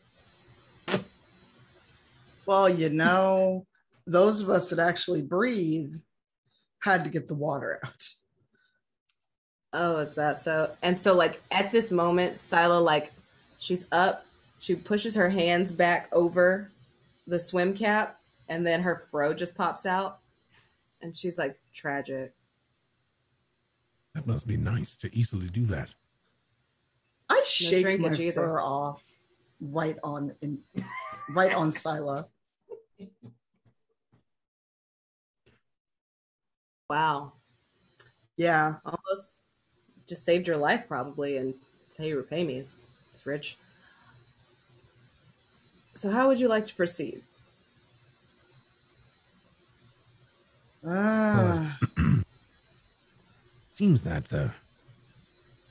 Well, 2.47 2.69
you 2.69 2.91
know, 2.91 3.67
those 4.07 4.41
of 4.41 4.51
us 4.51 4.71
that 4.71 4.81
actually 4.81 5.23
breathe 5.23 5.95
had 6.81 7.05
to 7.05 7.11
get 7.11 7.29
the 7.29 7.35
water 7.35 7.79
out. 7.85 8.09
Oh, 9.73 9.99
is 9.99 10.17
that 10.17 10.41
so? 10.41 10.73
And 10.83 10.99
so, 10.99 11.15
like 11.15 11.41
at 11.53 11.71
this 11.71 11.93
moment, 11.93 12.41
Sila, 12.41 12.81
like, 12.81 13.13
she's 13.59 13.87
up, 13.93 14.27
she 14.59 14.75
pushes 14.75 15.15
her 15.15 15.31
hands 15.31 15.71
back 15.71 16.09
over 16.13 16.73
the 17.29 17.39
swim 17.39 17.73
cap, 17.75 18.19
and 18.49 18.67
then 18.67 18.83
her 18.83 19.05
fro 19.13 19.33
just 19.33 19.55
pops 19.55 19.87
out, 19.87 20.19
and 21.03 21.17
she's 21.17 21.39
like, 21.39 21.59
tragic. 21.73 22.35
That 24.15 24.27
must 24.27 24.47
be 24.47 24.57
nice 24.57 24.97
to 24.97 25.15
easily 25.17 25.49
do 25.49 25.65
that. 25.67 25.89
I 27.29 27.43
shake 27.47 27.85
my 27.85 27.93
shrinkage 27.93 28.21
either. 28.21 28.41
fur 28.41 28.61
off 28.61 29.05
right 29.61 29.97
on 30.03 30.35
in, 30.43 30.59
right 31.31 31.55
on 31.55 31.71
Sila. 31.71 32.27
Wow. 36.89 37.35
Yeah. 38.37 38.77
Almost 38.85 39.43
just 40.09 40.25
saved 40.25 40.49
your 40.49 40.57
life, 40.57 40.89
probably, 40.89 41.37
and 41.37 41.55
it's 41.87 41.97
how 41.97 42.05
you 42.05 42.17
repay 42.17 42.43
me. 42.43 42.57
It's, 42.57 42.91
it's 43.13 43.25
rich. 43.27 43.57
So, 45.95 46.11
how 46.11 46.27
would 46.27 46.41
you 46.41 46.49
like 46.49 46.65
to 46.65 46.75
proceed? 46.75 47.23
Ah. 50.87 51.79
Seems 53.71 54.03
that 54.03 54.33
uh, 54.33 54.49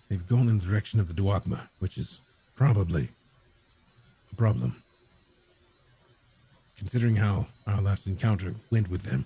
they've 0.07 0.27
gone 0.27 0.47
in 0.47 0.57
the 0.57 0.65
direction 0.65 0.99
of 0.99 1.07
the 1.07 1.19
Duakma, 1.19 1.67
which 1.79 1.97
is 1.97 2.21
probably 2.55 3.09
a 4.31 4.35
problem. 4.35 4.81
Considering 6.77 7.15
how 7.15 7.47
our 7.67 7.81
last 7.81 8.07
encounter 8.07 8.53
went 8.71 8.89
with 8.89 9.03
them, 9.03 9.25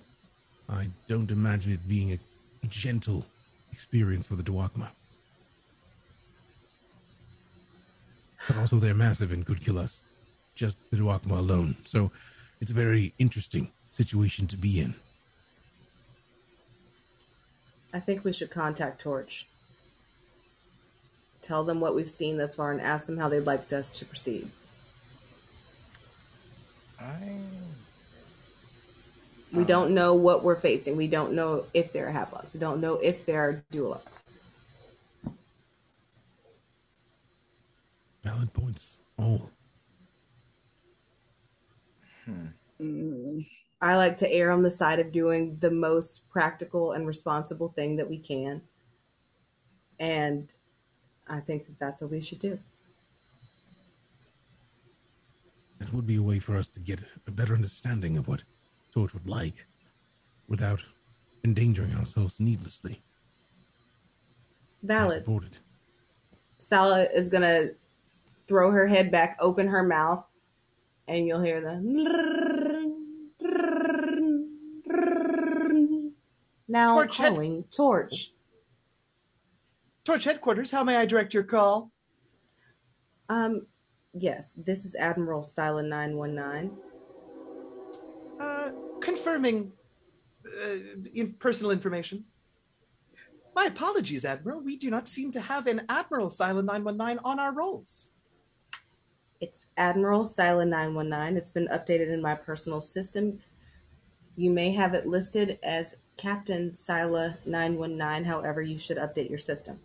I 0.68 0.88
don't 1.08 1.30
imagine 1.30 1.72
it 1.72 1.86
being 1.88 2.12
a 2.12 2.66
gentle 2.66 3.24
experience 3.70 4.26
for 4.26 4.34
the 4.36 4.42
Duakma. 4.42 4.88
But 8.48 8.58
also, 8.58 8.76
they're 8.76 8.94
massive 8.94 9.32
and 9.32 9.46
could 9.46 9.62
kill 9.62 9.78
us. 9.78 10.02
Just 10.54 10.76
the 10.90 10.96
Duakma 10.98 11.38
alone. 11.38 11.76
So 11.84 12.10
it's 12.60 12.70
a 12.70 12.74
very 12.74 13.14
interesting 13.18 13.70
situation 13.90 14.46
to 14.48 14.56
be 14.56 14.80
in. 14.80 14.94
I 17.94 18.00
think 18.00 18.24
we 18.24 18.32
should 18.32 18.50
contact 18.50 19.00
Torch. 19.00 19.46
Tell 21.40 21.62
them 21.62 21.78
what 21.78 21.94
we've 21.94 22.10
seen 22.10 22.38
thus 22.38 22.56
far 22.56 22.72
and 22.72 22.80
ask 22.80 23.06
them 23.06 23.18
how 23.18 23.28
they'd 23.28 23.46
like 23.46 23.72
us 23.72 23.96
to 24.00 24.04
proceed. 24.04 24.50
I 27.00 27.38
We 29.52 29.64
don't 29.64 29.92
know 29.92 30.14
what 30.14 30.42
we're 30.42 30.58
facing. 30.58 30.96
We 30.96 31.06
don't 31.06 31.34
know 31.34 31.66
if 31.72 31.92
they're 31.92 32.10
Haplocks. 32.10 32.52
We 32.52 32.58
don't 32.58 32.80
know 32.80 32.94
if 32.94 33.24
they're 33.24 33.62
Duolots. 33.72 34.18
Valid 38.24 38.52
points. 38.52 38.96
All. 39.16 39.50
Mm. 42.80 43.46
I 43.84 43.96
like 43.96 44.16
to 44.18 44.32
err 44.32 44.50
on 44.50 44.62
the 44.62 44.70
side 44.70 44.98
of 44.98 45.12
doing 45.12 45.58
the 45.60 45.70
most 45.70 46.26
practical 46.30 46.92
and 46.92 47.06
responsible 47.06 47.68
thing 47.68 47.96
that 47.96 48.08
we 48.08 48.16
can. 48.16 48.62
And 49.98 50.48
I 51.28 51.40
think 51.40 51.66
that 51.66 51.78
that's 51.78 52.00
what 52.00 52.10
we 52.10 52.22
should 52.22 52.38
do. 52.38 52.58
That 55.78 55.92
would 55.92 56.06
be 56.06 56.16
a 56.16 56.22
way 56.22 56.38
for 56.38 56.56
us 56.56 56.66
to 56.68 56.80
get 56.80 57.04
a 57.26 57.30
better 57.30 57.52
understanding 57.52 58.16
of 58.16 58.26
what 58.26 58.44
Torch 58.90 59.12
would 59.12 59.28
like 59.28 59.66
without 60.48 60.82
endangering 61.44 61.94
ourselves 61.94 62.40
needlessly. 62.40 63.02
Valid. 64.82 65.26
Sila 66.56 67.02
is 67.02 67.28
going 67.28 67.42
to 67.42 67.74
throw 68.46 68.70
her 68.70 68.86
head 68.86 69.10
back, 69.10 69.36
open 69.40 69.68
her 69.68 69.82
mouth, 69.82 70.24
and 71.06 71.26
you'll 71.26 71.42
hear 71.42 71.60
the. 71.60 72.63
Now 76.68 76.94
Torch 76.94 77.16
head- 77.16 77.28
calling 77.32 77.64
Torch. 77.70 78.32
Torch 80.04 80.24
headquarters, 80.24 80.70
how 80.70 80.84
may 80.84 80.96
I 80.96 81.06
direct 81.06 81.32
your 81.32 81.44
call? 81.44 81.90
Um, 83.28 83.66
yes, 84.12 84.52
this 84.52 84.84
is 84.84 84.94
Admiral 84.94 85.42
Sila 85.42 85.82
919. 85.82 86.76
Uh, 88.38 88.70
confirming 89.00 89.72
uh, 90.46 90.74
in 91.14 91.32
personal 91.38 91.70
information. 91.70 92.24
My 93.54 93.66
apologies, 93.66 94.24
Admiral. 94.24 94.60
We 94.60 94.76
do 94.76 94.90
not 94.90 95.08
seem 95.08 95.30
to 95.32 95.40
have 95.40 95.66
an 95.66 95.82
Admiral 95.88 96.28
Silent 96.28 96.66
919 96.66 97.20
on 97.24 97.38
our 97.38 97.52
rolls. 97.52 98.10
It's 99.40 99.66
Admiral 99.76 100.24
Sila 100.24 100.66
919. 100.66 101.36
It's 101.36 101.52
been 101.52 101.68
updated 101.68 102.12
in 102.12 102.20
my 102.20 102.34
personal 102.34 102.80
system. 102.80 103.38
You 104.36 104.50
may 104.50 104.72
have 104.72 104.94
it 104.94 105.06
listed 105.06 105.58
as 105.62 105.94
Captain 106.16 106.74
Sila 106.74 107.38
919, 107.44 108.24
however, 108.24 108.62
you 108.62 108.78
should 108.78 108.98
update 108.98 109.28
your 109.28 109.38
system. 109.38 109.80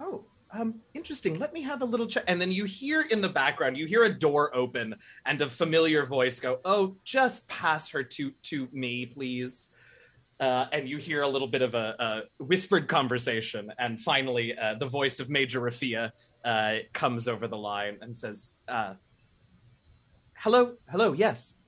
Oh, 0.00 0.24
um, 0.50 0.76
interesting. 0.94 1.38
Let 1.38 1.52
me 1.52 1.62
have 1.62 1.82
a 1.82 1.84
little 1.84 2.06
check. 2.06 2.24
And 2.26 2.40
then 2.40 2.50
you 2.50 2.64
hear 2.64 3.02
in 3.02 3.20
the 3.20 3.28
background, 3.28 3.76
you 3.76 3.86
hear 3.86 4.04
a 4.04 4.08
door 4.12 4.54
open 4.56 4.94
and 5.26 5.40
a 5.42 5.48
familiar 5.48 6.06
voice 6.06 6.40
go, 6.40 6.60
"Oh, 6.64 6.96
just 7.04 7.46
pass 7.48 7.90
her 7.90 8.02
to 8.02 8.30
to 8.44 8.68
me, 8.72 9.06
please." 9.06 9.70
Uh, 10.40 10.66
and 10.72 10.88
you 10.88 10.98
hear 10.98 11.22
a 11.22 11.28
little 11.28 11.48
bit 11.48 11.62
of 11.62 11.74
a, 11.74 12.22
a 12.38 12.44
whispered 12.44 12.88
conversation, 12.88 13.72
and 13.78 14.00
finally, 14.00 14.56
uh, 14.56 14.74
the 14.78 14.86
voice 14.86 15.18
of 15.20 15.28
Major 15.28 15.60
Rafia 15.60 16.12
uh, 16.44 16.76
comes 16.92 17.26
over 17.26 17.48
the 17.48 17.58
line 17.58 17.98
and 18.00 18.16
says, 18.16 18.54
uh, 18.68 18.94
"Hello, 20.34 20.76
hello, 20.88 21.12
yes, 21.12 21.58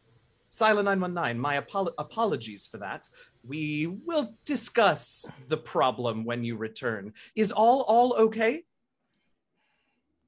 Sila 0.51 0.83
nine 0.83 1.01
one 1.01 1.15
nine. 1.15 1.39
My 1.39 1.57
apol- 1.57 1.95
apologies 1.97 2.67
for 2.67 2.79
that. 2.79 3.09
We 3.43 3.87
will 3.87 4.35
discuss 4.45 5.31
the 5.49 5.57
problem 5.57 6.25
when 6.25 6.45
you 6.45 6.57
return. 6.57 7.15
Is 7.35 7.51
all 7.51 7.83
all 7.83 8.15
okay?" 8.15 8.65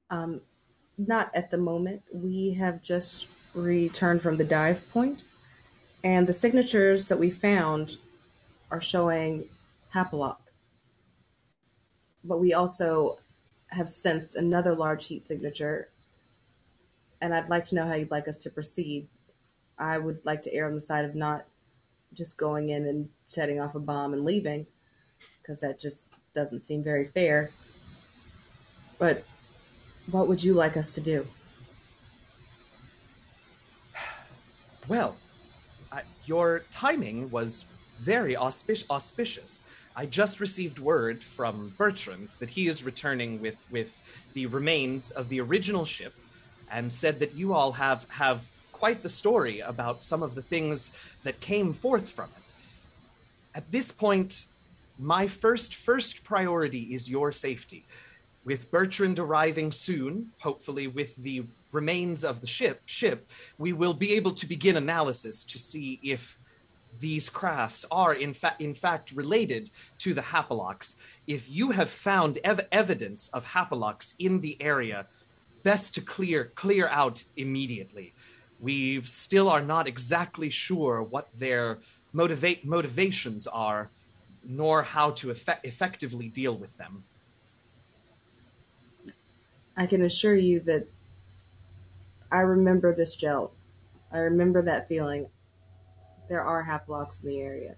Um, 0.09 0.41
not 0.97 1.31
at 1.35 1.51
the 1.51 1.57
moment. 1.57 2.03
We 2.11 2.53
have 2.53 2.81
just 2.81 3.27
returned 3.53 4.21
from 4.21 4.37
the 4.37 4.43
dive 4.43 4.87
point, 4.89 5.25
and 6.03 6.27
the 6.27 6.33
signatures 6.33 7.07
that 7.07 7.19
we 7.19 7.29
found 7.31 7.97
are 8.71 8.81
showing 8.81 9.49
Hapalock. 9.93 10.39
But 12.23 12.39
we 12.39 12.53
also 12.53 13.19
have 13.67 13.89
sensed 13.89 14.35
another 14.35 14.75
large 14.75 15.07
heat 15.07 15.27
signature, 15.27 15.89
and 17.21 17.33
I'd 17.33 17.49
like 17.49 17.65
to 17.65 17.75
know 17.75 17.87
how 17.87 17.93
you'd 17.93 18.11
like 18.11 18.27
us 18.27 18.37
to 18.39 18.49
proceed. 18.49 19.07
I 19.77 19.97
would 19.97 20.25
like 20.25 20.41
to 20.43 20.53
err 20.53 20.67
on 20.67 20.73
the 20.73 20.81
side 20.81 21.05
of 21.05 21.15
not 21.15 21.45
just 22.13 22.37
going 22.37 22.69
in 22.69 22.85
and 22.85 23.09
setting 23.27 23.59
off 23.59 23.75
a 23.75 23.79
bomb 23.79 24.13
and 24.13 24.25
leaving, 24.25 24.67
because 25.41 25.61
that 25.61 25.79
just 25.79 26.09
doesn't 26.33 26.65
seem 26.65 26.83
very 26.83 27.05
fair. 27.05 27.51
But 28.97 29.23
what 30.11 30.27
would 30.27 30.43
you 30.43 30.53
like 30.53 30.77
us 30.77 30.93
to 30.95 31.01
do? 31.01 31.27
Well, 34.85 35.15
I, 35.93 36.01
your 36.25 36.63
timing 36.69 37.31
was 37.31 37.67
very 37.99 38.35
auspic- 38.35 38.85
auspicious. 38.89 39.63
I 39.95 40.05
just 40.05 40.41
received 40.41 40.77
word 40.77 41.23
from 41.23 41.73
Bertrand 41.77 42.29
that 42.39 42.49
he 42.49 42.67
is 42.67 42.83
returning 42.83 43.39
with, 43.39 43.57
with 43.71 44.01
the 44.33 44.47
remains 44.47 45.09
of 45.11 45.29
the 45.29 45.39
original 45.39 45.85
ship 45.85 46.13
and 46.69 46.91
said 46.91 47.19
that 47.19 47.33
you 47.33 47.53
all 47.53 47.73
have, 47.73 48.07
have 48.09 48.49
quite 48.83 49.01
the 49.01 49.07
story 49.07 49.61
about 49.61 50.03
some 50.03 50.21
of 50.21 50.35
the 50.35 50.41
things 50.41 50.91
that 51.23 51.39
came 51.39 51.71
forth 51.71 52.09
from 52.09 52.29
it. 52.35 52.51
At 53.55 53.71
this 53.71 53.93
point, 53.93 54.47
my 54.99 55.25
first 55.25 55.73
first 55.73 56.25
priority 56.25 56.93
is 56.93 57.09
your 57.09 57.31
safety. 57.31 57.85
With 58.43 58.69
Bertrand 58.71 59.19
arriving 59.19 59.71
soon, 59.71 60.31
hopefully 60.39 60.87
with 60.87 61.15
the 61.15 61.45
remains 61.71 62.25
of 62.25 62.41
the 62.41 62.47
ship, 62.57 62.81
ship, 62.85 63.31
we 63.57 63.71
will 63.71 63.93
be 63.93 64.11
able 64.15 64.33
to 64.33 64.45
begin 64.45 64.75
analysis 64.75 65.45
to 65.45 65.57
see 65.57 66.01
if 66.03 66.37
these 66.99 67.29
crafts 67.29 67.85
are 67.89 68.13
in 68.13 68.33
fact 68.33 68.59
in 68.59 68.73
fact 68.73 69.13
related 69.13 69.69
to 69.99 70.13
the 70.13 70.27
Hapalocks. 70.33 70.95
If 71.25 71.49
you 71.49 71.71
have 71.71 71.89
found 71.89 72.37
ev- 72.43 72.67
evidence 72.69 73.29
of 73.29 73.45
Hapalocks 73.45 74.13
in 74.19 74.41
the 74.41 74.57
area, 74.61 75.07
best 75.63 75.95
to 75.95 76.01
clear 76.01 76.51
clear 76.55 76.89
out 76.89 77.23
immediately. 77.37 78.13
We 78.63 79.03
still 79.05 79.49
are 79.49 79.61
not 79.61 79.87
exactly 79.87 80.49
sure 80.49 81.03
what 81.03 81.29
their 81.33 81.81
motivate 82.13 82.65
motivations 82.65 83.47
are, 83.47 83.91
nor 84.43 84.83
how 84.83 85.11
to 85.11 85.31
effect- 85.31 85.65
effectively 85.65 86.29
deal 86.29 86.57
with 86.57 86.77
them. 86.77 87.05
I 89.77 89.85
can 89.87 90.01
assure 90.01 90.35
you 90.35 90.59
that 90.61 90.87
I 92.29 92.39
remember 92.41 92.93
this 92.93 93.15
gel. 93.15 93.53
I 94.11 94.17
remember 94.17 94.61
that 94.63 94.87
feeling. 94.89 95.29
There 96.29 96.41
are 96.43 96.65
Haplocks 96.65 97.23
in 97.23 97.29
the 97.29 97.39
area. 97.39 97.77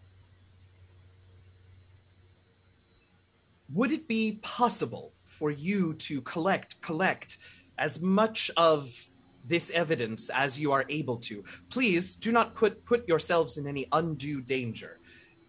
would 3.69 3.91
it 3.91 4.07
be 4.07 4.39
possible 4.43 5.15
for 5.23 5.49
you 5.49 5.93
to 5.93 6.21
collect 6.21 6.81
collect 6.81 7.37
as 7.77 8.01
much 8.01 8.51
of 8.55 9.07
this 9.47 9.69
evidence 9.72 10.30
as 10.30 10.59
you 10.59 10.72
are 10.72 10.85
able 10.89 11.17
to 11.17 11.43
please 11.69 12.15
do 12.15 12.31
not 12.31 12.55
put 12.55 12.84
put 12.85 13.07
yourselves 13.07 13.57
in 13.57 13.67
any 13.67 13.88
undue 13.91 14.41
danger 14.41 14.99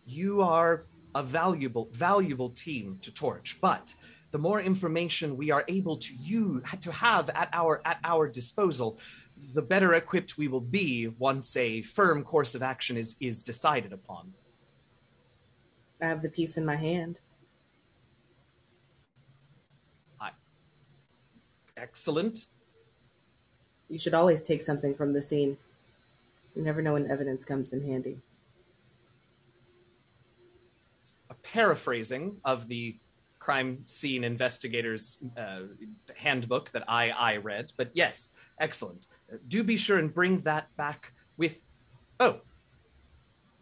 you 0.04 0.42
are 0.42 0.86
a 1.14 1.22
valuable 1.22 1.88
valuable 1.92 2.50
team 2.50 2.98
to 3.02 3.12
torch 3.12 3.58
but 3.60 3.94
the 4.32 4.38
more 4.38 4.60
information 4.60 5.36
we 5.36 5.50
are 5.50 5.64
able 5.68 5.96
to 5.96 6.14
you 6.14 6.62
to 6.80 6.92
have 6.92 7.30
at 7.30 7.48
our 7.52 7.80
at 7.84 7.98
our 8.04 8.28
disposal 8.28 8.98
the 9.54 9.62
better 9.62 9.94
equipped 9.94 10.36
we 10.36 10.48
will 10.48 10.60
be 10.60 11.08
once 11.18 11.56
a 11.56 11.82
firm 11.82 12.22
course 12.22 12.54
of 12.54 12.62
action 12.62 12.96
is 12.96 13.16
is 13.20 13.42
decided 13.42 13.92
upon 13.92 14.32
I 16.00 16.06
have 16.06 16.22
the 16.22 16.28
piece 16.28 16.56
in 16.56 16.64
my 16.64 16.76
hand. 16.76 17.18
I, 20.20 20.30
Excellent. 21.76 22.46
You 23.88 23.98
should 23.98 24.14
always 24.14 24.42
take 24.42 24.62
something 24.62 24.94
from 24.94 25.12
the 25.12 25.22
scene. 25.22 25.58
You 26.54 26.62
never 26.62 26.82
know 26.82 26.94
when 26.94 27.10
evidence 27.10 27.44
comes 27.44 27.72
in 27.72 27.86
handy. 27.86 28.18
A 31.30 31.34
paraphrasing 31.34 32.38
of 32.44 32.66
the 32.68 32.96
crime 33.38 33.82
scene 33.86 34.24
investigators 34.24 35.22
uh, 35.36 35.60
handbook 36.16 36.72
that 36.72 36.84
I 36.88 37.10
I 37.10 37.36
read, 37.36 37.72
but 37.76 37.90
yes, 37.94 38.32
excellent. 38.58 39.06
Do 39.46 39.62
be 39.62 39.76
sure 39.76 39.98
and 39.98 40.12
bring 40.12 40.40
that 40.40 40.64
back 40.76 41.12
with. 41.36 41.56
Oh, 42.18 42.40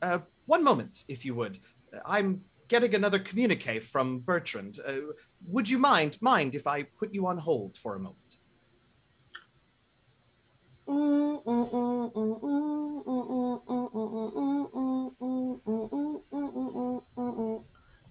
uh, 0.01 0.21
one 0.47 0.65
moment, 0.65 1.05
if 1.09 1.25
you 1.27 1.35
would. 1.35 1.59
I'm 2.07 2.43
getting 2.69 2.95
another 2.95 3.19
communique 3.19 3.81
from 3.81 4.21
Bertrand. 4.21 4.79
Uh, 4.87 5.13
would 5.47 5.69
you 5.69 5.79
mind 5.79 6.17
mind 6.21 6.55
if 6.55 6.67
I 6.67 6.85
put 7.01 7.13
you 7.13 7.27
on 7.27 7.39
hold 7.39 7.77
for 7.77 7.95
a 7.95 7.99
moment? 7.99 8.24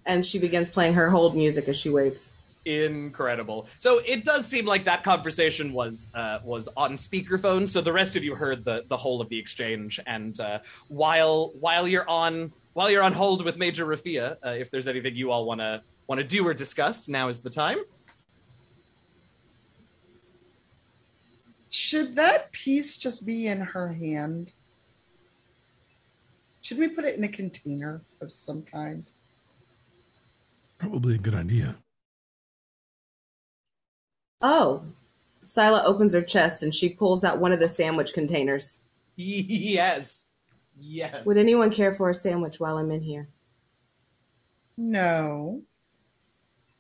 And 0.06 0.26
she 0.26 0.40
begins 0.40 0.70
playing 0.70 0.94
her 0.94 1.10
hold 1.10 1.36
music 1.36 1.68
as 1.68 1.78
she 1.78 1.90
waits. 1.90 2.34
incredible. 2.66 3.68
So 3.80 4.00
it 4.00 4.26
does 4.26 4.46
seem 4.46 4.66
like 4.66 4.86
that 4.86 5.04
conversation 5.04 5.74
was 5.74 6.08
uh, 6.14 6.40
was 6.44 6.68
on 6.78 6.94
speakerphone, 6.94 7.68
so 7.68 7.82
the 7.82 7.94
rest 7.94 8.16
of 8.16 8.24
you 8.24 8.36
heard 8.36 8.64
the 8.66 8.84
the 8.88 8.98
whole 8.98 9.22
of 9.22 9.30
the 9.30 9.38
exchange. 9.38 10.00
And 10.06 10.40
uh, 10.40 10.60
while 10.88 11.52
while 11.60 11.88
you're 11.88 12.10
on 12.10 12.54
while 12.74 12.90
you're 12.90 13.04
on 13.04 13.14
hold 13.14 13.46
with 13.46 13.58
Major 13.58 13.86
Rafia, 13.86 14.38
uh, 14.46 14.50
if 14.50 14.72
there's 14.72 14.88
anything 14.88 15.16
you 15.16 15.32
all 15.32 15.46
want 15.46 15.62
to 15.62 15.82
do 16.24 16.48
or 16.48 16.54
discuss, 16.54 17.08
now 17.08 17.28
is 17.28 17.42
the 17.42 17.50
time. 17.50 17.78
Should 21.74 22.16
that 22.18 22.52
piece 22.52 23.00
just 23.00 23.26
be 23.26 23.48
in 23.48 23.60
her 23.60 23.94
hand? 23.94 24.52
Should 26.62 26.78
we 26.78 26.88
put 26.88 27.04
it 27.04 27.18
in 27.18 27.24
a 27.24 27.28
container 27.28 28.04
of 28.22 28.32
some 28.32 28.62
kind? 28.62 29.10
Probably 30.78 31.16
a 31.16 31.18
good 31.18 31.34
idea. 31.34 31.78
Oh, 34.40 34.84
Sila 35.42 35.82
opens 35.84 36.14
her 36.14 36.22
chest 36.22 36.62
and 36.62 36.76
she 36.76 36.90
pulls 36.90 37.24
out 37.24 37.40
one 37.40 37.52
of 37.52 37.60
the 37.60 37.68
sandwich 37.68 38.14
containers. 38.14 38.82
yes, 39.16 40.28
yes. 40.80 41.26
Would 41.26 41.38
anyone 41.38 41.72
care 41.72 41.96
for 41.96 42.12
a 42.12 42.16
sandwich 42.16 42.60
while 42.60 42.78
I'm 42.78 42.92
in 42.92 43.02
here? 43.02 43.30
No. 44.78 45.64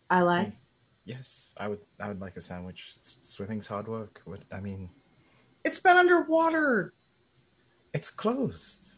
I 0.08 0.22
like. 0.22 0.54
Yes, 1.06 1.54
I 1.58 1.68
would. 1.68 1.80
I 2.00 2.08
would 2.08 2.22
like 2.22 2.38
a 2.38 2.42
sandwich. 2.42 2.94
S- 3.02 3.16
Swimming's 3.24 3.68
hard 3.68 3.88
work. 3.88 4.22
What 4.26 4.42
I 4.52 4.60
mean, 4.62 4.90
It's 5.66 5.80
been 5.80 5.98
underwater. 5.98 6.94
it's 7.94 8.10
closed. 8.10 8.96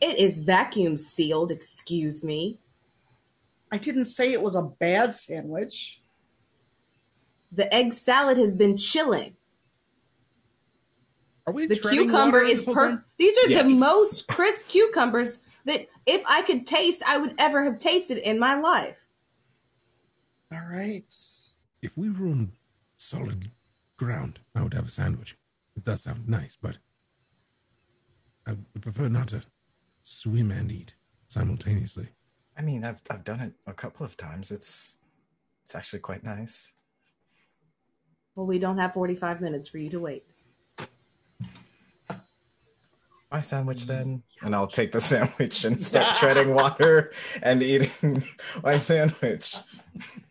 It 0.00 0.18
is 0.18 0.40
vacuum 0.40 0.96
sealed, 0.96 1.50
excuse 1.52 2.24
me. 2.24 2.58
I 3.70 3.78
didn't 3.78 4.06
say 4.06 4.32
it 4.32 4.42
was 4.42 4.54
a 4.56 4.62
bad 4.62 5.14
sandwich. 5.14 6.00
The 7.52 7.72
egg 7.72 7.94
salad 7.94 8.36
has 8.36 8.54
been 8.54 8.76
chilling. 8.76 9.36
Are 11.46 11.52
we 11.52 11.66
The 11.66 11.76
cucumber 11.76 12.42
is 12.42 12.64
this 12.64 12.74
per. 12.74 12.88
time? 12.90 13.04
These 13.16 13.38
are 13.38 13.48
the 13.62 13.78
most 13.78 14.26
crisp 14.28 14.68
cucumbers 14.68 15.38
that, 15.66 15.86
if 16.04 16.22
I 16.28 16.42
could 16.42 16.66
taste, 16.66 17.02
I 17.06 17.16
would 17.18 17.34
ever 17.38 17.62
have 17.64 17.78
tasted 17.78 18.18
in 18.18 18.38
my 18.38 18.54
life. 18.56 18.96
All 20.52 20.58
right. 20.70 21.12
If 21.84 21.98
we 21.98 22.08
were 22.08 22.28
on 22.28 22.52
solid 22.96 23.50
ground, 23.98 24.38
I 24.54 24.62
would 24.62 24.72
have 24.72 24.86
a 24.86 24.90
sandwich. 24.90 25.36
It 25.76 25.84
does 25.84 26.04
sound 26.04 26.26
nice, 26.26 26.56
but 26.56 26.78
I 28.46 28.52
would 28.52 28.80
prefer 28.80 29.08
not 29.08 29.28
to 29.28 29.42
swim 30.02 30.50
and 30.50 30.72
eat 30.72 30.94
simultaneously. 31.28 32.08
I 32.56 32.62
mean, 32.62 32.86
I've 32.86 33.02
I've 33.10 33.22
done 33.22 33.40
it 33.40 33.52
a 33.66 33.74
couple 33.74 34.06
of 34.06 34.16
times. 34.16 34.50
It's 34.50 34.96
it's 35.66 35.74
actually 35.74 35.98
quite 35.98 36.24
nice. 36.24 36.72
Well, 38.34 38.46
we 38.46 38.58
don't 38.58 38.78
have 38.78 38.94
45 38.94 39.42
minutes 39.42 39.68
for 39.68 39.76
you 39.76 39.90
to 39.90 40.00
wait. 40.00 40.24
My 43.30 43.42
sandwich 43.42 43.82
mm, 43.82 43.86
then, 43.88 44.22
and 44.40 44.54
I'll 44.54 44.68
take 44.68 44.90
the 44.92 45.00
sandwich 45.00 45.64
and 45.64 45.84
start 45.84 46.16
treading 46.16 46.54
water 46.54 47.12
and 47.42 47.62
eating 47.62 48.24
my 48.62 48.78
sandwich. 48.78 49.56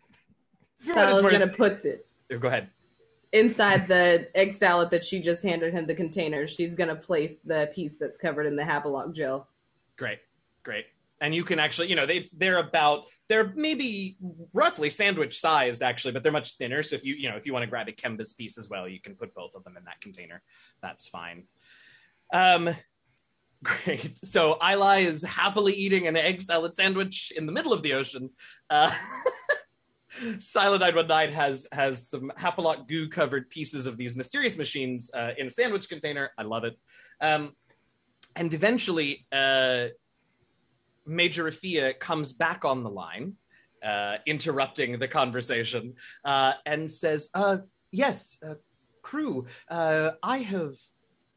Sila's 0.92 1.14
it's 1.14 1.22
worth- 1.22 1.32
going 1.32 1.48
to 1.48 1.56
put 1.56 1.82
the, 1.82 2.00
Go 2.36 2.48
ahead. 2.48 2.68
inside 3.32 3.88
the 3.88 4.28
egg 4.34 4.54
salad 4.54 4.90
that 4.90 5.04
she 5.04 5.20
just 5.20 5.42
handed 5.42 5.72
him 5.72 5.86
the 5.86 5.94
container. 5.94 6.46
She's 6.46 6.74
going 6.74 6.88
to 6.88 6.96
place 6.96 7.36
the 7.44 7.70
piece 7.74 7.96
that's 7.98 8.18
covered 8.18 8.46
in 8.46 8.56
the 8.56 8.62
Hapalock 8.64 9.14
gel. 9.14 9.48
Great, 9.96 10.18
great. 10.62 10.86
And 11.20 11.34
you 11.34 11.44
can 11.44 11.58
actually, 11.58 11.88
you 11.88 11.96
know, 11.96 12.06
they 12.06 12.26
they're 12.36 12.58
about 12.58 13.04
they're 13.28 13.52
maybe 13.54 14.18
roughly 14.52 14.90
sandwich 14.90 15.38
sized 15.38 15.82
actually, 15.82 16.12
but 16.12 16.22
they're 16.22 16.32
much 16.32 16.56
thinner. 16.56 16.82
So 16.82 16.96
if 16.96 17.04
you 17.04 17.14
you 17.14 17.30
know 17.30 17.36
if 17.36 17.46
you 17.46 17.52
want 17.52 17.62
to 17.62 17.70
grab 17.70 17.86
Akemba's 17.86 18.32
piece 18.32 18.58
as 18.58 18.68
well, 18.68 18.88
you 18.88 19.00
can 19.00 19.14
put 19.14 19.32
both 19.34 19.54
of 19.54 19.64
them 19.64 19.76
in 19.76 19.84
that 19.84 20.00
container. 20.00 20.42
That's 20.82 21.08
fine. 21.08 21.44
Um, 22.32 22.74
great. 23.62 24.18
So 24.24 24.58
Eli 24.62 25.00
is 25.00 25.22
happily 25.22 25.72
eating 25.72 26.06
an 26.08 26.16
egg 26.16 26.42
salad 26.42 26.74
sandwich 26.74 27.32
in 27.34 27.46
the 27.46 27.52
middle 27.52 27.72
of 27.72 27.82
the 27.82 27.94
ocean. 27.94 28.30
Uh, 28.68 28.90
Silent 30.38 30.80
919 30.80 31.34
has 31.34 31.66
has 31.72 32.08
some 32.08 32.30
Hapalock 32.38 32.88
goo 32.88 33.08
covered 33.08 33.50
pieces 33.50 33.86
of 33.86 33.96
these 33.96 34.16
mysterious 34.16 34.56
machines 34.56 35.10
uh, 35.14 35.30
in 35.36 35.46
a 35.46 35.50
sandwich 35.50 35.88
container. 35.88 36.30
I 36.38 36.42
love 36.42 36.64
it. 36.64 36.78
Um, 37.20 37.52
and 38.36 38.52
eventually, 38.52 39.26
uh, 39.32 39.86
Major 41.06 41.44
Rafia 41.44 41.98
comes 41.98 42.32
back 42.32 42.64
on 42.64 42.82
the 42.82 42.90
line, 42.90 43.34
uh, 43.84 44.16
interrupting 44.26 44.98
the 44.98 45.08
conversation, 45.08 45.94
uh, 46.24 46.54
and 46.66 46.90
says, 46.90 47.30
uh, 47.34 47.58
Yes, 47.90 48.38
uh, 48.44 48.54
crew, 49.02 49.46
I 49.70 50.38
have 50.48 50.74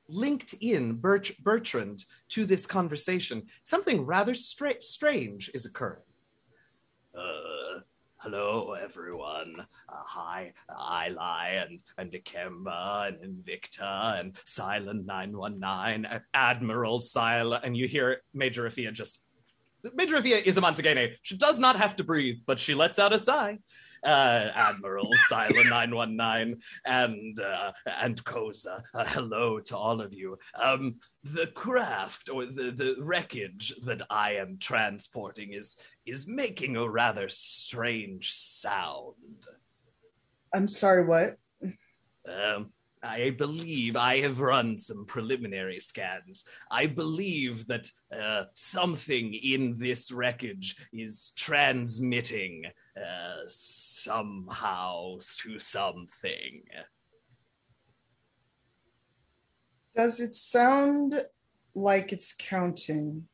linked 0.09 0.53
in 0.61 0.97
Berch- 0.97 1.37
Bertrand 1.39 2.05
to 2.29 2.45
this 2.45 2.65
conversation. 2.65 3.43
Something 3.63 4.05
rather 4.05 4.33
stra- 4.33 4.81
strange 4.81 5.51
is 5.53 5.65
occurring. 5.65 6.06
Hello, 8.29 8.73
everyone. 8.73 9.55
Uh, 9.87 10.03
hi, 10.05 10.51
Eli 10.69 11.63
and, 11.63 11.79
and 11.97 12.11
Dikemba 12.11 13.07
and 13.07 13.17
Invicta 13.23 14.19
and 14.19 14.35
Silent 14.43 15.05
919, 15.05 16.05
Admiral 16.33 16.99
Sila, 16.99 17.61
and 17.63 17.77
you 17.77 17.87
hear 17.87 18.17
Major 18.33 18.63
Rafia 18.63 18.91
just 18.91 19.23
Major 19.93 20.17
Rafia 20.17 20.43
is 20.43 20.57
a 20.57 20.61
Mansagene. 20.61 21.13
She 21.21 21.37
does 21.37 21.57
not 21.57 21.77
have 21.77 21.95
to 21.95 22.03
breathe, 22.03 22.39
but 22.45 22.59
she 22.59 22.75
lets 22.75 22.99
out 22.99 23.13
a 23.13 23.17
sigh. 23.17 23.59
Uh, 24.03 24.51
Admiral 24.53 25.09
Silent 25.27 25.69
919 25.69 26.61
and 26.85 27.39
uh, 27.39 27.71
and 27.85 28.23
Koza. 28.23 28.81
Uh, 28.93 29.05
hello 29.05 29.59
to 29.59 29.77
all 29.77 30.01
of 30.01 30.13
you. 30.13 30.37
Um, 30.61 30.95
the 31.23 31.47
craft 31.47 32.29
or 32.29 32.45
the, 32.45 32.71
the 32.71 32.95
wreckage 32.99 33.73
that 33.83 34.01
I 34.09 34.33
am 34.33 34.57
transporting 34.59 35.53
is 35.53 35.77
is 36.05 36.27
making 36.27 36.75
a 36.75 36.87
rather 36.87 37.29
strange 37.29 38.33
sound. 38.33 39.15
I'm 40.53 40.67
sorry, 40.67 41.05
what? 41.05 41.37
Um, 42.27 42.71
I 43.03 43.29
believe 43.31 43.95
I 43.95 44.21
have 44.21 44.39
run 44.39 44.77
some 44.77 45.05
preliminary 45.05 45.79
scans. 45.79 46.45
I 46.71 46.87
believe 46.87 47.67
that 47.67 47.89
uh, 48.11 48.45
something 48.53 49.33
in 49.33 49.77
this 49.77 50.11
wreckage 50.11 50.75
is 50.91 51.31
transmitting 51.35 52.65
uh, 52.97 53.43
somehow 53.47 55.17
to 55.43 55.59
something. 55.59 56.63
Does 59.95 60.19
it 60.19 60.33
sound 60.33 61.15
like 61.73 62.11
it's 62.11 62.33
counting? 62.37 63.27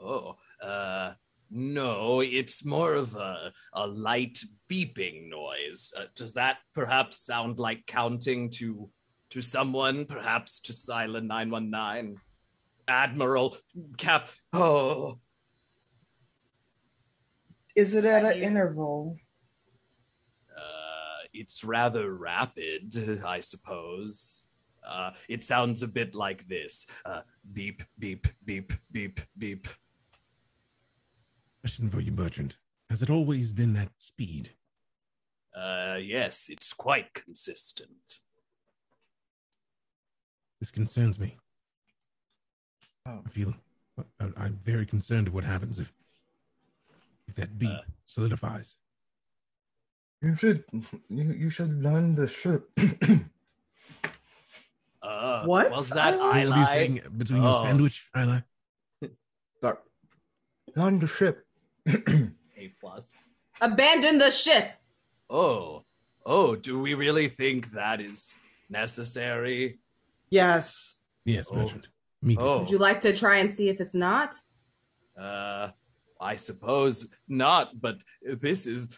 Oh, 0.00 0.36
uh, 0.62 1.12
no, 1.54 2.20
it's 2.20 2.64
more 2.64 2.94
of 2.94 3.14
a, 3.14 3.52
a 3.72 3.86
light 3.86 4.40
beeping 4.68 5.28
noise. 5.30 5.92
Uh, 5.96 6.06
does 6.16 6.34
that 6.34 6.58
perhaps 6.74 7.24
sound 7.24 7.60
like 7.60 7.86
counting 7.86 8.50
to 8.50 8.90
to 9.30 9.40
someone, 9.40 10.04
perhaps 10.04 10.58
to 10.60 10.72
Silent 10.72 11.26
919? 11.28 12.20
Admiral 12.88 13.56
Cap. 13.96 14.28
Oh, 14.52 15.18
Is 17.76 17.94
it 17.94 18.04
at 18.04 18.24
an 18.24 18.36
you- 18.38 18.44
interval? 18.44 19.16
Uh, 20.56 21.26
it's 21.32 21.62
rather 21.64 22.12
rapid, 22.12 22.94
I 23.24 23.40
suppose. 23.40 24.46
Uh, 24.86 25.12
it 25.28 25.42
sounds 25.42 25.82
a 25.82 25.88
bit 25.88 26.14
like 26.14 26.46
this 26.46 26.86
uh, 27.06 27.22
beep, 27.52 27.82
beep, 27.98 28.26
beep, 28.44 28.72
beep, 28.92 29.20
beep. 29.38 29.68
Question 31.64 31.88
for 31.88 32.00
you, 32.00 32.12
Bertrand. 32.12 32.56
Has 32.90 33.00
it 33.00 33.08
always 33.08 33.54
been 33.54 33.72
that 33.72 33.88
speed? 33.96 34.50
Uh, 35.56 35.96
yes, 35.98 36.48
it's 36.50 36.74
quite 36.74 37.14
consistent. 37.14 38.18
This 40.60 40.70
concerns 40.70 41.18
me. 41.18 41.38
Oh. 43.06 43.22
I 43.24 43.30
feel 43.30 43.54
I- 44.20 44.32
I'm 44.36 44.56
very 44.62 44.84
concerned 44.84 45.28
of 45.28 45.32
what 45.32 45.44
happens 45.44 45.80
if 45.80 45.90
if 47.26 47.34
that 47.36 47.58
beep 47.58 47.70
Uh. 47.70 47.82
solidifies. 48.04 48.76
You 50.20 50.36
should 50.36 50.64
you, 51.08 51.32
you 51.32 51.48
should 51.48 51.82
learn 51.82 52.14
the 52.14 52.28
ship. 52.28 52.70
Uh, 55.02 55.44
What? 55.44 55.70
was 55.70 55.90
that 55.90 56.14
I- 56.14 56.16
What 56.16 56.34
were 56.34 56.40
you 56.40 56.52
eyelid? 56.54 56.68
saying 56.68 56.94
between 57.18 57.42
your 57.42 57.54
Oh. 57.54 57.62
sandwich, 57.62 58.08
Isla? 58.16 58.42
Sorry. 59.60 59.76
learn 60.76 60.98
the 60.98 61.06
ship. 61.06 61.43
A 61.86 62.72
plus. 62.80 63.18
Abandon 63.60 64.18
the 64.18 64.30
ship. 64.30 64.70
Oh, 65.30 65.84
oh, 66.24 66.56
do 66.56 66.78
we 66.78 66.94
really 66.94 67.28
think 67.28 67.70
that 67.72 68.00
is 68.00 68.34
necessary? 68.70 69.78
Yes. 70.30 71.00
Yes, 71.24 71.48
Oh. 71.50 71.56
Bertrand. 71.56 71.88
Me. 72.22 72.36
Oh, 72.38 72.60
Would 72.60 72.70
you 72.70 72.78
like 72.78 73.02
to 73.02 73.14
try 73.14 73.36
and 73.38 73.52
see 73.54 73.68
if 73.68 73.80
it's 73.80 73.94
not? 73.94 74.34
uh, 75.20 75.68
I 76.20 76.36
suppose 76.36 77.06
not, 77.28 77.78
but 77.80 78.02
this 78.24 78.66
is 78.66 78.88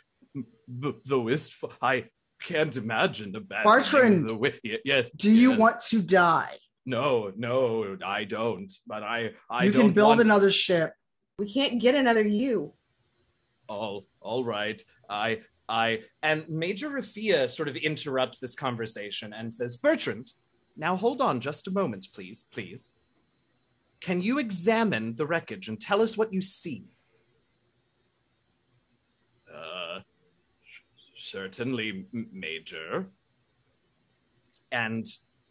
the, 0.68 0.94
the 1.04 1.18
wistful. 1.20 1.72
I 1.82 2.04
can't 2.42 2.76
imagine 2.76 3.34
abandoning 3.34 3.64
Bertrand, 3.82 4.24
the 4.28 4.32
wi- 4.34 4.58
y- 4.64 4.78
Yes. 4.84 5.10
Do 5.10 5.30
you 5.32 5.52
want 5.52 5.80
to 5.88 6.00
die? 6.02 6.56
No, 6.86 7.32
no, 7.36 7.96
I 8.06 8.24
don't. 8.24 8.72
But 8.86 9.02
I, 9.02 9.32
I 9.50 9.64
you 9.64 9.72
don't 9.72 9.82
can 9.82 9.92
build 9.92 10.08
want- 10.18 10.20
another 10.20 10.50
ship. 10.52 10.92
We 11.38 11.52
can't 11.52 11.78
get 11.80 11.94
another 11.94 12.24
you. 12.26 12.72
all 13.68 14.06
all 14.20 14.44
right. 14.44 14.82
I 15.10 15.40
i 15.68 16.00
and 16.22 16.48
major 16.48 16.88
rafia 16.90 17.50
sort 17.50 17.68
of 17.68 17.76
interrupts 17.76 18.38
this 18.38 18.54
conversation 18.54 19.32
and 19.32 19.52
says 19.52 19.76
bertrand 19.76 20.32
now 20.76 20.94
hold 20.94 21.20
on 21.20 21.40
just 21.40 21.66
a 21.66 21.70
moment 21.70 22.06
please 22.14 22.46
please. 22.52 22.94
Can 24.00 24.20
you 24.20 24.38
examine 24.38 25.16
the 25.16 25.26
wreckage 25.26 25.68
and 25.68 25.80
tell 25.80 26.00
us 26.00 26.16
what 26.16 26.32
you 26.32 26.40
see? 26.40 26.84
Uh 29.52 30.00
certainly 31.18 32.06
major. 32.12 33.08
And 34.70 35.04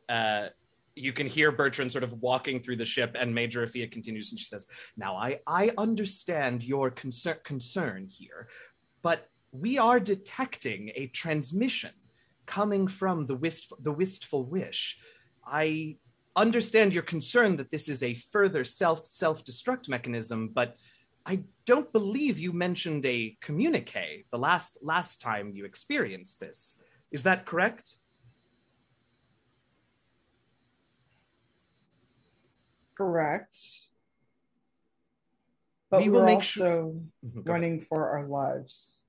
uh 0.10 0.48
you 0.96 1.12
can 1.12 1.28
hear 1.28 1.52
Bertrand 1.52 1.92
sort 1.92 2.04
of 2.04 2.22
walking 2.22 2.62
through 2.62 2.78
the 2.78 2.86
ship, 2.86 3.16
and 3.20 3.36
Major 3.36 3.66
Rafia 3.66 3.92
continues, 3.92 4.32
and 4.32 4.40
she 4.40 4.46
says, 4.46 4.68
"Now 4.96 5.16
I 5.16 5.40
I 5.46 5.72
understand 5.78 6.64
your 6.64 6.90
concern 6.90 7.40
concern 7.44 8.08
here, 8.10 8.48
but 9.02 9.30
we 9.52 9.78
are 9.78 10.00
detecting 10.00 10.92
a 10.96 11.08
transmission 11.08 11.92
coming 12.46 12.88
from 12.88 13.28
the 13.28 13.36
wist 13.36 13.74
the 13.80 13.92
wistful 13.92 14.46
wish. 14.46 14.98
I 15.46 15.98
understand 16.36 16.94
your 16.94 17.04
concern 17.04 17.56
that 17.58 17.72
this 17.72 17.88
is 17.90 18.02
a 18.02 18.16
further 18.16 18.64
self 18.64 19.06
self 19.06 19.44
destruct 19.44 19.90
mechanism, 19.90 20.50
but 20.50 20.78
I 21.26 21.44
don't 21.66 21.92
believe 21.92 22.38
you 22.38 22.54
mentioned 22.54 23.06
a 23.06 23.38
communique 23.42 24.26
the 24.32 24.38
last 24.38 24.78
last 24.82 25.22
time 25.22 25.52
you 25.54 25.66
experienced 25.66 26.40
this. 26.40 26.80
Is 27.12 27.24
that 27.24 27.46
correct?" 27.46 27.98
Correct. 32.96 33.56
But 35.90 36.02
We 36.02 36.10
will 36.10 36.22
are 36.22 36.26
make 36.26 36.36
also 36.36 37.02
sure- 37.24 37.44
running 37.44 37.82
for 37.82 38.10
our 38.10 38.26
lives. 38.28 39.02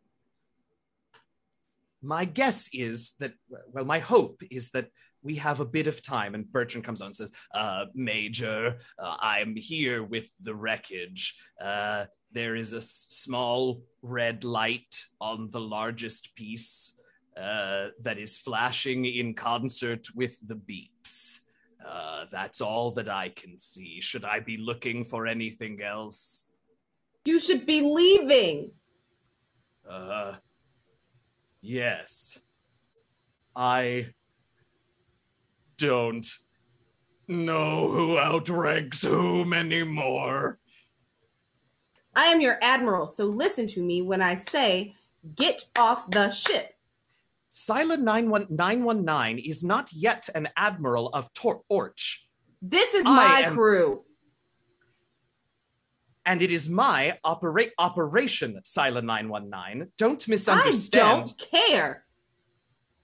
my 2.02 2.24
guess 2.26 2.68
is 2.72 3.12
that 3.20 3.32
well 3.72 3.84
my 3.84 3.98
hope 3.98 4.42
is 4.50 4.70
that 4.70 4.88
we 5.22 5.36
have 5.36 5.58
a 5.60 5.64
bit 5.64 5.86
of 5.88 6.02
time 6.02 6.34
and 6.34 6.52
bertrand 6.52 6.84
comes 6.84 7.00
on 7.00 7.06
and 7.08 7.16
says 7.16 7.32
uh, 7.54 7.86
major 7.94 8.78
uh, 9.02 9.16
i'm 9.32 9.56
here 9.56 10.02
with 10.04 10.28
the 10.46 10.54
wreckage 10.54 11.34
uh, 11.68 12.04
there 12.38 12.54
is 12.54 12.74
a 12.74 12.82
s- 12.84 13.06
small 13.10 13.80
red 14.02 14.44
light 14.44 14.92
on 15.20 15.48
the 15.50 15.60
largest 15.76 16.36
piece 16.36 16.92
uh, 17.36 17.88
that 18.02 18.18
is 18.18 18.38
flashing 18.38 19.04
in 19.06 19.34
concert 19.34 20.06
with 20.14 20.36
the 20.46 20.54
beeps 20.68 21.40
uh, 21.84 22.24
that's 22.30 22.60
all 22.60 22.92
that 22.92 23.08
i 23.08 23.28
can 23.30 23.58
see 23.58 24.00
should 24.00 24.24
i 24.24 24.38
be 24.40 24.56
looking 24.56 25.04
for 25.04 25.26
anything 25.26 25.82
else 25.82 26.46
You 27.24 27.40
should 27.40 27.66
be 27.66 27.80
leaving. 27.80 28.70
Uh, 29.88 30.34
yes. 31.60 32.38
I 33.56 34.10
don't 35.76 36.26
know 37.26 37.90
who 37.90 38.16
outranks 38.16 39.02
whom 39.02 39.52
anymore. 39.52 40.60
I 42.14 42.26
am 42.26 42.40
your 42.40 42.58
admiral, 42.62 43.08
so 43.08 43.26
listen 43.26 43.66
to 43.74 43.82
me 43.82 44.02
when 44.02 44.22
I 44.22 44.36
say 44.36 44.94
get 45.34 45.64
off 45.76 46.08
the 46.10 46.30
ship. 46.30 46.75
Silent 47.48 48.02
919 48.02 49.38
is 49.38 49.62
not 49.64 49.92
yet 49.92 50.28
an 50.34 50.48
admiral 50.56 51.08
of 51.10 51.32
Tor- 51.32 51.62
Orch, 51.70 52.18
This 52.60 52.94
is 52.94 53.04
my 53.04 53.42
am- 53.44 53.54
crew. 53.54 54.04
and 56.24 56.42
it 56.42 56.50
is 56.50 56.68
my 56.68 57.18
opera- 57.22 57.70
operation, 57.78 58.60
Silent 58.64 59.06
919. 59.06 59.92
Don't 59.96 60.26
misunderstand. 60.26 61.06
I 61.06 61.14
don't 61.16 61.38
care. 61.38 62.04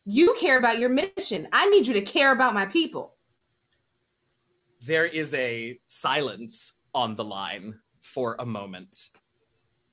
You 0.05 0.35
care 0.41 0.59
about 0.59 0.81
your 0.81 0.89
mission. 0.89 1.47
I 1.53 1.67
need 1.71 1.87
you 1.87 1.95
to 1.95 2.03
care 2.03 2.33
about 2.33 2.55
my 2.55 2.67
people. 2.67 3.17
there 4.85 5.07
is 5.07 5.33
a 5.35 5.79
silence 5.87 6.73
on 6.93 7.15
the 7.15 7.23
line 7.23 7.79
for 8.01 8.35
a 8.41 8.45
moment 8.45 9.11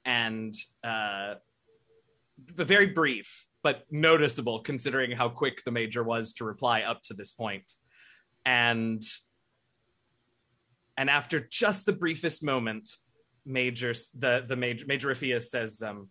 and 0.04 0.56
uh 0.84 1.36
very 2.40 2.88
brief 2.88 3.46
but 3.62 3.84
noticeable 3.92 4.60
considering 4.60 5.12
how 5.12 5.30
quick 5.30 5.64
the 5.64 5.72
major 5.72 6.04
was 6.04 6.34
to 6.34 6.46
reply 6.46 6.82
up 6.82 7.02
to 7.04 7.14
this 7.14 7.32
point. 7.32 7.72
And 8.46 9.04
and 10.98 11.10
after 11.10 11.40
just 11.40 11.86
the 11.86 11.94
briefest 11.94 12.44
moment 12.44 12.90
major 13.46 13.94
the 14.18 14.44
the 14.48 14.56
major 14.56 14.86
major 14.86 15.10
Rafia 15.10 15.42
says 15.42 15.82
um 15.82 16.10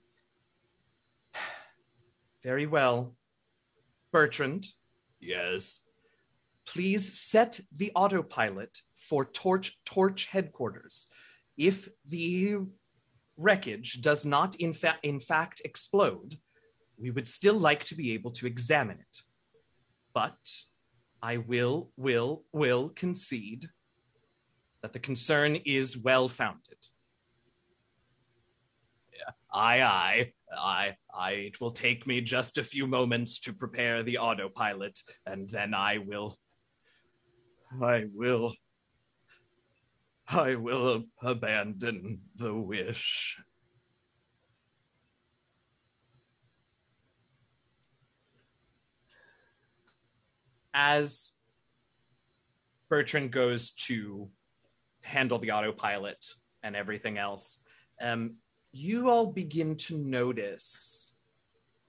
very 2.43 2.67
well. 2.67 3.15
Bertrand 4.13 4.67
yes. 5.21 5.81
please 6.67 7.19
set 7.19 7.61
the 7.75 7.93
autopilot 7.95 8.79
for 8.95 9.25
torch 9.25 9.79
torch 9.85 10.27
headquarters. 10.27 11.09
If 11.57 11.89
the 12.07 12.59
wreckage 13.37 14.01
does 14.01 14.27
not 14.27 14.57
in 14.57 14.73
fact 14.73 15.05
in 15.05 15.21
fact 15.21 15.63
explode 15.65 16.39
we 17.01 17.11
would 17.11 17.29
still 17.29 17.59
like 17.59 17.85
to 17.85 17.95
be 17.95 18.13
able 18.13 18.31
to 18.31 18.47
examine 18.47 18.99
it 18.99 19.19
but 20.15 20.39
i 21.23 21.37
will 21.37 21.91
will 21.97 22.45
will 22.53 22.91
concede 22.91 23.69
that 24.83 24.93
the 24.93 24.99
concern 24.99 25.57
is 25.57 25.97
well 25.97 26.29
founded 26.29 26.79
aye 29.53 29.83
aye 29.83 30.33
I, 30.57 30.97
I, 31.15 31.31
it 31.33 31.61
will 31.61 31.73
take 31.73 32.07
me 32.07 32.21
just 32.21 32.59
a 32.59 32.65
few 32.65 32.87
moments 32.87 33.39
to 33.41 33.53
prepare 33.53 34.03
the 34.03 34.19
autopilot, 34.19 34.99
and 35.27 35.49
then 35.49 35.75
I 35.75 35.99
will 35.99 36.39
I 37.81 38.07
will. 38.15 38.55
I 40.31 40.57
will 40.57 41.05
abandon 41.23 42.21
the 42.37 42.55
wish. 42.55 43.39
As 50.81 51.33
Bertrand 52.89 53.33
goes 53.33 53.73
to 53.89 54.31
handle 55.01 55.41
the 55.41 55.51
autopilot 55.51 56.25
and 56.63 56.77
everything 56.77 57.19
else, 57.19 57.65
um, 58.01 58.37
you 58.71 59.11
all 59.11 59.27
begin 59.27 59.75
to 59.75 59.99
notice 59.99 61.17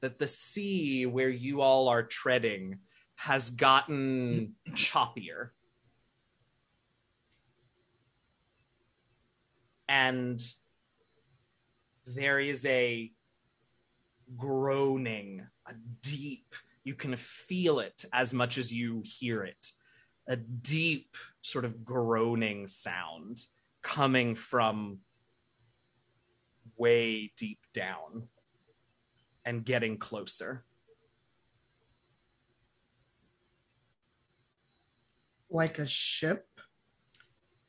that 0.02 0.18
the 0.18 0.26
sea 0.26 1.06
where 1.06 1.30
you 1.30 1.62
all 1.62 1.88
are 1.88 2.02
treading 2.02 2.80
has 3.14 3.52
gotten 3.52 4.56
choppier. 4.72 5.50
And 9.88 10.42
there 12.08 12.40
is 12.40 12.66
a 12.66 13.12
groaning, 14.36 15.46
a 15.68 15.74
deep, 16.02 16.56
you 16.90 16.96
can 16.96 17.16
feel 17.16 17.80
it 17.80 18.04
as 18.12 18.34
much 18.34 18.58
as 18.58 18.74
you 18.74 19.04
hear 19.06 19.44
it, 19.44 19.72
a 20.28 20.36
deep 20.36 21.16
sort 21.44 21.64
of 21.64 21.86
groaning 21.86 22.68
sound 22.68 23.46
coming 23.84 24.34
from 24.34 24.98
way 26.78 27.32
deep 27.38 27.60
down 27.76 28.28
and 29.46 29.64
getting 29.64 30.00
closer. 30.00 30.66
Like 35.48 35.78
a 35.78 35.86
ship. 35.86 36.48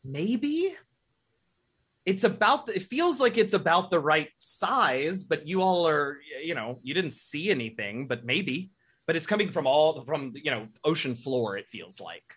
Maybe 0.03 0.75
it's 2.07 2.25
about 2.25 2.65
the, 2.65 2.77
it 2.77 2.85
feels 2.85 3.21
like 3.21 3.37
it's 3.37 3.53
about 3.53 3.91
the 3.91 4.01
right 4.01 4.31
size, 4.39 5.25
but 5.25 5.47
you 5.47 5.61
all 5.61 5.87
are, 5.87 6.17
you 6.43 6.55
know, 6.55 6.79
you 6.83 6.95
didn't 6.95 7.13
see 7.13 7.51
anything, 7.51 8.07
but 8.07 8.25
maybe. 8.25 8.71
But 9.11 9.17
it's 9.17 9.27
coming 9.27 9.51
from 9.51 9.67
all 9.67 10.05
from 10.05 10.35
you 10.37 10.53
know 10.53 10.69
ocean 10.85 11.17
floor. 11.17 11.57
It 11.59 11.67
feels 11.67 12.01
like. 12.01 12.37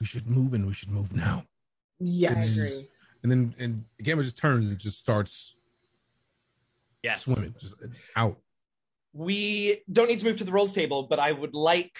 We 0.00 0.06
should 0.06 0.26
move 0.26 0.52
and 0.52 0.66
we 0.66 0.72
should 0.72 0.88
move 0.88 1.14
now. 1.14 1.44
Yes. 2.00 2.58
I 2.58 2.66
agree. 2.66 2.88
And 3.22 3.30
then 3.30 3.54
and 3.60 3.84
the 3.98 4.02
camera 4.02 4.24
just 4.24 4.36
turns 4.36 4.72
and 4.72 4.80
just 4.80 4.98
starts 4.98 5.54
Yes. 7.04 7.22
swimming, 7.26 7.54
just 7.60 7.76
out. 8.16 8.36
We 9.12 9.82
don't 9.92 10.08
need 10.08 10.18
to 10.18 10.24
move 10.24 10.38
to 10.38 10.44
the 10.44 10.50
rolls 10.50 10.72
table, 10.72 11.04
but 11.04 11.20
I 11.20 11.30
would 11.30 11.54
like 11.54 11.96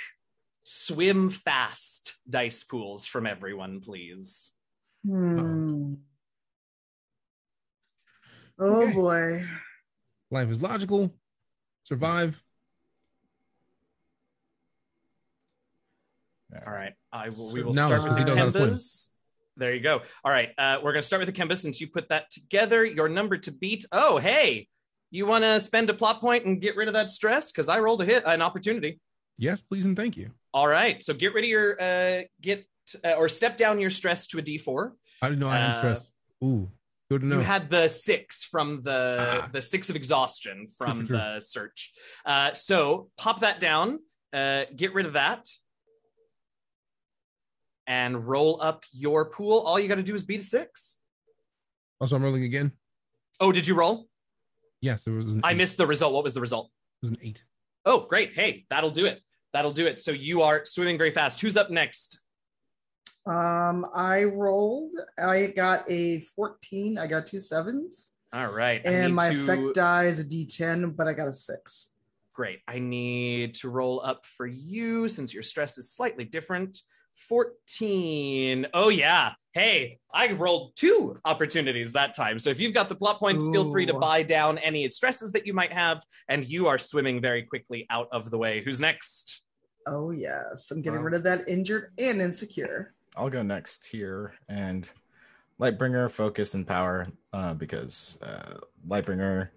swim 0.65 1.31
fast 1.31 2.17
dice 2.29 2.65
pools 2.65 3.07
from 3.07 3.25
everyone, 3.25 3.79
please. 3.81 4.51
Hmm. 5.07 5.95
Oh 8.59 8.83
Okay. 8.83 8.93
boy. 8.95 9.49
Life 10.33 10.49
is 10.49 10.61
logical. 10.61 11.15
Survive. 11.85 12.43
All 16.67 16.73
right. 16.73 16.95
I 17.13 17.29
will, 17.29 17.53
we 17.53 17.63
will 17.63 17.75
now 17.75 17.87
start 17.87 18.03
with 18.05 18.13
the 18.13 18.19
'cause 18.19 18.19
he 18.19 18.25
knows 18.25 18.39
how 18.39 18.45
to 18.47 18.51
swim. 18.51 18.71
Kembas. 18.71 19.09
There 19.57 19.75
you 19.75 19.81
go. 19.81 20.03
All 20.25 20.31
right. 20.33 20.51
Uh, 20.57 20.79
we're 20.83 20.93
going 20.93 21.03
to 21.03 21.07
start 21.07 21.25
with 21.25 21.35
the 21.35 21.39
Kemba 21.41 21.59
since 21.59 21.81
you 21.81 21.89
put 21.89 22.09
that 22.11 22.31
together. 22.31 22.85
Your 22.85 23.09
number 23.09 23.37
to 23.39 23.51
beat. 23.53 23.85
Oh, 23.93 24.19
hey, 24.19 24.69
you 25.11 25.27
want 25.27 25.45
to 25.45 25.59
spend 25.61 25.91
a 25.91 25.95
plot 25.95 26.21
point 26.21 26.45
and 26.47 26.61
get 26.61 26.77
rid 26.77 26.89
of 26.89 26.95
that 26.95 27.11
stress? 27.11 27.51
Because 27.51 27.69
I 27.69 27.81
rolled 27.81 28.01
a 28.01 28.05
hit, 28.05 28.23
an 28.25 28.41
opportunity. 28.41 29.01
Yes, 29.37 29.61
please 29.61 29.85
and 29.85 29.97
thank 29.97 30.17
you. 30.17 30.31
All 30.55 30.69
right. 30.69 31.03
So 31.03 31.13
get 31.13 31.35
rid 31.35 31.45
of 31.45 31.51
your, 31.51 31.81
uh, 31.81 32.23
get, 32.41 32.67
uh, 33.05 33.13
or 33.15 33.29
step 33.29 33.57
down 33.57 33.81
your 33.81 33.91
stress 33.91 34.27
to 34.29 34.39
a 34.39 34.43
D4. 34.43 34.93
I 35.23 35.29
didn't 35.29 35.41
know 35.41 35.49
I 35.49 35.57
had 35.57 35.71
Uh, 35.73 35.79
stress. 35.79 36.13
Ooh, 36.43 36.71
good 37.11 37.21
to 37.23 37.27
know. 37.27 37.37
You 37.39 37.43
had 37.43 37.69
the 37.69 37.89
six 37.89 38.45
from 38.45 38.83
the 38.83 39.41
Ah. 39.45 39.49
the 39.53 39.61
six 39.61 39.91
of 39.91 39.97
exhaustion 39.97 40.67
from 40.67 40.93
True, 40.99 41.07
true, 41.07 41.07
true. 41.07 41.17
the 41.35 41.41
search. 41.41 41.93
Uh, 42.25 42.53
so 42.55 43.11
pop 43.17 43.41
that 43.41 43.59
down, 43.61 43.99
uh, 44.33 44.65
get 44.75 44.95
rid 44.95 45.05
of 45.07 45.13
that, 45.15 45.47
and 47.89 48.29
roll 48.29 48.61
up 48.63 48.85
your 48.93 49.25
pool. 49.31 49.59
All 49.61 49.81
you 49.81 49.89
got 49.89 49.97
to 49.97 50.03
do 50.05 50.15
is 50.15 50.23
beat 50.23 50.41
a 50.41 50.43
six. 50.45 50.99
also, 52.01 52.15
I'm 52.15 52.23
rolling 52.23 52.45
again. 52.45 52.71
Oh, 53.41 53.51
did 53.51 53.67
you 53.67 53.75
roll? 53.75 54.07
Yes, 54.81 55.07
it 55.07 55.11
was. 55.11 55.35
An 55.35 55.41
I 55.43 55.53
eight. 55.53 55.57
missed 55.57 55.79
the 55.79 55.87
result. 55.87 56.13
What 56.13 56.23
was 56.23 56.35
the 56.35 56.41
result? 56.41 56.67
It 57.03 57.07
was 57.07 57.11
an 57.11 57.19
eight. 57.23 57.43
Oh, 57.85 58.01
great. 58.01 58.35
Hey, 58.35 58.67
that'll 58.71 58.91
do 58.91 59.07
it. 59.07 59.21
That'll 59.55 59.73
do 59.73 59.87
it. 59.87 60.01
So 60.01 60.11
you 60.13 60.43
are 60.43 60.65
swimming 60.65 60.99
very 60.99 61.11
fast. 61.11 61.41
Who's 61.41 61.57
up 61.57 61.71
next? 61.71 62.21
Um, 63.27 63.87
I 63.95 64.25
rolled. 64.25 64.93
I 65.19 65.47
got 65.57 65.85
a 65.91 66.21
14. 66.21 66.99
I 66.99 67.07
got 67.07 67.27
two 67.27 67.41
sevens. 67.41 68.11
All 68.33 68.49
right. 68.49 68.83
And 68.85 69.15
my 69.15 69.31
to- 69.31 69.43
effect 69.43 69.75
die 69.75 70.05
is 70.05 70.19
a 70.21 70.25
D10, 70.25 70.95
but 70.95 71.09
I 71.09 71.15
got 71.15 71.29
a 71.29 71.33
six. 71.33 71.95
Great. 72.35 72.61
I 72.69 72.79
need 72.79 73.55
to 73.57 73.71
roll 73.71 74.01
up 74.05 74.25
for 74.27 74.47
you 74.47 75.09
since 75.09 75.33
your 75.33 75.43
stress 75.43 75.79
is 75.79 75.91
slightly 75.91 76.25
different. 76.25 76.79
14. 77.19 78.67
Oh, 78.75 78.89
yeah. 78.89 79.33
Hey, 79.53 79.99
I 80.13 80.33
rolled 80.33 80.77
two 80.77 81.19
opportunities 81.25 81.93
that 81.93 82.15
time. 82.15 82.39
So 82.39 82.51
if 82.51 82.61
you've 82.61 82.75
got 82.75 82.89
the 82.89 82.95
plot 82.95 83.19
points, 83.19 83.49
feel 83.49 83.71
free 83.71 83.87
to 83.87 83.95
buy 83.95 84.23
down 84.23 84.59
any 84.59 84.89
stresses 84.91 85.33
that 85.33 85.47
you 85.47 85.53
might 85.53 85.73
have. 85.73 86.03
And 86.29 86.47
you 86.49 86.67
are 86.69 86.79
swimming 86.79 87.21
very 87.21 87.43
quickly 87.43 87.87
out 87.91 88.09
of 88.13 88.31
the 88.31 88.39
way. 88.39 88.63
Who's 88.63 88.81
next? 88.81 89.43
Oh 89.87 90.11
yes. 90.11 90.71
I'm 90.71 90.81
getting 90.83 91.01
Wow. 91.01 91.07
rid 91.07 91.15
of 91.15 91.23
that 91.25 91.49
injured 91.49 91.93
and 91.99 92.21
insecure. 92.21 92.95
I'll 93.17 93.31
go 93.31 93.43
next 93.43 93.87
here 93.87 94.35
and 94.49 94.89
Lightbringer, 95.61 96.09
focus, 96.11 96.55
and 96.55 96.65
power 96.67 97.09
uh, 97.33 97.55
because 97.55 98.19
uh, 98.23 98.59
Lightbringer, 98.87 99.49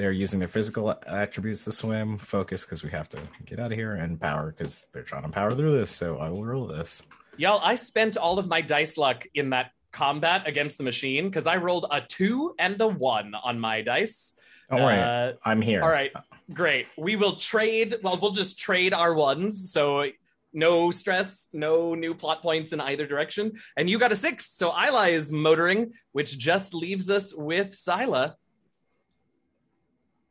they're 0.00 0.12
using 0.12 0.38
their 0.38 0.48
physical 0.48 0.98
attributes 1.06 1.64
to 1.64 1.72
swim. 1.72 2.16
Focus 2.16 2.64
because 2.64 2.82
we 2.82 2.88
have 2.88 3.08
to 3.10 3.18
get 3.44 3.60
out 3.60 3.70
of 3.70 3.76
here, 3.76 3.96
and 3.96 4.18
power 4.18 4.54
because 4.56 4.88
they're 4.92 5.02
trying 5.02 5.24
to 5.24 5.28
power 5.28 5.50
through 5.50 5.72
this. 5.78 5.90
So 5.90 6.16
I 6.16 6.30
will 6.30 6.42
roll 6.42 6.66
this. 6.66 7.02
Y'all, 7.36 7.60
I 7.62 7.74
spent 7.74 8.16
all 8.16 8.38
of 8.38 8.48
my 8.48 8.62
dice 8.62 8.96
luck 8.96 9.26
in 9.34 9.50
that 9.50 9.72
combat 9.92 10.46
against 10.46 10.78
the 10.78 10.84
machine 10.84 11.28
because 11.28 11.46
I 11.46 11.56
rolled 11.56 11.86
a 11.90 12.00
two 12.00 12.54
and 12.58 12.80
a 12.80 12.88
one 12.88 13.34
on 13.34 13.60
my 13.60 13.82
dice. 13.82 14.36
Don't 14.70 14.80
Uh, 14.80 15.32
I'm 15.44 15.60
here. 15.60 15.82
All 15.82 15.90
right, 15.90 16.12
great. 16.52 16.86
We 16.96 17.16
will 17.16 17.36
trade. 17.36 17.96
Well, 18.02 18.18
we'll 18.20 18.30
just 18.30 18.58
trade 18.58 18.94
our 18.94 19.12
ones. 19.12 19.70
So 19.70 20.06
no 20.52 20.90
stress, 20.90 21.48
no 21.52 21.94
new 21.94 22.14
plot 22.14 22.40
points 22.40 22.72
in 22.72 22.80
either 22.80 23.06
direction. 23.06 23.52
And 23.76 23.90
you 23.90 23.98
got 23.98 24.12
a 24.12 24.16
six. 24.16 24.50
So 24.50 24.70
Isla 24.70 25.08
is 25.08 25.30
motoring, 25.30 25.92
which 26.12 26.38
just 26.38 26.72
leaves 26.72 27.10
us 27.10 27.34
with 27.34 27.74
Sila. 27.74 28.36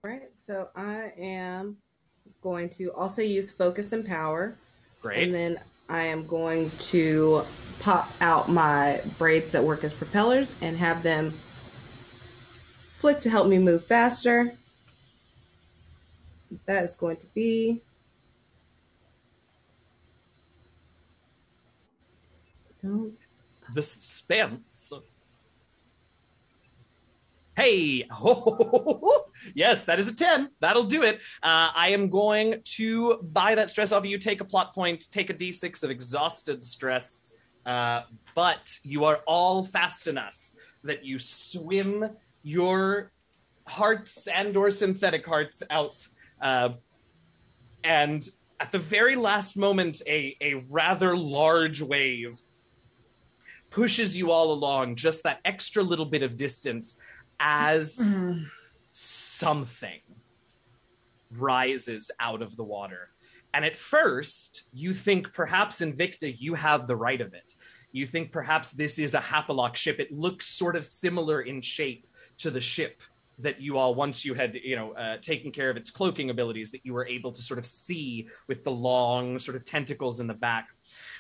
Right. 0.04 0.30
So 0.36 0.70
I 0.76 1.12
am 1.18 1.78
going 2.42 2.70
to 2.70 2.94
also 2.94 3.22
use 3.22 3.52
focus 3.52 3.92
and 3.92 4.06
power. 4.06 4.56
Great. 5.02 5.24
And 5.24 5.34
then 5.34 5.60
I 5.90 6.04
am 6.04 6.26
going 6.26 6.72
to 6.72 7.44
pop 7.80 8.10
out 8.22 8.50
my 8.50 9.02
braids 9.18 9.52
that 9.52 9.64
work 9.64 9.84
as 9.84 9.94
propellers 9.94 10.54
and 10.62 10.78
have 10.78 11.04
them 11.04 11.38
flick 13.00 13.20
to 13.22 13.30
help 13.30 13.48
me 13.48 13.58
move 13.58 13.86
faster. 13.88 14.54
That 16.66 16.84
is 16.84 16.96
going 16.96 17.18
to 17.18 17.28
be. 17.28 17.82
Don't 22.82 23.18
the 23.74 23.84
suspense. 23.84 24.94
Hey, 27.60 28.08
yes, 29.54 29.84
that 29.84 30.00
is 30.00 30.08
a 30.08 30.16
10. 30.16 30.50
That'll 30.62 30.86
do 30.86 31.04
it. 31.04 31.18
Uh, 31.44 31.68
I 31.76 31.90
am 31.90 32.10
going 32.10 32.62
to 32.64 33.18
buy 33.18 33.56
that 33.56 33.70
stress 33.70 33.92
off 33.92 34.00
of 34.00 34.06
you. 34.06 34.18
Take 34.18 34.40
a 34.40 34.46
plot 34.46 34.74
point, 34.74 35.12
take 35.12 35.30
a 35.30 35.34
d6 35.34 35.84
of 35.84 35.92
exhausted 35.92 36.64
stress. 36.64 37.34
Uh, 37.66 38.04
but 38.34 38.80
you 38.84 39.04
are 39.04 39.18
all 39.28 39.66
fast 39.66 40.08
enough 40.08 40.52
that 40.86 41.04
you 41.04 41.20
swim 41.20 42.10
your 42.44 43.12
hearts 43.68 44.28
and 44.28 44.56
or 44.56 44.72
synthetic 44.72 45.26
hearts 45.26 45.62
out. 45.70 46.08
Uh, 46.42 46.70
and 47.84 48.30
at 48.62 48.72
the 48.72 48.80
very 48.80 49.18
last 49.18 49.58
moment, 49.58 50.02
a, 50.08 50.38
a 50.40 50.64
rather 50.70 51.14
large 51.18 51.82
wave 51.82 52.42
pushes 53.70 54.16
you 54.16 54.32
all 54.32 54.54
along 54.54 54.96
just 54.96 55.24
that 55.24 55.42
extra 55.46 55.84
little 55.84 56.06
bit 56.06 56.24
of 56.24 56.38
distance 56.38 56.98
as 57.40 58.04
something 58.92 60.00
rises 61.32 62.12
out 62.20 62.42
of 62.42 62.56
the 62.56 62.64
water. 62.64 63.10
And 63.54 63.66
at 63.66 63.76
first, 63.76 64.64
you 64.74 64.94
think 64.94 65.34
perhaps 65.34 65.82
Invicta, 65.82 66.36
you 66.38 66.54
have 66.54 66.86
the 66.86 66.96
right 66.96 67.22
of 67.22 67.34
it. 67.34 67.56
You 67.92 68.06
think 68.06 68.32
perhaps 68.32 68.72
this 68.72 69.00
is 69.00 69.16
a 69.16 69.20
Hapalock 69.20 69.76
ship. 69.76 70.00
It 70.00 70.12
looks 70.12 70.46
sort 70.46 70.76
of 70.76 70.86
similar 70.86 71.42
in 71.42 71.62
shape 71.62 72.06
to 72.40 72.52
the 72.52 72.62
ship 72.62 73.02
that 73.40 73.62
you 73.62 73.78
all, 73.78 73.96
once 73.96 74.26
you 74.26 74.34
had, 74.34 74.54
you 74.56 74.76
know, 74.76 74.92
uh, 74.94 75.18
taken 75.18 75.52
care 75.52 75.70
of 75.70 75.78
its 75.78 75.90
cloaking 75.90 76.30
abilities, 76.30 76.72
that 76.72 76.86
you 76.86 76.94
were 76.94 77.08
able 77.08 77.32
to 77.32 77.42
sort 77.42 77.58
of 77.58 77.66
see 77.66 78.28
with 78.48 78.64
the 78.64 78.72
long 78.72 79.40
sort 79.40 79.56
of 79.56 79.64
tentacles 79.64 80.20
in 80.20 80.28
the 80.28 80.34
back 80.34 80.68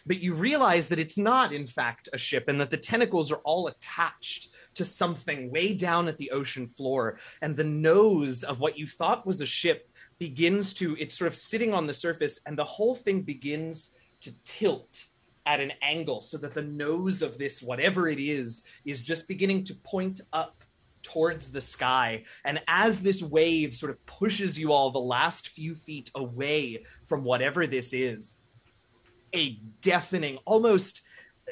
but 0.05 0.19
you 0.19 0.33
realize 0.33 0.87
that 0.87 0.99
it's 0.99 1.17
not 1.17 1.53
in 1.53 1.65
fact 1.65 2.09
a 2.13 2.17
ship 2.17 2.45
and 2.47 2.59
that 2.59 2.69
the 2.69 2.77
tentacles 2.77 3.31
are 3.31 3.41
all 3.43 3.67
attached 3.67 4.49
to 4.75 4.85
something 4.85 5.51
way 5.51 5.73
down 5.73 6.07
at 6.07 6.17
the 6.17 6.31
ocean 6.31 6.67
floor. 6.67 7.17
And 7.41 7.55
the 7.55 7.63
nose 7.63 8.43
of 8.43 8.59
what 8.59 8.77
you 8.77 8.87
thought 8.87 9.25
was 9.25 9.41
a 9.41 9.45
ship 9.45 9.89
begins 10.17 10.73
to 10.73 10.97
it's 10.99 11.17
sort 11.17 11.29
of 11.29 11.35
sitting 11.35 11.73
on 11.73 11.87
the 11.87 11.93
surface 11.93 12.41
and 12.45 12.57
the 12.57 12.65
whole 12.65 12.93
thing 12.93 13.21
begins 13.21 13.95
to 14.21 14.33
tilt 14.43 15.05
at 15.45 15.61
an 15.61 15.71
angle 15.81 16.21
so 16.21 16.37
that 16.37 16.53
the 16.53 16.61
nose 16.61 17.21
of 17.21 17.37
this 17.37 17.63
whatever 17.63 18.07
it 18.07 18.19
is 18.19 18.63
is 18.85 19.01
just 19.01 19.27
beginning 19.27 19.63
to 19.63 19.73
point 19.75 20.19
up 20.33 20.63
towards 21.01 21.51
the 21.51 21.61
sky. 21.61 22.23
And 22.43 22.61
as 22.67 23.01
this 23.01 23.23
wave 23.23 23.75
sort 23.75 23.91
of 23.91 24.05
pushes 24.05 24.59
you 24.59 24.73
all 24.73 24.91
the 24.91 24.99
last 24.99 25.47
few 25.47 25.75
feet 25.75 26.11
away 26.15 26.83
from 27.05 27.23
whatever 27.23 27.65
this 27.65 27.93
is 27.93 28.35
a 29.33 29.59
deafening 29.81 30.37
almost 30.45 31.01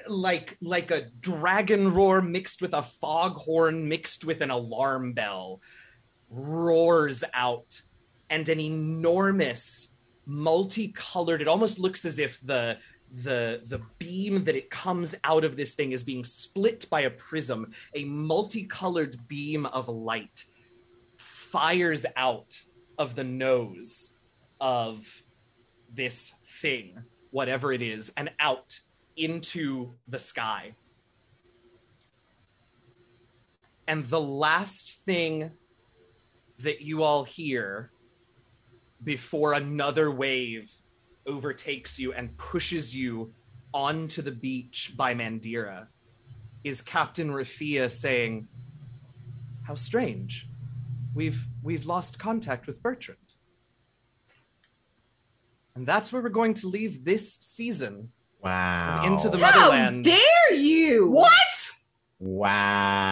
like 0.08 0.58
like 0.62 0.92
a 0.92 1.10
dragon 1.20 1.94
roar 1.94 2.22
mixed 2.22 2.62
with 2.62 2.74
a 2.74 2.84
foghorn 2.84 3.88
mixed 3.88 4.24
with 4.24 4.42
an 4.42 4.52
alarm 4.52 5.14
bell 5.14 5.60
roars 6.30 7.24
out 7.34 7.82
and 8.30 8.48
an 8.48 8.60
enormous 8.60 9.90
multicolored 10.26 11.42
it 11.42 11.48
almost 11.48 11.80
looks 11.80 12.06
as 12.06 12.20
if 12.20 12.40
the 12.46 12.78
the 13.12 13.62
the 13.66 13.82
beam 14.00 14.44
that 14.44 14.56
it 14.56 14.70
comes 14.70 15.16
out 15.24 15.44
of 15.44 15.56
this 15.56 15.76
thing 15.76 15.92
is 15.92 16.04
being 16.04 16.24
split 16.24 16.90
by 16.90 17.02
a 17.02 17.10
prism. 17.10 17.72
A 17.96 18.04
multicolored 18.04 19.28
beam 19.28 19.66
of 19.66 19.88
light 19.88 20.46
fires 21.16 22.06
out 22.16 22.62
of 22.98 23.16
the 23.16 23.24
nose 23.24 24.14
of 24.60 25.24
this 25.92 26.34
thing, 26.46 27.04
whatever 27.32 27.72
it 27.72 27.82
is, 27.82 28.12
and 28.18 28.30
out 28.40 28.80
into 29.16 29.94
the 30.08 30.20
sky. 30.20 30.74
And 33.88 34.06
the 34.06 34.22
last 34.22 35.00
thing 35.00 35.52
that 36.60 36.82
you 36.82 37.04
all 37.04 37.24
hear 37.24 37.92
before 39.04 39.54
another 39.54 40.12
wave 40.12 40.72
overtakes 41.26 42.00
you 42.00 42.14
and 42.14 42.36
pushes 42.38 42.96
you 42.96 43.34
onto 43.74 44.22
the 44.22 44.32
beach 44.32 44.94
by 44.96 45.14
Mandira 45.14 45.88
is 46.64 46.82
Captain 46.82 47.30
Rafia 47.30 47.90
saying, 47.90 48.48
How 49.64 49.76
strange. 49.76 50.48
We've 51.14 51.48
we've 51.64 51.86
lost 51.86 52.20
contact 52.20 52.68
with 52.68 52.82
Bertrand. 52.82 53.27
And 55.78 55.86
that's 55.86 56.12
where 56.12 56.22
we're 56.24 56.30
going 56.30 56.56
to 56.56 56.68
leave 56.68 57.06
this 57.06 57.36
season 57.36 58.10
Wow. 58.40 59.04
Into 59.06 59.30
the 59.30 59.38
motherland. 59.38 59.54
How 59.56 59.70
Motherland. 59.72 60.04
dare 60.04 60.54
you? 60.54 61.10
What? 61.12 61.72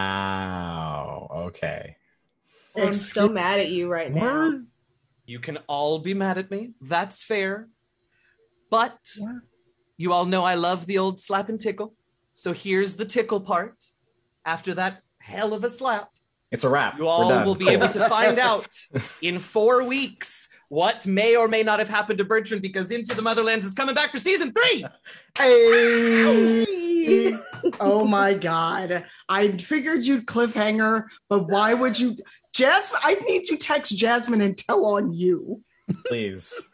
Wow. 0.06 1.28
Okay. 1.48 1.96
I'm 2.76 2.92
so 2.92 3.28
mad 3.28 3.58
at 3.58 3.70
you 3.70 3.90
right 3.90 4.12
now. 4.12 4.34
Word? 4.50 4.66
You 5.26 5.38
can 5.40 5.58
all 5.66 5.98
be 5.98 6.14
mad 6.14 6.38
at 6.38 6.50
me. 6.50 6.72
That's 6.80 7.22
fair. 7.22 7.68
But 8.70 8.98
Word? 9.20 9.42
you 9.96 10.12
all 10.12 10.26
know 10.26 10.44
I 10.44 10.54
love 10.54 10.86
the 10.86 10.98
old 10.98 11.18
slap 11.20 11.48
and 11.48 11.58
tickle. 11.60 11.94
So 12.34 12.52
here's 12.52 12.94
the 12.94 13.04
tickle 13.04 13.40
part. 13.40 13.74
After 14.44 14.74
that 14.74 15.02
hell 15.18 15.54
of 15.54 15.64
a 15.64 15.70
slap, 15.70 16.10
It's 16.52 16.62
a 16.64 16.68
wrap. 16.68 16.96
you 16.98 17.06
all 17.08 17.44
will 17.44 17.54
be 17.56 17.64
Cool. 17.64 17.74
able 17.74 17.88
to 17.88 18.08
find 18.08 18.38
out 18.50 18.68
in 19.20 19.38
four 19.38 19.82
weeks 19.84 20.48
what 20.68 21.06
may 21.06 21.36
or 21.36 21.48
may 21.48 21.62
not 21.62 21.78
have 21.80 21.88
happened 21.88 22.18
to 22.18 22.24
Bertrand 22.24 22.62
because 22.62 22.90
Into 22.90 23.14
the 23.16 23.22
Motherlands 23.22 23.64
is 23.64 23.72
coming 23.74 23.94
back 23.94 24.12
for 24.12 24.18
season 24.18 24.52
three. 24.52 24.84
Hey. 25.38 27.36
oh 27.80 28.04
my 28.04 28.34
god. 28.34 29.04
I 29.28 29.56
figured 29.58 30.04
you'd 30.04 30.26
cliffhanger, 30.26 31.04
but 31.28 31.48
why 31.48 31.74
would 31.74 31.98
you 31.98 32.16
Jasmine? 32.52 33.00
I 33.04 33.14
need 33.26 33.44
to 33.46 33.56
text 33.56 33.96
Jasmine 33.96 34.40
and 34.40 34.56
tell 34.56 34.86
on 34.86 35.12
you. 35.12 35.62
Please. 36.06 36.70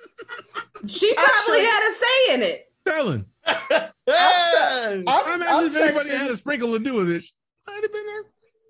She 0.86 1.12
probably 1.15 1.32
Actually- 1.32 1.65
had 1.65 1.90
a 1.90 1.94
say 1.94 2.35
in 2.35 2.43
it. 2.43 2.66
Telling. 2.86 3.27
I'm, 3.47 5.05
I'm 5.07 5.40
imagine 5.43 5.69
if 5.69 5.77
anybody 5.77 6.11
had 6.11 6.31
a 6.31 6.36
sprinkle 6.36 6.73
to 6.73 6.78
do 6.78 6.94
with 6.94 7.11
it, 7.11 7.24
I'd 7.69 7.81
have 7.82 7.93
been 7.93 8.07
there. 8.07 8.24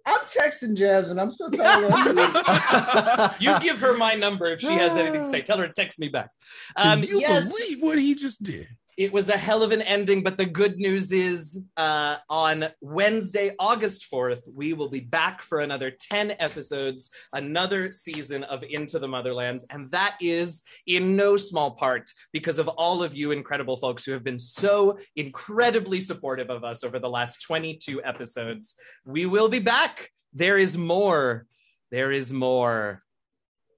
I'm 0.05 0.21
texting 0.21 0.77
Jasmine. 0.77 1.19
I'm 1.19 1.31
still 1.31 1.51
telling 1.51 1.93
on 1.93 2.17
you. 2.17 3.53
You 3.53 3.61
give 3.61 3.81
her 3.81 3.97
my 3.97 4.15
number 4.15 4.47
if 4.47 4.61
she 4.61 4.73
has 4.73 4.97
anything 4.97 5.23
to 5.23 5.31
say. 5.31 5.43
Tell 5.43 5.59
her 5.59 5.67
to 5.67 5.73
text 5.73 5.99
me 5.99 6.09
back. 6.09 6.31
Um, 6.77 7.01
Can 7.01 7.09
you 7.09 7.21
yes. 7.21 7.49
believe 7.49 7.83
what 7.83 7.99
he 7.99 8.15
just 8.15 8.43
did? 8.43 8.67
It 8.97 9.13
was 9.13 9.29
a 9.29 9.37
hell 9.37 9.63
of 9.63 9.73
an 9.73 9.83
ending, 9.83 10.23
but 10.23 10.37
the 10.37 10.45
good 10.45 10.77
news 10.77 11.13
is 11.13 11.65
uh, 11.77 12.17
on 12.29 12.67
Wednesday, 12.81 13.55
August 13.59 14.07
4th, 14.13 14.43
we 14.53 14.75
will 14.75 14.89
be 14.89 15.01
back 15.01 15.41
for 15.43 15.61
another 15.61 15.91
10 15.91 16.33
episodes, 16.39 17.11
another 17.33 17.91
season 17.91 18.45
of 18.45 18.63
Into 18.63 18.99
the 18.99 19.07
Motherlands. 19.07 19.65
And 19.71 19.91
that 19.93 20.17
is 20.21 20.63
in 20.87 21.17
no 21.17 21.37
small 21.37 21.73
part 21.73 22.11
because 22.33 22.59
of 22.59 22.69
all 22.69 23.03
of 23.03 23.15
you 23.15 23.31
incredible 23.31 23.77
folks 23.77 24.05
who 24.05 24.13
have 24.13 24.25
been 24.25 24.39
so 24.39 24.99
incredibly 25.17 26.01
supportive 26.01 26.51
of 26.51 26.65
us 26.65 26.85
over 26.85 26.99
the 26.99 27.09
last 27.09 27.43
22 27.43 28.03
episodes. 28.05 28.77
We 29.05 29.27
will 29.27 29.49
be 29.49 29.59
back. 29.59 30.11
There 30.35 30.59
is 30.59 30.77
more. 30.77 31.47
There 31.91 32.13
is 32.13 32.33
more. 32.33 33.03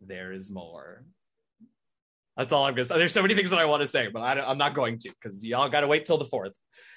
There 0.00 0.32
is 0.32 0.50
more. 0.50 1.04
That's 2.36 2.52
all 2.52 2.64
I'm 2.64 2.74
gonna 2.74 2.84
say. 2.84 2.98
There's 2.98 3.12
so 3.12 3.22
many 3.22 3.34
things 3.34 3.50
that 3.50 3.58
I 3.58 3.64
want 3.64 3.82
to 3.82 3.86
say, 3.86 4.08
but 4.08 4.20
I, 4.20 4.50
am 4.50 4.58
not 4.58 4.74
going 4.74 4.98
to 5.00 5.10
because 5.10 5.44
y'all 5.44 5.68
got 5.68 5.82
to 5.82 5.86
wait 5.86 6.04
till 6.04 6.18
the 6.18 6.24
fourth. 6.24 6.52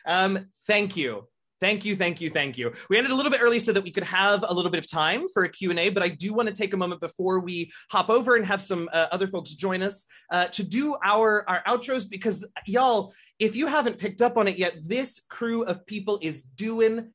Um, 0.05 0.47
thank 0.65 0.95
you. 0.97 1.27
Thank 1.59 1.85
you, 1.85 1.95
thank 1.95 2.21
you, 2.21 2.29
thank 2.29 2.57
you. 2.57 2.71
We 2.87 2.97
ended 2.97 3.11
a 3.11 3.15
little 3.15 3.31
bit 3.31 3.41
early 3.41 3.57
so 3.57 3.73
that 3.73 3.83
we 3.83 3.91
could 3.91 4.03
have 4.03 4.45
a 4.47 4.53
little 4.53 4.69
bit 4.69 4.77
of 4.77 4.89
time 4.89 5.27
for 5.33 5.43
a 5.43 5.49
Q&A, 5.49 5.89
but 5.89 6.03
I 6.03 6.09
do 6.09 6.31
want 6.31 6.47
to 6.47 6.53
take 6.53 6.73
a 6.73 6.77
moment 6.77 7.01
before 7.01 7.39
we 7.39 7.71
hop 7.89 8.11
over 8.11 8.35
and 8.35 8.45
have 8.45 8.61
some 8.61 8.87
uh, 8.93 9.07
other 9.11 9.27
folks 9.27 9.55
join 9.55 9.81
us 9.81 10.05
uh, 10.31 10.45
to 10.47 10.63
do 10.63 10.95
our, 11.03 11.49
our 11.49 11.63
outros 11.67 12.07
because 12.07 12.45
y'all, 12.67 13.11
if 13.39 13.55
you 13.55 13.65
haven't 13.65 13.97
picked 13.97 14.21
up 14.21 14.37
on 14.37 14.47
it 14.47 14.59
yet, 14.59 14.75
this 14.83 15.23
crew 15.29 15.63
of 15.63 15.83
people 15.87 16.19
is 16.21 16.43
doing 16.43 17.11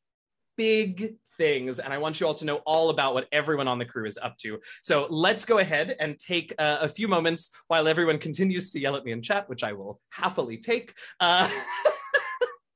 big 0.57 1.17
things 1.39 1.79
and 1.79 1.93
i 1.93 1.99
want 1.99 2.21
you 2.21 2.27
all 2.27 2.35
to 2.35 2.45
know 2.45 2.57
all 2.67 2.91
about 2.91 3.15
what 3.15 3.27
everyone 3.33 3.69
on 3.69 3.79
the 3.79 3.85
crew 3.85 4.07
is 4.07 4.19
up 4.23 4.37
to 4.39 4.59
so 4.83 5.07
let's 5.11 5.45
go 5.45 5.59
ahead 5.59 5.97
and 6.01 6.19
take 6.19 6.55
uh, 6.59 6.79
a 6.81 6.89
few 6.89 7.09
moments 7.09 7.51
while 7.69 7.89
everyone 7.89 8.19
continues 8.19 8.71
to 8.71 8.81
yell 8.81 8.97
at 8.97 9.05
me 9.05 9.13
in 9.13 9.23
chat 9.23 9.49
which 9.49 9.63
i 9.63 9.73
will 9.73 10.01
happily 10.11 10.57
take 10.57 10.95
uh, 11.21 11.49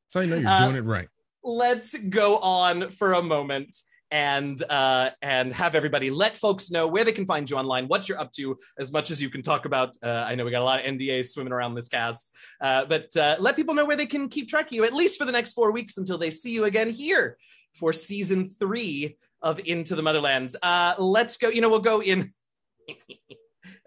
So 0.08 0.20
I 0.20 0.26
know 0.26 0.36
you're 0.36 0.48
Uh, 0.48 0.64
doing 0.64 0.76
it 0.76 0.86
right. 0.88 1.08
let's 1.42 1.94
go 1.94 2.38
on 2.38 2.90
for 2.90 3.14
a 3.14 3.22
moment 3.22 3.76
and 4.12 4.62
uh, 4.70 5.10
and 5.20 5.52
have 5.52 5.74
everybody 5.74 6.10
let 6.10 6.36
folks 6.36 6.70
know 6.70 6.86
where 6.86 7.02
they 7.04 7.10
can 7.12 7.26
find 7.26 7.50
you 7.50 7.56
online, 7.56 7.88
what 7.88 8.08
you're 8.08 8.20
up 8.20 8.30
to, 8.34 8.56
as 8.78 8.92
much 8.92 9.10
as 9.10 9.20
you 9.20 9.28
can 9.28 9.42
talk 9.42 9.64
about. 9.66 9.96
Uh, 10.02 10.08
I 10.28 10.36
know 10.36 10.44
we 10.44 10.52
got 10.52 10.62
a 10.62 10.64
lot 10.64 10.78
of 10.78 10.86
NDAs 10.86 11.30
swimming 11.30 11.52
around 11.52 11.74
this 11.74 11.88
cast, 11.88 12.32
uh, 12.60 12.84
but 12.84 13.14
uh, 13.16 13.34
let 13.40 13.56
people 13.56 13.74
know 13.74 13.84
where 13.84 13.96
they 13.96 14.06
can 14.06 14.28
keep 14.28 14.48
track 14.48 14.66
of 14.68 14.72
you 14.72 14.84
at 14.84 14.92
least 14.92 15.18
for 15.18 15.24
the 15.24 15.32
next 15.32 15.54
four 15.54 15.72
weeks 15.72 15.96
until 15.98 16.18
they 16.18 16.30
see 16.30 16.52
you 16.52 16.64
again 16.64 16.88
here 16.88 17.36
for 17.76 17.92
season 17.92 18.50
three 18.50 19.16
of 19.42 19.60
Into 19.60 19.94
the 19.94 20.02
Motherlands. 20.02 20.56
Uh, 20.62 20.94
let's 20.98 21.36
go. 21.36 21.48
You 21.48 21.60
know, 21.60 21.68
we'll 21.68 21.80
go 21.80 22.02
in. 22.02 22.30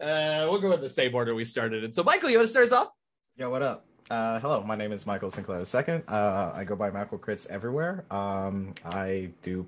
uh, 0.02 0.48
we'll 0.50 0.62
go 0.62 0.72
in 0.74 0.82
the 0.82 0.90
same 0.90 1.14
order 1.14 1.36
we 1.36 1.46
started 1.46 1.84
in. 1.84 1.92
So, 1.92 2.04
Michael, 2.04 2.30
you 2.30 2.38
want 2.38 2.46
to 2.48 2.52
start 2.52 2.66
us 2.66 2.72
off? 2.72 2.90
Yo, 3.36 3.50
what 3.50 3.64
up? 3.64 3.86
Uh, 4.10 4.40
hello, 4.40 4.64
my 4.64 4.76
name 4.76 4.92
is 4.92 5.06
Michael 5.06 5.30
Sinclair 5.30 5.60
II. 5.60 6.02
Uh, 6.08 6.52
I 6.56 6.64
go 6.64 6.76
by 6.76 6.90
Michael 6.90 7.20
Crits 7.20 7.50
everywhere. 7.50 8.06
Um, 8.10 8.74
I 8.86 9.30
do. 9.44 9.68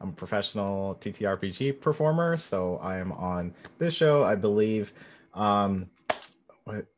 I'm 0.00 0.10
a 0.10 0.12
professional 0.12 0.96
TTRPG 1.00 1.80
performer, 1.80 2.36
so 2.36 2.78
I 2.82 2.98
am 2.98 3.12
on 3.12 3.54
this 3.78 3.94
show. 3.94 4.22
I 4.24 4.34
believe 4.34 4.92
um, 5.34 5.88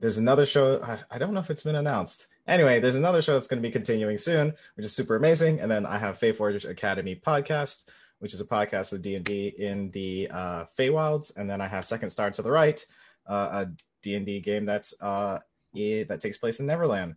there's 0.00 0.18
another 0.18 0.44
show. 0.44 0.80
I, 0.82 0.98
I 1.12 1.18
don't 1.18 1.32
know 1.32 1.40
if 1.40 1.50
it's 1.50 1.62
been 1.62 1.76
announced. 1.76 2.26
Anyway, 2.46 2.80
there's 2.80 2.96
another 2.96 3.22
show 3.22 3.34
that's 3.34 3.46
going 3.46 3.62
to 3.62 3.68
be 3.68 3.72
continuing 3.72 4.18
soon, 4.18 4.52
which 4.74 4.84
is 4.84 4.94
super 4.94 5.16
amazing. 5.16 5.60
And 5.60 5.70
then 5.70 5.86
I 5.86 5.98
have 5.98 6.18
Fae 6.18 6.32
Forge 6.32 6.64
Academy 6.64 7.14
podcast, 7.14 7.86
which 8.18 8.34
is 8.34 8.40
a 8.40 8.46
podcast 8.46 8.92
of 8.92 9.02
D 9.02 9.14
and 9.14 9.24
D 9.24 9.54
in 9.58 9.90
the 9.90 10.28
uh, 10.30 10.64
Feywilds. 10.78 11.36
And 11.36 11.48
then 11.48 11.60
I 11.60 11.68
have 11.68 11.84
Second 11.84 12.10
Star 12.10 12.30
to 12.30 12.42
the 12.42 12.50
Right, 12.50 12.84
uh, 13.26 13.64
a 13.66 13.70
D 14.02 14.14
and 14.14 14.26
D 14.26 14.40
game 14.40 14.64
that's 14.64 15.00
uh, 15.00 15.38
it, 15.74 16.08
that 16.08 16.20
takes 16.20 16.38
place 16.38 16.60
in 16.60 16.66
Neverland. 16.66 17.16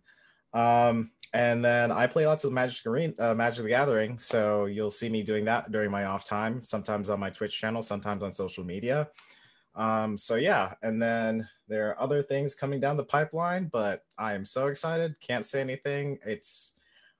Um, 0.52 1.10
and 1.32 1.64
then 1.64 1.90
I 1.90 2.06
play 2.06 2.26
lots 2.26 2.44
of 2.44 2.52
Magic 2.52 2.86
Arena, 2.86 3.12
uh, 3.18 3.34
Magic 3.34 3.64
the 3.64 3.68
Gathering, 3.68 4.20
so 4.20 4.66
you'll 4.66 4.92
see 4.92 5.08
me 5.08 5.24
doing 5.24 5.44
that 5.46 5.72
during 5.72 5.90
my 5.90 6.04
off 6.04 6.24
time. 6.24 6.62
Sometimes 6.62 7.10
on 7.10 7.18
my 7.18 7.30
Twitch 7.30 7.58
channel, 7.58 7.82
sometimes 7.82 8.22
on 8.22 8.32
social 8.32 8.62
media. 8.62 9.08
Um, 9.74 10.16
so 10.16 10.36
yeah, 10.36 10.74
and 10.80 11.02
then 11.02 11.48
there 11.68 11.88
are 11.90 12.00
other 12.00 12.22
things 12.22 12.54
coming 12.54 12.80
down 12.80 12.96
the 12.96 13.04
pipeline, 13.04 13.68
but 13.72 14.02
I 14.18 14.34
am 14.34 14.44
so 14.44 14.66
excited. 14.68 15.14
Can't 15.20 15.44
say 15.44 15.60
anything. 15.60 16.18
It's 16.24 16.72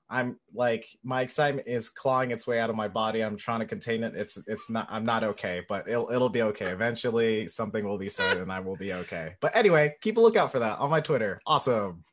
I'm 0.07 0.39
like 0.53 0.85
my 1.03 1.21
excitement 1.21 1.67
is 1.67 1.89
clawing 1.89 2.29
its 2.29 2.45
way 2.45 2.59
out 2.59 2.69
of 2.69 2.75
my 2.75 2.87
body. 2.87 3.21
I'm 3.23 3.37
trying 3.37 3.61
to 3.61 3.65
contain 3.65 4.03
it. 4.03 4.13
It's 4.15 4.37
it's 4.47 4.69
not 4.69 4.87
I'm 4.91 5.03
not 5.03 5.23
okay, 5.23 5.63
but 5.67 5.87
it'll 5.87 6.11
it'll 6.11 6.29
be 6.29 6.43
okay. 6.43 6.67
Eventually 6.67 7.47
something 7.47 7.83
will 7.83 7.97
be 7.97 8.09
said 8.09 8.37
and 8.37 8.51
I 8.51 8.59
will 8.59 8.75
be 8.75 8.93
okay. 8.93 9.33
But 9.41 9.55
anyway, 9.55 9.95
keep 10.01 10.17
a 10.17 10.19
lookout 10.21 10.51
for 10.51 10.59
that 10.59 10.77
on 10.77 10.91
my 10.91 11.01
Twitter. 11.01 11.41
Awesome. 11.47 12.03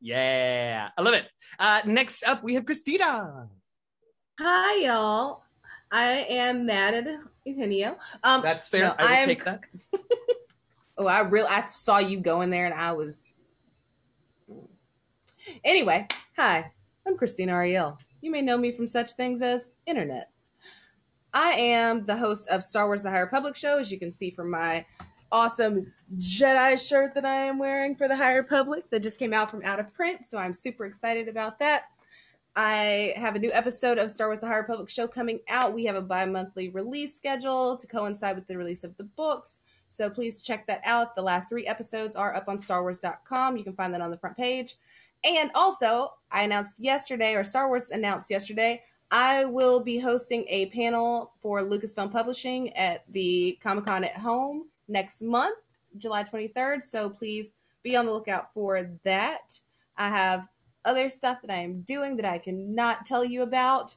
Yeah, 0.00 0.88
I 0.98 1.02
love 1.02 1.14
it. 1.14 1.28
Uh, 1.58 1.80
next 1.86 2.24
up, 2.24 2.42
we 2.42 2.54
have 2.54 2.64
Krystina. 2.64 3.48
Hi, 4.40 4.76
y'all. 4.84 5.44
I 5.92 6.26
am 6.28 6.66
mad 6.66 6.94
at 6.94 7.06
Eugenio. 7.44 7.96
Um, 8.24 8.42
That's 8.42 8.68
fair. 8.68 8.82
no, 8.84 8.94
I 8.98 9.04
will 9.04 9.12
I'm- 9.12 9.26
take 9.28 9.44
that. 9.44 9.60
Oh, 10.98 11.06
I 11.06 11.20
real 11.20 11.46
I 11.48 11.64
saw 11.66 11.98
you 11.98 12.20
going 12.20 12.50
there 12.50 12.66
and 12.66 12.74
I 12.74 12.92
was 12.92 13.24
Anyway, 15.64 16.06
hi. 16.36 16.72
I'm 17.06 17.16
Krystina 17.16 17.48
Arielle. 17.48 17.98
You 18.20 18.30
may 18.30 18.42
know 18.42 18.56
me 18.56 18.70
from 18.70 18.86
such 18.86 19.12
things 19.12 19.42
as 19.42 19.72
internet. 19.86 20.30
I 21.34 21.52
am 21.52 22.04
the 22.04 22.16
host 22.16 22.46
of 22.48 22.62
Star 22.62 22.86
Wars 22.86 23.02
The 23.02 23.10
High 23.10 23.20
Republic 23.20 23.56
show, 23.56 23.78
as 23.78 23.90
you 23.90 23.98
can 23.98 24.12
see 24.12 24.30
from 24.30 24.50
my 24.50 24.86
awesome 25.32 25.92
Jedi 26.16 26.78
shirt 26.78 27.14
that 27.14 27.24
I 27.24 27.46
am 27.46 27.58
wearing 27.58 27.96
for 27.96 28.06
the 28.06 28.16
High 28.16 28.34
Republic 28.34 28.84
that 28.90 29.02
just 29.02 29.18
came 29.18 29.32
out 29.32 29.50
from 29.50 29.62
out 29.64 29.80
of 29.80 29.92
print, 29.94 30.24
so 30.26 30.38
I'm 30.38 30.54
super 30.54 30.84
excited 30.84 31.26
about 31.26 31.58
that. 31.58 31.84
I 32.54 33.14
have 33.16 33.34
a 33.34 33.38
new 33.38 33.50
episode 33.52 33.98
of 33.98 34.10
Star 34.10 34.28
Wars 34.28 34.40
The 34.40 34.46
High 34.46 34.56
Republic 34.56 34.90
show 34.90 35.08
coming 35.08 35.40
out. 35.48 35.72
We 35.72 35.86
have 35.86 35.96
a 35.96 36.02
bi-monthly 36.02 36.68
release 36.68 37.16
schedule 37.16 37.78
to 37.78 37.86
coincide 37.86 38.36
with 38.36 38.46
the 38.46 38.58
release 38.58 38.84
of 38.84 38.96
the 38.98 39.04
books. 39.04 39.58
So 39.92 40.08
please 40.08 40.40
check 40.40 40.66
that 40.68 40.80
out. 40.86 41.14
The 41.14 41.22
last 41.22 41.50
three 41.50 41.66
episodes 41.66 42.16
are 42.16 42.34
up 42.34 42.48
on 42.48 42.56
StarWars.com. 42.56 43.58
You 43.58 43.64
can 43.64 43.74
find 43.74 43.92
that 43.92 44.00
on 44.00 44.10
the 44.10 44.16
front 44.16 44.36
page. 44.36 44.76
And 45.22 45.50
also, 45.54 46.14
I 46.30 46.42
announced 46.42 46.82
yesterday, 46.82 47.34
or 47.34 47.44
Star 47.44 47.68
Wars 47.68 47.90
announced 47.90 48.30
yesterday, 48.30 48.82
I 49.10 49.44
will 49.44 49.80
be 49.80 49.98
hosting 49.98 50.46
a 50.48 50.66
panel 50.66 51.34
for 51.42 51.60
Lucasfilm 51.60 52.10
Publishing 52.10 52.74
at 52.74 53.04
the 53.12 53.58
Comic 53.62 53.84
Con 53.84 54.04
at 54.04 54.16
Home 54.16 54.68
next 54.88 55.20
month, 55.20 55.58
July 55.98 56.24
23rd. 56.24 56.82
So 56.84 57.10
please 57.10 57.52
be 57.82 57.94
on 57.94 58.06
the 58.06 58.12
lookout 58.12 58.54
for 58.54 58.90
that. 59.04 59.60
I 59.98 60.08
have 60.08 60.48
other 60.86 61.10
stuff 61.10 61.42
that 61.42 61.50
I 61.50 61.58
am 61.58 61.82
doing 61.82 62.16
that 62.16 62.24
I 62.24 62.38
cannot 62.38 63.04
tell 63.04 63.26
you 63.26 63.42
about. 63.42 63.96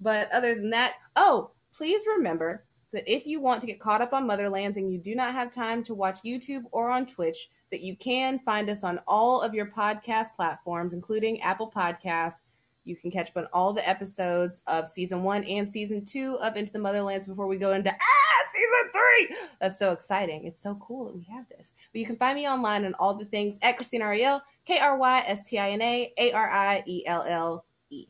But 0.00 0.32
other 0.32 0.54
than 0.54 0.70
that, 0.70 0.94
oh, 1.14 1.50
please 1.74 2.04
remember 2.06 2.64
that 2.94 3.12
if 3.12 3.26
you 3.26 3.40
want 3.40 3.60
to 3.60 3.66
get 3.66 3.80
caught 3.80 4.00
up 4.00 4.12
on 4.12 4.26
Motherlands 4.26 4.76
and 4.76 4.90
you 4.90 4.98
do 4.98 5.14
not 5.14 5.32
have 5.32 5.50
time 5.50 5.82
to 5.84 5.94
watch 5.94 6.22
YouTube 6.24 6.62
or 6.70 6.90
on 6.90 7.06
Twitch, 7.06 7.48
that 7.70 7.82
you 7.82 7.96
can 7.96 8.38
find 8.40 8.70
us 8.70 8.84
on 8.84 9.00
all 9.06 9.42
of 9.42 9.52
your 9.52 9.66
podcast 9.66 10.28
platforms, 10.36 10.94
including 10.94 11.40
Apple 11.42 11.70
Podcasts. 11.70 12.42
You 12.84 12.96
can 12.96 13.10
catch 13.10 13.30
up 13.30 13.36
on 13.38 13.48
all 13.52 13.72
the 13.72 13.86
episodes 13.88 14.62
of 14.66 14.86
season 14.86 15.22
one 15.22 15.42
and 15.44 15.70
season 15.70 16.04
two 16.04 16.38
of 16.40 16.56
Into 16.56 16.72
the 16.72 16.78
Motherlands 16.78 17.26
before 17.26 17.46
we 17.46 17.56
go 17.56 17.72
into 17.72 17.90
ah 17.90 18.24
season 18.52 18.92
three. 18.92 19.36
That's 19.60 19.78
so 19.78 19.92
exciting. 19.92 20.44
It's 20.44 20.62
so 20.62 20.76
cool 20.76 21.06
that 21.06 21.16
we 21.16 21.24
have 21.24 21.48
this. 21.48 21.72
But 21.92 22.00
you 22.00 22.06
can 22.06 22.16
find 22.16 22.36
me 22.36 22.48
online 22.48 22.84
on 22.84 22.94
all 22.94 23.14
the 23.14 23.24
things 23.24 23.58
at 23.62 23.78
Krystina 23.78 24.02
Arielle, 24.02 24.42
K 24.66 24.78
R 24.78 24.96
Y 24.96 25.24
S 25.26 25.48
T 25.48 25.58
I 25.58 25.70
N 25.70 25.82
A 25.82 26.12
A 26.18 26.32
R 26.32 26.50
I 26.50 26.82
E 26.86 27.06
L 27.06 27.24
L 27.26 27.64
E. 27.90 28.06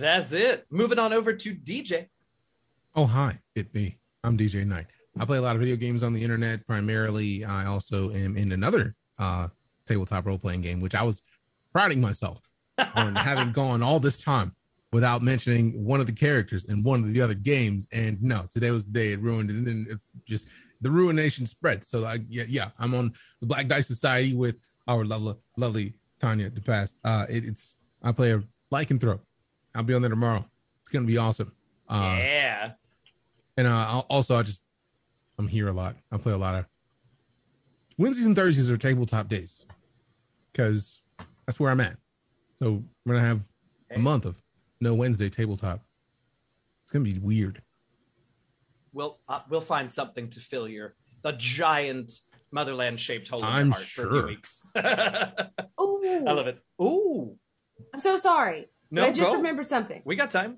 That's 0.00 0.32
it. 0.32 0.64
Moving 0.70 0.98
on 0.98 1.12
over 1.12 1.34
to 1.34 1.54
DJ. 1.54 2.06
Oh, 2.96 3.04
hi, 3.04 3.38
it 3.54 3.74
me. 3.74 3.98
I'm 4.24 4.38
DJ 4.38 4.66
Nite. 4.66 4.86
I 5.18 5.26
play 5.26 5.36
a 5.36 5.42
lot 5.42 5.56
of 5.56 5.60
video 5.60 5.76
games 5.76 6.02
on 6.02 6.14
the 6.14 6.22
internet. 6.22 6.66
Primarily, 6.66 7.44
I 7.44 7.66
also 7.66 8.10
am 8.12 8.34
in 8.34 8.52
another 8.52 8.94
uh, 9.18 9.48
tabletop 9.84 10.24
role 10.24 10.38
playing 10.38 10.62
game, 10.62 10.80
which 10.80 10.94
I 10.94 11.02
was 11.02 11.20
priding 11.74 12.00
myself 12.00 12.40
on 12.94 13.14
having 13.14 13.52
gone 13.52 13.82
all 13.82 14.00
this 14.00 14.16
time 14.16 14.56
without 14.90 15.20
mentioning 15.20 15.84
one 15.84 16.00
of 16.00 16.06
the 16.06 16.12
characters 16.12 16.64
in 16.64 16.82
one 16.82 17.00
of 17.00 17.12
the 17.12 17.20
other 17.20 17.34
games. 17.34 17.86
And 17.92 18.22
no, 18.22 18.46
today 18.50 18.70
was 18.70 18.86
the 18.86 18.92
day 18.92 19.12
it 19.12 19.20
ruined 19.20 19.50
it. 19.50 19.56
And 19.56 19.66
then 19.66 19.86
it 19.90 19.98
just 20.24 20.46
the 20.80 20.90
ruination 20.90 21.46
spread. 21.46 21.84
So 21.84 22.06
I 22.06 22.20
yeah, 22.26 22.44
yeah, 22.48 22.70
I'm 22.78 22.94
on 22.94 23.12
the 23.40 23.46
Black 23.46 23.68
Dice 23.68 23.86
Society 23.86 24.34
with 24.34 24.56
our 24.88 25.04
lovely, 25.04 25.34
lovely 25.58 25.94
Tanya 26.18 26.48
DePass. 26.48 26.94
Uh, 27.04 27.26
it, 27.28 27.44
it's 27.44 27.76
I 28.02 28.12
play 28.12 28.32
a 28.32 28.42
lycanthrope. 28.72 29.20
I'll 29.74 29.82
be 29.82 29.94
on 29.94 30.02
there 30.02 30.10
tomorrow. 30.10 30.44
It's 30.80 30.88
gonna 30.88 31.06
be 31.06 31.18
awesome. 31.18 31.52
Uh, 31.88 32.16
yeah. 32.18 32.72
And 33.56 33.66
uh, 33.66 33.86
I'll, 33.88 34.06
also, 34.08 34.36
I 34.36 34.42
just 34.42 34.60
I'm 35.38 35.48
here 35.48 35.68
a 35.68 35.72
lot. 35.72 35.96
I 36.12 36.18
play 36.18 36.32
a 36.32 36.38
lot 36.38 36.54
of 36.54 36.66
Wednesdays 37.98 38.26
and 38.26 38.36
Thursdays 38.36 38.70
are 38.70 38.76
tabletop 38.76 39.28
days 39.28 39.66
because 40.52 41.02
that's 41.46 41.60
where 41.60 41.70
I'm 41.70 41.80
at. 41.80 41.96
So 42.58 42.82
we're 43.04 43.14
gonna 43.14 43.26
have 43.26 43.42
a 43.90 43.98
month 43.98 44.24
of 44.24 44.40
no 44.80 44.94
Wednesday 44.94 45.28
tabletop. 45.28 45.80
It's 46.82 46.92
gonna 46.92 47.04
be 47.04 47.18
weird. 47.18 47.62
We'll 48.92 49.18
uh, 49.28 49.40
we'll 49.48 49.60
find 49.60 49.92
something 49.92 50.30
to 50.30 50.40
fill 50.40 50.68
your 50.68 50.94
the 51.22 51.32
giant 51.32 52.12
motherland 52.52 53.00
shaped 53.00 53.28
hole 53.28 53.40
in 53.40 53.46
I'm 53.46 53.66
your 53.66 53.74
heart 53.74 53.84
for 53.84 54.06
a 54.06 54.10
few 54.10 54.18
sure. 54.20 54.26
weeks. 54.26 54.66
Ooh, 55.80 56.24
I 56.26 56.32
love 56.32 56.46
it. 56.46 56.58
Ooh, 56.80 57.36
I'm 57.94 58.00
so 58.00 58.16
sorry. 58.16 58.68
No, 58.90 59.02
but 59.02 59.08
I 59.08 59.12
just 59.12 59.30
go. 59.32 59.36
remembered 59.36 59.66
something. 59.66 60.02
We 60.04 60.16
got 60.16 60.30
time. 60.30 60.56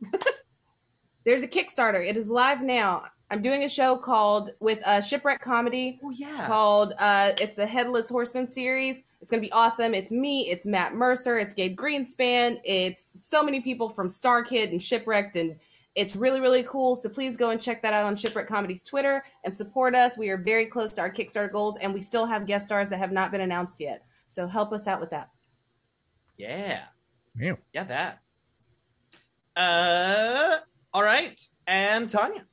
There's 1.24 1.42
a 1.42 1.48
Kickstarter. 1.48 2.04
It 2.04 2.16
is 2.16 2.28
live 2.28 2.62
now. 2.62 3.04
I'm 3.30 3.40
doing 3.40 3.64
a 3.64 3.68
show 3.68 3.96
called 3.96 4.50
with 4.60 4.80
a 4.84 5.00
Shipwreck 5.00 5.40
Comedy 5.40 5.98
Oh 6.04 6.10
yeah. 6.10 6.46
called 6.46 6.92
uh, 6.98 7.32
it's 7.40 7.56
the 7.56 7.66
Headless 7.66 8.08
Horseman 8.10 8.48
series. 8.48 9.02
It's 9.22 9.30
gonna 9.30 9.40
be 9.40 9.52
awesome. 9.52 9.94
It's 9.94 10.12
me, 10.12 10.50
it's 10.50 10.66
Matt 10.66 10.94
Mercer, 10.94 11.38
it's 11.38 11.54
Gabe 11.54 11.78
Greenspan, 11.78 12.60
it's 12.64 13.08
so 13.14 13.42
many 13.42 13.60
people 13.60 13.88
from 13.88 14.08
Star 14.08 14.42
Kid 14.42 14.70
and 14.70 14.82
Shipwrecked, 14.82 15.36
and 15.36 15.56
it's 15.94 16.14
really 16.16 16.40
really 16.40 16.62
cool. 16.64 16.94
So 16.96 17.08
please 17.08 17.36
go 17.38 17.50
and 17.50 17.60
check 17.60 17.80
that 17.82 17.94
out 17.94 18.04
on 18.04 18.16
Shipwreck 18.16 18.48
Comedy's 18.48 18.82
Twitter 18.82 19.24
and 19.44 19.56
support 19.56 19.94
us. 19.94 20.18
We 20.18 20.28
are 20.28 20.36
very 20.36 20.66
close 20.66 20.92
to 20.96 21.00
our 21.02 21.10
Kickstarter 21.10 21.50
goals, 21.52 21.78
and 21.78 21.94
we 21.94 22.02
still 22.02 22.26
have 22.26 22.46
guest 22.46 22.66
stars 22.66 22.90
that 22.90 22.98
have 22.98 23.12
not 23.12 23.30
been 23.30 23.40
announced 23.40 23.80
yet. 23.80 24.04
So 24.26 24.46
help 24.46 24.72
us 24.72 24.86
out 24.86 25.00
with 25.00 25.10
that. 25.10 25.30
Yeah. 26.36 26.80
Yeah. 27.38 27.54
Yeah, 27.72 27.84
that. 27.84 28.18
Uh, 29.56 30.58
all 30.92 31.02
right. 31.02 31.40
And 31.66 32.08
Tanya. 32.08 32.44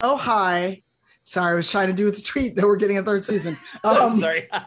Oh, 0.00 0.16
hi. 0.16 0.82
Sorry, 1.22 1.52
I 1.52 1.54
was 1.54 1.70
trying 1.70 1.88
to 1.88 1.92
do 1.92 2.04
with 2.06 2.16
the 2.16 2.22
tweet 2.22 2.56
that 2.56 2.64
we're 2.64 2.76
getting 2.76 2.98
a 2.98 3.02
third 3.02 3.24
season. 3.24 3.56
Oh, 3.84 4.08
Um, 4.10 4.20
sorry. 4.20 4.48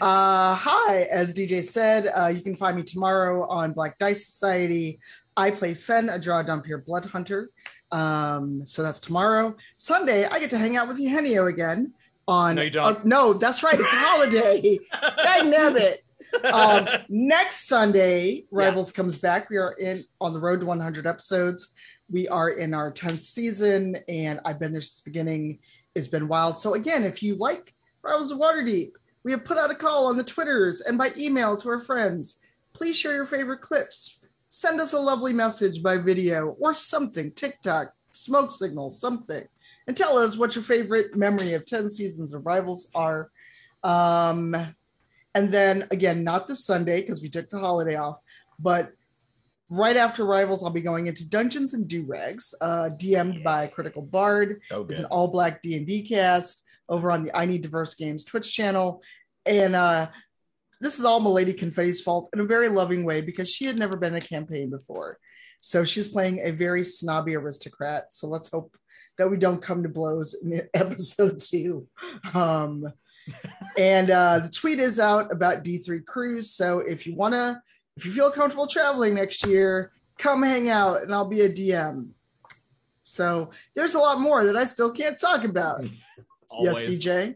Uh, 0.00 0.56
hi, 0.56 1.02
as 1.12 1.32
DJ 1.32 1.62
said, 1.62 2.08
uh, 2.18 2.26
you 2.26 2.40
can 2.42 2.56
find 2.56 2.76
me 2.76 2.82
tomorrow 2.82 3.46
on 3.46 3.72
Black 3.72 3.96
Dice 3.96 4.26
Society. 4.26 4.98
I 5.36 5.52
play 5.52 5.74
Fen, 5.74 6.08
a 6.08 6.18
drow 6.18 6.42
Dhampir 6.42 6.84
blood 6.84 7.04
hunter. 7.04 7.50
Um, 7.92 8.66
so 8.66 8.82
that's 8.82 8.98
tomorrow. 8.98 9.54
Sunday, 9.76 10.26
I 10.26 10.40
get 10.40 10.50
to 10.50 10.58
hang 10.58 10.76
out 10.76 10.88
with 10.88 10.98
Eugenio 10.98 11.46
again. 11.46 11.92
On 12.26 12.56
No, 12.56 12.62
you 12.62 12.70
don't. 12.70 12.96
uh, 12.96 13.00
no, 13.04 13.34
that's 13.34 13.62
right. 13.62 13.78
It's 13.78 13.92
a 13.92 13.96
holiday. 13.96 14.80
Dang 15.22 15.52
nabbit. 15.52 15.98
Um, 16.52 16.88
next 17.08 17.66
Sunday, 17.68 18.44
Rivals 18.50 18.90
comes 18.90 19.18
back. 19.18 19.50
We 19.50 19.56
are 19.56 19.72
in 19.72 20.04
on 20.20 20.32
the 20.32 20.40
road 20.40 20.60
to 20.60 20.66
100 20.66 21.06
episodes. 21.06 21.74
We 22.10 22.28
are 22.28 22.50
in 22.50 22.74
our 22.74 22.92
10th 22.92 23.22
season, 23.22 23.96
and 24.08 24.40
I've 24.44 24.58
been 24.58 24.72
there 24.72 24.82
since 24.82 25.00
the 25.00 25.10
beginning. 25.10 25.58
It's 25.94 26.08
been 26.08 26.28
wild. 26.28 26.58
So 26.58 26.74
again, 26.74 27.04
if 27.04 27.22
you 27.22 27.36
like 27.36 27.74
Rivals 28.02 28.30
of 28.30 28.38
Waterdeep, 28.38 28.92
we 29.22 29.32
have 29.32 29.44
put 29.44 29.56
out 29.56 29.70
a 29.70 29.74
call 29.74 30.06
on 30.06 30.16
the 30.16 30.24
Twitters 30.24 30.82
and 30.82 30.98
by 30.98 31.10
email 31.16 31.56
to 31.56 31.68
our 31.70 31.80
friends. 31.80 32.40
Please 32.74 32.96
share 32.96 33.14
your 33.14 33.26
favorite 33.26 33.62
clips. 33.62 34.20
Send 34.48 34.80
us 34.80 34.92
a 34.92 35.00
lovely 35.00 35.32
message 35.32 35.82
by 35.82 35.96
video 35.96 36.56
or 36.60 36.74
something, 36.74 37.32
TikTok, 37.32 37.92
smoke 38.10 38.52
signal, 38.52 38.90
something, 38.90 39.44
and 39.86 39.96
tell 39.96 40.18
us 40.18 40.36
what 40.36 40.54
your 40.54 40.64
favorite 40.64 41.16
memory 41.16 41.54
of 41.54 41.66
10 41.66 41.90
seasons 41.90 42.34
of 42.34 42.44
Rivals 42.44 42.88
are. 42.94 43.30
Um, 43.82 44.54
and 45.34 45.50
then 45.50 45.86
again, 45.90 46.24
not 46.24 46.46
this 46.46 46.64
Sunday 46.64 47.00
because 47.00 47.20
we 47.22 47.28
took 47.28 47.50
the 47.50 47.58
holiday 47.58 47.96
off, 47.96 48.18
but 48.58 48.92
right 49.68 49.96
after 49.96 50.24
Rivals, 50.24 50.62
I'll 50.62 50.70
be 50.70 50.80
going 50.80 51.06
into 51.06 51.28
Dungeons 51.28 51.74
and 51.74 51.88
Durags, 51.88 52.54
uh, 52.60 52.90
DM'd 52.94 53.42
by 53.42 53.66
Critical 53.66 54.02
Bard. 54.02 54.62
So 54.70 54.82
It's 54.82 54.98
an 54.98 55.06
all 55.06 55.28
black 55.28 55.62
D 55.62 55.76
and 55.76 55.86
D 55.86 56.06
cast 56.06 56.62
over 56.88 57.10
on 57.10 57.24
the 57.24 57.36
I 57.36 57.46
Need 57.46 57.62
Diverse 57.62 57.94
Games 57.94 58.24
Twitch 58.24 58.52
channel, 58.54 59.02
and 59.46 59.74
uh, 59.74 60.08
this 60.80 60.98
is 60.98 61.04
all 61.04 61.20
Milady 61.20 61.54
Confetti's 61.54 62.02
fault 62.02 62.28
in 62.32 62.40
a 62.40 62.44
very 62.44 62.68
loving 62.68 63.04
way 63.04 63.20
because 63.20 63.48
she 63.48 63.64
had 63.64 63.78
never 63.78 63.96
been 63.96 64.12
in 64.14 64.22
a 64.22 64.26
campaign 64.26 64.70
before, 64.70 65.18
so 65.60 65.84
she's 65.84 66.08
playing 66.08 66.40
a 66.40 66.50
very 66.50 66.84
snobby 66.84 67.34
aristocrat. 67.34 68.12
So 68.12 68.28
let's 68.28 68.50
hope 68.50 68.76
that 69.16 69.30
we 69.30 69.36
don't 69.36 69.62
come 69.62 69.82
to 69.82 69.88
blows 69.88 70.34
in 70.34 70.68
episode 70.74 71.40
two. 71.40 71.88
Um, 72.34 72.92
and 73.78 74.10
uh, 74.10 74.38
the 74.40 74.48
tweet 74.48 74.78
is 74.78 74.98
out 74.98 75.32
about 75.32 75.62
D3 75.64 76.04
Cruise. 76.04 76.50
So 76.52 76.80
if 76.80 77.06
you 77.06 77.14
wanna, 77.14 77.62
if 77.96 78.04
you 78.06 78.12
feel 78.12 78.30
comfortable 78.30 78.66
traveling 78.66 79.14
next 79.14 79.46
year, 79.46 79.92
come 80.18 80.42
hang 80.42 80.68
out, 80.68 81.02
and 81.02 81.12
I'll 81.14 81.28
be 81.28 81.42
a 81.42 81.48
DM. 81.48 82.10
So 83.02 83.50
there's 83.74 83.94
a 83.94 83.98
lot 83.98 84.20
more 84.20 84.44
that 84.44 84.56
I 84.56 84.64
still 84.64 84.90
can't 84.90 85.18
talk 85.18 85.44
about. 85.44 85.84
Yes, 86.62 86.82
DJ. 86.82 87.34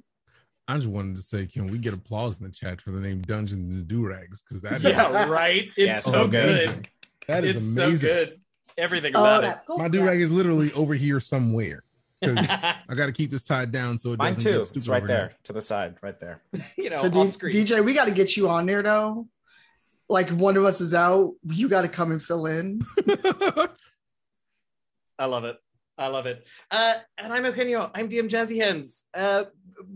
I 0.68 0.76
just 0.76 0.86
wanted 0.86 1.16
to 1.16 1.22
say, 1.22 1.44
can 1.44 1.66
we 1.72 1.76
get 1.78 1.92
applause 1.92 2.38
in 2.38 2.44
the 2.46 2.52
chat 2.52 2.80
for 2.80 2.92
the 2.92 3.00
name 3.00 3.20
Dungeons 3.22 3.74
and 3.74 3.84
Durags? 3.88 4.44
Because 4.46 4.62
that 4.62 4.76
is 4.76 4.82
Yeah, 4.84 5.28
right. 5.28 5.64
It's 5.76 5.94
Yeah, 5.94 5.98
so, 5.98 6.10
so 6.12 6.28
good. 6.28 6.68
good. 6.68 6.88
that 7.26 7.42
is 7.44 7.56
It's 7.56 7.64
amazing. 7.76 7.96
so 7.98 8.00
good. 8.14 8.40
Everything 8.76 9.12
Oh, 9.16 9.22
about 9.22 9.42
Yeah, 9.42 9.58
go 9.66 9.76
My 9.76 9.88
for 9.88 9.94
durag 9.96 10.20
is 10.20 10.30
literally 10.30 10.72
over 10.74 10.94
here 10.94 11.18
somewhere. 11.18 11.82
'Cause 12.22 12.36
it. 12.36 12.50
I 12.88 12.94
got 12.94 13.06
to 13.06 13.12
keep 13.12 13.30
this 13.30 13.44
tied 13.44 13.70
down 13.70 13.96
so 13.98 14.12
it 14.12 14.18
Mine 14.18 14.34
doesn't 14.34 14.50
too. 14.52 14.58
get 14.58 14.66
stupid. 14.66 14.76
It's 14.78 14.88
right 14.88 15.02
overnight. 15.02 15.16
there 15.18 15.36
to 15.44 15.52
the 15.52 15.62
side, 15.62 15.96
right 16.02 16.18
there. 16.18 16.42
you 16.76 16.90
know, 16.90 17.02
so 17.02 17.08
D- 17.08 17.18
DJ, 17.64 17.84
we 17.84 17.94
got 17.94 18.06
to 18.06 18.10
get 18.10 18.36
you 18.36 18.48
on 18.48 18.66
there 18.66 18.82
though. 18.82 19.28
Like 20.08 20.30
one 20.30 20.56
of 20.56 20.64
us 20.64 20.80
is 20.80 20.94
out, 20.94 21.34
you 21.44 21.68
got 21.68 21.82
to 21.82 21.88
come 21.88 22.10
and 22.12 22.22
fill 22.22 22.46
in. 22.46 22.80
I 25.18 25.24
love 25.26 25.44
it. 25.44 25.56
I 25.96 26.06
love 26.08 26.26
it. 26.26 26.46
Uh, 26.70 26.94
and 27.18 27.32
I'm 27.32 27.44
Eugenio. 27.44 27.90
I'm 27.94 28.08
DM 28.08 28.28
Jazzy 28.28 28.62
Hands. 28.62 29.06
Uh, 29.12 29.44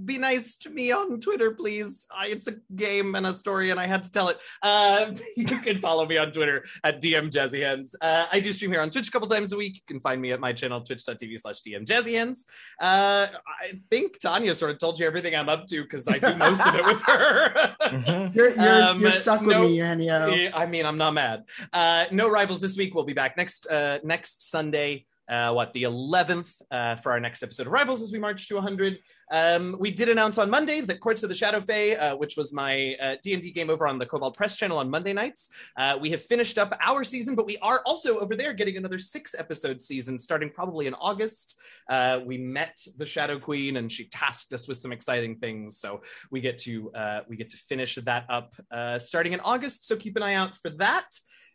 be 0.05 0.19
nice 0.19 0.57
to 0.57 0.71
me 0.71 0.93
on 0.93 1.21
Twitter, 1.21 1.53
please. 1.53 2.07
I, 2.17 2.29
it's 2.29 2.49
a 2.49 2.57
game 2.75 3.15
and 3.15 3.27
a 3.27 3.33
story, 3.33 3.71
and 3.71 3.81
I 3.81 3.87
had 3.87 4.03
to 4.05 4.11
tell 4.11 4.29
it. 4.29 4.39
Uh, 4.63 5.13
you 5.37 5.45
can 5.45 5.79
follow 5.79 6.07
me 6.07 6.17
on 6.19 6.33
Twitter 6.33 6.65
at 6.85 7.01
DM 7.01 7.31
Jazzy 7.31 7.63
Hands. 7.63 7.95
Uh, 8.01 8.27
I 8.33 8.41
do 8.41 8.53
stream 8.53 8.73
here 8.73 8.81
on 8.81 8.91
Twitch 8.91 9.09
a 9.09 9.11
couple 9.11 9.29
times 9.29 9.53
a 9.53 9.57
week. 9.57 9.75
You 9.77 9.83
can 9.87 10.01
find 10.01 10.21
me 10.21 10.33
at 10.33 10.41
my 10.41 10.53
channel, 10.53 10.81
twitch.tv 10.81 11.41
slash 11.41 11.61
DM 11.63 11.85
Jazzy 11.85 12.13
Hands. 12.13 12.45
Uh, 12.81 13.29
I 13.63 13.79
think 13.91 14.19
Tanya 14.19 14.55
sort 14.55 14.71
of 14.71 14.79
told 14.79 14.99
you 14.99 15.07
everything 15.07 15.35
I'm 15.35 15.49
up 15.49 15.67
to 15.69 15.83
because 15.83 16.07
I 16.09 16.19
do 16.19 16.35
most 16.37 16.67
of 16.67 16.75
it 16.75 16.85
with 16.85 17.03
her. 17.03 17.75
Mhm. 17.83 18.35
You're 18.35 18.51
you're, 18.51 18.83
Um, 18.83 19.01
you're 19.01 19.13
stuck 19.13 19.43
with 19.43 19.59
me, 19.59 19.77
Eugenio. 19.77 20.31
Eh, 20.31 20.51
I 20.55 20.67
mean, 20.67 20.87
I'm 20.87 20.99
not 20.99 21.15
mad. 21.15 21.45
Uh, 21.73 22.07
no 22.11 22.29
rivals 22.29 22.61
this 22.61 22.77
week. 22.77 22.95
We'll 22.95 23.05
be 23.05 23.13
back 23.13 23.37
next 23.37 23.67
uh, 23.67 23.99
next 24.05 24.51
Sunday 24.51 25.07
uh, 25.29 25.53
what 25.53 25.73
the 25.73 25.85
11th 25.85 26.61
uh, 26.71 26.97
for 26.97 27.13
our 27.13 27.21
next 27.21 27.43
episode 27.43 27.67
of 27.67 27.73
Rivals 27.73 28.03
as 28.03 28.13
we 28.13 28.19
march 28.19 28.49
to 28.49 28.55
100. 28.55 28.99
Um, 29.31 29.77
we 29.79 29.91
did 29.91 30.09
announce 30.09 30.37
on 30.37 30.51
Monday 30.51 30.81
that 30.83 31.01
Courts 31.01 31.23
of 31.23 31.29
the 31.29 31.35
Shadowfey, 31.35 31.99
uh, 31.99 32.17
which 32.17 32.37
was 32.37 32.53
my 32.53 32.95
uh, 33.01 33.17
D&D 33.23 33.53
game 33.53 33.71
over 33.71 33.87
on 33.87 33.99
the 33.99 34.05
Kobold 34.05 34.35
Press 34.35 34.57
channel 34.57 34.79
on 34.79 34.91
Monday 34.91 35.13
nights, 35.13 35.51
uh, 35.77 35.97
we 35.99 36.11
have 36.11 36.21
finished 36.21 36.59
up 36.59 36.77
our 36.83 37.03
season, 37.03 37.35
but 37.35 37.47
we 37.47 37.57
are 37.59 37.83
also 37.87 38.19
over 38.19 38.37
there 38.37 38.53
getting 38.53 38.77
another 38.77 38.99
six 38.99 39.35
episode 39.39 39.81
season 39.81 40.19
starting 40.19 40.51
probably 40.51 40.87
in 40.87 40.95
August. 40.95 41.57
Uh, 41.89 42.21
we 42.25 42.37
met 42.37 42.79
the 42.99 43.07
Shadow 43.07 43.39
Queen 43.39 43.79
and 43.79 43.91
she 43.91 44.05
tasked 44.09 44.53
us 44.53 44.69
with 44.69 44.77
some 44.77 44.93
exciting 44.93 45.37
things, 45.37 45.79
so 45.79 46.03
we 46.31 46.41
get 46.41 46.59
to 46.59 46.91
we 47.29 47.37
get 47.37 47.49
to 47.51 47.57
finish 47.57 47.95
that 47.95 48.27
up 48.29 48.55
starting 49.01 49.33
in 49.33 49.41
August. 49.41 49.87
So 49.87 49.97
keep 49.97 50.17
an 50.17 50.23
eye 50.23 50.35
out 50.35 50.57
for 50.59 50.71
that. 50.71 51.07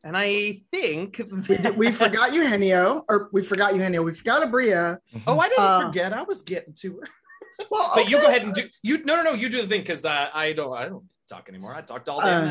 And 0.07 0.15
I 0.15 0.61
think 0.71 1.19
We, 1.49 1.57
did, 1.57 1.75
we 1.75 1.91
forgot 1.91 2.31
Eugenio, 2.31 3.03
or 3.09 3.29
we 3.33 3.43
forgot 3.43 3.73
you, 3.73 3.79
Eugenio. 3.79 4.03
We 4.03 4.13
forgot 4.13 4.41
Abria. 4.41 4.99
Oh, 5.27 5.37
I 5.37 5.49
didn't 5.49 5.63
Uh, 5.65 5.87
forget. 5.87 6.13
I 6.13 6.21
was 6.23 6.43
getting 6.43 6.73
to 6.75 7.01
her. 7.01 7.65
Well, 7.69 7.91
But 7.93 8.09
you 8.09 8.21
go 8.21 8.27
ahead 8.27 8.43
and 8.43 8.53
do 8.53 8.69
you. 8.83 9.03
No, 9.03 9.17
no, 9.17 9.23
no. 9.23 9.33
You 9.33 9.49
do 9.49 9.61
the 9.61 9.67
thing 9.67 9.81
because 9.81 10.05
uh, 10.05 10.29
I 10.33 10.53
don't. 10.53 10.73
I 10.77 10.85
don't 10.87 11.03
talk 11.29 11.49
anymore. 11.49 11.75
I 11.75 11.81
talked 11.81 12.07
all 12.07 12.21
day 12.21 12.29
Uh, 12.29 12.41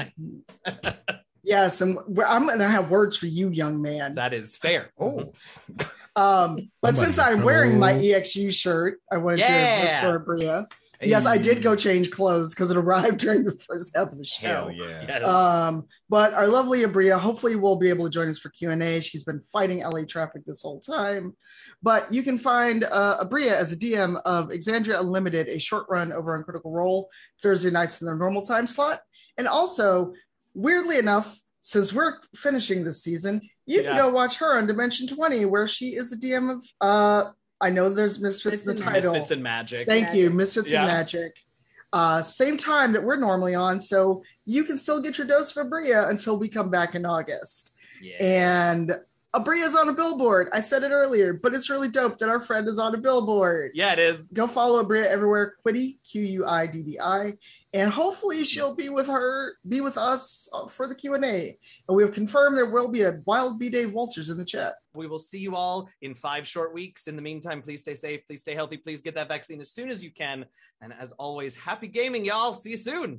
night. 0.74 0.96
Yes, 1.42 1.80
and 1.80 1.96
we're, 2.08 2.26
I'm 2.26 2.44
going 2.44 2.58
to 2.58 2.66
have 2.68 2.90
words 2.90 3.16
for 3.16 3.26
you, 3.26 3.48
young 3.50 3.80
man. 3.80 4.16
That 4.16 4.34
is 4.34 4.56
fair. 4.56 4.90
Oh, 4.98 5.32
Um, 6.16 6.70
but 6.82 6.94
Somebody 6.96 7.12
since 7.12 7.18
in 7.18 7.24
I'm 7.24 7.42
wearing 7.42 7.78
my. 7.78 7.92
EXU 7.92 8.52
shirt, 8.52 8.98
I 9.12 9.18
wanted 9.18 9.38
Yeah. 9.40 10.02
to 10.02 10.08
look 10.10 10.24
for 10.26 10.34
Abria. 10.36 10.66
Yes, 11.00 11.26
I 11.26 11.38
did 11.38 11.62
go 11.62 11.76
change 11.76 12.10
clothes 12.10 12.54
because 12.54 12.70
it 12.70 12.76
arrived 12.76 13.18
during 13.20 13.44
the 13.44 13.58
first 13.68 13.94
half 13.94 14.12
of 14.12 14.18
the 14.18 14.24
show. 14.24 14.46
hell 14.46 14.70
yeah. 14.70 15.04
Yes. 15.06 15.22
Um, 15.24 15.86
but 16.08 16.34
our 16.34 16.46
lovely 16.48 16.82
Abria 16.82 17.18
hopefully 17.18 17.56
will 17.56 17.76
be 17.76 17.88
able 17.88 18.04
to 18.04 18.10
join 18.10 18.28
us 18.28 18.38
for 18.38 18.50
Q&A. 18.50 19.00
She's 19.00 19.24
been 19.24 19.42
fighting 19.52 19.80
LA 19.80 20.04
traffic 20.04 20.44
this 20.46 20.62
whole 20.62 20.80
time. 20.80 21.36
But 21.82 22.12
you 22.12 22.22
can 22.22 22.38
find 22.38 22.84
uh, 22.84 23.24
Abria 23.24 23.52
as 23.52 23.72
a 23.72 23.76
DM 23.76 24.20
of 24.24 24.48
Exandria 24.48 25.00
Unlimited, 25.00 25.48
a 25.48 25.58
short 25.58 25.86
run 25.88 26.12
over 26.12 26.36
on 26.36 26.44
Critical 26.44 26.72
Role 26.72 27.08
Thursday 27.42 27.70
nights 27.70 28.00
in 28.00 28.06
their 28.06 28.16
normal 28.16 28.44
time 28.44 28.66
slot. 28.66 29.00
And 29.36 29.46
also, 29.46 30.12
weirdly 30.54 30.98
enough, 30.98 31.38
since 31.60 31.92
we're 31.92 32.14
finishing 32.36 32.84
this 32.84 33.02
season, 33.02 33.40
you 33.66 33.82
can 33.82 33.96
go 33.96 34.08
watch 34.08 34.36
her 34.36 34.56
on 34.56 34.68
Dimension 34.68 35.08
20, 35.08 35.46
where 35.46 35.66
she 35.66 35.96
is 35.96 36.10
the 36.10 36.16
DM 36.16 36.50
of 36.52 36.64
uh 36.80 37.30
I 37.60 37.70
know 37.70 37.88
there's 37.88 38.20
Misfits 38.20 38.62
in 38.66 38.74
the 38.76 38.82
title. 38.82 39.12
Misfits 39.12 39.30
and 39.30 39.42
Magic. 39.42 39.88
Thank 39.88 40.14
you, 40.14 40.30
Misfits 40.30 40.70
Yeah. 40.70 40.82
and 40.82 40.88
Magic. 40.88 41.36
Uh, 41.92 42.22
same 42.22 42.56
time 42.56 42.92
that 42.92 43.02
we're 43.02 43.16
normally 43.16 43.54
on, 43.54 43.80
so 43.80 44.22
you 44.44 44.64
can 44.64 44.76
still 44.76 45.00
get 45.00 45.16
your 45.16 45.26
dose 45.26 45.56
of 45.56 45.66
Abria 45.66 46.08
until 46.10 46.38
we 46.38 46.48
come 46.48 46.68
back 46.70 46.94
in 46.94 47.06
August. 47.06 47.74
Yeah. 48.02 48.16
And 48.20 48.92
Abria's 49.34 49.74
on 49.76 49.88
a 49.88 49.92
billboard. 49.92 50.48
I 50.52 50.60
said 50.60 50.82
it 50.82 50.90
earlier, 50.90 51.32
but 51.32 51.54
it's 51.54 51.70
really 51.70 51.88
dope 51.88 52.18
that 52.18 52.28
our 52.28 52.40
friend 52.40 52.68
is 52.68 52.78
on 52.78 52.94
a 52.94 52.98
billboard. 52.98 53.70
yeah, 53.74 53.92
it 53.92 53.98
is. 53.98 54.18
Go 54.32 54.46
follow 54.46 54.82
Abria 54.82 55.06
everywhere, 55.06 55.54
Quiddy, 55.64 55.98
Q 56.10 56.22
U 56.22 56.46
I 56.46 56.66
D 56.66 56.82
D 56.82 56.98
I, 57.00 57.38
and 57.76 57.92
hopefully 57.92 58.42
she'll 58.42 58.74
be 58.74 58.88
with 58.88 59.06
her, 59.06 59.58
be 59.68 59.82
with 59.82 59.98
us 59.98 60.48
uh, 60.54 60.66
for 60.66 60.88
the 60.88 60.94
Q 60.94 61.12
and 61.12 61.24
A. 61.26 61.58
And 61.86 61.96
we 61.96 62.02
have 62.02 62.14
confirmed 62.14 62.56
there 62.56 62.70
will 62.70 62.88
be 62.88 63.02
a 63.02 63.20
Wild 63.26 63.58
B 63.58 63.68
Dave 63.68 63.92
Walters 63.92 64.30
in 64.30 64.38
the 64.38 64.46
chat. 64.46 64.76
We 64.94 65.06
will 65.06 65.18
see 65.18 65.38
you 65.38 65.54
all 65.54 65.90
in 66.00 66.14
five 66.14 66.48
short 66.48 66.72
weeks. 66.72 67.06
In 67.06 67.16
the 67.16 67.22
meantime, 67.22 67.60
please 67.60 67.82
stay 67.82 67.94
safe. 67.94 68.22
Please 68.26 68.40
stay 68.40 68.54
healthy. 68.54 68.78
Please 68.78 69.02
get 69.02 69.14
that 69.16 69.28
vaccine 69.28 69.60
as 69.60 69.72
soon 69.72 69.90
as 69.90 70.02
you 70.02 70.10
can. 70.10 70.46
And 70.80 70.94
as 70.98 71.12
always, 71.12 71.54
happy 71.54 71.88
gaming, 71.88 72.24
y'all. 72.24 72.54
See 72.54 72.70
you 72.70 72.78
soon. 72.78 73.14